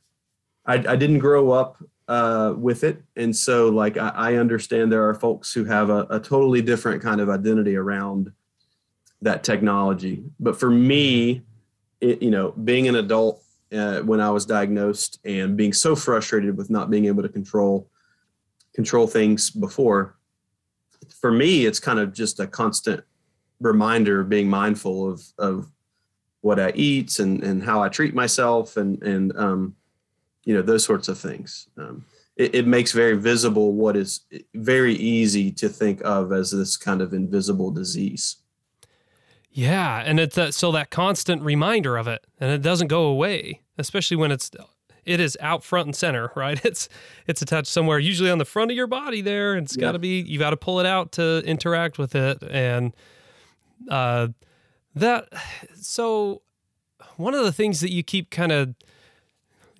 I, 0.66 0.74
I 0.74 0.96
didn't 0.96 1.18
grow 1.18 1.50
up 1.50 1.76
uh, 2.08 2.54
with 2.56 2.84
it. 2.84 3.02
And 3.16 3.34
so 3.34 3.68
like 3.68 3.96
i, 3.96 4.08
I 4.08 4.34
understand 4.36 4.90
there 4.92 5.08
are 5.08 5.14
folks 5.14 5.52
who 5.52 5.64
have 5.64 5.90
a, 5.90 6.06
a 6.10 6.20
totally 6.20 6.62
different 6.62 7.02
kind 7.02 7.20
of 7.20 7.28
identity 7.28 7.76
around 7.76 8.32
that 9.22 9.42
technology. 9.42 10.22
But 10.38 10.58
for 10.58 10.70
me 10.70 11.42
it, 12.04 12.22
you 12.22 12.30
know 12.30 12.52
being 12.52 12.88
an 12.88 12.96
adult 12.96 13.42
uh, 13.72 14.00
when 14.00 14.20
i 14.20 14.30
was 14.30 14.46
diagnosed 14.46 15.18
and 15.24 15.56
being 15.56 15.72
so 15.72 15.96
frustrated 15.96 16.56
with 16.56 16.70
not 16.70 16.90
being 16.90 17.06
able 17.06 17.22
to 17.22 17.28
control 17.28 17.88
control 18.74 19.06
things 19.06 19.50
before 19.50 20.16
for 21.20 21.32
me 21.32 21.66
it's 21.66 21.80
kind 21.80 21.98
of 21.98 22.12
just 22.12 22.40
a 22.40 22.46
constant 22.46 23.02
reminder 23.60 24.20
of 24.20 24.28
being 24.28 24.48
mindful 24.48 25.10
of 25.10 25.22
of 25.38 25.70
what 26.44 26.60
I 26.60 26.72
eat 26.74 27.18
and 27.20 27.42
and 27.42 27.62
how 27.62 27.82
I 27.82 27.88
treat 27.88 28.14
myself 28.14 28.76
and 28.76 29.02
and 29.02 29.36
um, 29.36 29.76
you 30.44 30.54
know 30.54 30.60
those 30.60 30.84
sorts 30.84 31.08
of 31.08 31.18
things. 31.18 31.68
Um, 31.78 32.04
it, 32.36 32.54
it 32.54 32.66
makes 32.66 32.92
very 32.92 33.16
visible 33.16 33.72
what 33.72 33.96
is 33.96 34.20
very 34.54 34.94
easy 34.94 35.50
to 35.52 35.68
think 35.68 36.02
of 36.04 36.32
as 36.32 36.50
this 36.50 36.76
kind 36.76 37.00
of 37.00 37.14
invisible 37.14 37.70
disease. 37.70 38.36
Yeah, 39.56 40.02
and 40.04 40.18
it's 40.18 40.34
that 40.34 40.52
so 40.52 40.72
that 40.72 40.90
constant 40.90 41.40
reminder 41.42 41.96
of 41.96 42.08
it, 42.08 42.26
and 42.40 42.50
it 42.50 42.60
doesn't 42.60 42.88
go 42.88 43.04
away, 43.04 43.62
especially 43.78 44.16
when 44.16 44.32
it's 44.32 44.50
it 45.04 45.20
is 45.20 45.38
out 45.40 45.62
front 45.62 45.86
and 45.86 45.96
center, 45.96 46.32
right? 46.36 46.62
It's 46.64 46.88
it's 47.28 47.40
attached 47.40 47.68
somewhere, 47.68 48.00
usually 48.00 48.30
on 48.30 48.38
the 48.38 48.44
front 48.44 48.72
of 48.72 48.76
your 48.76 48.88
body 48.88 49.20
there, 49.20 49.54
and 49.54 49.64
it's 49.64 49.76
got 49.76 49.92
to 49.92 50.00
be 50.00 50.20
you 50.20 50.40
got 50.40 50.50
to 50.50 50.56
pull 50.56 50.80
it 50.80 50.86
out 50.86 51.12
to 51.12 51.40
interact 51.46 51.98
with 51.98 52.16
it, 52.16 52.42
and 52.50 52.92
uh, 53.88 54.28
that 54.96 55.28
so 55.80 56.42
one 57.16 57.32
of 57.32 57.44
the 57.44 57.52
things 57.52 57.80
that 57.80 57.92
you 57.92 58.02
keep 58.02 58.30
kind 58.30 58.50
of 58.50 58.74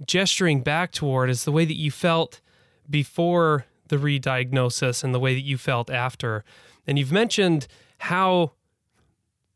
gesturing 0.07 0.61
back 0.61 0.93
toward 0.93 1.31
is 1.31 1.45
the 1.45 1.53
way 1.53 1.65
that 1.65 1.77
you 1.77 1.91
felt 1.91 2.41
before 2.89 3.67
the 3.89 3.99
re-diagnosis 3.99 5.03
and 5.03 5.13
the 5.13 5.19
way 5.19 5.35
that 5.35 5.41
you 5.41 5.59
felt 5.59 5.91
after, 5.91 6.45
and 6.87 6.97
you've 6.97 7.11
mentioned 7.11 7.67
how 7.99 8.53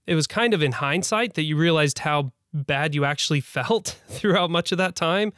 it 0.09 0.15
was 0.15 0.27
kind 0.27 0.55
of 0.55 0.63
in 0.63 0.73
hindsight 0.73 1.35
that 1.35 1.43
you 1.43 1.55
realized 1.55 2.01
how 2.01 2.33
bad 2.53 2.95
you 2.95 3.05
actually 3.05 3.41
felt 3.59 4.01
throughout 4.09 4.51
much 4.51 4.73
of 4.73 4.79
that 4.79 4.97
time. 4.97 5.33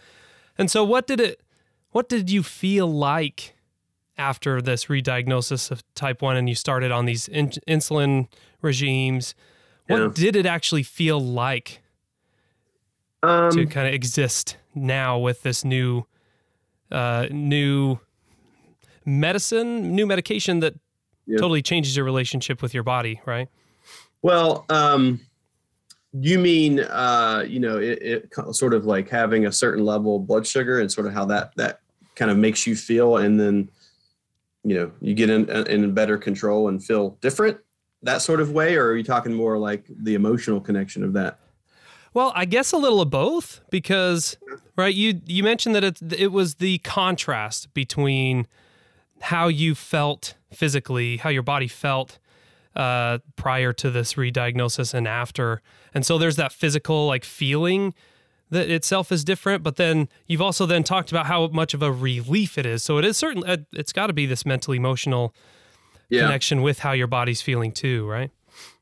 And 0.57 0.71
so 0.71 0.85
what 0.85 1.07
did 1.07 1.21
it 1.21 1.43
what 1.91 2.09
did 2.09 2.31
you 2.31 2.45
feel 2.45 2.87
like 2.87 3.57
after 4.17 4.63
this 4.63 4.89
re-diagnosis 4.89 5.73
of 5.73 5.83
type 5.95 6.23
1 6.23 6.37
and 6.37 6.49
you 6.49 6.55
started 6.55 6.93
on 6.93 7.05
these 7.05 7.27
in- 7.27 7.51
insulin 7.67 8.29
regimes? 8.63 9.35
What 9.89 10.01
yeah. 10.01 10.09
did 10.15 10.37
it 10.37 10.47
actually 10.47 10.85
feel 10.85 11.19
like 11.21 11.83
um, 13.25 13.51
to 13.51 13.67
kind 13.67 13.89
of 13.89 13.95
exist 13.95 14.57
now 14.73 15.19
with 15.19 15.43
this 15.43 15.65
new 15.65 16.05
uh, 16.93 17.27
new 17.31 17.99
medicine, 19.05 19.97
new 19.97 20.07
medication 20.07 20.61
that 20.61 20.75
yeah. 21.27 21.39
totally 21.39 21.63
changes 21.63 21.97
your 21.97 22.05
relationship 22.05 22.63
with 22.63 22.73
your 22.73 22.85
body, 22.85 23.21
right? 23.27 23.49
Well, 24.23 24.67
um, 24.69 25.21
you 26.13 26.39
mean 26.39 26.81
uh, 26.81 27.45
you 27.47 27.61
know 27.61 27.79
it, 27.79 28.03
it, 28.03 28.35
sort 28.53 28.75
of 28.75 28.85
like 28.85 29.09
having 29.09 29.47
a 29.47 29.53
certain 29.53 29.85
level 29.85 30.17
of 30.17 30.27
blood 30.27 30.47
sugar 30.47 30.81
and 30.81 30.91
sort 30.91 31.07
of 31.07 31.13
how 31.13 31.25
that 31.27 31.55
that 31.57 31.81
kind 32.17 32.31
of 32.31 32.37
makes 32.37 32.67
you 32.67 32.77
feel, 32.77 33.17
and 33.17 33.39
then 33.39 33.71
you 34.65 34.75
know 34.75 34.93
you 35.01 35.15
get 35.15 35.31
in 35.31 35.49
in 35.69 35.95
better 35.95 36.19
control 36.19 36.69
and 36.69 36.85
feel 36.85 37.11
different 37.21 37.59
that 38.03 38.23
sort 38.23 38.41
of 38.41 38.53
way, 38.53 38.77
or 38.77 38.89
are 38.89 38.97
you 38.97 39.05
talking 39.05 39.33
more 39.33 39.59
like 39.59 39.85
the 39.89 40.15
emotional 40.15 40.61
connection 40.61 41.05
of 41.05 41.13
that? 41.15 41.39
Well, 42.13 42.33
I 42.35 42.45
guess 42.45 42.73
a 42.73 42.77
little 42.77 43.01
of 43.01 43.11
both 43.11 43.61
because 43.71 44.37
right 44.77 44.95
you 44.95 45.21
you 45.27 45.43
mentioned 45.43 45.75
that 45.75 45.85
it 45.85 46.01
it 46.19 46.33
was 46.33 46.57
the 46.57 46.79
contrast 46.79 47.73
between 47.75 48.47
how 49.21 49.49
you 49.49 49.75
felt 49.75 50.35
physically, 50.53 51.19
how 51.19 51.29
your 51.29 51.43
body 51.43 51.69
felt 51.69 52.19
uh, 52.77 53.19
prior 53.37 53.73
to 53.73 53.91
this 53.91 54.17
re-diagnosis 54.17 54.95
and 54.95 55.09
after. 55.09 55.61
And 55.93 56.07
so 56.07 56.19
there's 56.19 56.37
that 56.37 56.53
physical 56.53 57.07
like 57.07 57.25
feeling 57.25 57.95
that 58.51 58.69
itself 58.69 59.13
is 59.13 59.25
different, 59.25 59.63
but 59.63 59.77
then 59.77 60.09
you've 60.27 60.43
also 60.43 60.67
then 60.67 60.83
talked 60.83 61.11
about 61.11 61.27
how 61.27 61.49
much 61.49 61.73
of 61.73 61.83
a 61.83 61.93
relief 61.93 62.59
it 62.59 62.67
is. 62.67 62.83
So 62.83 62.99
it 62.99 63.05
is 63.05 63.17
certainly 63.17 63.49
uh, 63.49 63.59
it's 63.73 63.93
got 63.93 64.09
to 64.09 64.13
be 64.13 64.27
this 64.27 64.45
mental 64.45 64.75
emotional 64.75 65.35
yeah. 66.09 66.23
connection 66.23 66.63
with 66.63 66.81
how 66.81 66.93
your 66.93 67.07
body's 67.07 67.41
feeling 67.41 67.73
too, 67.73 68.07
right? 68.09 68.31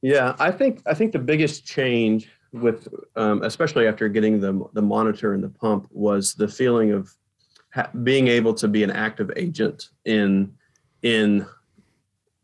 Yeah, 0.03 0.35
I 0.39 0.51
think 0.51 0.83
I 0.87 0.95
think 0.95 1.13
the 1.13 1.19
biggest 1.19 1.67
change 1.67 2.31
with 2.53 2.89
um, 3.17 3.43
especially 3.43 3.87
after 3.87 4.09
getting 4.09 4.41
the 4.41 4.67
the 4.73 4.83
monitor 4.83 5.35
and 5.35 5.43
the 5.43 5.51
pump 5.51 5.87
was 5.91 6.35
the 6.35 6.49
feeling 6.49 6.93
of 6.93 7.15
ha- 7.75 7.91
being 8.03 8.29
able 8.29 8.55
to 8.55 8.69
be 8.69 8.83
an 8.83 8.91
active 8.91 9.31
agent 9.37 9.91
in 10.05 10.53
in 11.03 11.47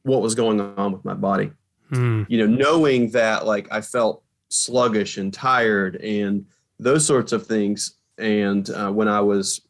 what 0.04 0.22
was 0.22 0.34
going 0.34 0.60
on 0.60 0.92
with 0.92 1.04
my 1.04 1.14
body. 1.14 1.50
Mm. 1.90 2.26
You 2.28 2.38
know, 2.38 2.46
knowing 2.46 3.10
that 3.10 3.46
like 3.46 3.70
I 3.72 3.80
felt 3.80 4.22
sluggish 4.48 5.18
and 5.18 5.32
tired 5.32 5.96
and 5.96 6.46
those 6.78 7.04
sorts 7.06 7.32
of 7.32 7.46
things. 7.46 7.96
And 8.18 8.68
uh, 8.70 8.90
when 8.90 9.08
I 9.08 9.20
was 9.20 9.62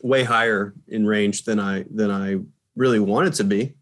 way 0.00 0.24
higher 0.24 0.74
in 0.88 1.06
range 1.06 1.44
than 1.44 1.60
I 1.60 1.84
than 1.90 2.10
I 2.10 2.38
really 2.74 3.00
wanted 3.00 3.34
to 3.34 3.44
be, 3.44 3.74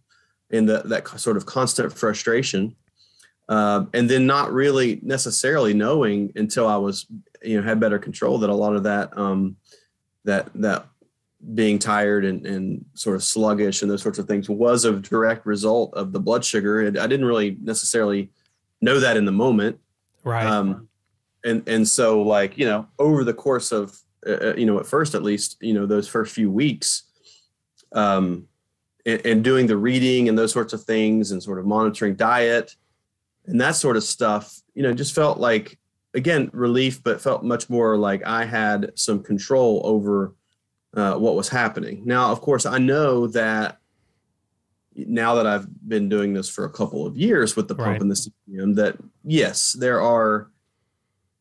and 0.51 0.69
that 0.69 0.89
that 0.89 1.09
sort 1.21 1.37
of 1.37 1.47
constant 1.47 1.97
frustration, 1.97 2.75
uh, 3.49 3.85
and 3.95 4.11
then 4.11 4.27
not 4.27 4.53
really 4.53 4.99
necessarily 5.03 5.75
knowing 5.75 6.33
until 6.35 6.67
I 6.67 6.77
was 6.77 7.07
you 7.43 7.57
know 7.57 7.67
had 7.67 7.79
better 7.79 7.99
control 7.99 8.39
that 8.39 8.51
a 8.51 8.55
lot 8.55 8.75
of 8.75 8.83
that 8.83 9.17
um, 9.17 9.57
that 10.25 10.51
that 10.57 10.87
being 11.55 11.79
tired 11.79 12.25
and, 12.25 12.47
and 12.47 12.85
sort 12.95 13.17
of 13.17 13.23
sluggish 13.23 13.83
and 13.83 13.91
those 13.91 14.03
sorts 14.03 14.19
of 14.19 14.27
things 14.27 14.49
was 14.49 14.85
a 14.85 14.93
direct 14.93 15.47
result 15.47 15.93
of 15.95 16.13
the 16.13 16.21
blood 16.21 16.45
sugar. 16.45 16.81
And 16.81 16.99
I 16.99 17.07
didn't 17.07 17.27
really 17.27 17.57
necessarily 17.63 18.31
know 18.81 19.01
that 19.01 19.17
in 19.17 19.25
the 19.25 19.33
moment. 19.33 19.79
Right. 20.23 20.45
Um, 20.45 20.89
and, 21.45 21.67
and 21.67 21.89
so 21.89 22.23
like, 22.23 22.59
you 22.59 22.67
know, 22.67 22.87
over 22.99 23.25
the 23.25 23.33
course 23.33 23.73
of, 23.73 23.99
uh, 24.27 24.49
uh, 24.49 24.55
you 24.57 24.67
know, 24.67 24.79
at 24.79 24.87
first, 24.87 25.15
at 25.15 25.23
least, 25.23 25.57
you 25.63 25.73
know, 25.73 25.87
those 25.87 26.07
first 26.07 26.35
few 26.35 26.51
weeks, 26.51 27.05
um, 27.93 28.47
and, 29.07 29.25
and 29.25 29.45
doing 29.45 29.67
the 29.67 29.79
reading 29.79 30.29
and 30.29 30.39
those 30.39 30.53
sorts 30.53 30.75
of 30.75 30.85
things 30.85 31.31
and 31.31 31.43
sort 31.43 31.59
of 31.59 31.65
monitoring 31.65 32.17
diet 32.17 32.77
and 33.47 33.59
that 33.61 33.77
sort 33.77 33.97
of 33.97 34.05
stuff, 34.05 34.55
you 34.75 34.83
know, 34.83 34.93
just 34.93 35.15
felt 35.15 35.39
like, 35.39 35.79
again, 36.13 36.51
relief, 36.53 37.03
but 37.03 37.21
felt 37.21 37.43
much 37.43 37.71
more 37.71 37.97
like 37.97 38.27
I 38.27 38.45
had 38.45 38.93
some 38.95 39.23
control 39.23 39.81
over, 39.85 40.35
uh, 40.95 41.15
what 41.15 41.35
was 41.35 41.49
happening. 41.49 42.03
Now, 42.05 42.33
of 42.33 42.41
course, 42.41 42.67
I 42.67 42.79
know 42.79 43.27
that 43.29 43.79
now 44.95 45.35
that 45.37 45.47
I've 45.47 45.67
been 45.89 46.09
doing 46.09 46.35
this 46.35 46.49
for 46.49 46.65
a 46.65 46.71
couple 46.71 47.07
of 47.07 47.17
years 47.17 47.57
with 47.57 47.69
the 47.69 47.75
pump 47.75 47.89
right. 47.89 48.01
and 48.01 48.11
the 48.11 48.15
CGM, 48.49 48.75
that 48.77 48.97
yes, 49.25 49.73
there 49.73 50.01
are 50.01 50.51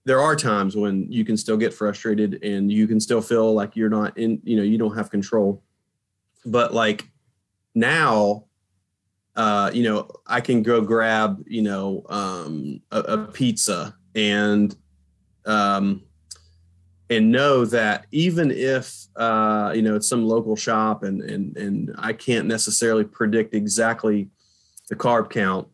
there 0.05 0.19
are 0.19 0.35
times 0.35 0.75
when 0.75 1.11
you 1.11 1.25
can 1.25 1.37
still 1.37 1.57
get 1.57 1.73
frustrated 1.73 2.43
and 2.43 2.71
you 2.71 2.87
can 2.87 2.99
still 2.99 3.21
feel 3.21 3.53
like 3.53 3.75
you're 3.75 3.89
not 3.89 4.17
in, 4.17 4.41
you 4.43 4.55
know, 4.55 4.63
you 4.63 4.77
don't 4.77 4.95
have 4.95 5.11
control. 5.11 5.61
But 6.45 6.73
like 6.73 7.09
now, 7.75 8.45
uh, 9.35 9.71
you 9.73 9.83
know, 9.83 10.09
I 10.25 10.41
can 10.41 10.63
go 10.63 10.81
grab, 10.81 11.43
you 11.45 11.61
know, 11.61 12.05
um, 12.09 12.81
a, 12.91 12.99
a 12.99 13.17
pizza 13.27 13.95
and 14.15 14.75
um, 15.45 16.03
and 17.09 17.31
know 17.31 17.65
that 17.65 18.05
even 18.11 18.51
if 18.51 19.07
uh, 19.15 19.71
you 19.75 19.81
know 19.81 19.95
it's 19.95 20.07
some 20.07 20.25
local 20.25 20.55
shop 20.55 21.03
and 21.03 21.21
and 21.21 21.57
and 21.57 21.95
I 21.97 22.13
can't 22.13 22.47
necessarily 22.47 23.03
predict 23.03 23.53
exactly 23.53 24.29
the 24.89 24.95
carb 24.95 25.29
count, 25.29 25.67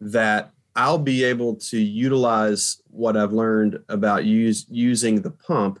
that 0.00 0.52
I'll 0.76 0.98
be 0.98 1.24
able 1.24 1.56
to 1.56 1.78
utilize 1.78 2.80
what 2.88 3.16
I've 3.16 3.32
learned 3.32 3.80
about 3.88 4.24
use 4.24 4.66
using 4.68 5.22
the 5.22 5.30
pump 5.30 5.80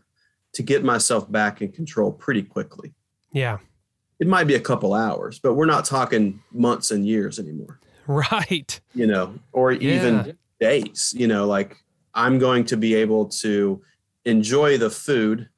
to 0.54 0.62
get 0.62 0.84
myself 0.84 1.30
back 1.30 1.62
in 1.62 1.70
control 1.70 2.12
pretty 2.12 2.42
quickly. 2.42 2.92
Yeah. 3.32 3.58
It 4.18 4.26
might 4.26 4.44
be 4.44 4.56
a 4.56 4.60
couple 4.60 4.92
hours, 4.92 5.38
but 5.38 5.54
we're 5.54 5.66
not 5.66 5.84
talking 5.84 6.42
months 6.52 6.90
and 6.90 7.06
years 7.06 7.38
anymore. 7.38 7.80
Right. 8.06 8.80
You 8.94 9.06
know, 9.06 9.38
or 9.52 9.72
even 9.72 10.24
yeah. 10.26 10.32
days, 10.58 11.14
you 11.16 11.28
know, 11.28 11.46
like 11.46 11.76
I'm 12.12 12.38
going 12.38 12.64
to 12.66 12.76
be 12.76 12.94
able 12.94 13.26
to 13.26 13.80
enjoy 14.24 14.78
the 14.78 14.90
food 14.90 15.48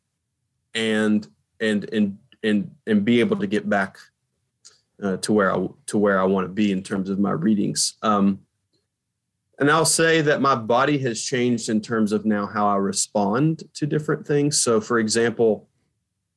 and 0.74 1.26
and 1.60 1.84
and 1.92 2.18
and 2.42 2.70
and 2.86 3.04
be 3.04 3.20
able 3.20 3.36
to 3.36 3.46
get 3.46 3.68
back 3.68 3.98
uh, 5.02 5.16
to 5.18 5.32
where 5.32 5.54
I 5.54 5.68
to 5.86 5.98
where 5.98 6.20
I 6.20 6.24
want 6.24 6.46
to 6.46 6.52
be 6.52 6.72
in 6.72 6.82
terms 6.82 7.10
of 7.10 7.18
my 7.18 7.32
readings. 7.32 7.94
Um, 8.02 8.40
and 9.58 9.70
I'll 9.70 9.84
say 9.84 10.22
that 10.22 10.40
my 10.40 10.54
body 10.54 10.98
has 10.98 11.22
changed 11.22 11.68
in 11.68 11.80
terms 11.80 12.12
of 12.12 12.24
now 12.24 12.46
how 12.46 12.66
I 12.66 12.76
respond 12.76 13.62
to 13.74 13.86
different 13.86 14.26
things. 14.26 14.60
So, 14.60 14.80
for 14.80 14.98
example, 14.98 15.68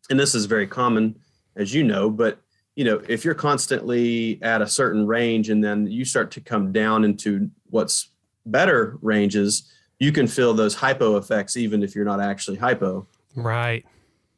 and 0.09 0.19
this 0.19 0.35
is 0.35 0.45
very 0.45 0.67
common, 0.67 1.15
as 1.55 1.73
you 1.73 1.83
know, 1.83 2.09
but 2.09 2.39
you 2.75 2.83
know, 2.83 3.01
if 3.07 3.23
you're 3.23 3.33
constantly 3.33 4.37
at 4.43 4.61
a 4.61 4.67
certain 4.67 5.07
range 5.07 5.49
and 5.49 5.63
then 5.63 5.87
you 5.87 6.03
start 6.03 6.29
to 6.31 6.41
come 6.41 6.71
down 6.71 7.05
into 7.05 7.49
what's 7.69 8.09
better 8.45 8.97
ranges, 9.01 9.71
you 9.99 10.11
can 10.11 10.27
feel 10.27 10.53
those 10.53 10.75
hypo 10.75 11.17
effects 11.17 11.57
even 11.57 11.83
if 11.83 11.95
you're 11.95 12.05
not 12.05 12.19
actually 12.19 12.57
hypo. 12.57 13.07
Right. 13.35 13.85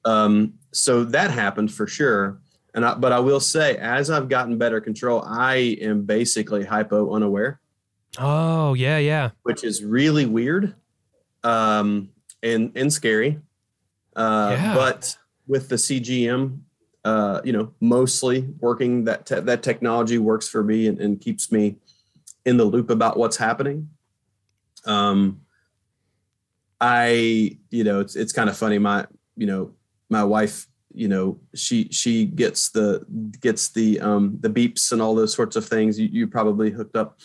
Um, 0.05 0.53
so 0.72 1.03
that 1.05 1.32
happened 1.32 1.72
for 1.72 1.88
sure. 1.88 2.39
And 2.74 2.86
I, 2.86 2.93
but 2.93 3.12
I 3.12 3.20
will 3.20 3.39
say, 3.39 3.78
as 3.78 4.10
I've 4.10 4.30
gotten 4.30 4.58
better 4.58 4.80
control, 4.80 5.24
I 5.26 5.78
am 5.82 6.03
basically 6.03 6.64
hypo 6.64 7.14
unaware. 7.14 7.60
Oh 8.20 8.74
yeah, 8.74 8.97
yeah. 8.99 9.32
Which 9.43 9.64
is 9.64 9.84
really 9.84 10.26
weird, 10.26 10.76
um, 11.43 12.10
and 12.43 12.72
and 12.76 12.91
scary. 12.91 13.39
Uh, 14.16 14.55
yeah. 14.58 14.76
But 14.76 15.18
with 15.47 15.70
the 15.70 15.76
CGM, 15.76 16.60
uh, 17.03 17.41
you 17.43 17.53
know, 17.53 17.74
mostly 17.80 18.47
working 18.60 19.05
that 19.05 19.26
te- 19.26 19.39
that 19.39 19.64
technology 19.64 20.18
works 20.18 20.47
for 20.47 20.64
me 20.64 20.88
and, 20.88 20.99
and 20.99 21.20
keeps 21.22 21.51
me 21.51 21.78
in 22.45 22.58
the 22.58 22.66
loop 22.66 22.89
about 22.89 23.18
what's 23.18 23.38
happening. 23.38 23.89
Um, 24.86 25.41
I, 26.80 27.57
you 27.69 27.84
know, 27.84 27.99
it's 27.99 28.15
it's 28.15 28.34
kind 28.34 28.49
of 28.49 28.57
funny. 28.57 28.78
My, 28.78 29.05
you 29.36 29.47
know, 29.47 29.71
my 30.09 30.23
wife 30.23 30.67
you 30.93 31.07
know 31.07 31.39
she 31.53 31.88
she 31.89 32.25
gets 32.25 32.69
the 32.69 33.05
gets 33.39 33.69
the 33.69 33.99
um 33.99 34.38
the 34.41 34.49
beeps 34.49 34.91
and 34.91 35.01
all 35.01 35.13
those 35.13 35.34
sorts 35.34 35.55
of 35.55 35.65
things 35.65 35.99
you, 35.99 36.07
you 36.11 36.28
probably 36.28 36.71
hooked 36.71 36.95
up 36.95 37.19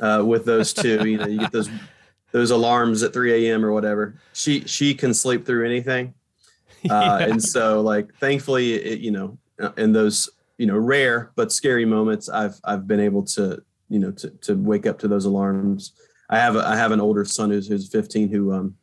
uh, 0.00 0.22
with 0.24 0.44
those 0.46 0.72
too 0.72 1.06
you 1.06 1.18
know 1.18 1.26
you 1.26 1.38
get 1.38 1.52
those 1.52 1.68
those 2.32 2.50
alarms 2.50 3.02
at 3.02 3.12
3 3.12 3.48
a.m 3.48 3.64
or 3.64 3.72
whatever 3.72 4.20
she 4.32 4.60
she 4.66 4.94
can 4.94 5.12
sleep 5.12 5.44
through 5.44 5.66
anything 5.66 6.14
uh, 6.90 7.18
Yeah. 7.20 7.26
and 7.26 7.42
so 7.42 7.80
like 7.80 8.14
thankfully 8.14 8.74
it, 8.74 9.00
you 9.00 9.10
know 9.10 9.38
uh, 9.60 9.72
in 9.76 9.92
those 9.92 10.30
you 10.56 10.66
know 10.66 10.78
rare 10.78 11.32
but 11.36 11.52
scary 11.52 11.84
moments 11.84 12.28
i've 12.28 12.58
i've 12.64 12.86
been 12.86 13.00
able 13.00 13.24
to 13.24 13.60
you 13.90 13.98
know 13.98 14.12
to, 14.12 14.30
to 14.30 14.54
wake 14.54 14.86
up 14.86 14.98
to 15.00 15.08
those 15.08 15.26
alarms 15.26 15.92
i 16.30 16.38
have 16.38 16.56
a, 16.56 16.66
i 16.66 16.76
have 16.76 16.92
an 16.92 17.00
older 17.00 17.24
son 17.24 17.50
who's 17.50 17.68
who's 17.68 17.88
15 17.90 18.30
who 18.30 18.52
um 18.52 18.74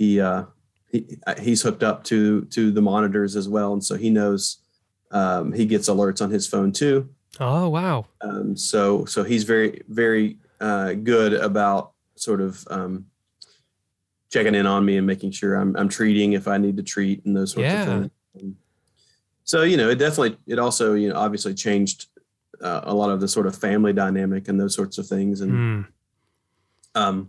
he 0.00 0.18
uh 0.18 0.44
he, 0.90 1.18
he's 1.40 1.60
hooked 1.60 1.82
up 1.82 2.02
to 2.04 2.46
to 2.46 2.70
the 2.72 2.80
monitors 2.80 3.36
as 3.36 3.46
well 3.48 3.74
and 3.74 3.84
so 3.84 3.94
he 3.96 4.08
knows 4.08 4.62
um 5.10 5.52
he 5.52 5.66
gets 5.66 5.90
alerts 5.90 6.22
on 6.22 6.30
his 6.30 6.46
phone 6.46 6.72
too 6.72 7.06
oh 7.38 7.68
wow. 7.68 8.06
um 8.22 8.56
so 8.56 9.04
so 9.04 9.22
he's 9.22 9.44
very 9.44 9.82
very 9.88 10.38
uh 10.60 10.94
good 10.94 11.34
about 11.34 11.92
sort 12.16 12.40
of 12.40 12.66
um 12.70 13.04
checking 14.30 14.54
in 14.54 14.66
on 14.66 14.84
me 14.84 14.96
and 14.96 15.06
making 15.06 15.30
sure 15.30 15.54
i'm 15.56 15.76
i'm 15.76 15.88
treating 15.88 16.32
if 16.32 16.48
i 16.48 16.56
need 16.56 16.76
to 16.78 16.82
treat 16.82 17.22
and 17.26 17.36
those 17.36 17.52
sorts 17.52 17.64
Yeah. 17.68 17.82
of 18.04 18.10
things 18.36 18.56
so 19.44 19.62
you 19.64 19.76
know 19.76 19.90
it 19.90 19.96
definitely 19.98 20.38
it 20.46 20.58
also 20.58 20.94
you 20.94 21.08
know 21.10 21.16
obviously 21.16 21.52
changed 21.52 22.06
uh, 22.62 22.80
a 22.84 22.94
lot 22.94 23.10
of 23.10 23.20
the 23.20 23.28
sort 23.28 23.46
of 23.46 23.54
family 23.56 23.92
dynamic 23.92 24.48
and 24.48 24.58
those 24.58 24.74
sorts 24.74 24.96
of 24.96 25.06
things 25.06 25.40
and 25.42 25.52
Mm. 25.52 25.86
um 26.94 27.28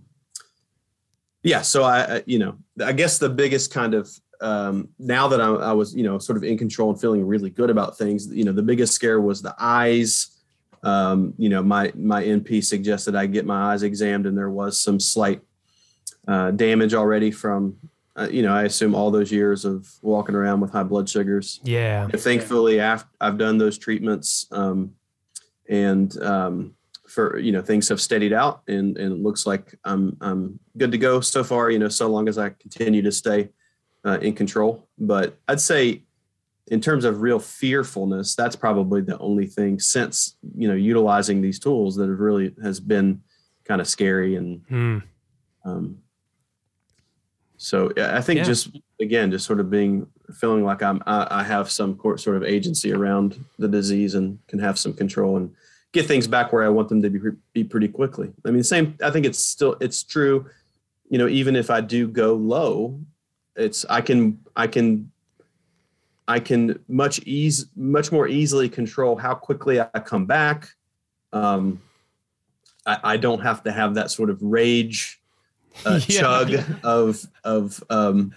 yeah 1.44 1.62
so 1.62 1.84
i 1.84 2.22
you 2.26 2.40
know 2.40 2.56
i 2.86 2.92
guess 2.92 3.18
the 3.18 3.30
biggest 3.30 3.74
kind 3.74 3.94
of 3.94 4.10
um 4.42 4.90
now 5.00 5.28
that 5.28 5.40
I, 5.42 5.48
I 5.48 5.74
was 5.74 5.94
you 5.96 6.04
know 6.04 6.18
sort 6.18 6.38
of 6.38 6.44
in 6.44 6.58
control 6.58 6.90
and 6.92 7.00
feeling 7.00 7.26
really 7.26 7.50
good 7.50 7.70
about 7.70 7.98
things 7.98 8.28
you 8.32 8.44
know 8.44 8.52
the 8.52 8.64
biggest 8.64 8.94
scare 8.94 9.22
was 9.22 9.42
the 9.42 9.56
eyes 9.60 10.42
um 10.84 11.34
you 11.38 11.50
know 11.50 11.62
my 11.62 11.92
my 11.96 12.24
np 12.24 12.64
suggested 12.64 13.16
i 13.16 13.26
get 13.28 13.46
my 13.46 13.72
eyes 13.74 13.84
examined 13.84 14.26
and 14.26 14.38
there 14.38 14.50
was 14.50 14.80
some 14.80 15.00
slight 15.00 15.42
uh, 16.28 16.52
damage 16.52 16.94
already 16.94 17.32
from 17.32 17.76
uh, 18.16 18.28
you 18.32 18.42
know 18.44 18.54
i 18.54 18.64
assume 18.64 18.94
all 18.96 19.10
those 19.12 19.32
years 19.32 19.64
of 19.66 19.88
walking 20.02 20.36
around 20.36 20.60
with 20.60 20.72
high 20.72 20.84
blood 20.84 21.08
sugars 21.10 21.60
Yeah. 21.64 22.08
thankfully 22.08 22.80
after 22.80 23.10
i've 23.20 23.38
done 23.38 23.58
those 23.58 23.78
treatments 23.78 24.48
um, 24.52 24.94
and 25.70 26.16
um, 26.22 26.74
for 27.12 27.38
you 27.40 27.52
know 27.52 27.62
things 27.62 27.90
have 27.90 28.00
steadied 28.00 28.32
out 28.34 28.62
and, 28.68 28.98
and 28.98 29.12
it 29.14 29.20
looks 29.20 29.46
like 29.46 29.78
i'm 29.84 30.16
i'm 30.22 30.58
good 30.78 30.92
to 30.92 30.98
go 30.98 31.20
so 31.20 31.44
far 31.44 31.70
you 31.70 31.78
know 31.78 31.90
so 31.90 32.08
long 32.08 32.28
as 32.30 32.38
i 32.38 32.50
continue 32.50 33.02
to 33.02 33.12
stay 33.12 33.50
uh, 34.06 34.18
in 34.22 34.34
control 34.34 34.88
but 34.98 35.38
i'd 35.50 35.60
say 35.60 36.02
in 36.68 36.80
terms 36.80 37.04
of 37.04 37.22
real 37.22 37.40
fearfulness 37.40 38.34
that's 38.36 38.56
probably 38.56 39.02
the 39.02 39.18
only 39.20 39.46
thing 39.46 39.78
since 39.80 40.38
you 40.56 40.68
know 40.68 40.74
utilizing 40.76 41.42
these 41.42 41.60
tools 41.60 41.96
that 41.98 42.08
have 42.08 42.20
really 42.20 42.56
has 42.64 42.80
been 42.80 43.22
kind 43.66 43.82
of 43.82 43.88
scary 43.88 44.36
and 44.38 44.62
Mm. 44.72 45.04
um, 45.66 45.98
so 47.58 47.92
I 47.96 48.22
think 48.22 48.40
Yeah. 48.40 48.44
just 48.46 48.76
again, 49.00 49.30
just 49.30 49.46
sort 49.46 49.60
of 49.60 49.70
being 49.70 50.08
feeling 50.40 50.64
like 50.64 50.82
I'm 50.82 51.00
I, 51.06 51.28
I 51.30 51.44
have 51.44 51.70
some 51.70 51.96
sort 52.18 52.36
of 52.36 52.44
agency 52.44 52.92
around 52.92 53.38
the 53.60 53.68
disease 53.68 54.16
and 54.16 54.40
can 54.48 54.58
have 54.58 54.80
some 54.80 54.94
control 54.94 55.38
and 55.38 55.52
get 55.92 56.06
things 56.06 56.28
back 56.28 56.54
where 56.54 56.64
I 56.64 56.70
want 56.70 56.90
them 56.90 57.02
to 57.02 57.10
be 57.10 57.20
be 57.54 57.64
pretty 57.64 57.88
quickly. 57.88 58.32
I 58.46 58.52
mean, 58.52 58.64
same. 58.64 58.98
I 59.04 59.12
think 59.12 59.26
it's 59.26 59.44
still 59.44 59.76
it's 59.80 60.04
true. 60.04 60.46
You 61.10 61.18
know, 61.18 61.28
even 61.28 61.56
if 61.56 61.70
I 61.70 61.82
do 61.82 62.08
go 62.08 62.34
low, 62.34 63.00
it's 63.56 63.86
I 63.90 64.02
can 64.02 64.40
I 64.56 64.68
can 64.68 65.12
I 66.28 66.40
can 66.40 66.80
much 66.88 67.20
ease 67.26 67.68
much 67.76 68.12
more 68.12 68.28
easily 68.28 68.70
control 68.70 69.16
how 69.18 69.36
quickly 69.36 69.82
I 69.82 70.00
come 70.00 70.26
back. 70.26 70.70
Um, 71.34 71.82
I, 72.86 72.98
I 73.04 73.18
don't 73.18 73.42
have 73.42 73.64
to 73.64 73.72
have 73.72 73.96
that 73.96 74.12
sort 74.12 74.30
of 74.30 74.42
rage 74.42 75.22
uh, 75.86 76.00
Yeah. 76.08 76.22
chug 76.22 76.64
of 76.84 77.26
of 77.44 77.84
um, 77.90 78.34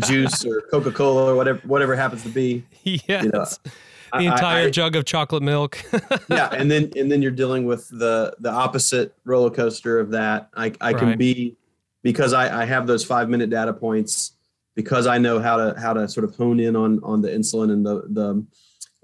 juice 0.00 0.44
or 0.44 0.62
Coca 0.70 0.90
Cola 0.90 1.32
or 1.32 1.36
whatever 1.36 1.60
whatever 1.64 1.94
happens 1.96 2.22
to 2.24 2.28
be. 2.28 2.64
yes. 2.82 3.24
know, 3.64 3.72
the 4.12 4.18
I- 4.18 4.30
I- 4.30 4.32
entire 4.32 4.66
I- 4.66 4.70
jug 4.70 4.96
of 4.96 5.04
chocolate 5.04 5.42
milk. 5.42 5.78
yeah, 6.28 6.48
and 6.52 6.70
then 6.70 6.90
and 6.96 7.10
then 7.10 7.22
you're 7.22 7.30
dealing 7.30 7.64
with 7.64 7.88
the 7.88 8.34
the 8.40 8.50
opposite 8.50 9.14
roller 9.24 9.50
coaster 9.50 9.98
of 9.98 10.10
that. 10.10 10.48
I 10.56 10.72
I 10.80 10.92
can 10.92 11.08
Right. 11.08 11.18
be 11.18 11.56
because 12.02 12.32
I 12.32 12.62
I 12.62 12.64
have 12.64 12.86
those 12.86 13.04
five 13.04 13.28
minute 13.28 13.50
data 13.50 13.72
points 13.72 14.32
because 14.74 15.06
I 15.06 15.18
know 15.18 15.38
how 15.40 15.56
to 15.56 15.78
how 15.80 15.92
to 15.92 16.08
sort 16.08 16.24
of 16.24 16.34
hone 16.36 16.60
in 16.60 16.76
on 16.76 17.00
on 17.02 17.20
the 17.22 17.28
insulin 17.28 17.72
and 17.72 17.84
the 17.84 18.02
the 18.10 18.44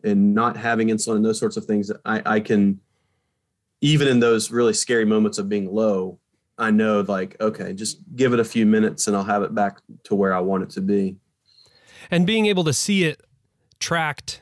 and 0.04 0.34
not 0.34 0.56
having 0.56 0.88
insulin 0.88 1.16
and 1.16 1.24
those 1.24 1.38
sorts 1.38 1.56
of 1.56 1.64
things. 1.64 1.90
I 2.04 2.22
I 2.26 2.40
can 2.40 2.80
even 3.80 4.09
in 4.09 4.20
those 4.20 4.50
really 4.50 4.72
scary 4.72 5.04
moments 5.04 5.38
of 5.38 5.48
being 5.48 5.72
low. 5.72 6.18
I 6.61 6.70
know 6.72 7.00
like 7.02 7.40
okay, 7.40 7.72
just 7.72 7.98
give 8.16 8.32
it 8.32 8.40
a 8.40 8.44
few 8.44 8.66
minutes 8.66 9.06
and 9.06 9.16
I'll 9.16 9.24
have 9.24 9.42
it 9.42 9.54
back 9.54 9.80
to 10.04 10.14
where 10.14 10.34
I 10.34 10.40
want 10.40 10.64
it 10.64 10.70
to 10.70 10.80
be. 10.80 11.16
and 12.11 12.26
being 12.26 12.46
able 12.46 12.64
to 12.64 12.72
see 12.72 13.04
it 13.04 13.20
tracked 13.80 14.40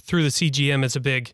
through 0.00 0.22
the 0.22 0.28
CGM 0.30 0.84
is 0.84 0.96
a 0.96 1.00
big 1.00 1.32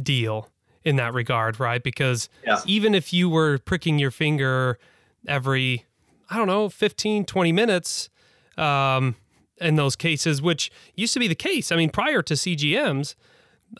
deal 0.00 0.48
in 0.84 0.96
that 0.96 1.12
regard, 1.14 1.58
right? 1.60 1.82
Because 1.82 2.28
Yeah. 2.46 2.60
even 2.66 2.94
if 2.94 3.12
you 3.12 3.28
were 3.28 3.58
pricking 3.58 3.98
your 3.98 4.10
finger 4.10 4.78
every, 5.26 5.84
I 6.30 6.36
don't 6.36 6.46
know, 6.46 6.68
15, 6.68 7.24
20 7.24 7.52
minutes 7.52 8.08
um, 8.56 9.16
in 9.60 9.76
those 9.76 9.96
cases, 9.96 10.40
which 10.40 10.70
used 10.94 11.12
to 11.14 11.20
be 11.20 11.28
the 11.28 11.34
case. 11.34 11.70
I 11.72 11.76
mean, 11.76 11.90
prior 11.90 12.22
to 12.22 12.34
CGMs, 12.34 13.14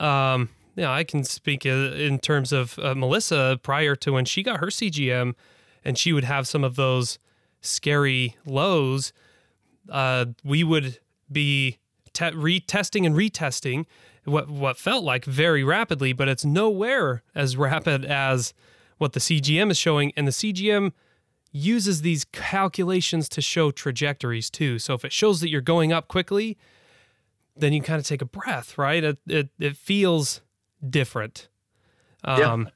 um, 0.00 0.50
yeah, 0.76 0.90
I 0.92 1.04
can 1.04 1.24
speak 1.24 1.64
uh, 1.64 1.68
in 1.70 2.18
terms 2.18 2.52
of 2.52 2.78
uh, 2.78 2.94
Melissa 2.94 3.58
prior 3.62 3.96
to 3.96 4.12
when 4.12 4.24
she 4.24 4.42
got 4.42 4.60
her 4.60 4.66
CGM 4.68 5.34
and 5.84 5.96
she 5.96 6.12
would 6.12 6.24
have 6.24 6.46
some 6.46 6.62
of 6.64 6.76
those 6.76 7.18
scary 7.60 8.36
lows. 8.44 9.12
Uh, 9.88 10.26
we 10.44 10.62
would 10.62 10.98
be 11.32 11.78
te- 12.12 12.24
retesting 12.32 13.06
and 13.06 13.14
retesting 13.14 13.86
what 14.28 14.48
what 14.48 14.76
felt 14.76 15.04
like 15.04 15.24
very 15.24 15.64
rapidly, 15.64 16.12
but 16.12 16.28
it's 16.28 16.44
nowhere 16.44 17.22
as 17.34 17.56
rapid 17.56 18.04
as 18.04 18.54
what 18.98 19.12
the 19.12 19.20
CGM 19.20 19.70
is 19.70 19.78
showing, 19.78 20.12
and 20.16 20.26
the 20.26 20.32
CGM 20.32 20.92
uses 21.52 22.02
these 22.02 22.24
calculations 22.24 23.28
to 23.30 23.40
show 23.40 23.70
trajectories 23.70 24.50
too. 24.50 24.78
So 24.78 24.94
if 24.94 25.04
it 25.04 25.12
shows 25.12 25.40
that 25.40 25.48
you're 25.48 25.60
going 25.60 25.92
up 25.92 26.08
quickly, 26.08 26.58
then 27.56 27.72
you 27.72 27.80
kind 27.80 27.98
of 27.98 28.06
take 28.06 28.22
a 28.22 28.26
breath, 28.26 28.76
right? 28.76 29.02
It 29.02 29.18
it, 29.26 29.48
it 29.58 29.76
feels 29.76 30.40
different. 30.88 31.48
Yeah. 32.26 32.52
Um, 32.52 32.70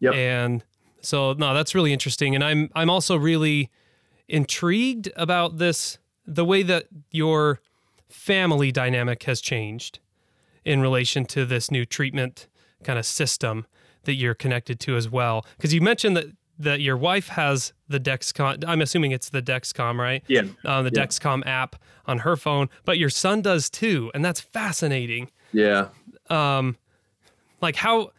Yep. 0.00 0.14
And 0.14 0.64
so 1.00 1.32
no, 1.32 1.54
that's 1.54 1.74
really 1.74 1.92
interesting, 1.92 2.34
and 2.34 2.44
I'm 2.44 2.70
I'm 2.74 2.90
also 2.90 3.16
really 3.16 3.70
intrigued 4.28 5.10
about 5.16 5.58
this 5.58 5.98
the 6.26 6.44
way 6.44 6.62
that 6.62 6.86
your 7.10 7.60
family 8.08 8.70
dynamic 8.70 9.22
has 9.24 9.40
changed 9.40 9.98
in 10.68 10.80
relation 10.80 11.24
to 11.24 11.44
this 11.46 11.70
new 11.70 11.84
treatment 11.86 12.46
kind 12.84 12.98
of 12.98 13.06
system 13.06 13.66
that 14.04 14.14
you're 14.14 14.34
connected 14.34 14.78
to 14.80 14.96
as 14.96 15.08
well 15.08 15.44
because 15.56 15.72
you 15.74 15.80
mentioned 15.80 16.16
that 16.16 16.26
that 16.60 16.80
your 16.80 16.96
wife 16.96 17.28
has 17.28 17.72
the 17.88 17.98
Dexcom 18.00 18.64
I'm 18.66 18.80
assuming 18.80 19.12
it's 19.12 19.30
the 19.30 19.40
Dexcom 19.42 19.98
right 19.98 20.22
Yeah. 20.28 20.42
um, 20.64 20.84
the 20.84 20.90
Yeah. 20.94 21.06
Dexcom 21.06 21.46
app 21.46 21.76
on 22.06 22.18
her 22.18 22.36
phone 22.36 22.68
but 22.84 22.98
your 22.98 23.10
son 23.10 23.42
does 23.42 23.70
too 23.70 24.10
and 24.14 24.24
that's 24.24 24.40
fascinating 24.40 25.30
Yeah. 25.52 25.88
um 26.30 26.76
like 27.60 27.76
how 27.76 28.10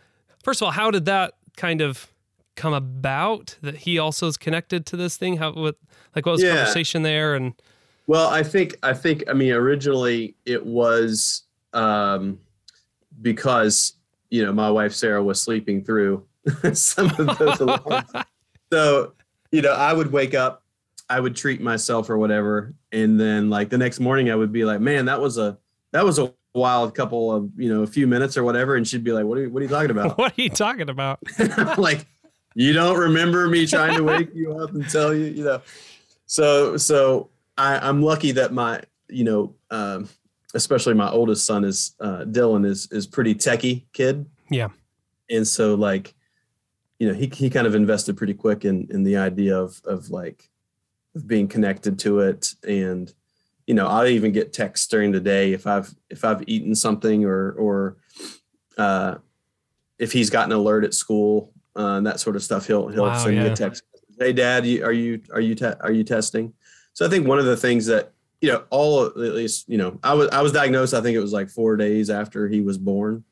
first 0.44 0.62
of 0.62 0.66
all 0.66 0.72
how 0.72 0.90
did 0.92 1.06
that 1.06 1.34
kind 1.56 1.82
of 1.82 2.08
come 2.56 2.74
about 2.74 3.58
that 3.62 3.76
he 3.86 3.98
also 4.00 4.28
is 4.28 4.38
connected 4.38 4.86
to 4.88 4.98
this 4.98 5.16
thing 5.18 5.38
how 5.38 5.54
what 5.54 5.76
like 6.16 6.26
what 6.26 6.34
was 6.34 6.42
the 6.42 6.50
conversation 6.50 7.04
there 7.04 7.36
and 7.36 7.54
Well, 8.08 8.28
I 8.30 8.44
think 8.44 8.76
I 8.84 8.94
think 8.94 9.24
I 9.30 9.34
mean 9.34 9.54
originally 9.54 10.36
it 10.46 10.66
was 10.66 11.44
um, 11.74 12.40
because 13.22 13.94
you 14.30 14.46
know 14.46 14.54
my 14.54 14.70
wife 14.70 14.94
Sarah 14.94 15.24
was 15.24 15.42
sleeping 15.42 15.84
through 15.84 16.26
some 16.74 17.08
of 17.18 17.38
those 17.38 17.60
alarms. 17.60 18.12
So 18.72 19.14
you 19.52 19.62
know 19.62 19.74
I 19.74 19.94
would 19.94 20.12
wake 20.12 20.34
up, 20.34 20.64
I 21.10 21.20
would 21.20 21.36
treat 21.36 21.62
myself 21.62 22.10
or 22.10 22.18
whatever, 22.18 22.74
and 22.92 23.20
then 23.20 23.50
like 23.50 23.70
the 23.70 23.78
next 23.78 24.00
morning 24.00 24.30
I 24.30 24.36
would 24.36 24.52
be 24.52 24.66
like, 24.66 24.80
man, 24.80 25.06
that 25.06 25.20
was 25.20 25.38
a 25.38 25.58
that 25.92 26.06
was 26.06 26.20
a 26.20 26.34
wild 26.54 26.96
couple 26.96 27.32
of 27.32 27.52
you 27.58 27.74
know 27.74 27.84
a 27.84 27.88
few 27.88 28.08
minutes 28.08 28.38
or 28.38 28.44
whatever, 28.44 28.76
and 28.76 28.88
she'd 28.88 29.04
be 29.04 29.12
like, 29.12 29.26
what 29.26 29.38
are 29.38 29.42
you, 29.42 29.50
what 29.50 29.62
are 29.62 29.64
you 29.64 29.70
talking 29.70 29.92
about? 29.92 30.18
what 30.18 30.38
are 30.38 30.42
you 30.42 30.50
talking 30.50 30.90
about 30.90 31.20
like 31.78 32.06
you 32.56 32.74
don't 32.74 32.98
remember 32.98 33.48
me 33.48 33.66
trying 33.66 33.96
to 33.96 34.04
wake 34.04 34.34
you 34.34 34.58
up 34.58 34.72
and 34.72 34.90
tell 34.90 35.14
you 35.14 35.26
you 35.26 35.44
know 35.44 35.62
so 36.26 36.78
so 36.78 37.30
I, 37.58 37.78
i'm 37.88 38.02
lucky 38.02 38.32
that 38.34 38.52
my 38.52 38.82
you 39.08 39.24
know 39.24 39.54
um, 39.72 40.10
especially 40.54 40.94
my 40.94 41.10
oldest 41.10 41.46
son 41.46 41.64
is 41.64 41.96
uh, 42.00 42.24
dylan 42.26 42.66
is 42.66 42.88
is 42.92 43.06
pretty 43.08 43.36
techie 43.36 43.86
kid 43.94 44.26
Yeah. 44.50 44.70
and 45.30 45.48
so 45.48 45.76
like 45.76 46.16
you 47.00 47.08
know 47.08 47.14
he, 47.14 47.28
he 47.28 47.50
kind 47.50 47.68
of 47.68 47.76
invested 47.76 48.18
pretty 48.18 48.34
quick 48.34 48.66
in 48.66 48.88
in 48.92 49.04
the 49.04 49.18
idea 49.18 49.58
of 49.58 49.80
of 49.86 50.10
like 50.10 50.50
of 51.16 51.28
being 51.28 51.48
connected 51.48 51.98
to 52.00 52.20
it 52.20 52.54
and 52.68 53.14
you 53.68 53.76
know, 53.76 53.86
I'll 53.86 54.08
even 54.08 54.32
get 54.32 54.52
texts 54.52 54.88
during 54.88 55.12
the 55.12 55.20
day 55.20 55.54
if 55.54 55.68
I've 55.68 55.94
if 56.10 56.26
I've 56.26 56.42
eaten 56.48 56.74
something 56.74 57.24
or 57.24 57.52
or 57.52 57.98
uh, 58.80 59.18
if 60.00 60.12
he's 60.12 60.32
gotten 60.32 60.52
an 60.52 60.58
alert 60.58 60.84
at 60.84 60.96
school 60.96 61.54
uh, 61.76 61.98
and 61.98 62.08
that 62.08 62.20
sort 62.20 62.36
of 62.36 62.42
stuff. 62.42 62.66
He'll 62.66 62.88
he'll 62.88 63.04
Wow, 63.04 63.24
send 63.24 63.38
me 63.38 63.46
a 63.46 63.56
text. 63.56 63.84
Hey, 64.18 64.34
Dad, 64.34 64.66
you, 64.66 64.84
are 64.84 64.92
you 64.92 65.22
are 65.32 65.40
you 65.40 65.54
te- 65.54 65.78
are 65.82 65.92
you 65.92 66.04
testing? 66.04 66.52
So 66.94 67.06
I 67.06 67.10
think 67.10 67.28
one 67.28 67.38
of 67.38 67.46
the 67.46 67.56
things 67.56 67.86
that 67.86 68.12
you 68.42 68.52
know, 68.52 68.64
all 68.70 69.06
at 69.06 69.16
least 69.18 69.68
you 69.70 69.78
know, 69.78 70.00
I 70.04 70.14
was 70.14 70.30
I 70.30 70.42
was 70.42 70.52
diagnosed. 70.52 70.94
I 70.94 71.02
think 71.02 71.16
it 71.16 71.20
was 71.20 71.34
like 71.34 71.50
four 71.50 71.76
days 71.78 72.10
after 72.10 72.48
he 72.48 72.62
was 72.62 72.78
born. 72.78 73.24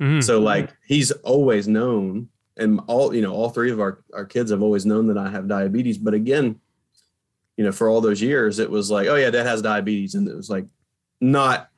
Mhm. 0.00 0.22
So 0.22 0.40
like 0.40 0.70
he's 0.86 1.10
always 1.12 1.68
known, 1.68 2.28
and 2.56 2.80
all 2.86 3.14
you 3.14 3.22
know, 3.22 3.32
all 3.32 3.50
three 3.50 3.70
of 3.70 3.80
our 3.80 4.02
our 4.12 4.24
kids 4.24 4.50
have 4.50 4.62
always 4.62 4.84
known 4.84 5.06
that 5.08 5.16
I 5.18 5.30
have 5.30 5.48
diabetes. 5.48 5.96
But 5.98 6.14
again, 6.14 6.60
you 7.56 7.64
know, 7.64 7.72
for 7.72 7.88
all 7.88 8.00
those 8.00 8.20
years, 8.20 8.58
it 8.58 8.70
was 8.70 8.90
like, 8.90 9.06
oh 9.08 9.14
yeah, 9.16 9.30
Dad 9.30 9.46
has 9.46 9.62
diabetes, 9.62 10.14
and 10.14 10.28
it 10.28 10.34
was 10.36 10.50
like 10.50 10.66
not 11.20 11.68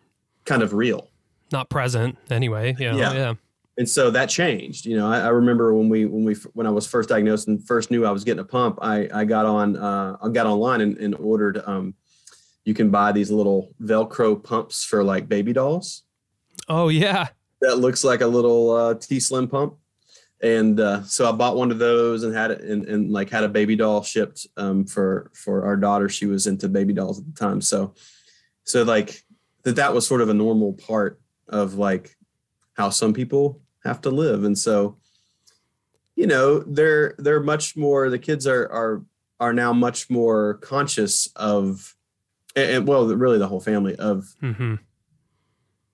kind 0.44 0.62
of 0.62 0.72
real. 0.74 1.08
Not 1.52 1.68
present 1.70 2.16
anyway. 2.30 2.72
Know, 2.72 2.96
Yeah. 2.96 3.12
yeah. 3.12 3.34
And 3.76 3.88
so 3.88 4.10
that 4.12 4.28
changed. 4.28 4.86
You 4.86 4.96
know, 4.96 5.08
I, 5.08 5.18
I 5.20 5.28
remember 5.28 5.74
when 5.74 5.88
we 5.88 6.06
when 6.06 6.24
we 6.24 6.34
when 6.54 6.66
I 6.66 6.70
was 6.70 6.86
first 6.86 7.08
diagnosed 7.08 7.48
and 7.48 7.64
first 7.66 7.90
knew 7.90 8.04
I 8.06 8.10
was 8.12 8.22
getting 8.24 8.40
a 8.40 8.44
pump, 8.44 8.78
I 8.80 9.08
I 9.12 9.24
got 9.24 9.46
on 9.46 9.76
uh, 9.76 10.16
I 10.22 10.28
got 10.28 10.46
online 10.46 10.80
and, 10.80 10.96
and 10.98 11.14
ordered. 11.16 11.60
Um, 11.66 11.94
you 12.64 12.74
can 12.74 12.90
buy 12.90 13.12
these 13.12 13.30
little 13.30 13.74
Velcro 13.82 14.42
pumps 14.42 14.84
for 14.84 15.04
like 15.04 15.28
baby 15.28 15.52
dolls. 15.52 16.02
Oh 16.68 16.88
yeah. 16.88 17.28
that 17.60 17.78
looks 17.78 18.04
like 18.04 18.20
a 18.20 18.26
little 18.26 18.70
uh, 18.70 18.94
T 18.94 19.20
Slim 19.20 19.48
pump. 19.48 19.76
And 20.42 20.78
uh, 20.78 21.02
so 21.04 21.28
I 21.28 21.32
bought 21.32 21.56
one 21.56 21.70
of 21.70 21.78
those 21.78 22.22
and 22.22 22.34
had 22.34 22.50
it 22.50 22.60
and, 22.60 22.86
and 22.86 23.10
like 23.10 23.30
had 23.30 23.44
a 23.44 23.48
baby 23.48 23.76
doll 23.76 24.02
shipped 24.02 24.46
um, 24.56 24.84
for 24.86 25.30
for 25.34 25.64
our 25.64 25.76
daughter. 25.76 26.08
She 26.08 26.26
was 26.26 26.46
into 26.46 26.68
baby 26.68 26.92
dolls 26.92 27.18
at 27.18 27.26
the 27.26 27.38
time. 27.38 27.60
So 27.60 27.94
so 28.64 28.82
like 28.82 29.22
that 29.62 29.76
that 29.76 29.94
was 29.94 30.06
sort 30.06 30.20
of 30.20 30.28
a 30.28 30.34
normal 30.34 30.74
part 30.74 31.20
of 31.48 31.74
like 31.74 32.16
how 32.74 32.90
some 32.90 33.14
people 33.14 33.60
have 33.84 34.00
to 34.02 34.10
live. 34.10 34.44
And 34.44 34.58
so 34.58 34.98
you 36.16 36.26
know 36.26 36.60
they're 36.60 37.14
they're 37.18 37.42
much 37.42 37.76
more 37.76 38.10
the 38.10 38.18
kids 38.18 38.46
are 38.46 38.70
are 38.70 39.02
are 39.40 39.52
now 39.52 39.72
much 39.72 40.10
more 40.10 40.54
conscious 40.54 41.26
of 41.36 41.94
and, 42.56 42.70
and 42.70 42.88
well 42.88 43.06
really 43.06 43.38
the 43.38 43.48
whole 43.48 43.60
family 43.60 43.94
of 43.96 44.34
hmm 44.40 44.74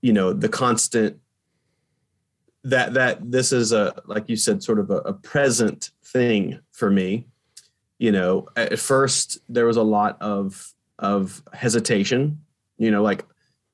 you 0.03 0.13
know 0.13 0.33
the 0.33 0.49
constant 0.49 1.19
that 2.65 2.95
that 2.95 3.31
this 3.31 3.53
is 3.53 3.73
a 3.73 3.95
like 4.07 4.29
you 4.29 4.37
said 4.37 4.63
sort 4.63 4.79
of 4.79 4.91
a, 4.91 4.99
a 4.99 5.13
present 5.13 5.91
thing 6.05 6.59
for 6.73 6.91
me 6.91 7.27
you 7.99 8.13
know 8.13 8.47
at 8.57 8.79
first 8.79 9.39
there 9.49 9.67
was 9.67 9.77
a 9.77 9.83
lot 9.83 10.21
of 10.21 10.73
of 10.99 11.43
hesitation 11.53 12.39
you 12.77 12.91
know 12.91 13.03
like 13.03 13.25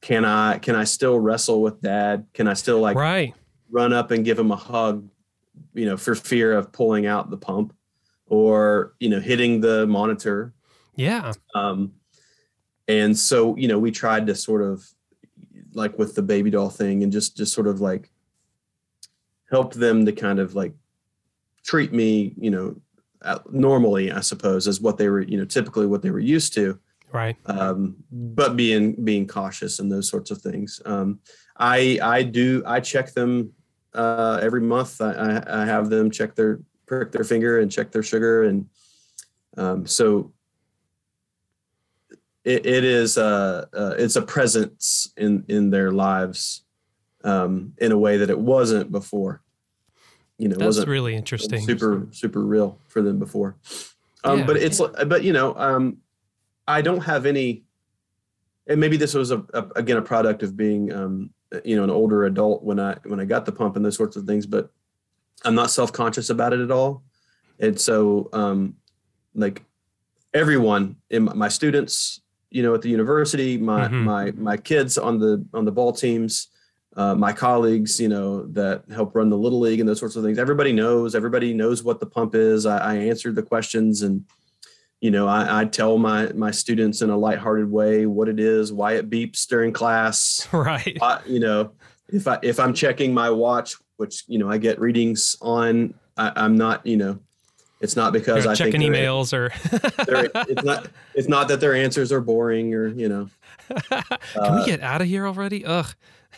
can 0.00 0.24
i 0.24 0.58
can 0.58 0.76
i 0.76 0.84
still 0.84 1.18
wrestle 1.18 1.62
with 1.62 1.80
dad 1.80 2.26
can 2.34 2.46
i 2.46 2.54
still 2.54 2.80
like 2.80 2.96
right. 2.96 3.34
run 3.70 3.92
up 3.92 4.10
and 4.10 4.24
give 4.24 4.38
him 4.38 4.50
a 4.50 4.56
hug 4.56 5.08
you 5.74 5.86
know 5.86 5.96
for 5.96 6.14
fear 6.14 6.52
of 6.52 6.70
pulling 6.70 7.06
out 7.06 7.30
the 7.30 7.36
pump 7.36 7.74
or 8.26 8.94
you 9.00 9.08
know 9.08 9.20
hitting 9.20 9.60
the 9.60 9.86
monitor 9.86 10.52
Yeah. 10.96 11.32
um, 11.54 11.92
and 12.88 13.18
so, 13.18 13.56
you 13.56 13.68
know, 13.68 13.78
we 13.78 13.90
tried 13.90 14.26
to 14.26 14.34
sort 14.34 14.62
of 14.62 14.86
like 15.74 15.98
with 15.98 16.14
the 16.14 16.22
baby 16.22 16.50
doll 16.50 16.70
thing 16.70 17.02
and 17.02 17.12
just, 17.12 17.36
just 17.36 17.52
sort 17.52 17.66
of 17.66 17.80
like 17.80 18.10
help 19.50 19.74
them 19.74 20.06
to 20.06 20.12
kind 20.12 20.38
of 20.38 20.54
like 20.54 20.72
treat 21.64 21.92
me, 21.92 22.34
you 22.38 22.50
know, 22.50 22.76
normally, 23.50 24.12
I 24.12 24.20
suppose, 24.20 24.68
as 24.68 24.80
what 24.80 24.98
they 24.98 25.08
were, 25.08 25.22
you 25.22 25.36
know, 25.36 25.44
typically 25.44 25.86
what 25.86 26.00
they 26.02 26.10
were 26.10 26.20
used 26.20 26.54
to. 26.54 26.78
Right. 27.12 27.36
Um, 27.46 27.96
but 28.10 28.56
being, 28.56 28.92
being 29.04 29.26
cautious 29.26 29.78
and 29.78 29.90
those 29.90 30.08
sorts 30.08 30.30
of 30.30 30.40
things. 30.40 30.80
Um, 30.84 31.20
I, 31.56 31.98
I 32.02 32.22
do, 32.22 32.62
I 32.66 32.80
check 32.80 33.12
them, 33.12 33.52
uh, 33.94 34.38
every 34.42 34.60
month. 34.60 35.00
I, 35.00 35.12
I, 35.12 35.62
I 35.62 35.64
have 35.64 35.90
them 35.90 36.10
check 36.10 36.34
their, 36.34 36.60
prick 36.86 37.10
their 37.10 37.24
finger 37.24 37.60
and 37.60 37.70
check 37.70 37.90
their 37.90 38.02
sugar. 38.02 38.44
And, 38.44 38.66
um, 39.56 39.86
so 39.86 40.32
it, 42.46 42.64
it 42.64 42.84
is 42.84 43.18
uh, 43.18 43.66
uh, 43.74 43.94
it's 43.98 44.14
a 44.14 44.22
presence 44.22 45.12
in 45.16 45.44
in 45.48 45.70
their 45.70 45.90
lives 45.90 46.62
um, 47.24 47.74
in 47.78 47.90
a 47.90 47.98
way 47.98 48.18
that 48.18 48.30
it 48.30 48.38
wasn't 48.38 48.92
before. 48.92 49.42
You 50.38 50.48
know, 50.48 50.54
That's 50.54 50.66
wasn't 50.66 50.88
really 50.88 51.16
interesting. 51.16 51.60
super 51.60 52.06
super 52.12 52.40
real 52.40 52.78
for 52.86 53.02
them 53.02 53.18
before. 53.18 53.56
Um, 54.22 54.38
Yeah. 54.38 54.46
But 54.46 54.56
it's 54.58 54.80
but 54.80 55.24
you 55.24 55.32
know 55.32 55.54
um, 55.56 55.98
I 56.68 56.82
don't 56.82 57.02
have 57.02 57.26
any. 57.26 57.64
And 58.68 58.80
maybe 58.80 58.96
this 58.96 59.14
was 59.14 59.30
a, 59.32 59.44
a 59.52 59.66
again 59.76 59.96
a 59.96 60.02
product 60.02 60.42
of 60.42 60.56
being 60.56 60.92
um, 60.92 61.30
you 61.64 61.76
know 61.76 61.82
an 61.84 61.90
older 61.90 62.26
adult 62.26 62.62
when 62.62 62.78
I 62.78 62.96
when 63.04 63.18
I 63.18 63.24
got 63.24 63.44
the 63.44 63.52
pump 63.52 63.74
and 63.74 63.84
those 63.84 63.96
sorts 63.96 64.16
of 64.16 64.24
things. 64.24 64.46
But 64.46 64.70
I'm 65.44 65.56
not 65.56 65.72
self 65.72 65.92
conscious 65.92 66.30
about 66.30 66.52
it 66.52 66.60
at 66.60 66.70
all, 66.70 67.02
and 67.58 67.80
so 67.80 68.28
um, 68.32 68.76
like 69.34 69.64
everyone 70.32 70.96
in 71.10 71.24
my 71.24 71.48
students, 71.48 72.20
you 72.50 72.62
know, 72.62 72.74
at 72.74 72.82
the 72.82 72.88
university, 72.90 73.58
my 73.58 73.88
Mhm. 73.88 74.02
my 74.04 74.30
my 74.32 74.56
kids 74.56 74.96
on 74.98 75.18
the 75.18 75.44
on 75.52 75.64
the 75.64 75.72
ball 75.72 75.92
teams, 75.92 76.48
uh, 76.96 77.14
my 77.14 77.32
colleagues, 77.32 78.00
you 78.00 78.08
know, 78.08 78.46
that 78.52 78.84
help 78.90 79.14
run 79.14 79.28
the 79.28 79.36
little 79.38 79.60
league 79.60 79.80
and 79.80 79.88
those 79.88 79.98
sorts 80.00 80.16
of 80.16 80.24
things. 80.24 80.38
Everybody 80.38 80.72
knows. 80.72 81.14
Everybody 81.14 81.52
knows 81.52 81.82
what 81.82 82.00
the 82.00 82.06
pump 82.06 82.34
is. 82.34 82.64
I, 82.66 82.78
I 82.78 82.94
answered 82.96 83.34
the 83.34 83.42
questions, 83.42 84.02
and 84.02 84.24
you 85.00 85.10
know, 85.10 85.26
I, 85.28 85.60
I 85.60 85.64
tell 85.66 85.98
my 85.98 86.32
my 86.32 86.50
students 86.50 87.02
in 87.02 87.10
a 87.10 87.16
lighthearted 87.16 87.70
way 87.70 88.06
what 88.06 88.28
it 88.28 88.40
is, 88.40 88.72
why 88.72 88.92
it 88.94 89.10
beeps 89.10 89.46
during 89.46 89.72
class. 89.72 90.48
right. 90.52 90.96
I, 91.02 91.20
you 91.26 91.40
know, 91.40 91.72
if 92.08 92.26
I 92.26 92.38
if 92.42 92.58
I'm 92.60 92.72
checking 92.72 93.12
my 93.12 93.28
watch, 93.30 93.74
which 93.98 94.24
you 94.28 94.38
know 94.38 94.48
I 94.48 94.56
get 94.58 94.80
readings 94.80 95.36
on, 95.42 95.94
I, 96.16 96.32
I'm 96.36 96.56
not, 96.56 96.86
you 96.86 96.96
know, 96.96 97.18
it's 97.80 97.96
not 97.96 98.12
because 98.12 98.46
I 98.46 98.54
checking 98.54 98.80
think 98.80 98.94
emails 98.94 99.32
or 99.32 99.50
they're- 100.04 100.30
it's 100.48 100.62
not 100.62 100.88
it's 101.14 101.28
not 101.28 101.48
that 101.48 101.60
their 101.60 101.74
answers 101.74 102.10
are 102.12 102.20
boring 102.20 102.74
or 102.74 102.88
you 102.88 103.08
know 103.08 103.28
Can 103.68 104.02
uh, 104.36 104.56
we 104.58 104.64
get 104.64 104.80
out 104.80 105.00
of 105.00 105.08
here 105.08 105.26
already? 105.26 105.64
Ugh. 105.64 105.86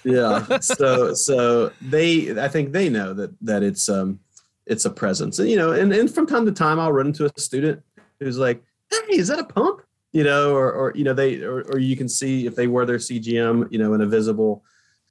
yeah 0.05 0.59
so 0.61 1.13
so 1.15 1.73
they 1.83 2.41
i 2.41 2.49
think 2.49 2.73
they 2.73 2.89
know 2.89 3.13
that 3.13 3.31
that 3.41 3.63
it's 3.63 3.89
um 3.89 4.21
it's 4.67 4.85
a 4.85 4.91
presence 4.91 5.39
and 5.41 5.51
you 5.51 5.57
know 5.57 5.73
and, 5.73 5.93
and 5.93 6.13
from 6.13 6.27
time 6.27 6.47
to 6.47 6.53
time 6.53 6.79
i'll 6.79 6.93
run 6.93 7.09
into 7.09 7.25
a 7.27 7.31
student 7.41 7.83
who's 8.21 8.39
like 8.39 8.63
hey 8.91 9.17
is 9.19 9.27
that 9.29 9.39
a 9.41 9.45
pump 9.45 9.83
you 10.13 10.23
know 10.23 10.55
or 10.55 10.73
or 10.73 10.93
you 10.95 11.03
know 11.05 11.13
they 11.15 11.43
or, 11.43 11.63
or 11.63 11.79
you 11.79 11.97
can 11.97 12.09
see 12.09 12.47
if 12.47 12.55
they 12.55 12.67
wear 12.69 12.87
their 12.87 12.99
cgm 12.99 13.67
you 13.73 13.79
know 13.79 13.93
in 13.95 14.01
a 14.01 14.07
visible 14.07 14.63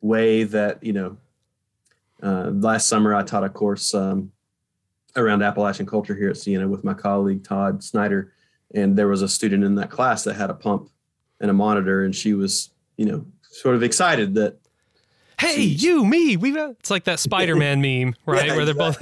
way 0.02 0.44
that 0.44 0.82
you 0.84 0.94
know 0.94 1.18
uh, 2.24 2.50
last 2.52 2.88
summer 2.88 3.14
i 3.14 3.22
taught 3.22 3.44
a 3.44 3.50
course 3.50 3.94
um, 3.94 4.32
around 5.18 5.42
appalachian 5.42 5.86
culture 5.86 6.16
here 6.16 6.30
at 6.30 6.38
siena 6.38 6.68
with 6.68 6.84
my 6.84 6.94
colleague 6.94 7.44
todd 7.44 7.84
snyder 7.84 8.32
and 8.76 8.98
there 8.98 9.08
was 9.08 9.22
a 9.22 9.28
student 9.28 9.64
in 9.64 9.76
that 9.76 9.90
class 9.90 10.24
that 10.24 10.36
had 10.36 10.50
a 10.50 10.54
pump 10.54 10.90
and 11.40 11.50
a 11.50 11.54
monitor 11.54 12.04
and 12.04 12.16
she 12.16 12.34
was 12.34 12.70
you 12.98 13.06
know 13.06 13.26
sort 13.42 13.76
of 13.76 13.84
excited 13.84 14.36
that 14.36 14.58
Hey, 15.40 15.68
Jeez. 15.70 15.84
you, 15.84 16.04
me. 16.04 16.36
We. 16.36 16.58
It's 16.58 16.90
like 16.90 17.04
that 17.04 17.20
Spider-Man 17.20 17.80
meme, 17.82 18.16
right? 18.26 18.48
Yeah, 18.48 18.56
Where 18.56 18.66
they're 18.66 18.74
both. 18.74 19.00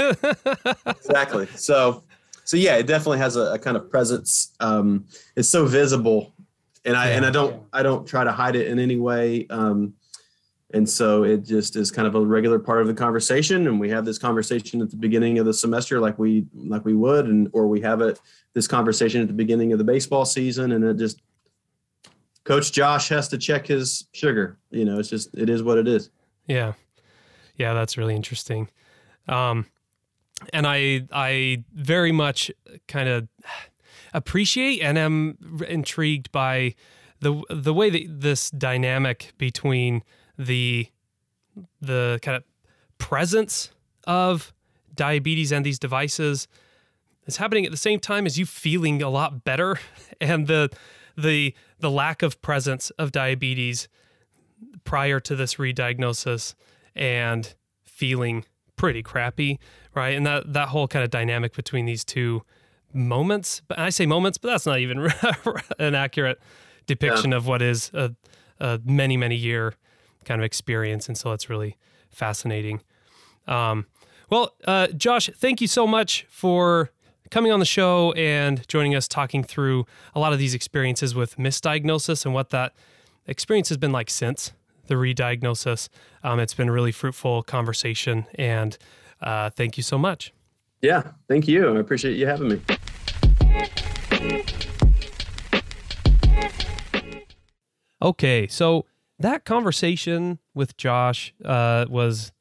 exactly. 0.86 1.48
So, 1.56 2.04
so 2.44 2.58
yeah, 2.58 2.76
it 2.76 2.88
definitely 2.88 3.20
has 3.20 3.38
a, 3.38 3.54
a 3.54 3.60
kind 3.60 3.78
of 3.78 3.90
presence. 3.90 4.54
Um, 4.60 5.06
it's 5.38 5.48
so 5.48 5.66
visible, 5.66 6.34
and 6.84 6.98
I 6.98 7.12
and 7.12 7.26
I 7.26 7.30
don't 7.30 7.64
I 7.72 7.84
don't 7.84 8.06
try 8.06 8.26
to 8.26 8.34
hide 8.34 8.58
it 8.58 8.68
in 8.68 8.80
any 8.80 8.98
way. 8.98 9.48
Um, 9.50 9.94
and 10.76 10.88
so 10.90 11.24
it 11.24 11.46
just 11.46 11.78
is 11.78 11.90
kind 11.90 12.06
of 12.06 12.16
a 12.16 12.20
regular 12.20 12.60
part 12.60 12.82
of 12.82 12.88
the 12.88 12.94
conversation, 12.94 13.66
and 13.68 13.80
we 13.80 13.90
have 13.90 14.04
this 14.04 14.18
conversation 14.18 14.82
at 14.82 14.90
the 14.90 14.98
beginning 14.98 15.40
of 15.40 15.46
the 15.46 15.54
semester, 15.54 16.02
like 16.02 16.20
we 16.20 16.46
like 16.54 16.84
we 16.84 16.94
would, 16.94 17.28
and 17.28 17.50
or 17.54 17.68
we 17.68 17.80
have 17.80 18.02
it 18.02 18.20
this 18.54 18.68
conversation 18.68 19.22
at 19.22 19.28
the 19.28 19.34
beginning 19.34 19.72
of 19.72 19.78
the 19.78 19.86
baseball 19.86 20.26
season, 20.26 20.74
and 20.74 20.84
it 20.84 20.98
just 20.98 21.22
Coach 22.44 22.74
Josh 22.74 23.08
has 23.08 23.30
to 23.30 23.38
check 23.38 23.68
his 23.68 24.10
sugar. 24.12 24.60
You 24.70 24.84
know, 24.84 25.00
it's 25.00 25.10
just 25.10 25.34
it 25.36 25.50
is 25.50 25.64
what 25.64 25.78
it 25.78 25.88
is. 25.88 26.10
Yeah. 26.46 26.74
Yeah, 27.56 27.74
that's 27.74 27.98
really 27.98 28.16
interesting. 28.16 28.70
Um 29.30 29.68
and 30.52 30.68
I 30.68 31.08
I 31.10 31.64
very 31.74 32.12
much 32.12 32.52
kind 32.90 33.08
of 33.08 33.30
appreciate 34.14 34.82
and 34.82 34.98
am 34.98 35.38
intrigued 35.70 36.34
by 36.34 36.76
the 37.22 37.42
the 37.50 37.74
way 37.74 37.90
that 37.90 38.20
this 38.22 38.52
dynamic 38.52 39.32
between 39.38 40.04
the 40.38 40.88
the 41.82 42.20
kind 42.22 42.38
of 42.38 42.44
presence 42.98 43.72
of 44.06 44.54
diabetes 44.94 45.52
and 45.52 45.66
these 45.66 45.80
devices 45.80 46.48
is 47.26 47.38
happening 47.38 47.66
at 47.66 47.72
the 47.72 47.78
same 47.78 48.00
time 48.00 48.26
as 48.26 48.38
you 48.38 48.46
feeling 48.46 49.02
a 49.02 49.10
lot 49.10 49.44
better 49.44 49.80
and 50.22 50.48
the 50.48 50.70
the 51.18 51.54
the 51.80 51.90
lack 51.90 52.22
of 52.22 52.42
presence 52.42 52.90
of 52.92 53.12
diabetes 53.12 53.88
prior 54.84 55.20
to 55.20 55.36
this 55.36 55.58
re-diagnosis 55.58 56.56
and 56.96 57.56
feeling 57.84 58.46
pretty 58.76 59.02
crappy, 59.02 59.60
right? 59.94 60.16
And 60.16 60.26
that 60.26 60.54
that 60.54 60.70
whole 60.70 60.88
kind 60.88 61.04
of 61.04 61.10
dynamic 61.10 61.56
between 61.56 61.86
these 61.86 62.04
two 62.04 62.44
moments, 62.94 63.62
but 63.68 63.80
I 63.80 63.90
say 63.90 64.06
moments, 64.06 64.38
but 64.38 64.50
that's 64.50 64.66
not 64.66 64.80
even 64.80 65.12
an 65.80 65.96
accurate 65.96 66.40
depiction 66.86 67.34
of 67.34 67.48
what 67.48 67.62
is 67.62 67.92
a, 67.94 68.14
a 68.60 68.80
many 68.86 69.18
many 69.18 69.36
year 69.36 69.74
kind 70.26 70.42
of 70.42 70.46
experience, 70.46 71.08
and 71.08 71.18
so 71.18 71.32
it's 71.32 71.50
really 71.50 71.78
fascinating. 72.10 72.82
Um, 73.48 73.86
well, 74.30 74.56
uh, 74.66 74.88
Josh, 74.88 75.30
thank 75.36 75.62
you 75.62 75.68
so 75.68 75.86
much 75.86 76.26
for 76.30 76.92
coming 77.32 77.52
on 77.52 77.60
the 77.60 77.66
show 77.66 78.12
and 78.14 78.68
joining 78.68 78.96
us 78.96 79.08
talking 79.08 79.44
through 79.44 79.86
a 80.14 80.20
lot 80.20 80.34
of 80.34 80.40
these 80.40 80.54
experiences 80.54 81.16
with 81.16 81.38
misdiagnosis 81.38 82.26
and 82.26 82.34
what 82.34 82.50
that 82.50 82.74
experience 83.28 83.70
has 83.70 83.78
been 83.78 83.92
like 83.92 84.10
since 84.10 84.52
the 84.88 84.98
re-diagnosis. 84.98 85.90
Um, 86.24 86.40
it's 86.40 86.54
been 86.54 86.70
a 86.70 86.72
really 86.72 86.92
fruitful 86.92 87.44
conversation, 87.44 88.26
and 88.36 88.78
uh, 89.22 89.50
thank 89.50 89.78
you 89.78 89.84
so 89.84 89.98
much. 89.98 90.34
Yeah, 90.82 91.12
thank 91.28 91.48
you. 91.48 91.76
I 91.76 91.80
appreciate 91.80 92.18
you 92.18 92.28
having 92.28 92.50
me. 92.50 92.62
Okay, 98.02 98.48
so 98.48 98.86
that 99.20 99.46
conversation 99.46 100.40
with 100.54 100.78
Josh 100.78 101.34
uh, 101.44 101.86
was 101.90 102.32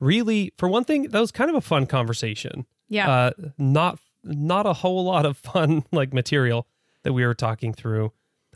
really, 0.00 0.52
for 0.58 0.68
one 0.68 0.84
thing, 0.84 1.04
that 1.10 1.20
was 1.20 1.30
kind 1.30 1.50
of 1.50 1.56
a 1.56 1.60
fun 1.60 1.86
conversation. 1.86 2.66
Yeah. 2.88 3.10
Uh, 3.10 3.30
not 3.58 3.98
not 4.26 4.64
a 4.66 4.72
whole 4.72 5.04
lot 5.04 5.26
of 5.26 5.36
fun 5.52 5.84
like 5.92 6.12
material 6.12 6.66
that 7.02 7.12
we 7.12 7.24
were 7.26 7.34
talking 7.34 7.72
through, 7.74 8.12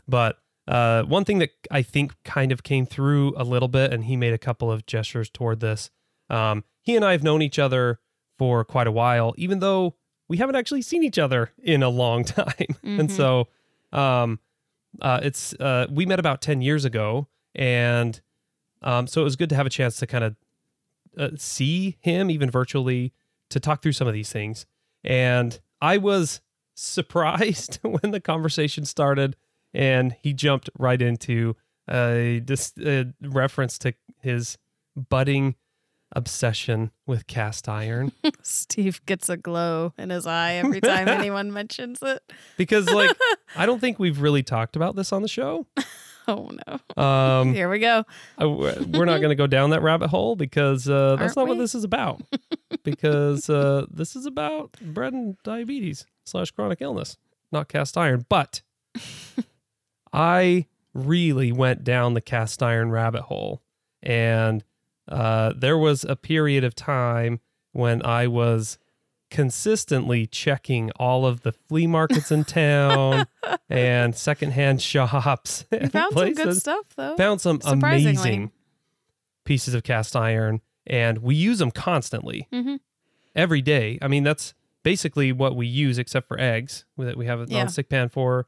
but 0.07 0.37
uh, 0.67 1.03
one 1.03 1.25
thing 1.25 1.39
that 1.39 1.51
I 1.71 1.81
think 1.81 2.13
kind 2.23 2.51
of 2.51 2.63
came 2.63 2.85
through 2.85 3.33
a 3.37 3.43
little 3.43 3.67
bit, 3.67 3.91
and 3.93 4.05
he 4.05 4.15
made 4.17 4.33
a 4.33 4.37
couple 4.37 4.71
of 4.71 4.85
gestures 4.85 5.29
toward 5.29 5.59
this. 5.59 5.89
Um, 6.29 6.63
he 6.81 6.95
and 6.95 7.03
I 7.05 7.11
have 7.13 7.23
known 7.23 7.41
each 7.41 7.57
other 7.59 7.99
for 8.37 8.63
quite 8.63 8.87
a 8.87 8.91
while, 8.91 9.33
even 9.37 9.59
though 9.59 9.95
we 10.27 10.37
haven't 10.37 10.55
actually 10.55 10.81
seen 10.83 11.03
each 11.03 11.17
other 11.19 11.51
in 11.61 11.81
a 11.83 11.89
long 11.89 12.23
time. 12.39 12.67
And 12.83 13.09
Mhm. 13.09 13.11
so, 13.11 13.47
um, 13.97 14.39
uh, 15.01 15.19
it's 15.23 15.53
uh, 15.55 15.87
we 15.91 16.05
met 16.05 16.19
about 16.19 16.41
ten 16.41 16.61
years 16.61 16.85
ago, 16.85 17.27
and 17.55 18.21
um, 18.81 19.07
so 19.07 19.21
it 19.21 19.23
was 19.23 19.35
good 19.35 19.49
to 19.49 19.55
have 19.55 19.65
a 19.65 19.69
chance 19.69 19.97
to 19.97 20.07
kind 20.07 20.23
of 20.23 20.35
uh, 21.17 21.29
see 21.37 21.97
him, 21.99 22.29
even 22.29 22.49
virtually, 22.49 23.13
to 23.49 23.59
talk 23.59 23.81
through 23.81 23.91
some 23.93 24.07
of 24.07 24.13
these 24.13 24.31
things. 24.31 24.65
And 25.03 25.59
I 25.81 25.97
was 25.97 26.41
surprised 26.75 27.79
when 27.83 28.11
the 28.11 28.19
conversation 28.21 28.85
started, 28.85 29.35
and 29.73 30.15
he 30.21 30.33
jumped 30.33 30.69
right 30.77 31.01
into 31.01 31.55
a 31.89 32.41
a 32.85 33.05
reference 33.21 33.77
to 33.79 33.93
his 34.21 34.57
budding 34.95 35.55
obsession 36.11 36.89
with 37.05 37.27
cast 37.27 37.69
iron 37.69 38.11
Steve 38.41 38.99
gets 39.05 39.29
a 39.29 39.37
glow 39.37 39.93
in 39.95 40.09
his 40.09 40.25
eye 40.25 40.53
every 40.53 40.81
time 40.81 41.07
anyone 41.07 41.53
mentions 41.53 41.99
it. 42.01 42.23
because 42.57 42.89
like 42.89 43.15
I 43.55 43.67
don't 43.67 43.79
think 43.79 43.99
we've 43.99 44.19
really 44.19 44.41
talked 44.41 44.75
about 44.75 44.95
this 44.95 45.13
on 45.13 45.21
the 45.21 45.27
show. 45.27 45.67
Oh 46.37 46.51
no. 46.67 47.03
Um, 47.03 47.53
Here 47.55 47.69
we 47.69 47.79
go. 47.79 48.03
I- 48.37 48.45
we're 48.45 49.05
not 49.05 49.17
going 49.19 49.29
to 49.29 49.35
go 49.35 49.47
down 49.47 49.71
that 49.71 49.81
rabbit 49.81 50.09
hole 50.09 50.35
because 50.35 50.87
uh, 50.87 51.15
that's 51.15 51.35
Aren't 51.35 51.37
not 51.37 51.47
what 51.47 51.57
this 51.57 51.73
is 51.73 51.83
about. 51.83 52.21
because 52.83 53.49
uh, 53.49 53.85
this 53.89 54.15
is 54.15 54.25
about 54.25 54.73
bread 54.81 55.13
and 55.13 55.37
diabetes 55.43 56.05
slash 56.25 56.51
chronic 56.51 56.81
illness, 56.81 57.17
not 57.51 57.67
cast 57.67 57.97
iron. 57.97 58.25
But 58.29 58.61
I 60.13 60.65
really 60.93 61.51
went 61.51 61.83
down 61.83 62.13
the 62.13 62.21
cast 62.21 62.61
iron 62.63 62.91
rabbit 62.91 63.23
hole, 63.23 63.61
and 64.01 64.63
uh, 65.07 65.53
there 65.55 65.77
was 65.77 66.03
a 66.03 66.15
period 66.15 66.63
of 66.63 66.75
time 66.75 67.39
when 67.71 68.03
I 68.05 68.27
was 68.27 68.77
consistently 69.29 70.25
checking 70.25 70.91
all 70.91 71.25
of 71.25 71.41
the 71.41 71.51
flea 71.51 71.87
markets 71.87 72.31
in 72.31 72.43
town 72.43 73.25
and 73.69 74.15
secondhand 74.15 74.81
shops 74.81 75.65
You 75.71 75.87
found 75.89 76.13
some 76.17 76.33
good 76.33 76.57
stuff 76.57 76.85
though. 76.95 77.15
found 77.15 77.39
some 77.41 77.59
amazing 77.65 78.51
pieces 79.45 79.73
of 79.73 79.83
cast 79.83 80.15
iron 80.15 80.61
and 80.87 81.19
we 81.19 81.35
use 81.35 81.59
them 81.59 81.71
constantly. 81.71 82.47
Hmm 82.51 82.75
every 83.35 83.61
day. 83.61 83.99
I 84.01 84.07
mean 84.07 84.23
that's 84.23 84.53
basically 84.83 85.31
what 85.31 85.55
we 85.55 85.67
use 85.67 85.97
except 85.99 86.27
for 86.27 86.39
eggs 86.39 86.85
that 86.97 87.15
we 87.15 87.27
have 87.27 87.39
a 87.41 87.45
Yeah. 87.47 87.59
non-stick 87.59 87.87
pan 87.89 88.09
for 88.09 88.47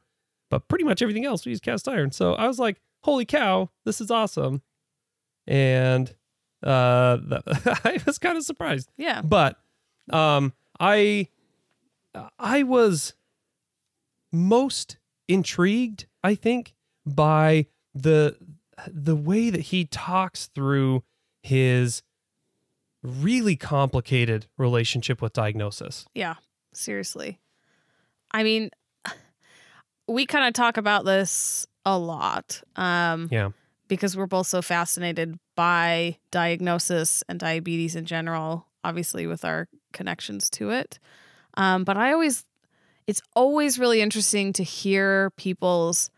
but 0.50 0.66
pretty 0.68 0.84
much 0.84 1.00
everything 1.00 1.24
else 1.24 1.46
we 1.46 1.50
use 1.50 1.60
cast 1.60 1.88
iron. 1.88 2.10
So 2.10 2.34
i 2.34 2.46
was 2.48 2.58
like 2.58 2.80
holy 3.04 3.24
cow 3.24 3.70
this 3.84 4.00
is 4.00 4.10
awesome. 4.10 4.62
And 5.46 6.14
uh 6.64 7.18
i 7.84 8.00
was 8.04 8.18
kind 8.18 8.36
of 8.36 8.44
surprised. 8.44 8.90
Yeah. 8.96 9.22
but 9.22 9.56
um 10.10 10.52
i 10.82 11.28
i 12.38 12.62
was 12.62 13.14
most 14.32 14.98
intrigued 15.28 16.06
i 16.22 16.34
think 16.34 16.74
by 17.06 17.66
the 17.94 18.36
the 18.86 19.16
way 19.16 19.50
that 19.50 19.60
he 19.60 19.84
talks 19.84 20.48
through 20.54 21.02
his 21.42 22.02
really 23.02 23.56
complicated 23.56 24.46
relationship 24.58 25.20
with 25.20 25.32
diagnosis 25.32 26.06
Yeah. 26.14 26.34
Seriously. 26.74 27.38
I 28.30 28.42
mean, 28.42 28.70
we 30.08 30.24
kind 30.24 30.46
of 30.46 30.54
talk 30.54 30.78
about 30.78 31.04
this 31.04 31.66
a 31.84 31.98
lot. 31.98 32.62
Um, 32.76 33.28
yeah 33.30 33.50
because 33.88 34.16
we're 34.16 34.26
both 34.26 34.46
so 34.46 34.62
fascinated 34.62 35.38
by 35.54 36.16
diagnosis 36.30 37.22
and 37.28 37.38
diabetes 37.38 37.94
in 37.94 38.06
general, 38.06 38.66
obviously 38.84 39.26
with 39.26 39.44
our 39.44 39.68
connections 39.92 40.50
to 40.50 40.70
it. 40.70 40.98
Um, 41.54 41.84
but 41.84 41.96
I 41.96 42.12
always, 42.12 42.44
it's 43.06 43.20
always 43.36 43.78
really 43.78 44.00
interesting 44.00 44.52
to 44.54 44.62
hear 44.62 45.30
people's 45.36 46.10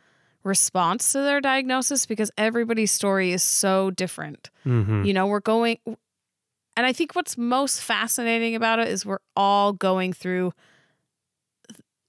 response 0.45 1.13
to 1.13 1.19
their 1.23 1.41
diagnosis 1.41 2.07
because 2.07 2.31
everybody's 2.37 2.93
story 2.93 3.33
is 3.33 3.43
so 3.43 3.91
different. 3.91 4.51
mm-hmm. 4.67 5.05
You 5.05 5.13
know, 5.15 5.27
we're 5.27 5.41
going, 5.41 5.79
and 5.87 6.87
I 6.87 6.93
think 6.93 7.15
what's 7.15 7.39
most 7.39 7.81
fascinating 7.81 8.55
about 8.55 8.79
it 8.79 8.89
is 8.89 9.07
we're 9.07 9.19
all 9.37 9.73
going 9.73 10.13
through 10.13 10.53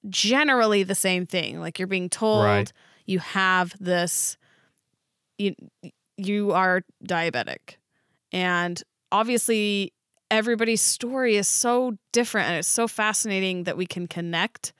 generally 0.09 0.83
the 0.83 0.95
same 0.95 1.25
thing. 1.25 1.59
Like 1.59 1.79
you're 1.79 1.87
being 1.87 2.09
told 2.09 2.43
Right. 2.45 2.73
you 3.05 3.19
have 3.19 3.73
this, 3.79 4.37
you 5.37 5.55
you 6.17 6.51
are 6.51 6.81
diabetic, 7.03 7.75
and 8.31 8.81
obviously 9.11 9.91
everybody's 10.32 10.82
story 10.82 11.36
is 11.36 11.47
so 11.47 11.97
different, 12.11 12.47
and 12.49 12.57
it's 12.59 12.67
so 12.67 12.88
fascinating 12.88 13.63
that 13.63 13.78
we 13.78 13.86
can 13.86 14.07
connect. 14.07 14.73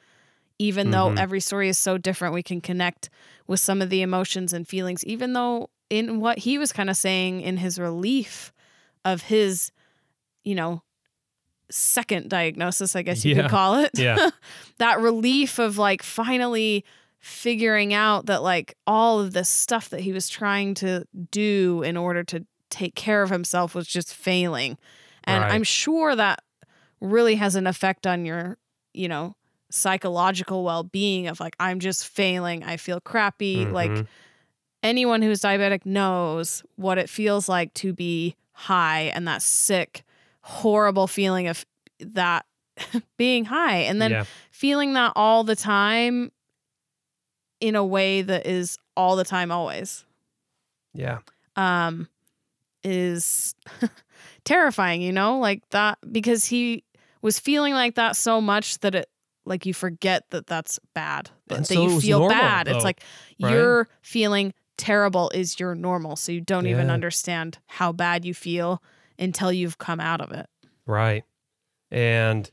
Even 0.58 0.92
though 0.92 1.10
Mhm. 1.10 1.20
every 1.20 1.40
story 1.42 1.68
is 1.68 1.78
so 1.78 1.98
different, 1.98 2.34
we 2.34 2.42
can 2.44 2.62
connect 2.62 3.10
with 3.46 3.60
some 3.60 3.82
of 3.82 3.90
the 3.90 4.02
emotions 4.02 4.54
and 4.54 4.68
feelings. 4.68 5.04
Even 5.04 5.34
though 5.34 5.70
in 5.90 6.20
what 6.20 6.40
he 6.40 6.58
was 6.58 6.72
kind 6.72 6.90
of 6.90 6.96
saying 6.98 7.42
in 7.42 7.58
his 7.58 7.78
relief 7.78 8.54
of 9.04 9.24
his, 9.24 9.72
you 10.44 10.56
know, 10.56 10.82
second 11.70 12.30
diagnosis, 12.30 12.96
I 12.96 13.02
guess 13.02 13.26
you 13.26 13.36
Yeah. 13.36 13.44
could 13.44 13.52
call 13.52 13.76
it. 13.76 13.92
Yeah. 13.96 14.30
that 14.78 15.00
relief 15.00 15.60
of 15.60 15.78
like 15.78 16.02
finally 16.04 16.86
figuring 17.20 17.94
out 17.94 18.28
that 18.28 18.42
like 18.44 18.76
all 18.88 19.20
of 19.20 19.34
this 19.34 19.50
stuff 19.50 19.90
that 19.90 20.02
he 20.02 20.14
was 20.14 20.30
trying 20.30 20.74
to 20.76 21.06
do 21.32 21.82
in 21.84 21.98
order 21.98 22.24
to 22.24 22.46
take 22.70 22.96
care 22.96 23.24
of 23.24 23.30
himself 23.30 23.74
was 23.76 23.88
just 23.88 24.14
failing. 24.14 24.78
And 25.28 25.44
Right. 25.44 25.52
I'm 25.52 25.64
sure 25.64 26.16
that 26.16 26.42
really 27.02 27.36
has 27.36 27.56
an 27.56 27.68
effect 27.68 28.08
on 28.08 28.26
your, 28.26 28.58
you 28.94 29.08
know, 29.08 29.36
psychological 29.72 30.64
well-being 30.64 31.28
of 31.28 31.40
like 31.40 31.56
I'm 31.60 31.80
just 31.80 32.08
failing, 32.08 32.64
I 32.64 32.78
feel 32.78 33.00
crappy, 33.02 33.66
like 33.66 33.92
Mhm. 33.92 34.08
anyone 34.84 35.22
who's 35.22 35.42
diabetic 35.42 35.86
knows 35.86 36.64
what 36.76 36.98
it 36.98 37.10
feels 37.10 37.50
like 37.50 37.74
to 37.76 37.94
be 37.94 38.36
high 38.54 39.04
and 39.16 39.28
that 39.28 39.42
sick, 39.42 40.04
horrible 40.42 41.08
feeling 41.08 41.48
of 41.48 41.66
that 42.00 42.46
being 43.18 43.46
high. 43.46 43.78
And 43.78 44.02
then 44.02 44.12
yeah 44.12 44.26
feeling 44.52 44.94
that 44.94 45.12
all 45.16 45.44
the 45.44 45.56
time 45.56 46.32
in 47.60 47.76
a 47.76 47.84
way 47.86 48.22
that 48.22 48.46
is 48.46 48.78
all 48.96 49.16
the 49.16 49.24
time 49.24 49.52
always 49.52 50.06
yeah 50.94 51.20
um 51.56 52.08
is 52.86 53.56
terrifying, 54.46 55.02
you 55.02 55.12
know? 55.12 55.40
Like 55.40 55.68
that 55.72 55.98
because 56.12 56.46
he 56.46 56.84
was 57.22 57.40
feeling 57.40 57.74
like 57.74 57.96
that 57.96 58.16
so 58.16 58.40
much 58.40 58.78
that 58.80 58.96
it 58.96 59.10
like 59.46 59.66
you 59.66 59.74
forget 59.74 60.30
that 60.30 60.48
that's 60.48 60.80
bad. 60.94 61.30
That, 61.48 61.58
And 61.58 61.66
that 61.66 61.76
you 61.76 62.00
feel 62.00 62.20
normal, 62.20 62.38
bad. 62.40 62.68
though, 62.68 62.76
it's 62.76 62.84
like 62.84 63.02
right? 63.42 63.52
you're 63.52 63.88
feeling 64.02 64.54
terrible 64.78 65.30
is 65.34 65.60
your 65.60 65.76
normal. 65.76 66.16
So 66.16 66.32
you 66.32 66.42
don't 66.42 66.68
even 66.68 66.90
understand 66.90 67.58
how 67.68 67.92
bad 67.92 68.26
you 68.26 68.34
feel 68.34 68.82
until 69.18 69.52
you've 69.52 69.78
come 69.78 70.00
out 70.00 70.22
of 70.22 70.32
it. 70.32 70.48
Right. 70.86 71.24
And 71.92 72.50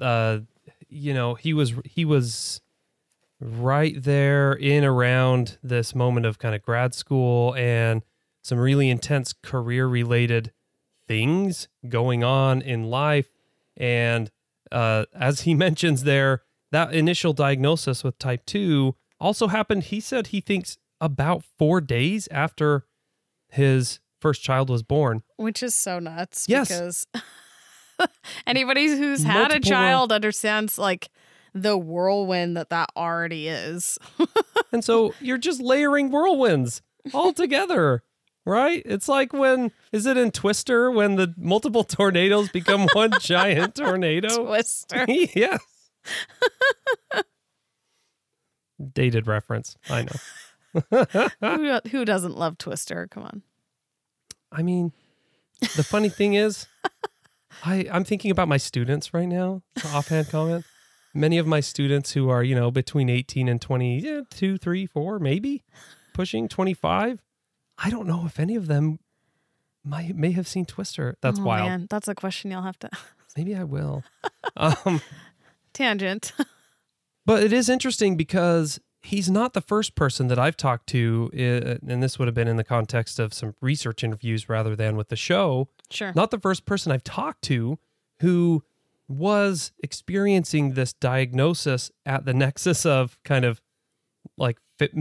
uh 0.00 0.40
you 0.88 1.12
know, 1.12 1.34
he 1.34 1.52
was 1.52 1.74
he 1.84 2.04
was 2.04 2.60
right 3.40 4.02
there 4.02 4.52
in 4.52 4.84
around 4.84 5.58
this 5.62 5.94
moment 5.94 6.26
of 6.26 6.38
kind 6.38 6.54
of 6.54 6.62
grad 6.62 6.94
school 6.94 7.54
and 7.54 8.02
some 8.48 8.58
really 8.58 8.90
intense 8.90 9.32
career 9.32 9.86
related 9.86 10.52
things 11.06 11.68
going 11.88 12.22
on 12.22 12.60
in 12.60 12.84
life 12.84 13.28
and 13.76 14.30
uh 14.72 15.04
as 15.14 15.42
he 15.42 15.54
mentions 15.66 16.04
there 16.04 16.42
that 16.70 16.92
initial 16.92 17.32
diagnosis 17.32 18.04
with 18.04 18.18
type 18.18 18.44
2 18.46 18.94
also 19.20 19.48
happened, 19.48 19.84
he 19.84 20.00
said 20.00 20.28
he 20.28 20.40
thinks 20.40 20.78
about 21.00 21.44
four 21.58 21.80
days 21.80 22.28
after 22.30 22.86
his 23.48 24.00
first 24.20 24.42
child 24.42 24.68
was 24.68 24.82
born. 24.82 25.22
Which 25.36 25.62
is 25.62 25.74
so 25.74 25.98
nuts. 25.98 26.46
Yes. 26.48 26.68
Because 26.68 27.06
anybody 28.46 28.88
who's 28.88 29.22
had 29.22 29.52
a 29.52 29.60
child 29.60 30.12
understands 30.12 30.78
like 30.78 31.08
the 31.54 31.76
whirlwind 31.78 32.56
that 32.56 32.70
that 32.70 32.90
already 32.96 33.48
is. 33.48 33.98
And 34.70 34.84
so 34.84 35.14
you're 35.22 35.38
just 35.38 35.62
layering 35.62 36.10
whirlwinds 36.10 36.82
all 37.14 37.32
together, 37.32 38.02
right? 38.48 38.82
It's 38.84 39.08
like 39.08 39.32
when, 39.32 39.70
is 39.92 40.06
it 40.06 40.16
in 40.16 40.30
Twister 40.30 40.90
when 40.90 41.16
the 41.16 41.34
multiple 41.36 41.84
tornadoes 41.84 42.48
become 42.48 42.88
one 42.94 43.12
giant 43.20 43.74
tornado? 43.76 44.44
Twister. 44.46 45.04
yes. 45.08 45.60
Dated 48.92 49.26
reference. 49.26 49.76
I 49.90 50.02
know. 50.02 51.06
who, 51.40 51.80
who 51.90 52.04
doesn't 52.04 52.36
love 52.36 52.58
Twister? 52.58 53.06
Come 53.10 53.24
on. 53.24 53.42
I 54.50 54.62
mean, 54.62 54.92
the 55.60 55.84
funny 55.84 56.08
thing 56.08 56.34
is, 56.34 56.66
I 57.64 57.86
I'm 57.90 58.04
thinking 58.04 58.30
about 58.30 58.48
my 58.48 58.56
students 58.56 59.12
right 59.12 59.28
now. 59.28 59.62
Offhand 59.86 60.28
comment. 60.30 60.64
Many 61.12 61.38
of 61.38 61.46
my 61.46 61.60
students 61.60 62.12
who 62.12 62.30
are 62.30 62.42
you 62.42 62.54
know 62.54 62.70
between 62.70 63.10
18 63.10 63.48
and 63.48 63.60
20, 63.60 63.98
yeah, 63.98 64.20
two, 64.30 64.56
three, 64.56 64.86
four, 64.86 65.18
maybe 65.18 65.64
pushing 66.14 66.48
25. 66.48 67.20
I 67.82 67.90
don't 67.90 68.06
know 68.06 68.24
if 68.26 68.38
any 68.40 68.56
of 68.56 68.66
them 68.66 68.98
might 69.84 70.16
may 70.16 70.32
have 70.32 70.48
seen 70.48 70.66
Twister. 70.66 71.16
That's 71.20 71.38
Oh, 71.38 71.44
wild. 71.44 71.68
Man, 71.68 71.86
that's 71.88 72.08
a 72.08 72.14
question 72.14 72.50
you'll 72.50 72.62
have 72.62 72.78
to 72.80 72.90
Maybe 73.36 73.54
I 73.54 73.64
will. 73.64 74.02
um, 74.56 75.00
tangent. 75.72 76.32
But 77.24 77.42
it 77.42 77.52
is 77.52 77.68
interesting 77.68 78.16
because 78.16 78.80
he's 79.02 79.30
not 79.30 79.52
the 79.52 79.60
first 79.60 79.94
person 79.94 80.26
that 80.28 80.38
I've 80.38 80.56
talked 80.56 80.88
to, 80.88 81.30
and 81.32 82.02
this 82.02 82.18
would 82.18 82.26
have 82.26 82.34
been 82.34 82.48
in 82.48 82.56
the 82.56 82.64
context 82.64 83.18
of 83.18 83.32
some 83.32 83.54
research 83.60 84.02
interviews 84.02 84.48
rather 84.48 84.74
than 84.74 84.96
with 84.96 85.08
the 85.08 85.16
show. 85.16 85.68
sure. 85.90 86.12
Not 86.16 86.30
the 86.30 86.38
first 86.40 86.64
person 86.64 86.90
I've 86.90 87.04
talked 87.04 87.42
to 87.42 87.78
who 88.20 88.64
was 89.06 89.72
experiencing 89.82 90.72
this 90.74 90.92
diagnosis 90.94 91.90
at 92.04 92.24
the 92.24 92.34
nexus 92.34 92.84
of 92.84 93.18
kind 93.24 93.44
of 93.44 93.60
like 94.36 94.58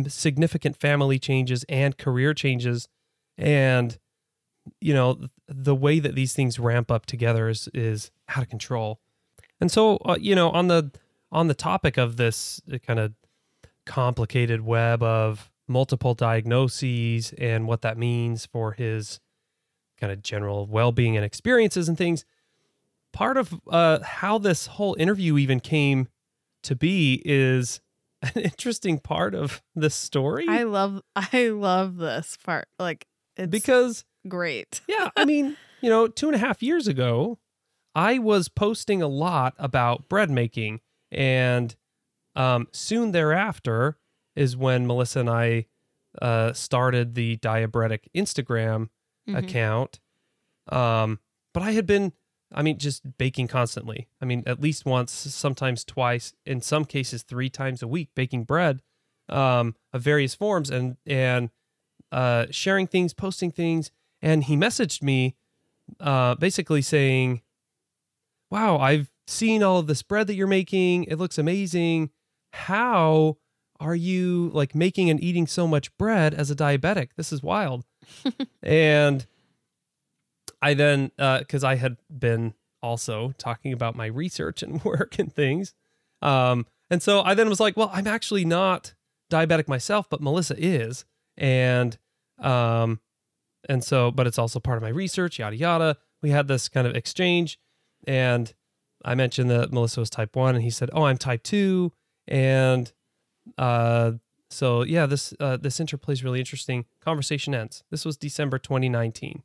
significant 0.07 0.77
family 0.77 1.19
changes 1.19 1.65
and 1.69 1.97
career 1.97 2.33
changes. 2.33 2.87
And, 3.37 3.97
you 4.81 4.93
know, 4.93 5.19
the 5.47 5.75
way 5.75 5.99
that 5.99 6.15
these 6.15 6.33
things 6.33 6.59
ramp 6.59 6.91
up 6.91 7.05
together 7.05 7.49
is, 7.49 7.69
is 7.73 8.11
out 8.29 8.43
of 8.43 8.49
control. 8.49 8.99
And 9.59 9.71
so, 9.71 9.97
uh, 9.97 10.17
you 10.19 10.35
know, 10.35 10.51
on 10.51 10.67
the 10.67 10.91
on 11.31 11.47
the 11.47 11.53
topic 11.53 11.97
of 11.97 12.15
this 12.15 12.61
kind 12.85 12.99
of 12.99 13.13
complicated 13.85 14.61
web 14.61 15.03
of 15.03 15.51
multiple 15.67 16.13
diagnoses 16.13 17.33
and 17.37 17.67
what 17.67 17.81
that 17.81 17.97
means 17.97 18.45
for 18.45 18.71
his 18.71 19.19
kind 19.99 20.13
of 20.13 20.21
general 20.21 20.67
well-being 20.67 21.17
and 21.17 21.25
experiences 21.25 21.89
and 21.89 21.97
things, 21.97 22.23
part 23.11 23.35
of 23.35 23.59
uh, 23.69 23.99
how 24.03 24.37
this 24.37 24.67
whole 24.67 24.95
interview 24.99 25.37
even 25.37 25.59
came 25.59 26.07
to 26.63 26.75
be 26.75 27.21
is 27.25 27.81
an 28.35 28.41
interesting 28.41 28.99
part 28.99 29.35
of 29.35 29.61
this 29.75 29.95
story 29.95 30.45
I 30.47 30.63
love 30.63 31.01
I 31.15 31.49
love 31.49 31.97
this 31.97 32.37
part. 32.43 32.67
Like 32.79 33.05
it's 33.35 33.49
because 33.51 34.05
great. 34.27 34.81
yeah, 34.87 35.09
I 35.15 35.25
mean, 35.25 35.55
you 35.81 35.89
know, 35.89 36.07
two 36.07 36.27
and 36.27 36.35
a 36.35 36.39
half 36.39 36.61
years 36.63 36.87
ago, 36.87 37.37
I 37.95 38.17
was 38.19 38.49
posting 38.49 39.01
a 39.01 39.07
lot 39.07 39.53
about 39.57 40.09
bread 40.09 40.29
making. 40.31 40.81
And 41.11 41.75
um, 42.35 42.67
soon 42.73 43.11
thereafter 43.11 43.97
is 44.35 44.57
when 44.57 44.85
Melissa 44.87 45.19
and 45.21 45.29
I 45.29 45.65
uh, 46.21 46.53
started 46.53 47.15
the 47.15 47.37
diabetic 47.37 48.05
Instagram 48.15 48.89
Mhm. 49.29 49.37
account. 49.37 49.99
Um, 50.71 51.19
but 51.53 51.63
I 51.63 51.71
had 51.71 51.85
been, 51.85 52.13
I 52.53 52.61
mean, 52.61 52.77
just 52.77 53.17
baking 53.17 53.47
constantly. 53.47 54.07
I 54.21 54.25
mean, 54.25 54.43
at 54.45 54.61
least 54.61 54.85
once, 54.85 55.11
sometimes 55.11 55.83
twice, 55.83 56.33
in 56.45 56.61
some 56.61 56.85
cases, 56.85 57.23
three 57.23 57.49
times 57.49 57.81
a 57.81 57.87
week, 57.87 58.09
baking 58.15 58.45
bread 58.45 58.81
um, 59.29 59.75
of 59.91 60.01
various 60.01 60.33
forms 60.33 60.69
and, 60.69 60.97
and 61.05 61.49
uh, 62.11 62.45
sharing 62.49 62.87
things, 62.87 63.13
posting 63.13 63.51
things. 63.51 63.91
And 64.21 64.45
he 64.45 64.55
messaged 64.55 65.03
me 65.03 65.35
uh, 65.99 66.35
basically 66.35 66.81
saying, 66.81 67.41
Wow, 68.49 68.77
I've 68.77 69.11
seen 69.27 69.61
all 69.61 69.79
of 69.79 69.87
this 69.87 70.01
bread 70.01 70.27
that 70.27 70.35
you're 70.35 70.47
making. 70.47 71.03
It 71.05 71.17
looks 71.17 71.37
amazing. 71.37 72.11
How 72.53 73.37
are 73.79 73.95
you 73.95 74.49
like 74.53 74.73
making 74.73 75.09
and 75.09 75.21
eating 75.21 75.47
so 75.47 75.67
much 75.67 75.95
bread 75.97 76.33
as 76.33 76.49
a 76.49 76.55
diabetic? 76.55 77.09
This 77.17 77.33
is 77.33 77.43
wild. 77.43 77.83
and 78.63 79.25
I 80.61 80.73
then, 80.73 81.11
because 81.17 81.63
I 81.63 81.75
had 81.75 81.97
been 82.09 82.53
also 82.81 83.33
talking 83.37 83.73
about 83.73 83.95
my 83.95 84.05
research 84.05 84.63
and 84.63 84.83
work 84.85 85.19
and 85.19 85.33
things. 85.33 85.73
Um, 86.21 86.65
and 86.89 87.01
so 87.01 87.21
I 87.21 87.33
then 87.33 87.49
was 87.49 87.59
like, 87.59 87.75
well, 87.77 87.91
I'm 87.93 88.07
actually 88.07 88.45
not 88.45 88.93
diabetic 89.31 89.67
myself, 89.67 90.09
but 90.09 90.21
Melissa 90.21 90.55
is. 90.57 91.05
And, 91.37 91.97
um, 92.39 93.01
and 93.69 93.83
so, 93.83 94.11
but 94.11 94.25
it's 94.25 94.39
also 94.39 94.59
part 94.59 94.77
of 94.77 94.83
my 94.83 94.89
research, 94.89 95.39
yada, 95.39 95.55
yada. 95.55 95.97
We 96.21 96.29
had 96.29 96.47
this 96.47 96.69
kind 96.69 96.87
of 96.87 96.95
exchange. 96.95 97.59
And 98.07 98.53
I 99.03 99.15
mentioned 99.15 99.49
that 99.51 99.71
Melissa 99.71 99.99
was 99.99 100.09
type 100.09 100.35
one, 100.35 100.55
and 100.55 100.63
he 100.63 100.69
said, 100.69 100.89
oh, 100.93 101.03
I'm 101.03 101.17
type 101.17 101.43
two. 101.43 101.91
And, 102.27 102.91
uh, 103.57 104.13
so 104.49 104.83
yeah, 104.83 105.05
this 105.05 105.33
uh, 105.39 105.57
this 105.57 105.79
interplay 105.79 106.13
is 106.13 106.23
really 106.23 106.39
interesting. 106.39 106.85
Conversation 107.01 107.53
ends. 107.53 107.83
This 107.91 108.05
was 108.05 108.17
December 108.17 108.57
2019, 108.57 109.43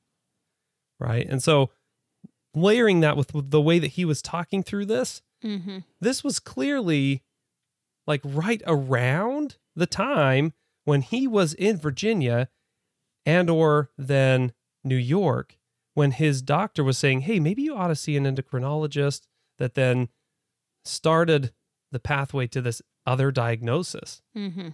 right? 1.03 1.27
And 1.29 1.43
so 1.43 1.71
layering 2.55 3.01
that 3.01 3.17
with 3.17 3.31
the 3.35 3.61
way 3.61 3.79
that 3.79 3.89
he 3.93 4.05
was 4.05 4.23
talking 4.23 4.63
through 4.63 4.87
this, 4.87 5.23
Mm-hmm. 5.45 5.79
this 6.01 6.23
was 6.23 6.39
clearly 6.39 7.25
like 8.07 8.21
right 8.25 8.63
around 8.65 9.57
the 9.75 9.87
time 9.89 10.53
when 10.85 11.03
he 11.03 11.27
was 11.27 11.53
in 11.55 11.79
Virginia 11.79 12.49
and 13.27 13.51
or 13.51 13.91
then 13.99 14.53
New 14.85 14.95
York 14.97 15.59
when 15.95 16.13
his 16.13 16.43
doctor 16.43 16.85
was 16.85 16.97
saying, 16.97 17.23
"Hey, 17.23 17.41
maybe 17.41 17.63
you 17.63 17.75
ought 17.75 17.89
to 17.89 17.97
see 17.97 18.17
an 18.17 18.25
endocrinologist." 18.25 19.23
That 19.59 19.75
then 19.75 20.09
started 20.85 21.53
the 21.91 21.99
pathway 22.01 22.47
to 22.47 22.61
this 22.61 22.81
other 23.05 23.31
diagnosis. 23.33 24.23
Mm-hmm. 24.37 24.69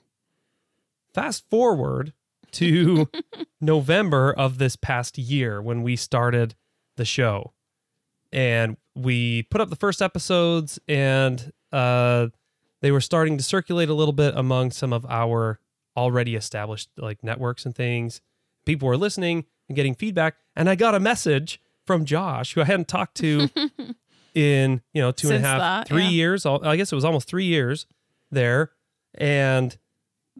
Fast 1.14 1.48
forward 1.48 2.12
to 2.52 3.08
November 3.60 4.32
of 4.32 4.58
this 4.58 4.76
past 4.76 5.18
year 5.18 5.60
when 5.60 5.82
we 5.82 5.96
started 5.96 6.54
the 6.96 7.04
show. 7.04 7.52
And 8.32 8.76
we 8.94 9.44
put 9.44 9.60
up 9.60 9.70
the 9.70 9.76
first 9.76 10.02
episodes 10.02 10.78
and 10.88 11.52
uh 11.72 12.28
they 12.80 12.90
were 12.90 13.00
starting 13.00 13.36
to 13.36 13.42
circulate 13.42 13.88
a 13.88 13.94
little 13.94 14.12
bit 14.12 14.34
among 14.36 14.70
some 14.70 14.92
of 14.92 15.04
our 15.06 15.58
already 15.96 16.36
established 16.36 16.90
like 16.96 17.24
networks 17.24 17.66
and 17.66 17.74
things. 17.74 18.20
People 18.64 18.88
were 18.88 18.96
listening 18.96 19.46
and 19.68 19.76
getting 19.76 19.94
feedback. 19.94 20.36
And 20.54 20.68
I 20.68 20.74
got 20.74 20.94
a 20.94 21.00
message 21.00 21.60
from 21.86 22.04
Josh, 22.04 22.54
who 22.54 22.60
I 22.60 22.64
hadn't 22.64 22.88
talked 22.88 23.16
to 23.16 23.48
in, 24.34 24.80
you 24.92 25.02
know, 25.02 25.10
two 25.10 25.28
and 25.30 25.44
a 25.44 25.48
half, 25.48 25.58
that, 25.58 25.88
three 25.88 26.04
yeah. 26.04 26.10
years. 26.10 26.46
I 26.46 26.76
guess 26.76 26.92
it 26.92 26.94
was 26.94 27.04
almost 27.04 27.28
three 27.28 27.46
years 27.46 27.86
there. 28.30 28.70
And 29.14 29.76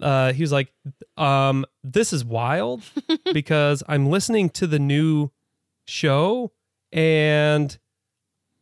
uh, 0.01 0.33
he 0.33 0.43
was 0.43 0.53
like, 0.53 0.73
um, 1.17 1.65
this 1.83 2.13
is 2.13 2.25
wild 2.25 2.83
because 3.33 3.83
I'm 3.89 4.09
listening 4.11 4.51
to 4.51 4.67
the 4.67 4.79
new 4.79 5.31
show 5.87 6.53
and 6.93 7.79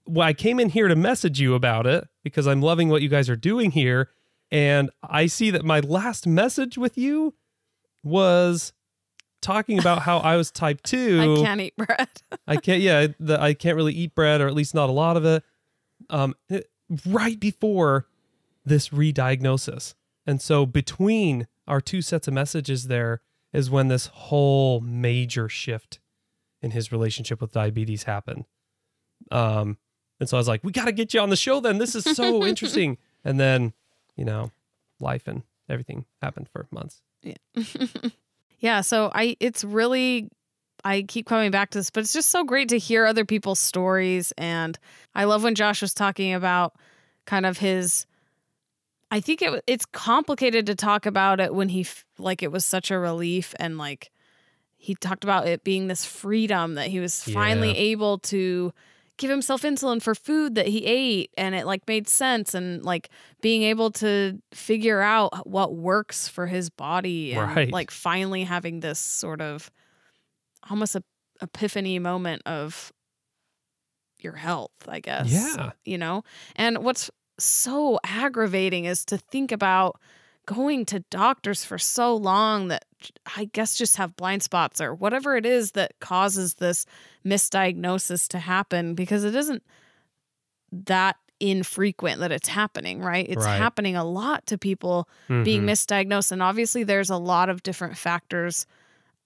well, 0.06 0.26
I 0.26 0.32
came 0.32 0.60
in 0.60 0.68
here 0.68 0.86
to 0.88 0.94
message 0.96 1.40
you 1.40 1.54
about 1.54 1.86
it 1.86 2.06
because 2.22 2.46
I'm 2.46 2.62
loving 2.62 2.88
what 2.88 3.02
you 3.02 3.08
guys 3.08 3.28
are 3.28 3.36
doing 3.36 3.72
here. 3.72 4.08
And 4.52 4.90
I 5.02 5.26
see 5.26 5.50
that 5.50 5.64
my 5.64 5.80
last 5.80 6.26
message 6.26 6.78
with 6.78 6.96
you 6.96 7.34
was 8.04 8.72
talking 9.42 9.78
about 9.80 10.02
how 10.02 10.18
I 10.18 10.36
was 10.36 10.52
type 10.52 10.82
two. 10.84 11.38
I 11.40 11.42
can't 11.44 11.60
eat 11.60 11.76
bread. 11.76 12.08
I 12.46 12.56
can't. 12.56 12.80
Yeah, 12.80 13.08
the, 13.18 13.40
I 13.40 13.54
can't 13.54 13.74
really 13.76 13.94
eat 13.94 14.14
bread, 14.14 14.40
or 14.40 14.46
at 14.46 14.54
least 14.54 14.74
not 14.74 14.88
a 14.88 14.92
lot 14.92 15.16
of 15.16 15.24
it. 15.24 15.42
Um, 16.08 16.34
it- 16.48 16.70
right 17.04 17.38
before 17.40 18.06
this 18.64 18.92
re-diagnosis, 18.92 19.96
and 20.26 20.40
so 20.40 20.66
between 20.66 21.46
our 21.66 21.80
two 21.80 22.02
sets 22.02 22.28
of 22.28 22.34
messages, 22.34 22.88
there 22.88 23.20
is 23.52 23.70
when 23.70 23.88
this 23.88 24.06
whole 24.06 24.80
major 24.80 25.48
shift 25.48 26.00
in 26.60 26.72
his 26.72 26.90
relationship 26.90 27.40
with 27.40 27.52
diabetes 27.52 28.04
happened. 28.04 28.44
Um, 29.30 29.78
and 30.18 30.28
so 30.28 30.36
I 30.36 30.40
was 30.40 30.48
like, 30.48 30.64
"We 30.64 30.72
got 30.72 30.86
to 30.86 30.92
get 30.92 31.14
you 31.14 31.20
on 31.20 31.30
the 31.30 31.36
show, 31.36 31.60
then. 31.60 31.78
This 31.78 31.94
is 31.94 32.04
so 32.04 32.44
interesting." 32.46 32.98
And 33.24 33.38
then, 33.40 33.72
you 34.16 34.24
know, 34.24 34.50
life 35.00 35.26
and 35.26 35.42
everything 35.68 36.06
happened 36.22 36.48
for 36.48 36.66
months. 36.70 37.02
yeah, 38.58 38.80
so 38.80 39.10
I 39.14 39.36
it's 39.40 39.64
really 39.64 40.30
I 40.84 41.02
keep 41.02 41.26
coming 41.26 41.50
back 41.50 41.70
to 41.70 41.78
this, 41.78 41.90
but 41.90 42.00
it's 42.00 42.12
just 42.12 42.30
so 42.30 42.44
great 42.44 42.68
to 42.70 42.78
hear 42.78 43.06
other 43.06 43.24
people's 43.24 43.58
stories 43.58 44.32
and 44.38 44.78
I 45.14 45.24
love 45.24 45.42
when 45.42 45.54
Josh 45.54 45.82
was 45.82 45.94
talking 45.94 46.32
about 46.34 46.74
kind 47.24 47.46
of 47.46 47.58
his 47.58 48.06
I 49.10 49.20
think 49.20 49.40
it 49.42 49.62
it's 49.66 49.86
complicated 49.86 50.66
to 50.66 50.74
talk 50.74 51.06
about 51.06 51.40
it 51.40 51.54
when 51.54 51.68
he 51.68 51.82
f- 51.82 52.04
like 52.18 52.42
it 52.42 52.50
was 52.52 52.64
such 52.64 52.90
a 52.90 52.98
relief 52.98 53.54
and 53.60 53.78
like 53.78 54.10
he 54.76 54.94
talked 54.94 55.24
about 55.24 55.46
it 55.46 55.64
being 55.64 55.86
this 55.88 56.04
freedom 56.04 56.74
that 56.74 56.88
he 56.88 57.00
was 57.00 57.22
finally 57.22 57.68
Yeah. 57.68 57.92
able 57.92 58.18
to 58.18 58.72
give 59.16 59.30
himself 59.30 59.62
insulin 59.62 60.02
for 60.02 60.14
food 60.14 60.54
that 60.56 60.66
he 60.66 60.84
ate 60.84 61.30
and 61.38 61.54
it 61.54 61.64
like 61.66 61.86
made 61.88 62.06
sense 62.08 62.52
and 62.52 62.84
like 62.84 63.08
being 63.40 63.62
able 63.62 63.90
to 63.92 64.38
figure 64.52 65.00
out 65.00 65.46
what 65.46 65.74
works 65.74 66.28
for 66.28 66.46
his 66.46 66.68
body 66.68 67.32
and 67.32 67.56
Right. 67.56 67.70
like 67.72 67.90
finally 67.90 68.44
having 68.44 68.80
this 68.80 68.98
sort 68.98 69.40
of 69.40 69.70
almost 70.68 70.94
a 70.96 71.02
epiphany 71.40 71.98
moment 71.98 72.42
of 72.44 72.92
your 74.20 74.34
health, 74.34 74.72
I 74.88 75.00
guess. 75.00 75.30
Yeah. 75.30 75.72
You 75.84 75.98
know? 75.98 76.24
And 76.56 76.78
what's 76.78 77.10
so 77.38 77.98
aggravating 78.04 78.84
is 78.86 79.04
to 79.06 79.18
think 79.18 79.52
about 79.52 80.00
going 80.46 80.84
to 80.86 81.00
doctors 81.10 81.64
for 81.64 81.78
so 81.78 82.14
long 82.14 82.68
that 82.68 82.84
I 83.36 83.46
guess 83.46 83.76
just 83.76 83.96
have 83.96 84.16
blind 84.16 84.42
spots 84.42 84.80
or 84.80 84.94
whatever 84.94 85.36
it 85.36 85.44
is 85.44 85.72
that 85.72 85.98
causes 86.00 86.54
this 86.54 86.86
misdiagnosis 87.24 88.28
to 88.28 88.38
happen 88.38 88.94
because 88.94 89.24
it 89.24 89.34
isn't 89.34 89.62
that 90.72 91.16
infrequent 91.40 92.20
that 92.20 92.32
it's 92.32 92.48
happening, 92.48 93.00
right? 93.00 93.26
It's 93.28 93.44
Right. 93.44 93.58
happening 93.58 93.96
a 93.96 94.04
lot 94.04 94.46
to 94.46 94.56
people 94.58 95.08
being 95.44 95.62
Mhm. 95.62 95.70
misdiagnosed. 95.70 96.32
And 96.32 96.42
obviously, 96.42 96.82
there's 96.82 97.10
a 97.10 97.16
lot 97.16 97.48
of 97.48 97.62
different 97.62 97.96
factors 97.96 98.66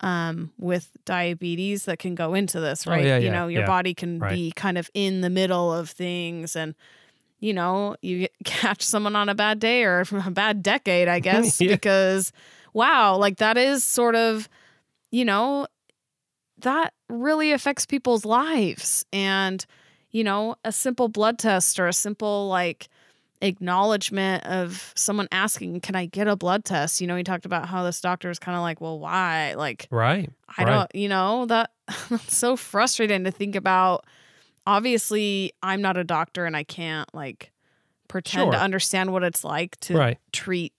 um, 0.02 0.50
with 0.56 0.90
diabetes 1.04 1.84
that 1.84 1.98
can 1.98 2.14
go 2.14 2.32
into 2.32 2.58
this, 2.58 2.86
Oh, 2.86 2.90
right? 2.92 3.04
yeah, 3.04 3.18
you 3.18 3.26
yeah, 3.26 3.32
know, 3.32 3.48
your 3.48 3.60
yeah. 3.60 3.66
body 3.66 3.92
can 3.92 4.18
Right. 4.18 4.30
be 4.30 4.52
kind 4.56 4.78
of 4.78 4.90
in 4.94 5.20
the 5.20 5.28
middle 5.28 5.72
of 5.74 5.90
things 5.90 6.56
and 6.56 6.74
you 7.40 7.52
know, 7.52 7.96
you 8.02 8.28
catch 8.44 8.82
someone 8.82 9.16
on 9.16 9.28
a 9.28 9.34
bad 9.34 9.58
day 9.58 9.82
or 9.84 10.04
from 10.04 10.20
a 10.26 10.30
bad 10.30 10.62
decade, 10.62 11.08
I 11.08 11.20
guess, 11.28 11.60
Yeah. 11.60 11.68
because 11.74 12.32
wow, 12.72 13.16
like 13.16 13.38
that 13.38 13.56
is 13.58 13.82
sort 13.82 14.14
of, 14.14 14.48
you 15.10 15.24
know, 15.24 15.66
that 16.58 16.92
really 17.08 17.52
affects 17.52 17.86
people's 17.86 18.24
lives. 18.24 19.04
And, 19.12 19.64
you 20.10 20.22
know, 20.22 20.56
a 20.64 20.72
simple 20.72 21.08
blood 21.08 21.38
test 21.38 21.80
or 21.80 21.88
a 21.88 21.92
simple 21.92 22.48
like 22.48 22.88
acknowledgement 23.42 24.44
of 24.44 24.92
someone 24.94 25.28
asking, 25.32 25.80
Can 25.80 25.94
I 25.96 26.06
get 26.06 26.28
a 26.28 26.36
blood 26.36 26.64
test? 26.64 27.00
You 27.00 27.06
know, 27.06 27.16
he 27.16 27.24
talked 27.24 27.46
about 27.46 27.66
how 27.68 27.82
this 27.82 28.00
doctor 28.00 28.30
is 28.30 28.38
kind 28.38 28.56
of 28.56 28.62
like, 28.62 28.80
Well, 28.80 28.98
why? 28.98 29.54
Like, 29.54 29.88
Right. 29.90 30.30
I 30.58 30.64
Right. 30.64 30.72
don't, 30.72 30.94
you 30.94 31.08
know, 31.08 31.46
that 31.46 31.70
that's 32.10 32.36
so 32.36 32.56
frustrating 32.56 33.24
to 33.24 33.30
think 33.30 33.56
about. 33.56 34.04
Obviously, 34.74 35.52
I'm 35.62 35.82
not 35.82 35.96
a 35.96 36.04
doctor 36.04 36.44
and 36.46 36.56
I 36.56 36.62
can't 36.64 37.12
like 37.14 37.50
pretend 38.08 38.52
to 38.52 38.58
understand 38.60 39.12
what 39.12 39.22
it's 39.24 39.42
like 39.44 39.78
to 39.80 39.96
Right. 39.96 40.18
treat 40.32 40.72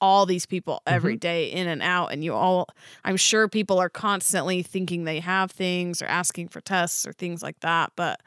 all 0.00 0.26
these 0.26 0.44
people 0.46 0.82
Mm-hmm. 0.86 0.94
every 0.96 1.16
day 1.16 1.46
in 1.46 1.66
and 1.66 1.82
out. 1.82 2.12
And 2.12 2.22
you 2.22 2.34
all, 2.34 2.66
I'm 3.04 3.16
sure 3.16 3.48
people 3.48 3.78
are 3.78 3.88
constantly 3.88 4.62
thinking 4.62 5.04
they 5.04 5.20
have 5.20 5.50
things 5.50 6.02
or 6.02 6.06
asking 6.06 6.48
for 6.48 6.60
tests 6.60 7.06
or 7.06 7.12
things 7.14 7.42
like 7.42 7.58
that. 7.60 7.92
But, 7.96 8.20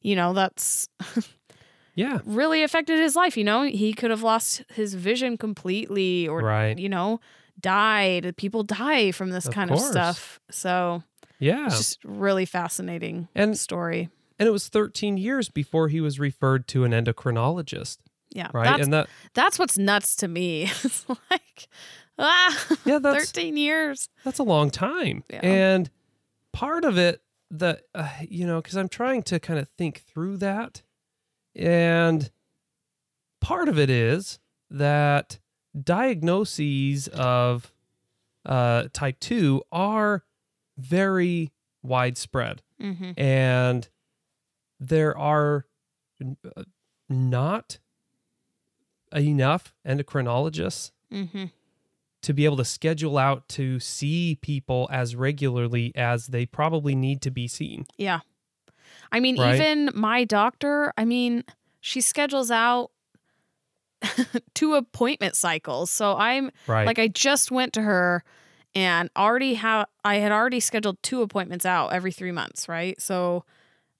you 0.00 0.14
know, 0.14 0.32
that's 0.32 0.88
Yeah. 1.96 2.20
really 2.24 2.62
affected 2.62 2.98
his 3.00 3.16
life. 3.16 3.36
You 3.36 3.44
know, 3.44 3.62
he 3.62 3.92
could 3.94 4.10
have 4.10 4.22
lost 4.22 4.62
his 4.74 4.94
vision 4.94 5.36
completely 5.36 6.28
or, 6.28 6.40
Right. 6.40 6.78
you 6.78 6.88
know, 6.88 7.20
died. 7.60 8.34
People 8.36 8.62
die 8.64 9.10
from 9.12 9.30
this 9.30 9.46
Of 9.46 9.54
kind 9.54 9.70
course. 9.70 9.84
of 9.86 9.90
stuff. 9.90 10.40
So 10.50 11.02
Yeah. 11.44 11.66
it's 11.66 11.76
just 11.78 12.04
really 12.04 12.44
fascinating 12.46 13.28
And 13.34 13.58
story. 13.58 14.08
and 14.38 14.46
it 14.48 14.52
was 14.52 14.68
13 14.68 15.16
years 15.16 15.48
before 15.48 15.88
he 15.88 16.00
was 16.00 16.18
referred 16.18 16.66
to 16.68 16.84
an 16.84 16.92
endocrinologist, 16.92 17.98
Yeah. 18.32 18.48
right? 18.54 18.64
That's, 18.64 18.82
and 18.84 18.92
that 18.92 19.08
that's 19.34 19.58
what's 19.58 19.76
nuts 19.78 20.16
to 20.16 20.28
me. 20.28 20.62
it's 20.84 21.08
like, 21.08 21.68
ah, 22.18 22.66
yeah, 22.84 22.98
that's 22.98 23.26
13 23.32 23.56
years. 23.56 24.08
that's 24.24 24.38
a 24.38 24.42
long 24.44 24.70
time. 24.70 25.22
Yeah. 25.30 25.40
And 25.42 25.90
part 26.52 26.84
of 26.84 26.96
it 26.98 27.20
that 27.50 27.82
uh, 27.94 28.08
you 28.28 28.46
know, 28.46 28.60
cuz 28.62 28.76
I'm 28.76 28.88
trying 28.88 29.22
to 29.24 29.38
kind 29.38 29.58
of 29.60 29.68
think 29.78 30.02
through 30.02 30.38
that. 30.38 30.82
And 31.56 32.30
part 33.40 33.68
of 33.68 33.78
it 33.78 33.90
is 33.90 34.38
that 34.70 35.38
diagnoses 35.78 37.08
of 37.08 37.72
uh, 38.46 38.88
type 38.92 39.20
2 39.20 39.62
are 39.72 40.24
very 40.78 41.52
widespread. 41.82 42.62
Mm-hmm. 42.82 43.12
and 43.16 43.88
there 44.80 45.16
are 45.16 45.64
uh, 46.56 46.62
not 47.08 47.78
enough 49.14 49.74
endocrinologists 49.86 50.90
Mm-hmm. 51.12 51.44
to 52.22 52.32
be 52.34 52.44
able 52.44 52.56
to 52.56 52.64
schedule 52.64 53.16
out 53.18 53.48
to 53.50 53.78
see 53.78 54.36
people 54.42 54.88
as 54.90 55.14
regularly 55.14 55.92
as 55.94 56.26
they 56.26 56.44
probably 56.44 56.96
need 56.96 57.22
to 57.22 57.30
be 57.30 57.46
seen. 57.46 57.86
Yeah. 57.96 58.20
I 59.12 59.20
mean, 59.20 59.38
Right? 59.38 59.54
even 59.54 59.90
my 59.94 60.24
doctor, 60.24 60.92
I 60.98 61.04
mean, 61.04 61.44
she 61.80 62.00
schedules 62.00 62.50
out 62.50 62.90
two 64.54 64.74
appointment 64.74 65.36
cycles. 65.36 65.90
So 65.90 66.16
I'm 66.16 66.50
Right. 66.66 66.86
like, 66.86 66.98
I 66.98 67.08
just 67.08 67.50
went 67.52 67.72
to 67.74 67.82
her 67.82 68.24
and 68.74 69.10
already 69.16 69.54
have, 69.54 69.86
I 70.04 70.16
had 70.16 70.32
already 70.32 70.60
scheduled 70.60 71.02
two 71.02 71.22
appointments 71.22 71.64
out 71.64 71.92
every 71.92 72.12
three 72.12 72.32
months, 72.32 72.68
right? 72.68 73.00
So, 73.00 73.44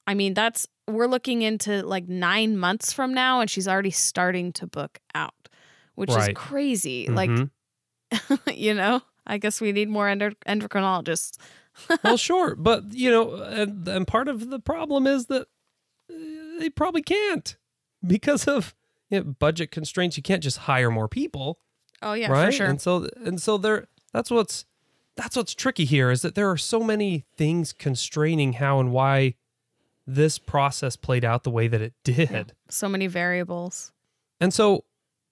I 0.07 0.15
mean, 0.15 0.35
that's, 0.35 0.67
we're 0.89 1.07
looking 1.07 1.43
into 1.43 1.83
like 1.83 2.09
nine 2.09 2.57
months 2.59 2.93
from 2.93 3.15
now 3.15 3.41
and 3.41 3.49
she's 3.49 3.67
already 3.69 3.91
starting 3.91 4.53
to 4.55 4.67
book 4.67 4.99
out, 5.15 5.49
which 5.95 6.11
is 6.11 6.17
crazy. 6.35 7.07
Like, 7.09 7.31
Mhm. 7.31 7.51
you 8.55 8.75
know, 8.75 9.01
I 9.27 9.39
guess 9.39 9.61
we 9.61 9.73
need 9.73 9.89
more 9.89 10.09
endo- 10.09 10.37
endocrinologists. 10.47 11.39
well, 12.05 12.17
sure, 12.17 12.55
but 12.55 12.93
you 12.93 13.11
know, 13.11 13.35
and, 13.43 13.87
and 13.89 14.07
part 14.07 14.29
of 14.29 14.51
the 14.51 14.61
problem 14.61 15.07
is 15.07 15.27
that 15.27 15.49
uh, 16.11 16.15
they 16.61 16.71
probably 16.71 17.03
can't 17.03 17.57
because 18.07 18.47
of 18.47 18.75
you 19.11 19.19
know, 19.21 19.25
budget 19.25 19.71
constraints. 19.71 20.17
You 20.17 20.23
can't 20.23 20.43
just 20.43 20.59
hire 20.59 20.91
more 20.91 21.09
people. 21.09 21.59
Oh, 22.03 22.13
yeah, 22.13 22.31
right? 22.31 22.47
for 22.47 22.53
sure. 22.53 22.67
And 22.67 22.81
so 22.81 23.09
and 23.25 23.41
so 23.41 23.57
there 23.57 23.87
that's 24.15 24.31
what's 24.31 24.65
that's 25.17 25.37
what's 25.37 25.55
tricky 25.55 25.85
here 25.85 26.11
is 26.11 26.23
that 26.23 26.35
there 26.35 26.51
are 26.51 26.57
so 26.57 26.81
many 26.81 27.25
things 27.37 27.73
constraining 27.73 28.55
how 28.55 28.81
and 28.81 28.91
why 28.91 29.35
this 30.07 30.39
process 30.39 30.97
played 30.97 31.25
out 31.25 31.45
the 31.45 31.51
way 31.51 31.69
that 31.69 31.81
it 31.81 31.95
did. 32.05 32.53
so 32.69 32.89
many 32.89 33.07
variables. 33.07 33.93
And 34.41 34.53
so 34.53 34.85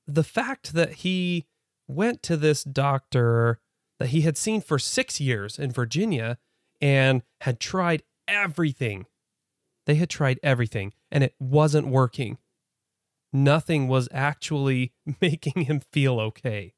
the 0.06 0.24
fact 0.24 0.74
that 0.74 0.94
he 0.94 1.46
went 1.88 2.22
to 2.24 2.36
this 2.36 2.62
doctor 2.62 3.58
that 3.98 4.08
he 4.08 4.22
had 4.22 4.36
seen 4.36 4.60
for 4.60 4.78
6 4.78 5.20
years 5.20 5.58
in 5.58 5.72
Virginia 5.72 6.38
and 6.80 7.22
had 7.42 7.60
tried 7.60 8.02
everything. 8.26 9.06
They 9.86 9.96
had 9.96 10.10
tried 10.10 10.38
everything 10.42 10.92
and 11.10 11.24
it 11.24 11.34
wasn't 11.38 11.88
working. 11.88 12.38
Nothing 13.32 13.88
was 13.88 14.08
actually 14.12 14.92
making 15.20 15.62
him 15.64 15.80
feel 15.92 16.20
okay. 16.20 16.74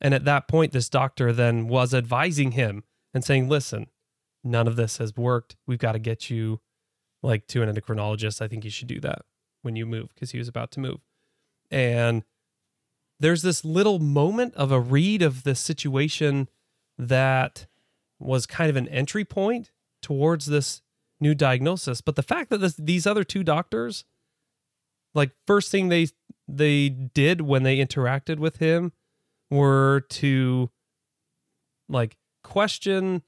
And 0.00 0.14
at 0.14 0.24
that 0.24 0.48
point, 0.48 0.72
this 0.72 0.88
doctor 0.88 1.32
then 1.32 1.68
was 1.68 1.92
advising 1.92 2.52
him 2.52 2.84
and 3.12 3.24
saying, 3.24 3.48
listen, 3.48 3.88
none 4.42 4.66
of 4.66 4.76
this 4.76 4.98
has 4.98 5.16
worked. 5.16 5.56
We've 5.66 5.78
got 5.78 5.92
to 5.92 5.98
get 5.98 6.30
you 6.30 6.60
like 7.22 7.46
to 7.48 7.62
an 7.62 7.74
endocrinologist. 7.74 8.40
I 8.40 8.48
think 8.48 8.64
you 8.64 8.70
should 8.70 8.88
do 8.88 9.00
that 9.00 9.22
when 9.62 9.76
you 9.76 9.84
move 9.84 10.08
because 10.14 10.30
he 10.30 10.38
was 10.38 10.48
about 10.48 10.70
to 10.72 10.80
move. 10.80 11.00
And 11.70 12.24
there's 13.18 13.42
this 13.42 13.64
little 13.64 13.98
moment 13.98 14.54
of 14.54 14.72
a 14.72 14.80
read 14.80 15.20
of 15.20 15.42
the 15.42 15.54
situation 15.54 16.48
that 16.96 17.66
was 18.18 18.46
kind 18.46 18.70
of 18.70 18.76
an 18.76 18.88
entry 18.88 19.24
point 19.24 19.70
towards 20.02 20.46
this 20.46 20.80
new 21.20 21.34
diagnosis. 21.34 22.00
But 22.00 22.16
the 22.16 22.22
fact 22.22 22.50
that 22.50 22.58
this, 22.58 22.74
these 22.74 23.06
other 23.06 23.24
two 23.24 23.44
doctors, 23.44 24.04
like 25.14 25.32
first 25.46 25.70
thing 25.70 25.88
they 25.88 26.08
they 26.48 26.88
did 26.88 27.42
when 27.42 27.62
they 27.62 27.76
interacted 27.76 28.38
with 28.38 28.56
him 28.56 28.92
were 29.50 30.04
to 30.08 30.70
like 31.88 32.16
question 32.44 33.22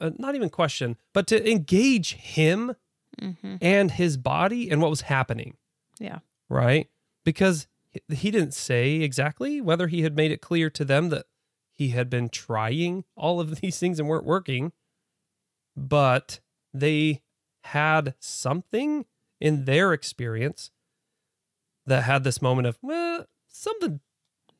uh, 0.00 0.10
not 0.18 0.34
even 0.34 0.50
question 0.50 0.96
but 1.12 1.26
to 1.28 1.50
engage 1.50 2.14
him 2.14 2.74
Mm-hmm. 3.22 3.56
and 3.62 3.92
his 3.92 4.16
body 4.16 4.68
and 4.68 4.80
what 4.82 4.90
was 4.90 5.02
happening 5.02 5.56
Yeah. 6.00 6.18
right 6.48 6.88
because 7.24 7.68
he- 7.92 8.02
he 8.16 8.30
didn't 8.32 8.54
say 8.54 8.94
exactly 9.02 9.60
whether 9.60 9.86
he 9.86 10.02
had 10.02 10.16
made 10.16 10.32
it 10.32 10.40
clear 10.40 10.68
to 10.70 10.84
them 10.84 11.10
that 11.10 11.26
he 11.72 11.90
had 11.90 12.10
been 12.10 12.28
trying 12.28 13.04
all 13.14 13.38
of 13.38 13.54
these 13.60 13.78
things 13.78 14.00
and 14.00 14.08
weren't 14.08 14.24
working 14.26 14.72
but 15.76 16.40
they 16.72 17.22
had 17.62 18.14
something 18.18 19.06
in 19.40 19.64
their 19.64 19.92
experience 19.92 20.72
that 21.86 22.02
had 22.02 22.24
this 22.24 22.42
moment 22.42 22.66
of 22.66 22.78
well 22.82 23.26
something 23.46 24.00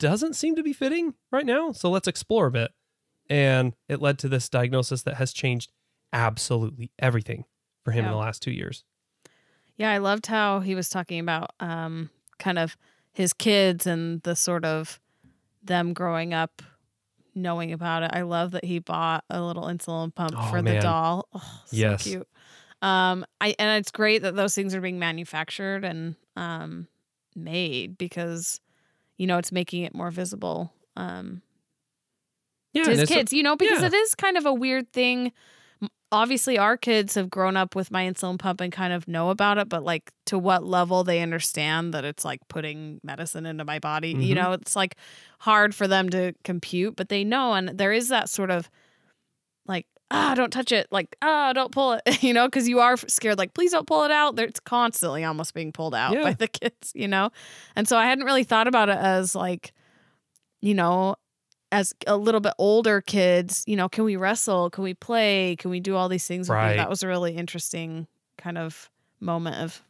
doesn't 0.04 0.34
seem 0.34 0.54
to 0.54 0.62
be 0.62 0.72
fitting 0.74 1.14
right 1.32 1.46
now 1.46 1.72
so 1.72 1.88
let's 1.90 2.06
explore 2.06 2.46
a 2.46 2.50
bit 2.50 2.70
and 3.30 3.72
it 3.88 4.02
led 4.02 4.18
to 4.18 4.28
this 4.28 4.50
diagnosis 4.50 5.02
that 5.02 5.14
has 5.14 5.32
changed 5.32 5.72
absolutely 6.12 6.90
everything 6.98 7.44
for 7.84 7.90
him 7.92 8.04
in 8.04 8.10
the 8.10 8.16
last 8.18 8.42
two 8.42 8.50
years 8.52 8.84
Yeah, 9.76 9.90
I 9.90 9.98
loved 9.98 10.26
how 10.26 10.60
he 10.60 10.74
was 10.74 10.88
talking 10.90 11.20
about 11.20 11.50
um 11.58 12.10
kind 12.38 12.58
of 12.58 12.76
his 13.12 13.32
kids 13.32 13.86
and 13.86 14.22
the 14.22 14.36
sort 14.36 14.64
of 14.64 15.00
them 15.62 15.92
growing 15.94 16.34
up 16.34 16.62
knowing 17.34 17.72
about 17.72 18.02
it. 18.04 18.10
I 18.12 18.22
love 18.22 18.52
that 18.52 18.64
he 18.64 18.78
bought 18.78 19.24
a 19.28 19.40
little 19.42 19.64
insulin 19.64 20.14
pump 20.14 20.34
Oh, 20.38 20.50
for 20.50 20.62
the 20.62 20.78
doll. 20.80 21.28
Oh, 21.34 21.62
so 21.66 21.76
Yes. 21.76 22.04
cute. 22.04 22.28
Um, 22.82 23.24
I 23.40 23.54
and 23.58 23.80
it's 23.80 23.90
great 23.90 24.22
that 24.22 24.36
those 24.36 24.54
things 24.54 24.74
are 24.74 24.80
being 24.80 24.98
manufactured 24.98 25.84
and 25.84 26.14
um 26.36 26.86
made 27.34 27.96
because 27.98 28.60
you 29.18 29.26
know 29.26 29.38
it's 29.38 29.52
making 29.52 29.82
it 29.82 29.94
more 29.94 30.10
visible 30.10 30.72
um 30.96 31.42
Yeah, 32.72 32.84
to 32.84 32.90
his 32.90 33.08
kids, 33.08 33.32
you 33.32 33.42
know, 33.42 33.56
because 33.56 33.80
yeah. 33.80 33.86
it 33.88 33.94
is 33.94 34.14
kind 34.14 34.36
of 34.36 34.46
a 34.46 34.52
weird 34.52 34.92
thing. 34.92 35.32
Obviously, 36.12 36.58
our 36.58 36.76
kids 36.76 37.14
have 37.16 37.30
grown 37.30 37.56
up 37.56 37.74
with 37.74 37.90
my 37.90 38.04
insulin 38.04 38.38
pump 38.38 38.60
and 38.60 38.72
kind 38.72 38.92
of 38.92 39.08
know 39.08 39.30
about 39.30 39.58
it, 39.58 39.68
but 39.68 39.82
like 39.84 40.12
to 40.26 40.38
what 40.38 40.64
level 40.64 41.04
they 41.04 41.20
understand 41.20 41.94
that 41.94 42.04
it's 42.04 42.24
like 42.24 42.40
putting 42.48 43.00
medicine 43.02 43.46
into 43.46 43.64
my 43.64 43.78
body, 43.78 44.16
you 44.20 44.34
Mhm. 44.34 44.34
know, 44.34 44.52
it's 44.52 44.76
like 44.76 44.96
hard 45.40 45.74
for 45.74 45.88
them 45.88 46.08
to 46.10 46.32
compute, 46.44 46.96
but 46.96 47.08
they 47.08 47.24
know. 47.24 47.54
And 47.54 47.70
there 47.70 47.92
is 47.92 48.08
that 48.08 48.28
sort 48.28 48.50
of 48.50 48.70
ah, 50.10 50.34
don't 50.34 50.50
touch 50.52 50.70
it, 50.72 50.86
like, 50.90 51.16
ah, 51.22 51.52
don't 51.52 51.72
pull 51.72 51.92
it, 51.94 52.02
you 52.22 52.32
know, 52.32 52.46
because 52.46 52.68
you 52.68 52.78
are 52.80 52.96
scared, 52.96 53.38
like, 53.38 53.54
please 53.54 53.72
don't 53.72 53.86
pull 53.86 54.04
it 54.04 54.10
out. 54.10 54.38
It's 54.38 54.60
constantly 54.60 55.24
almost 55.24 55.54
being 55.54 55.72
pulled 55.72 55.94
out 55.94 56.12
Yeah. 56.12 56.22
by 56.22 56.32
the 56.34 56.48
kids, 56.60 56.92
you 56.94 57.08
know? 57.08 57.30
And 57.74 57.88
so 57.88 57.96
I 57.96 58.06
hadn't 58.06 58.24
really 58.24 58.44
thought 58.44 58.68
about 58.68 58.88
it 58.88 58.98
as 58.98 59.34
like, 59.34 59.72
you 60.60 60.74
know, 60.74 61.16
as 61.72 61.92
a 62.06 62.16
little 62.16 62.40
bit 62.40 62.52
older 62.58 63.00
kids, 63.00 63.64
you 63.66 63.74
know, 63.76 63.88
can 63.88 64.04
we 64.04 64.14
wrestle? 64.16 64.70
Can 64.70 64.84
we 64.84 64.94
play? 64.94 65.56
Can 65.56 65.70
we 65.72 65.80
do 65.80 65.96
all 65.96 66.08
these 66.08 66.26
things? 66.26 66.48
Right. 66.48 66.76
That 66.76 66.88
was 66.88 67.02
a 67.02 67.08
really 67.08 67.34
interesting 67.36 68.06
kind 68.38 68.56
of 68.58 68.90
moment 69.20 69.56
of. 69.56 69.82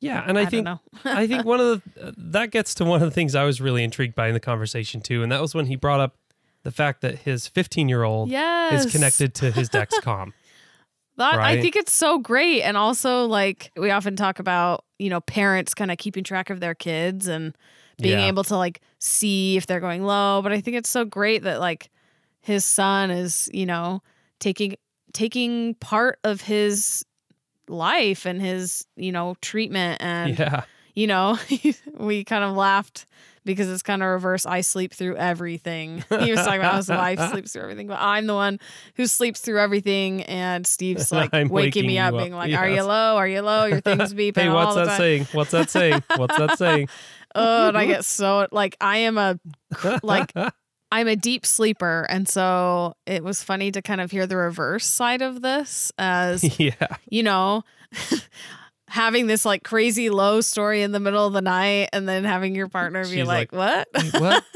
yeah, 0.00 0.22
and 0.26 0.36
I, 0.38 0.42
don't 0.44 0.50
think. 0.50 0.68
I 1.06 1.26
think 1.26 1.44
one 1.46 1.60
of 1.60 1.82
the 1.94 2.08
uh, 2.08 2.12
that 2.18 2.50
gets 2.50 2.74
to 2.76 2.84
one 2.84 3.00
of 3.02 3.08
the 3.08 3.14
things 3.14 3.34
I 3.34 3.44
was 3.44 3.60
really 3.62 3.82
intrigued 3.84 4.14
by 4.14 4.28
in 4.28 4.34
the 4.34 4.40
conversation 4.40 5.00
too, 5.00 5.22
and 5.22 5.32
that 5.32 5.40
was 5.40 5.54
when 5.54 5.66
he 5.66 5.76
brought 5.76 6.00
up 6.00 6.16
the 6.62 6.70
fact 6.70 7.00
that 7.00 7.20
his 7.20 7.46
15 7.46 7.88
year 7.88 8.02
old 8.02 8.30
yes, 8.30 8.84
is 8.86 8.92
connected 8.92 9.34
to 9.34 9.50
his 9.50 9.68
Dexcom. 9.68 10.32
That 11.16 11.38
I 11.40 11.60
think 11.60 11.76
it's 11.76 11.92
so 11.92 12.18
great, 12.18 12.62
and 12.62 12.78
also 12.78 13.26
like 13.26 13.70
we 13.76 13.90
often 13.90 14.16
talk 14.16 14.38
about, 14.38 14.86
you 14.98 15.10
know, 15.10 15.20
parents 15.20 15.74
kind 15.74 15.90
of 15.90 15.98
keeping 15.98 16.24
track 16.24 16.48
of 16.48 16.60
their 16.60 16.74
kids 16.74 17.28
and 17.28 17.54
being 18.00 18.18
Yeah. 18.20 18.28
able 18.28 18.42
to 18.44 18.56
like 18.56 18.80
see 19.00 19.58
if 19.58 19.66
they're 19.66 19.80
going 19.80 20.02
low. 20.02 20.40
But 20.42 20.52
I 20.52 20.62
think 20.62 20.78
it's 20.78 20.88
so 20.88 21.04
great 21.04 21.42
that 21.42 21.60
like 21.60 21.90
his 22.40 22.64
son 22.64 23.10
is, 23.10 23.50
you 23.52 23.66
know, 23.66 24.02
taking 24.38 24.76
taking 25.12 25.74
part 25.74 26.18
of 26.24 26.40
his 26.40 27.04
life 27.68 28.24
and 28.24 28.40
his, 28.40 28.86
you 28.96 29.12
know, 29.12 29.36
treatment 29.42 30.00
and 30.00 30.38
yeah, 30.38 30.64
you 30.94 31.06
know, 31.06 31.38
we 31.98 32.24
kind 32.24 32.44
of 32.44 32.56
laughed 32.56 33.04
because 33.52 33.68
it's 33.68 33.82
kind 33.82 34.02
of 34.02 34.08
reverse. 34.08 34.46
I 34.46 34.60
sleep 34.60 34.92
through 34.92 35.16
everything. 35.16 36.04
He 36.20 36.30
was 36.30 36.40
talking 36.40 36.60
about 36.60 36.72
how 36.72 36.76
his 36.76 36.88
wife 36.88 37.18
sleeps 37.30 37.52
through 37.52 37.62
everything, 37.62 37.86
but 37.86 37.98
I'm 38.00 38.26
the 38.26 38.34
one 38.34 38.60
who 38.96 39.06
sleeps 39.06 39.40
through 39.40 39.58
everything. 39.58 40.22
And 40.24 40.66
Steve's 40.66 41.10
like 41.12 41.30
I'm 41.32 41.48
waking, 41.48 41.86
me 41.86 41.98
up, 41.98 42.14
up. 42.14 42.20
being 42.20 42.34
like, 42.34 42.54
"Are 42.54 42.68
you 42.68 42.82
low? 42.82 43.16
Are 43.16 43.26
you 43.26 43.40
low? 43.40 43.64
Your 43.64 43.80
thing's 43.80 44.12
beeping 44.12 44.36
hey, 44.36 44.48
all 44.48 44.56
what's 44.56 44.74
that 44.76 44.86
time." 44.86 44.98
saying? 44.98 45.26
What's 45.32 45.50
that 45.52 45.70
saying? 45.70 46.02
What's 46.16 46.36
that 46.36 46.58
saying? 46.58 46.88
Oh, 47.34 47.68
and 47.68 47.78
I 47.78 47.86
get 47.86 48.04
so 48.04 48.46
like 48.50 48.76
I 48.80 48.98
am 48.98 49.16
a 49.16 49.38
like 50.02 50.32
I'm 50.92 51.06
a 51.06 51.16
deep 51.16 51.46
sleeper, 51.46 52.06
and 52.08 52.28
so 52.28 52.94
it 53.06 53.22
was 53.22 53.42
funny 53.42 53.70
to 53.70 53.82
kind 53.82 54.00
of 54.00 54.10
hear 54.10 54.26
the 54.26 54.36
reverse 54.36 54.86
side 54.86 55.22
of 55.22 55.40
this 55.40 55.92
as 55.98 56.58
yeah, 56.58 56.96
you 57.08 57.22
know, 57.22 57.62
having 58.90 59.26
this 59.26 59.44
like 59.44 59.62
crazy 59.64 60.10
low 60.10 60.40
story 60.42 60.82
in 60.82 60.92
the 60.92 61.00
middle 61.00 61.26
of 61.26 61.32
the 61.32 61.40
night 61.40 61.88
and 61.92 62.08
then 62.08 62.24
having 62.24 62.54
your 62.54 62.68
partner 62.68 63.04
be 63.06 63.22
like, 63.24 63.52
like, 63.52 63.86
what? 63.94 64.02
Wait, 64.04 64.20
what? 64.20 64.44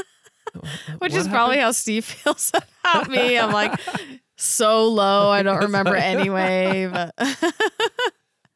Which 0.98 1.12
What 1.12 1.14
is 1.14 1.26
probably 1.28 1.58
how 1.58 1.70
Steve 1.72 2.04
feels 2.04 2.52
about 2.84 3.08
me. 3.08 3.38
I'm 3.38 3.50
like 3.52 3.80
so 4.36 4.88
low, 4.88 5.30
I 5.30 5.42
don't 5.42 5.62
remember 5.64 5.96
anyway. 5.96 6.86
But 6.92 7.14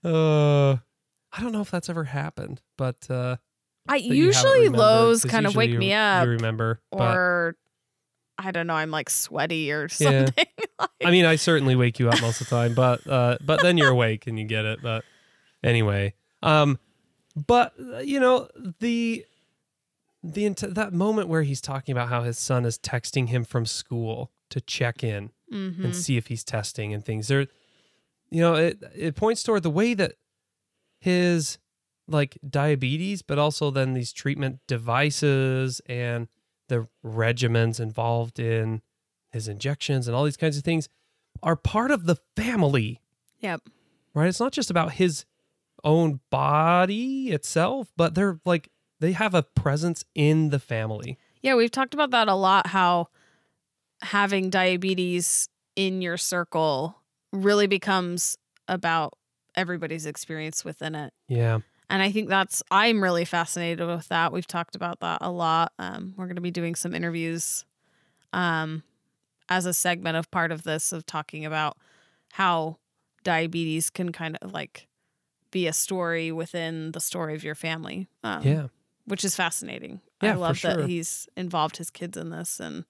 Uh, 0.04 0.72
I 1.32 1.40
don't 1.40 1.52
know 1.52 1.60
if 1.60 1.70
that's 1.70 1.88
ever 1.90 2.04
happened, 2.04 2.60
but 2.76 2.96
uh, 3.10 3.36
I 3.88 3.98
that 3.98 4.02
you 4.02 4.30
haven't 4.32 4.50
usually 4.60 4.68
lows 4.68 5.24
kind 5.24 5.46
of 5.46 5.56
wake 5.56 5.70
you- 5.70 5.78
me 5.78 5.92
up, 5.92 6.24
You 6.24 6.30
remember, 6.32 6.80
but 6.92 7.16
or 7.16 7.56
I 8.38 8.52
don't 8.52 8.66
know, 8.68 8.74
I'm 8.74 8.90
like 8.92 9.10
sweaty 9.10 9.72
or 9.72 9.88
Yeah. 9.98 10.26
something. 10.26 10.46
like, 10.78 10.90
I 11.04 11.10
mean, 11.10 11.24
I 11.24 11.34
certainly 11.36 11.74
wake 11.74 11.98
you 11.98 12.08
up 12.08 12.20
most 12.20 12.40
of 12.40 12.48
the 12.48 12.54
time, 12.56 12.74
but 12.74 13.04
uh, 13.08 13.38
but 13.44 13.60
then 13.62 13.76
you're 13.76 13.90
awake 13.90 14.26
and 14.28 14.38
you 14.38 14.44
get 14.44 14.64
it. 14.64 14.78
But 14.82 15.04
anyway, 15.62 16.14
um, 16.42 16.78
but 17.34 17.72
you 18.04 18.20
know 18.20 18.48
the 18.80 19.24
the 20.22 20.48
that 20.48 20.92
moment 20.92 21.28
where 21.28 21.42
he's 21.42 21.60
talking 21.60 21.92
about 21.92 22.08
how 22.08 22.22
his 22.22 22.38
son 22.38 22.64
is 22.64 22.78
texting 22.78 23.28
him 23.28 23.44
from 23.44 23.66
school 23.66 24.32
to 24.50 24.60
check 24.60 25.04
in 25.04 25.30
mhm. 25.52 25.84
and 25.84 25.94
see 25.94 26.16
if 26.16 26.26
he's 26.26 26.44
testing 26.44 26.92
and 26.92 27.04
things. 27.04 27.28
There, 27.28 27.46
you 28.30 28.40
know, 28.40 28.54
it 28.54 28.82
it 28.94 29.16
points 29.16 29.42
toward 29.42 29.62
the 29.62 29.70
way 29.70 29.94
that 29.94 30.14
his 30.98 31.58
like 32.08 32.38
diabetes, 32.48 33.22
but 33.22 33.38
also 33.38 33.70
then 33.70 33.94
these 33.94 34.12
treatment 34.12 34.60
devices 34.66 35.80
and 35.86 36.28
the 36.68 36.88
regimens 37.04 37.80
involved 37.80 38.38
in 38.38 38.82
his 39.30 39.48
injections 39.48 40.08
and 40.08 40.16
all 40.16 40.24
these 40.24 40.36
kinds 40.36 40.56
of 40.56 40.64
things 40.64 40.88
are 41.42 41.56
part 41.56 41.90
of 41.90 42.06
the 42.06 42.16
family. 42.36 43.00
Yep. 43.40 43.62
Right? 44.14 44.28
It's 44.28 44.40
not 44.40 44.52
just 44.52 44.70
about 44.70 44.92
his 44.92 45.24
own 45.84 46.20
body 46.30 47.30
itself, 47.30 47.92
but 47.96 48.14
they're 48.14 48.40
like 48.44 48.70
they 49.00 49.12
have 49.12 49.34
a 49.34 49.42
presence 49.42 50.04
in 50.14 50.50
the 50.50 50.58
family. 50.58 51.18
Yeah, 51.42 51.54
we've 51.54 51.70
talked 51.70 51.94
about 51.94 52.10
that 52.10 52.28
a 52.28 52.34
lot 52.34 52.66
how 52.66 53.08
having 54.02 54.50
diabetes 54.50 55.48
in 55.76 56.02
your 56.02 56.16
circle 56.16 56.96
really 57.32 57.66
becomes 57.66 58.36
about 58.66 59.14
everybody's 59.54 60.06
experience 60.06 60.64
within 60.64 60.94
it. 60.94 61.12
Yeah. 61.28 61.60
And 61.90 62.02
I 62.02 62.10
think 62.12 62.28
that's, 62.28 62.62
I'm 62.70 63.02
really 63.02 63.24
fascinated 63.24 63.86
with 63.86 64.08
that. 64.08 64.32
We've 64.32 64.46
talked 64.46 64.76
about 64.76 65.00
that 65.00 65.18
a 65.20 65.30
lot. 65.30 65.72
Um, 65.78 66.14
we're 66.16 66.26
going 66.26 66.36
to 66.36 66.42
be 66.42 66.50
doing 66.50 66.74
some 66.74 66.94
interviews 66.94 67.64
um, 68.32 68.82
as 69.48 69.64
a 69.64 69.72
segment 69.72 70.16
of 70.16 70.30
part 70.30 70.52
of 70.52 70.64
this, 70.64 70.92
of 70.92 71.06
talking 71.06 71.46
about 71.46 71.78
how 72.32 72.76
diabetes 73.24 73.88
can 73.88 74.12
kind 74.12 74.36
of 74.42 74.52
like 74.52 74.87
be 75.50 75.66
a 75.66 75.72
story 75.72 76.30
within 76.32 76.92
the 76.92 77.00
story 77.00 77.34
of 77.34 77.42
your 77.44 77.54
family. 77.54 78.08
Um, 78.22 78.42
Yeah. 78.42 78.66
Which 79.06 79.24
is 79.24 79.34
fascinating. 79.34 80.00
Yeah, 80.22 80.32
I 80.32 80.34
love 80.34 80.58
sure. 80.58 80.76
that 80.76 80.86
he's 80.86 81.28
involved 81.36 81.78
his 81.78 81.88
kids 81.90 82.16
in 82.18 82.28
this. 82.30 82.60
And 82.60 82.84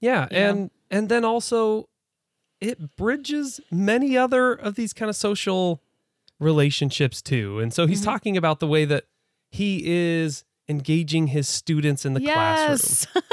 Yeah, 0.00 0.28
you 0.30 0.38
know? 0.38 0.50
and 0.50 0.70
and 0.90 1.08
then 1.08 1.24
also 1.24 1.88
it 2.60 2.96
bridges 2.96 3.60
many 3.70 4.16
other 4.16 4.52
of 4.52 4.76
these 4.76 4.92
kind 4.92 5.08
of 5.08 5.16
social 5.16 5.82
relationships 6.38 7.20
too. 7.22 7.58
And 7.60 7.72
so 7.72 7.86
he's 7.86 8.00
Mhm. 8.02 8.04
talking 8.04 8.36
about 8.36 8.60
the 8.60 8.66
way 8.66 8.84
that 8.84 9.04
he 9.50 9.82
is 9.84 10.44
engaging 10.68 11.28
his 11.28 11.48
students 11.48 12.04
in 12.04 12.14
the 12.14 12.22
yes. 12.22 13.06
classroom. 13.12 13.24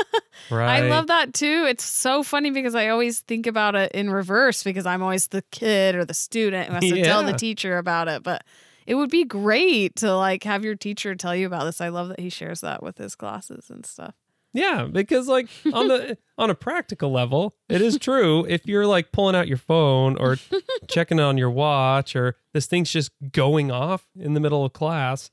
Right. 0.49 0.83
I 0.83 0.89
love 0.89 1.07
that 1.07 1.33
too. 1.33 1.65
It's 1.67 1.83
so 1.83 2.23
funny 2.23 2.51
because 2.51 2.75
I 2.75 2.89
always 2.89 3.21
think 3.21 3.47
about 3.47 3.75
it 3.75 3.91
in 3.93 4.09
reverse 4.09 4.63
because 4.63 4.85
I'm 4.85 5.01
always 5.01 5.27
the 5.27 5.41
kid 5.51 5.95
or 5.95 6.05
the 6.05 6.13
student 6.13 6.67
who 6.67 6.73
has 6.73 6.83
to 6.83 7.03
tell 7.03 7.23
the 7.23 7.33
teacher 7.33 7.77
about 7.77 8.07
it. 8.07 8.23
But 8.23 8.43
it 8.85 8.95
would 8.95 9.09
be 9.09 9.23
great 9.23 9.95
to 9.97 10.15
like 10.15 10.43
have 10.43 10.63
your 10.63 10.75
teacher 10.75 11.15
tell 11.15 11.35
you 11.35 11.47
about 11.47 11.63
this. 11.65 11.81
I 11.81 11.89
love 11.89 12.09
that 12.09 12.19
he 12.19 12.29
shares 12.29 12.61
that 12.61 12.83
with 12.83 12.97
his 12.97 13.15
classes 13.15 13.69
and 13.69 13.85
stuff. 13.85 14.15
Yeah, 14.53 14.85
because 14.85 15.27
like 15.27 15.49
on 15.73 15.87
the 15.87 16.17
on 16.37 16.49
a 16.49 16.55
practical 16.55 17.11
level, 17.11 17.55
it 17.69 17.81
is 17.81 17.97
true. 17.97 18.45
If 18.47 18.67
you're 18.67 18.85
like 18.85 19.11
pulling 19.11 19.35
out 19.35 19.47
your 19.47 19.57
phone 19.57 20.15
or 20.17 20.37
checking 20.87 21.19
on 21.19 21.37
your 21.37 21.49
watch 21.49 22.15
or 22.15 22.35
this 22.53 22.67
thing's 22.67 22.91
just 22.91 23.11
going 23.31 23.71
off 23.71 24.05
in 24.15 24.35
the 24.35 24.39
middle 24.39 24.63
of 24.63 24.73
class, 24.73 25.31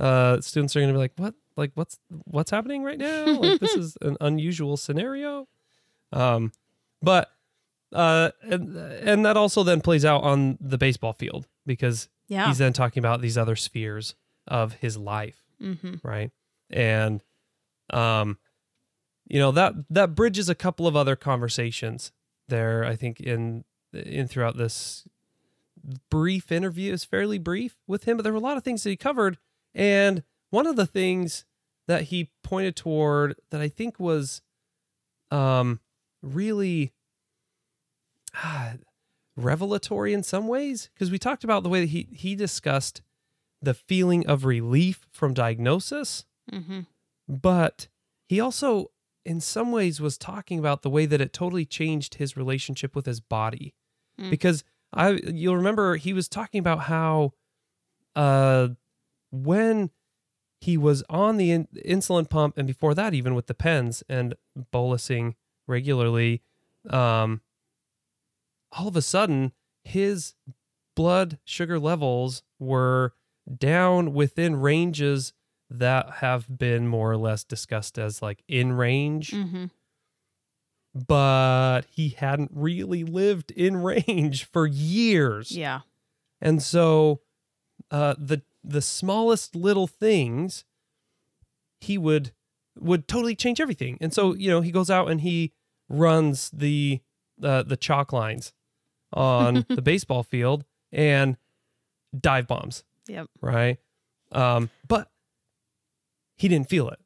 uh 0.00 0.40
students 0.40 0.74
are 0.74 0.80
going 0.80 0.88
to 0.88 0.94
be 0.94 0.98
like, 0.98 1.12
"What? 1.16 1.34
Like 1.56 1.72
what's 1.74 1.98
what's 2.24 2.50
happening 2.50 2.82
right 2.82 2.98
now? 2.98 3.26
Like 3.40 3.60
this 3.60 3.74
is 3.76 3.96
an 4.00 4.16
unusual 4.20 4.76
scenario." 4.76 5.46
Um 6.12 6.52
but 7.02 7.30
uh 7.92 8.30
and, 8.42 8.76
and 8.76 9.26
that 9.26 9.36
also 9.36 9.62
then 9.62 9.80
plays 9.80 10.04
out 10.04 10.22
on 10.22 10.56
the 10.60 10.78
baseball 10.78 11.12
field 11.12 11.46
because 11.66 12.08
Yeah. 12.28 12.46
he's 12.46 12.58
then 12.58 12.72
talking 12.72 13.00
about 13.00 13.20
these 13.20 13.36
other 13.38 13.56
spheres 13.56 14.14
of 14.48 14.74
his 14.74 14.96
life 14.96 15.44
hmm 15.60 15.94
right 16.02 16.30
and 16.70 17.20
um 17.90 18.38
you 19.28 19.38
know 19.38 19.50
that 19.52 19.74
that 19.90 20.14
bridges 20.14 20.48
a 20.48 20.54
couple 20.54 20.86
of 20.86 20.94
other 20.96 21.14
conversations 21.16 22.12
there 22.48 22.84
i 22.84 22.94
think 22.96 23.20
in 23.20 23.64
in 23.92 24.26
throughout 24.28 24.56
this 24.56 25.06
brief 26.10 26.52
interview 26.52 26.92
is 26.92 27.04
fairly 27.04 27.38
brief 27.38 27.76
with 27.86 28.04
him 28.04 28.16
but 28.16 28.22
there 28.22 28.32
were 28.32 28.38
a 28.38 28.42
lot 28.42 28.56
of 28.56 28.62
things 28.64 28.82
that 28.82 28.90
he 28.90 28.96
covered 28.96 29.38
and 29.74 30.22
one 30.50 30.66
of 30.66 30.76
the 30.76 30.86
things 30.86 31.44
that 31.86 32.04
he 32.04 32.30
pointed 32.42 32.76
toward 32.76 33.36
that 33.50 33.60
i 33.60 33.68
think 33.68 33.98
was 34.00 34.42
um 35.30 35.80
really 36.22 36.92
ah, 38.34 38.74
revelatory 39.36 40.12
in 40.12 40.22
some 40.22 40.48
ways 40.48 40.90
because 40.94 41.10
we 41.10 41.18
talked 41.18 41.44
about 41.44 41.62
the 41.62 41.68
way 41.68 41.80
that 41.80 41.90
he 41.90 42.08
he 42.12 42.34
discussed 42.34 43.02
the 43.62 43.74
feeling 43.74 44.26
of 44.26 44.44
relief 44.44 45.06
from 45.10 45.34
diagnosis, 45.34 46.24
Mm-hmm. 46.50 46.80
but 47.28 47.86
he 48.26 48.40
also 48.40 48.90
in 49.24 49.40
some 49.40 49.70
ways 49.70 50.00
was 50.00 50.16
talking 50.18 50.58
about 50.58 50.82
the 50.82 50.90
way 50.90 51.06
that 51.06 51.20
it 51.20 51.32
totally 51.32 51.64
changed 51.64 52.14
his 52.14 52.36
relationship 52.36 52.96
with 52.96 53.06
his 53.06 53.20
body. 53.20 53.74
Mm. 54.18 54.30
Because 54.30 54.64
I 54.92 55.20
you'll 55.26 55.56
remember 55.56 55.96
he 55.96 56.12
was 56.12 56.28
talking 56.28 56.58
about 56.58 56.80
how 56.80 57.34
uh 58.16 58.68
when 59.30 59.90
he 60.60 60.76
was 60.76 61.02
on 61.08 61.36
the 61.36 61.50
in- 61.50 61.68
insulin 61.86 62.28
pump 62.28 62.56
and 62.58 62.66
before 62.66 62.94
that 62.94 63.14
even 63.14 63.34
with 63.34 63.46
the 63.46 63.54
pens 63.54 64.02
and 64.08 64.34
bolusing 64.72 65.34
regularly 65.66 66.42
um 66.90 67.40
all 68.72 68.88
of 68.88 68.96
a 68.96 69.02
sudden 69.02 69.52
his 69.84 70.34
blood 70.96 71.38
sugar 71.44 71.78
levels 71.78 72.42
were 72.58 73.14
down 73.58 74.12
within 74.12 74.56
ranges 74.56 75.32
that 75.70 76.10
have 76.16 76.58
been 76.58 76.86
more 76.88 77.10
or 77.12 77.16
less 77.16 77.42
discussed 77.44 77.98
as 77.98 78.20
like 78.20 78.42
in 78.48 78.72
range 78.72 79.30
Mm-hmm. 79.30 79.66
but 81.06 81.82
he 81.90 82.10
hadn't 82.10 82.50
really 82.52 83.04
lived 83.04 83.50
in 83.52 83.76
range 83.82 84.44
for 84.44 84.66
years 84.66 85.52
Yeah. 85.52 85.80
and 86.40 86.62
so 86.62 87.20
uh, 87.90 88.14
the 88.18 88.42
the 88.64 88.82
smallest 88.82 89.54
little 89.56 89.86
things 89.86 90.64
he 91.80 91.96
would 91.98 92.32
would 92.78 93.08
totally 93.08 93.34
change 93.34 93.60
everything. 93.60 93.98
And 94.00 94.12
so 94.12 94.34
you 94.34 94.48
know 94.48 94.60
he 94.60 94.70
goes 94.70 94.90
out 94.90 95.10
and 95.10 95.20
he 95.20 95.52
runs 95.88 96.50
the 96.50 97.00
uh, 97.42 97.62
the 97.62 97.76
chalk 97.76 98.12
lines 98.12 98.52
on 99.12 99.64
the 99.68 99.82
baseball 99.82 100.22
field 100.22 100.64
and 100.92 101.36
dive 102.18 102.46
bombs, 102.46 102.84
Yep. 103.08 103.28
right? 103.40 103.78
Um, 104.32 104.70
but 104.86 105.10
he 106.36 106.48
didn't 106.48 106.68
feel 106.68 106.88
it, 106.88 106.98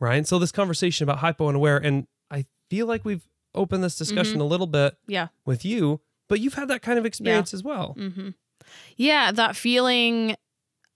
right? 0.00 0.16
And 0.16 0.26
so 0.26 0.38
this 0.38 0.52
conversation 0.52 1.04
about 1.04 1.18
hypo 1.18 1.48
unaware, 1.48 1.76
and 1.78 2.06
I 2.30 2.44
feel 2.70 2.86
like 2.86 3.04
we've 3.04 3.26
opened 3.54 3.82
this 3.84 3.96
discussion 3.96 4.40
a 4.40 4.44
little 4.44 4.66
bit 4.66 4.96
Yeah. 5.06 5.28
with 5.44 5.64
you, 5.64 6.00
but 6.28 6.40
you've 6.40 6.54
had 6.54 6.68
that 6.68 6.82
kind 6.82 6.98
of 6.98 7.06
experience 7.06 7.54
as 7.54 7.62
well. 7.62 7.94
Mm-hmm. 7.98 8.30
Yeah, 8.96 9.32
that 9.32 9.56
feeling 9.56 10.36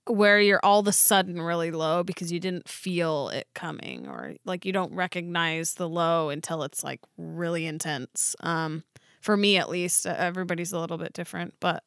where 0.06 0.40
you're 0.40 0.60
all 0.62 0.80
of 0.80 0.88
a 0.88 0.92
sudden 0.92 1.40
really 1.40 1.70
low 1.70 2.02
because 2.02 2.32
you 2.32 2.40
didn't 2.40 2.68
feel 2.68 3.28
it 3.28 3.46
coming, 3.54 4.08
or 4.08 4.34
like 4.44 4.64
you 4.64 4.72
don't 4.72 4.92
recognize 4.94 5.74
the 5.74 5.88
low 5.88 6.28
until 6.30 6.62
it's 6.64 6.82
like 6.84 7.00
really 7.16 7.66
intense. 7.66 8.34
Um, 8.40 8.84
for 9.20 9.36
me, 9.36 9.56
at 9.56 9.68
least, 9.70 10.06
everybody's 10.06 10.72
a 10.72 10.78
little 10.78 10.98
bit 10.98 11.12
different, 11.12 11.54
but. 11.60 11.82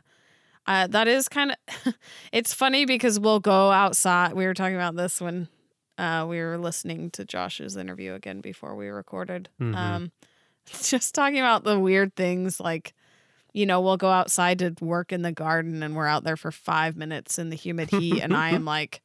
Uh, 0.67 0.87
that 0.87 1.07
is 1.07 1.29
kind 1.29 1.51
of 1.51 1.93
it's 2.31 2.51
funny 2.51 2.85
because 2.87 3.19
we'll 3.19 3.39
go 3.39 3.69
outside 3.69 4.33
we 4.33 4.47
were 4.47 4.53
talking 4.55 4.73
about 4.75 4.95
this 4.95 5.21
when 5.21 5.47
uh, 5.99 6.25
we 6.27 6.39
were 6.39 6.57
listening 6.57 7.11
to 7.11 7.23
josh's 7.23 7.77
interview 7.77 8.15
again 8.15 8.41
before 8.41 8.75
we 8.75 8.87
recorded 8.87 9.47
Mhm. 9.61 9.75
um, 9.75 10.11
just 10.81 11.13
talking 11.13 11.37
about 11.37 11.65
the 11.65 11.79
weird 11.79 12.15
things 12.15 12.59
like 12.59 12.94
you 13.55 13.65
know 13.65 13.79
we'll 13.81 13.97
go 13.97 14.09
outside 14.09 14.59
to 14.59 14.75
work 14.81 15.11
in 15.13 15.21
the 15.21 15.31
garden 15.31 15.81
and 15.81 15.95
we're 15.95 16.07
out 16.07 16.23
there 16.23 16.37
for 16.37 16.51
five 16.51 16.95
minutes 16.95 17.39
in 17.39 17.49
the 17.49 17.55
humid 17.55 17.89
heat 17.89 18.21
and 18.21 18.35
i 18.35 18.49
am 18.49 18.65
like 18.75 19.01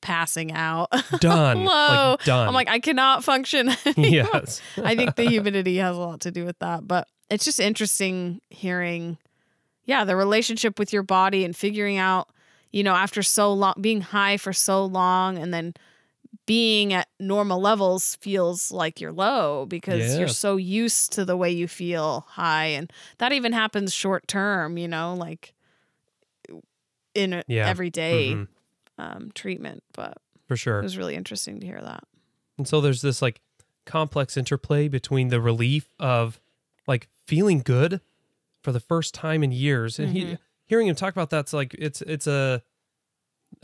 passing 0.00 0.50
out 0.52 0.88
Done. 1.20 1.58
Hello. 1.58 2.12
Like 2.12 2.24
done. 2.24 2.48
i'm 2.48 2.54
like 2.54 2.68
i 2.70 2.80
cannot 2.80 3.22
function 3.22 3.68
anymore. 3.86 4.30
yes. 4.32 4.62
I 4.82 4.96
think 4.96 5.16
the 5.16 5.24
humidity 5.24 5.76
has 5.76 5.96
a 5.96 6.00
lot 6.00 6.20
to 6.20 6.30
do 6.30 6.44
with 6.44 6.58
that. 6.60 6.88
But 6.88 7.06
it's 7.28 7.44
just 7.44 7.60
interesting 7.60 8.40
hearing, 8.50 9.18
yeah, 9.84 10.04
the 10.04 10.16
relationship 10.16 10.78
with 10.78 10.92
your 10.92 11.02
body 11.02 11.44
and 11.44 11.54
figuring 11.54 11.96
out, 11.98 12.28
you 12.72 12.82
know, 12.82 12.94
after 12.94 13.22
so 13.22 13.52
long, 13.52 13.74
being 13.80 14.00
high 14.00 14.36
for 14.36 14.52
so 14.52 14.84
long 14.84 15.38
and 15.38 15.52
then 15.52 15.74
being 16.50 16.92
at 16.92 17.06
normal 17.20 17.60
levels 17.60 18.16
feels 18.16 18.72
like 18.72 19.00
you're 19.00 19.12
low 19.12 19.66
because 19.66 20.18
you're 20.18 20.26
so 20.26 20.56
used 20.56 21.12
to 21.12 21.24
the 21.24 21.36
way 21.36 21.48
you 21.48 21.68
feel 21.68 22.24
high. 22.30 22.64
And 22.66 22.92
that 23.18 23.30
even 23.32 23.52
happens 23.52 23.94
short 23.94 24.26
term, 24.26 24.76
you 24.76 24.88
know, 24.88 25.14
like 25.14 25.54
in 27.14 27.44
Yeah. 27.46 27.68
everyday 27.68 28.34
Mhm. 28.34 28.48
um, 28.98 29.30
treatment. 29.34 29.84
But 29.92 30.18
For 30.48 30.56
sure, 30.56 30.80
it 30.80 30.82
was 30.82 30.96
really 30.98 31.14
interesting 31.14 31.60
to 31.60 31.66
hear 31.66 31.80
that. 31.80 32.02
And 32.58 32.66
so 32.66 32.80
there's 32.80 33.00
this 33.00 33.22
like 33.22 33.40
complex 33.86 34.36
interplay 34.36 34.88
between 34.88 35.28
the 35.28 35.40
relief 35.40 35.94
of 36.00 36.40
like 36.88 37.08
feeling 37.26 37.60
good 37.60 38.00
for 38.64 38.72
the 38.72 38.80
first 38.80 39.14
time 39.14 39.44
in 39.44 39.52
years 39.52 39.98
and 40.00 40.10
he 40.10 40.24
Mhm. 40.24 40.38
hearing 40.66 40.88
him 40.88 40.96
talk 40.96 41.14
about 41.14 41.30
that's 41.30 41.52
like 41.52 41.74
it's 41.74 42.02
it's 42.02 42.26
a 42.26 42.62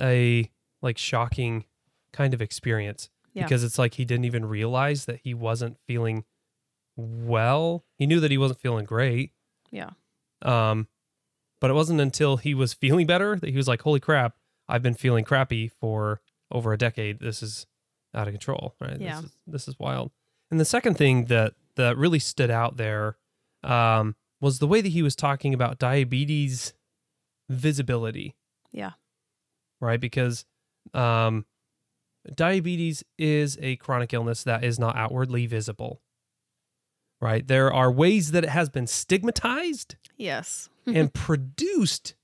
a 0.00 0.50
like 0.82 0.98
shocking 0.98 1.64
kind 2.16 2.34
of 2.34 2.40
experience 2.43 3.10
Yeah. 3.34 3.44
because 3.44 3.62
it's 3.64 3.78
like 3.78 3.94
he 3.94 4.05
didn't 4.05 4.24
even 4.24 4.44
realize 4.47 5.05
that 5.05 5.20
he 5.22 5.34
wasn't 5.34 5.76
feeling 5.86 6.24
well. 6.97 7.84
He 7.98 8.06
knew 8.06 8.20
that 8.20 8.30
he 8.30 8.38
wasn't 8.38 8.60
feeling 8.60 8.84
great. 8.86 9.32
Yeah. 9.70 9.90
Um 10.43 10.88
but 11.60 11.70
it 11.70 11.74
wasn't 11.74 12.01
until 12.01 12.36
he 12.36 12.55
was 12.55 12.74
feeling 12.82 13.06
better 13.06 13.36
that 13.36 13.51
he 13.51 13.56
was 13.56 13.68
like 13.68 13.82
holy 13.82 14.01
crap, 14.01 14.36
I've 14.68 14.82
been 14.82 14.94
feeling 14.94 15.24
crappy 15.24 15.68
for 15.68 16.20
over 16.51 16.72
a 16.72 16.78
decade. 16.78 17.20
This 17.20 17.43
is 17.43 17.66
out 18.14 18.28
of 18.28 18.32
control, 18.34 18.74
right? 18.80 19.01
Yeah. 19.01 19.16
This 19.16 19.24
is, 19.24 19.36
this 19.47 19.68
is 19.68 19.78
wild. 19.78 20.10
And 20.51 20.59
the 20.60 20.64
second 20.64 20.94
thing 20.97 21.26
that 21.26 21.55
that 21.76 21.97
really 21.98 22.18
stood 22.18 22.51
out 22.51 22.76
there 22.76 23.16
um, 23.62 24.14
was 24.40 24.59
the 24.59 24.66
way 24.66 24.80
that 24.80 24.88
he 24.93 25.02
was 25.02 25.14
talking 25.16 25.52
about 25.52 25.78
diabetes 25.78 26.72
visibility. 27.51 28.34
Yeah. 28.72 28.93
Right, 29.80 30.01
because 30.01 30.44
um, 30.94 31.44
diabetes 32.34 33.04
is 33.18 33.58
a 33.60 33.76
chronic 33.76 34.12
illness 34.12 34.42
that 34.44 34.64
is 34.64 34.78
not 34.78 34.96
outwardly 34.96 35.46
visible. 35.46 36.00
Right, 37.18 37.46
there 37.46 37.72
are 37.72 37.90
ways 37.90 38.32
that 38.32 38.44
it 38.44 38.50
has 38.50 38.68
been 38.68 38.86
stigmatized 38.86 39.96
Yes. 40.18 40.68
and 40.86 41.12
produced 41.12 42.14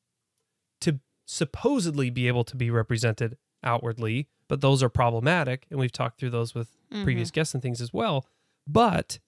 to 0.82 1.00
supposedly 1.26 2.10
be 2.10 2.28
able 2.28 2.44
to 2.44 2.56
be 2.56 2.70
represented 2.70 3.38
outwardly, 3.64 4.28
but 4.48 4.60
those 4.60 4.82
are 4.82 4.88
problematic. 4.88 5.66
And 5.70 5.80
we've 5.80 5.92
talked 5.92 6.18
through 6.18 6.30
those 6.30 6.54
with 6.54 6.76
mm-hmm. 6.92 7.04
previous 7.04 7.30
guests 7.30 7.54
and 7.54 7.62
things 7.62 7.80
as 7.80 7.92
well. 7.92 8.26
But 8.66 9.18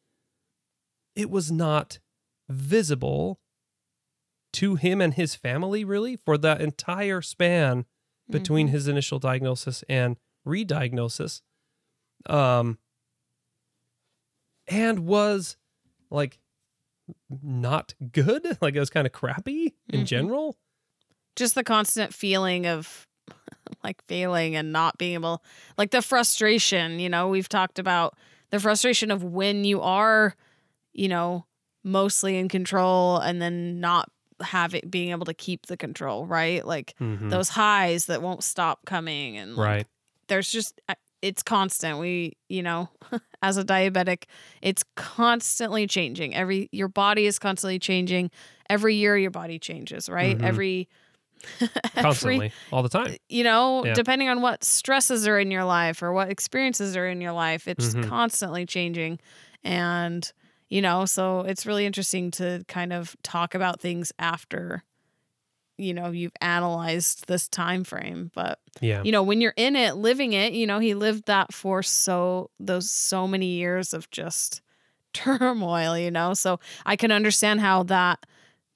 it 1.17 1.31
was 1.31 1.51
not 1.51 1.99
visible 2.49 3.41
to 4.55 4.77
him 4.77 5.01
and 5.01 5.15
his 5.15 5.35
family, 5.35 5.85
really, 5.85 6.17
for 6.17 6.39
that 6.39 6.61
entire 6.61 7.23
span 7.23 7.87
between 8.31 8.69
mm-hmm. 8.69 8.75
his 8.75 8.89
initial 8.89 9.19
diagnosis 9.19 9.85
and 9.89 10.17
re-diagnosis 10.45 11.43
um 12.27 12.79
and 14.67 15.01
was 15.01 15.57
like 16.11 16.39
not 17.43 17.95
good? 18.13 18.47
Like 18.63 18.75
it 18.75 18.81
was 18.81 18.91
kind 18.91 19.07
of 19.07 19.13
crappy 19.13 19.75
in 19.93 20.03
Mhm. 20.03 20.07
general? 20.07 20.57
Just 21.37 21.55
the 21.55 21.65
constant 21.65 22.15
feeling 22.15 22.67
of 22.67 23.07
like 23.85 24.03
failing 24.07 24.57
and 24.57 24.73
not 24.73 24.97
being 24.99 25.15
able 25.15 25.43
like 25.77 25.91
the 25.91 26.03
frustration 26.03 26.99
you 27.01 27.09
know? 27.09 27.29
We've 27.29 27.49
talked 27.49 27.79
about 27.79 28.17
the 28.51 28.61
frustration 28.61 29.11
of 29.11 29.23
when 29.25 29.65
you 29.65 29.81
are 29.81 30.35
you 30.93 31.09
know 31.09 31.45
mostly 31.83 32.39
in 32.39 32.49
control 32.49 33.19
and 33.19 33.43
then 33.43 33.81
not 33.81 34.09
have 34.41 34.75
it 34.75 34.91
being 34.91 35.11
able 35.11 35.27
to 35.27 35.35
keep 35.35 35.67
the 35.67 35.77
control 35.77 36.27
right? 36.27 36.65
Like 36.67 36.95
Mhm. 37.01 37.31
those 37.31 37.51
highs 37.51 38.07
that 38.07 38.23
won't 38.23 38.43
stop 38.45 38.87
coming 38.87 39.37
and 39.37 39.57
like, 39.57 39.67
right 39.67 39.87
there's 40.29 40.51
just 40.51 40.81
uh, 40.89 40.95
it's 41.23 41.43
constant. 41.43 41.99
We 41.99 42.37
you 42.49 42.63
know 42.63 42.89
as 43.43 43.57
a 43.57 43.65
diabetic 43.65 44.25
it's 44.63 44.85
constantly 44.97 45.87
changing. 45.87 46.35
Every 46.35 46.69
your 46.73 46.89
body 46.89 47.27
is 47.27 47.39
constantly 47.39 47.79
changing. 47.79 48.31
Every 48.71 48.95
year 48.95 49.17
your 49.17 49.31
body 49.31 49.59
changes 49.59 50.09
right? 50.09 50.39
Mhm. 50.39 50.45
every 50.49 50.89
constantly. 51.95 52.53
All 52.73 52.83
the 52.83 52.89
time. 52.89 53.17
You 53.29 53.45
know 53.45 53.85
Yeah. 53.85 53.95
depending 53.95 54.29
on 54.29 54.41
what 54.41 54.65
stresses 54.65 55.27
are 55.27 55.39
in 55.39 55.51
your 55.51 55.65
life 55.65 56.03
or 56.03 56.13
what 56.13 56.31
experiences 56.31 56.97
are 56.97 57.07
in 57.07 57.21
your 57.21 57.33
life 57.33 57.69
it's 57.69 57.95
Mhm. 57.95 58.05
constantly 58.09 58.67
changing. 58.67 59.19
And 59.63 60.31
you 60.69 60.81
know 60.83 61.05
so 61.05 61.41
it's 61.41 61.67
really 61.67 61.87
interesting 61.87 62.31
to 62.33 62.65
kind 62.69 62.93
of 62.93 63.17
talk 63.23 63.55
about 63.55 63.81
things 63.81 64.13
after 64.19 64.83
you 65.79 65.93
know 65.93 66.11
you've 66.11 66.33
analyzed 66.41 67.27
this 67.27 67.49
time 67.49 67.83
frame 67.85 68.31
but 68.35 68.61
yeah 68.81 69.03
you 69.05 69.11
know 69.13 69.23
when 69.23 69.41
you're 69.41 69.55
in 69.57 69.75
it 69.77 69.97
living 69.97 70.33
it 70.33 70.53
you 70.53 70.67
know 70.67 70.79
he 70.79 70.95
lived 70.95 71.27
that 71.27 71.53
for 71.53 71.83
so 71.83 72.51
those 72.61 72.91
so 72.91 73.27
many 73.27 73.47
years 73.47 73.93
of 73.93 74.09
just 74.11 74.61
turmoil 75.13 75.97
you 75.99 76.11
know 76.11 76.33
so 76.35 76.59
i 76.87 76.97
can 76.97 77.11
understand 77.13 77.61
how 77.61 77.83
that 77.83 78.19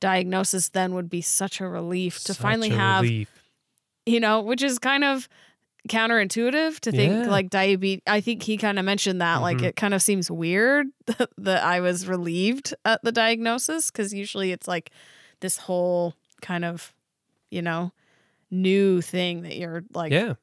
diagnosis 0.01 0.69
then 0.71 0.95
would 0.95 1.09
be 1.11 1.21
such 1.21 1.61
a 1.61 1.67
relief 1.69 2.19
to 2.25 2.35
Such 2.35 2.39
finally 2.39 2.71
have 2.71 3.03
relief. 3.03 3.29
you 4.07 4.21
know 4.21 4.41
which 4.41 4.63
is 4.63 4.79
kind 4.79 5.05
of 5.05 5.29
counterintuitive 5.89 6.81
to 6.81 6.93
think 6.93 7.25
Yeah. 7.25 7.31
like 7.31 7.51
diabetes 7.51 8.03
i 8.07 8.21
think 8.21 8.43
he 8.43 8.57
kind 8.57 8.79
of 8.79 8.85
mentioned 8.85 9.21
that 9.21 9.37
like 9.43 9.59
Mhm. 9.59 9.65
it 9.69 9.77
kind 9.77 9.95
of 9.95 10.03
seems 10.03 10.31
weird 10.31 10.87
that 11.39 11.63
i 11.65 11.81
was 11.81 12.07
relieved 12.07 12.75
at 12.85 13.01
the 13.03 13.13
diagnosis 13.13 13.91
because 13.91 14.13
usually 14.13 14.53
it's 14.53 14.69
like 14.69 14.91
this 15.41 15.57
whole 15.59 16.15
kind 16.43 16.65
of 16.65 16.93
you 17.51 17.63
know 17.63 17.93
new 18.51 19.01
thing 19.01 19.43
that 19.43 19.57
you're 19.57 19.85
like 19.95 20.13
yeah. 20.13 20.35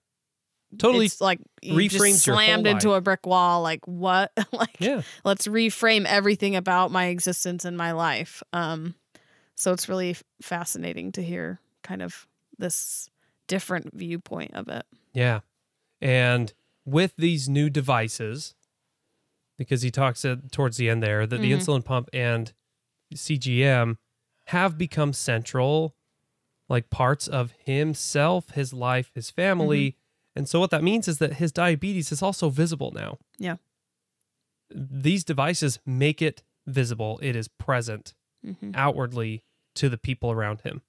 Totally 0.77 1.05
it's 1.05 1.21
like 1.21 1.39
you 1.61 1.73
reframes 1.73 2.19
slammed 2.21 2.67
into 2.67 2.89
life. 2.89 2.97
a 2.97 3.01
brick 3.01 3.25
wall 3.25 3.61
like 3.61 3.85
what 3.87 4.31
like 4.51 4.75
Yeah. 4.79 5.03
let's 5.23 5.47
reframe 5.47 6.05
everything 6.05 6.55
about 6.55 6.91
my 6.91 7.05
existence 7.05 7.63
and 7.65 7.77
my 7.77 7.93
life 7.93 8.43
um 8.51 8.93
so 9.55 9.71
it's 9.71 9.87
really 9.87 10.17
fascinating 10.41 11.13
to 11.13 11.23
hear 11.23 11.59
kind 11.81 12.01
of 12.01 12.27
this 12.57 13.09
different 13.47 13.93
viewpoint 13.93 14.53
of 14.55 14.67
it 14.67 14.85
Yeah. 15.13 15.41
And 16.01 16.51
with 16.83 17.13
these 17.17 17.47
new 17.47 17.69
devices, 17.69 18.53
because 19.57 19.81
he 19.81 19.89
talks 19.91 20.25
at, 20.25 20.51
towards 20.51 20.75
the 20.77 20.89
end 20.89 21.01
there 21.01 21.25
that 21.25 21.39
the 21.41 21.51
Mhm. 21.51 21.57
insulin 21.59 21.85
pump 21.85 22.09
and 22.11 22.51
CGM 23.13 23.97
have 24.47 24.77
become 24.77 25.13
central, 25.13 25.95
like 26.69 26.89
parts 26.89 27.27
of 27.27 27.53
himself, 27.63 28.51
his 28.51 28.73
life, 28.73 29.11
his 29.13 29.29
family. 29.29 29.97
And 30.35 30.47
so 30.49 30.59
what 30.59 30.71
that 30.71 30.83
means 30.83 31.07
is 31.07 31.19
that 31.19 31.33
his 31.33 31.51
diabetes 31.51 32.11
is 32.11 32.21
also 32.21 32.49
visible 32.49 32.91
now. 32.93 33.17
Yeah. 33.37 33.55
These 34.69 35.23
devices 35.23 35.79
make 35.85 36.21
it 36.21 36.43
visible, 36.67 37.19
it 37.21 37.35
is 37.35 37.47
present 37.47 38.13
hmm 38.43 38.71
outwardly 38.75 39.43
to 39.75 39.89
the 39.89 39.97
people 39.97 40.31
around 40.31 40.61
him, 40.61 40.81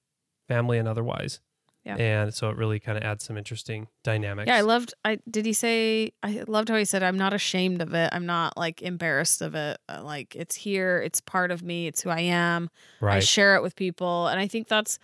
family 0.47 0.77
and 0.77 0.87
otherwise. 0.87 1.39
Yeah. 1.87 1.95
And 1.97 2.33
so 2.33 2.49
it 2.49 2.57
really 2.57 2.79
kind 2.79 2.97
of 2.97 3.03
adds 3.03 3.23
some 3.23 3.37
interesting 3.37 3.87
dynamics. 4.03 4.47
yeah 4.47 4.57
i 4.57 4.61
loved 4.61 4.93
i 5.05 5.17
did 5.29 5.45
he 5.45 5.53
say 5.53 6.11
i 6.21 6.43
loved 6.47 6.69
how 6.69 6.75
he 6.75 6.85
said 6.85 7.01
i'm 7.01 7.17
not 7.17 7.33
ashamed 7.33 7.81
of 7.81 7.93
it 7.93 8.09
i'm 8.13 8.25
not 8.25 8.57
like 8.57 8.81
embarrassed 8.81 9.41
of 9.41 9.55
it 9.55 9.77
Uh, 9.89 10.01
like 10.03 10.35
it's 10.35 10.55
here 10.55 11.01
it's 11.01 11.21
part 11.21 11.49
of 11.51 11.63
me 11.63 11.87
it's 11.87 12.01
who 12.01 12.09
i 12.09 12.19
am 12.19 12.69
I 13.17 13.19
share 13.19 13.55
it 13.55 13.61
with 13.61 13.75
people. 13.75 14.27
And 14.27 14.39
I 14.39 14.47
think 14.47 14.67
that's 14.67 14.99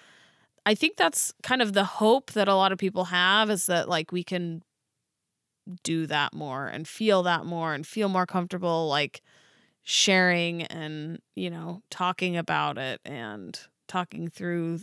I 0.66 0.76
think 0.76 0.98
that's 0.98 1.34
kind 1.44 1.62
of 1.62 1.74
the 1.74 1.84
hope 1.84 2.32
that 2.34 2.48
a 2.48 2.56
lot 2.56 2.72
of 2.72 2.78
people 2.78 3.06
have 3.06 3.50
is 3.50 3.66
that 3.68 3.88
like 3.90 4.12
we 4.12 4.24
can 4.24 4.62
do 5.84 6.06
that 6.08 6.34
more 6.34 6.68
and 6.68 6.88
feel 6.88 7.24
that 7.24 7.46
more 7.46 7.74
and 7.74 7.88
feel 7.88 8.10
more 8.10 8.26
comfortable 8.26 8.88
like 8.90 9.22
sharing 9.84 10.64
and, 10.64 11.20
you 11.36 11.50
know, 11.50 11.82
talking 11.90 12.38
about 12.38 12.78
it 12.78 13.00
and 13.06 13.60
talking 13.88 14.30
through 14.30 14.80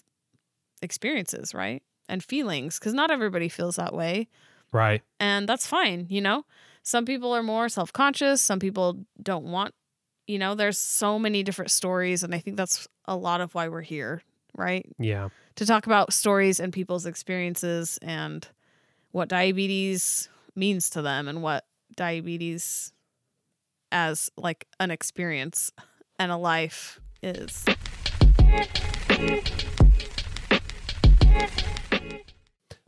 experiences, 0.83 1.55
right? 1.55 1.83
And 2.11 2.23
feelings 2.23 2.79
cuz 2.79 2.93
not 2.93 3.11
everybody 3.11 3.49
feels 3.49 3.77
that 3.77 3.95
way 3.95 4.29
right. 4.73 5.01
and 5.21 5.49
that's 5.49 5.67
fine 5.67 6.07
you 6.11 6.21
know 6.21 6.45
some 6.83 7.05
people 7.05 7.33
are 7.33 7.43
more 7.43 7.69
self-conscious 7.69 8.41
some 8.43 8.59
people 8.59 9.05
don't 9.23 9.45
want 9.45 9.73
you 10.27 10.39
know 10.39 10.55
there's 10.55 10.79
so 10.79 11.19
many 11.19 11.43
different 11.43 11.71
stories 11.71 12.23
and 12.25 12.35
i 12.35 12.39
think 12.39 12.57
that's 12.57 12.89
a 13.07 13.17
lot 13.17 13.41
of 13.41 13.55
why 13.55 13.69
we're 13.69 13.81
here 13.97 14.23
right 14.57 14.85
Yeah. 14.99 15.29
to 15.55 15.65
talk 15.67 15.87
about 15.87 16.13
stories 16.13 16.59
and 16.61 16.73
people's 16.73 17.07
experiences 17.07 17.99
and 18.03 18.47
what 19.13 19.29
diabetes 19.29 20.29
means 20.57 20.91
to 20.91 21.03
them 21.03 21.29
and 21.29 21.43
what 21.43 21.65
diabetes 21.97 22.93
as 23.93 24.31
like 24.37 24.67
an 24.81 24.91
experience 24.91 25.71
and 26.19 26.31
a 26.33 26.37
life 26.37 27.01
is 27.23 27.65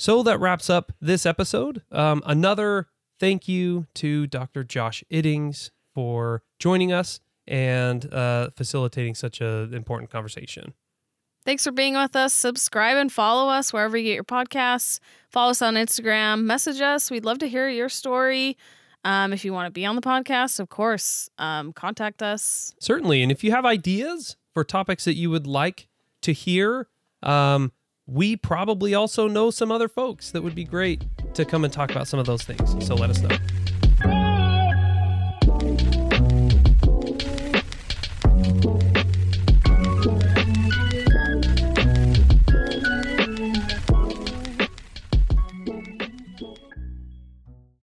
So 0.03 0.24
that 0.24 0.41
wraps 0.41 0.69
up 0.69 0.91
this 1.01 1.24
episode. 1.24 1.83
Um, 1.93 2.24
another 2.27 2.89
thank 3.20 3.47
you 3.47 3.87
to 3.95 4.27
Dr. 4.27 4.65
Josh 4.65 5.05
Iddings 5.12 5.70
for 5.95 6.43
joining 6.59 6.93
us 6.93 7.20
and 7.47 8.12
uh, 8.12 8.51
facilitating 8.57 9.15
such 9.15 9.41
an 9.41 9.73
important 9.73 10.11
conversation. 10.11 10.74
Thanks 11.45 11.62
for 11.62 11.70
being 11.70 11.95
with 11.95 12.16
us. 12.16 12.35
Subscribe 12.35 12.97
and 12.97 13.12
follow 13.12 13.49
us 13.49 13.73
wherever 13.73 13.97
you 13.97 14.03
get 14.03 14.15
your 14.15 14.24
podcasts. 14.24 14.99
Follow 15.31 15.53
us 15.53 15.62
on 15.62 15.74
Instagram. 15.74 16.43
Message 16.43 16.81
us. 16.81 17.09
We'd 17.09 17.24
love 17.24 17.39
to 17.39 17.49
hear 17.49 17.69
your 17.69 17.89
story. 17.89 18.57
Um, 19.05 19.33
if 19.33 19.45
you 19.45 19.53
want 19.53 19.69
to 19.69 19.70
be 19.70 19.87
on 19.87 19.95
the 19.95 20.03
podcast, 20.03 20.59
of 20.59 20.69
course, 20.69 21.31
um, 21.39 21.73
contact 21.73 22.24
us. 22.24 22.74
Certainly. 22.81 23.23
And 23.23 23.31
if 23.31 23.45
you 23.45 23.53
have 23.53 23.65
ideas 23.65 24.35
for 24.53 24.65
topics 24.65 25.05
that 25.05 25.15
you 25.15 25.31
would 25.31 25.47
like 25.47 25.87
to 26.23 26.33
hear, 26.33 26.89
um, 27.23 27.70
we 28.13 28.37
probably 28.37 28.95
also 28.95 29.27
know 29.27 29.51
some 29.51 29.73
other 29.73 29.89
folks 29.89 30.33
that 30.33 30.43
would 30.43 30.55
be 30.55 30.65
great 30.65 31.05
to 31.35 31.45
come 31.45 31.65
and 31.65 31.73
talk 31.73 31.91
about 31.91 32.07
some 32.07 32.21
of 32.21 32.27
those 32.27 32.43
things. 32.43 32.87
So 32.87 32.95
let 32.95 33.09
us 33.09 33.21
know. 33.21 33.37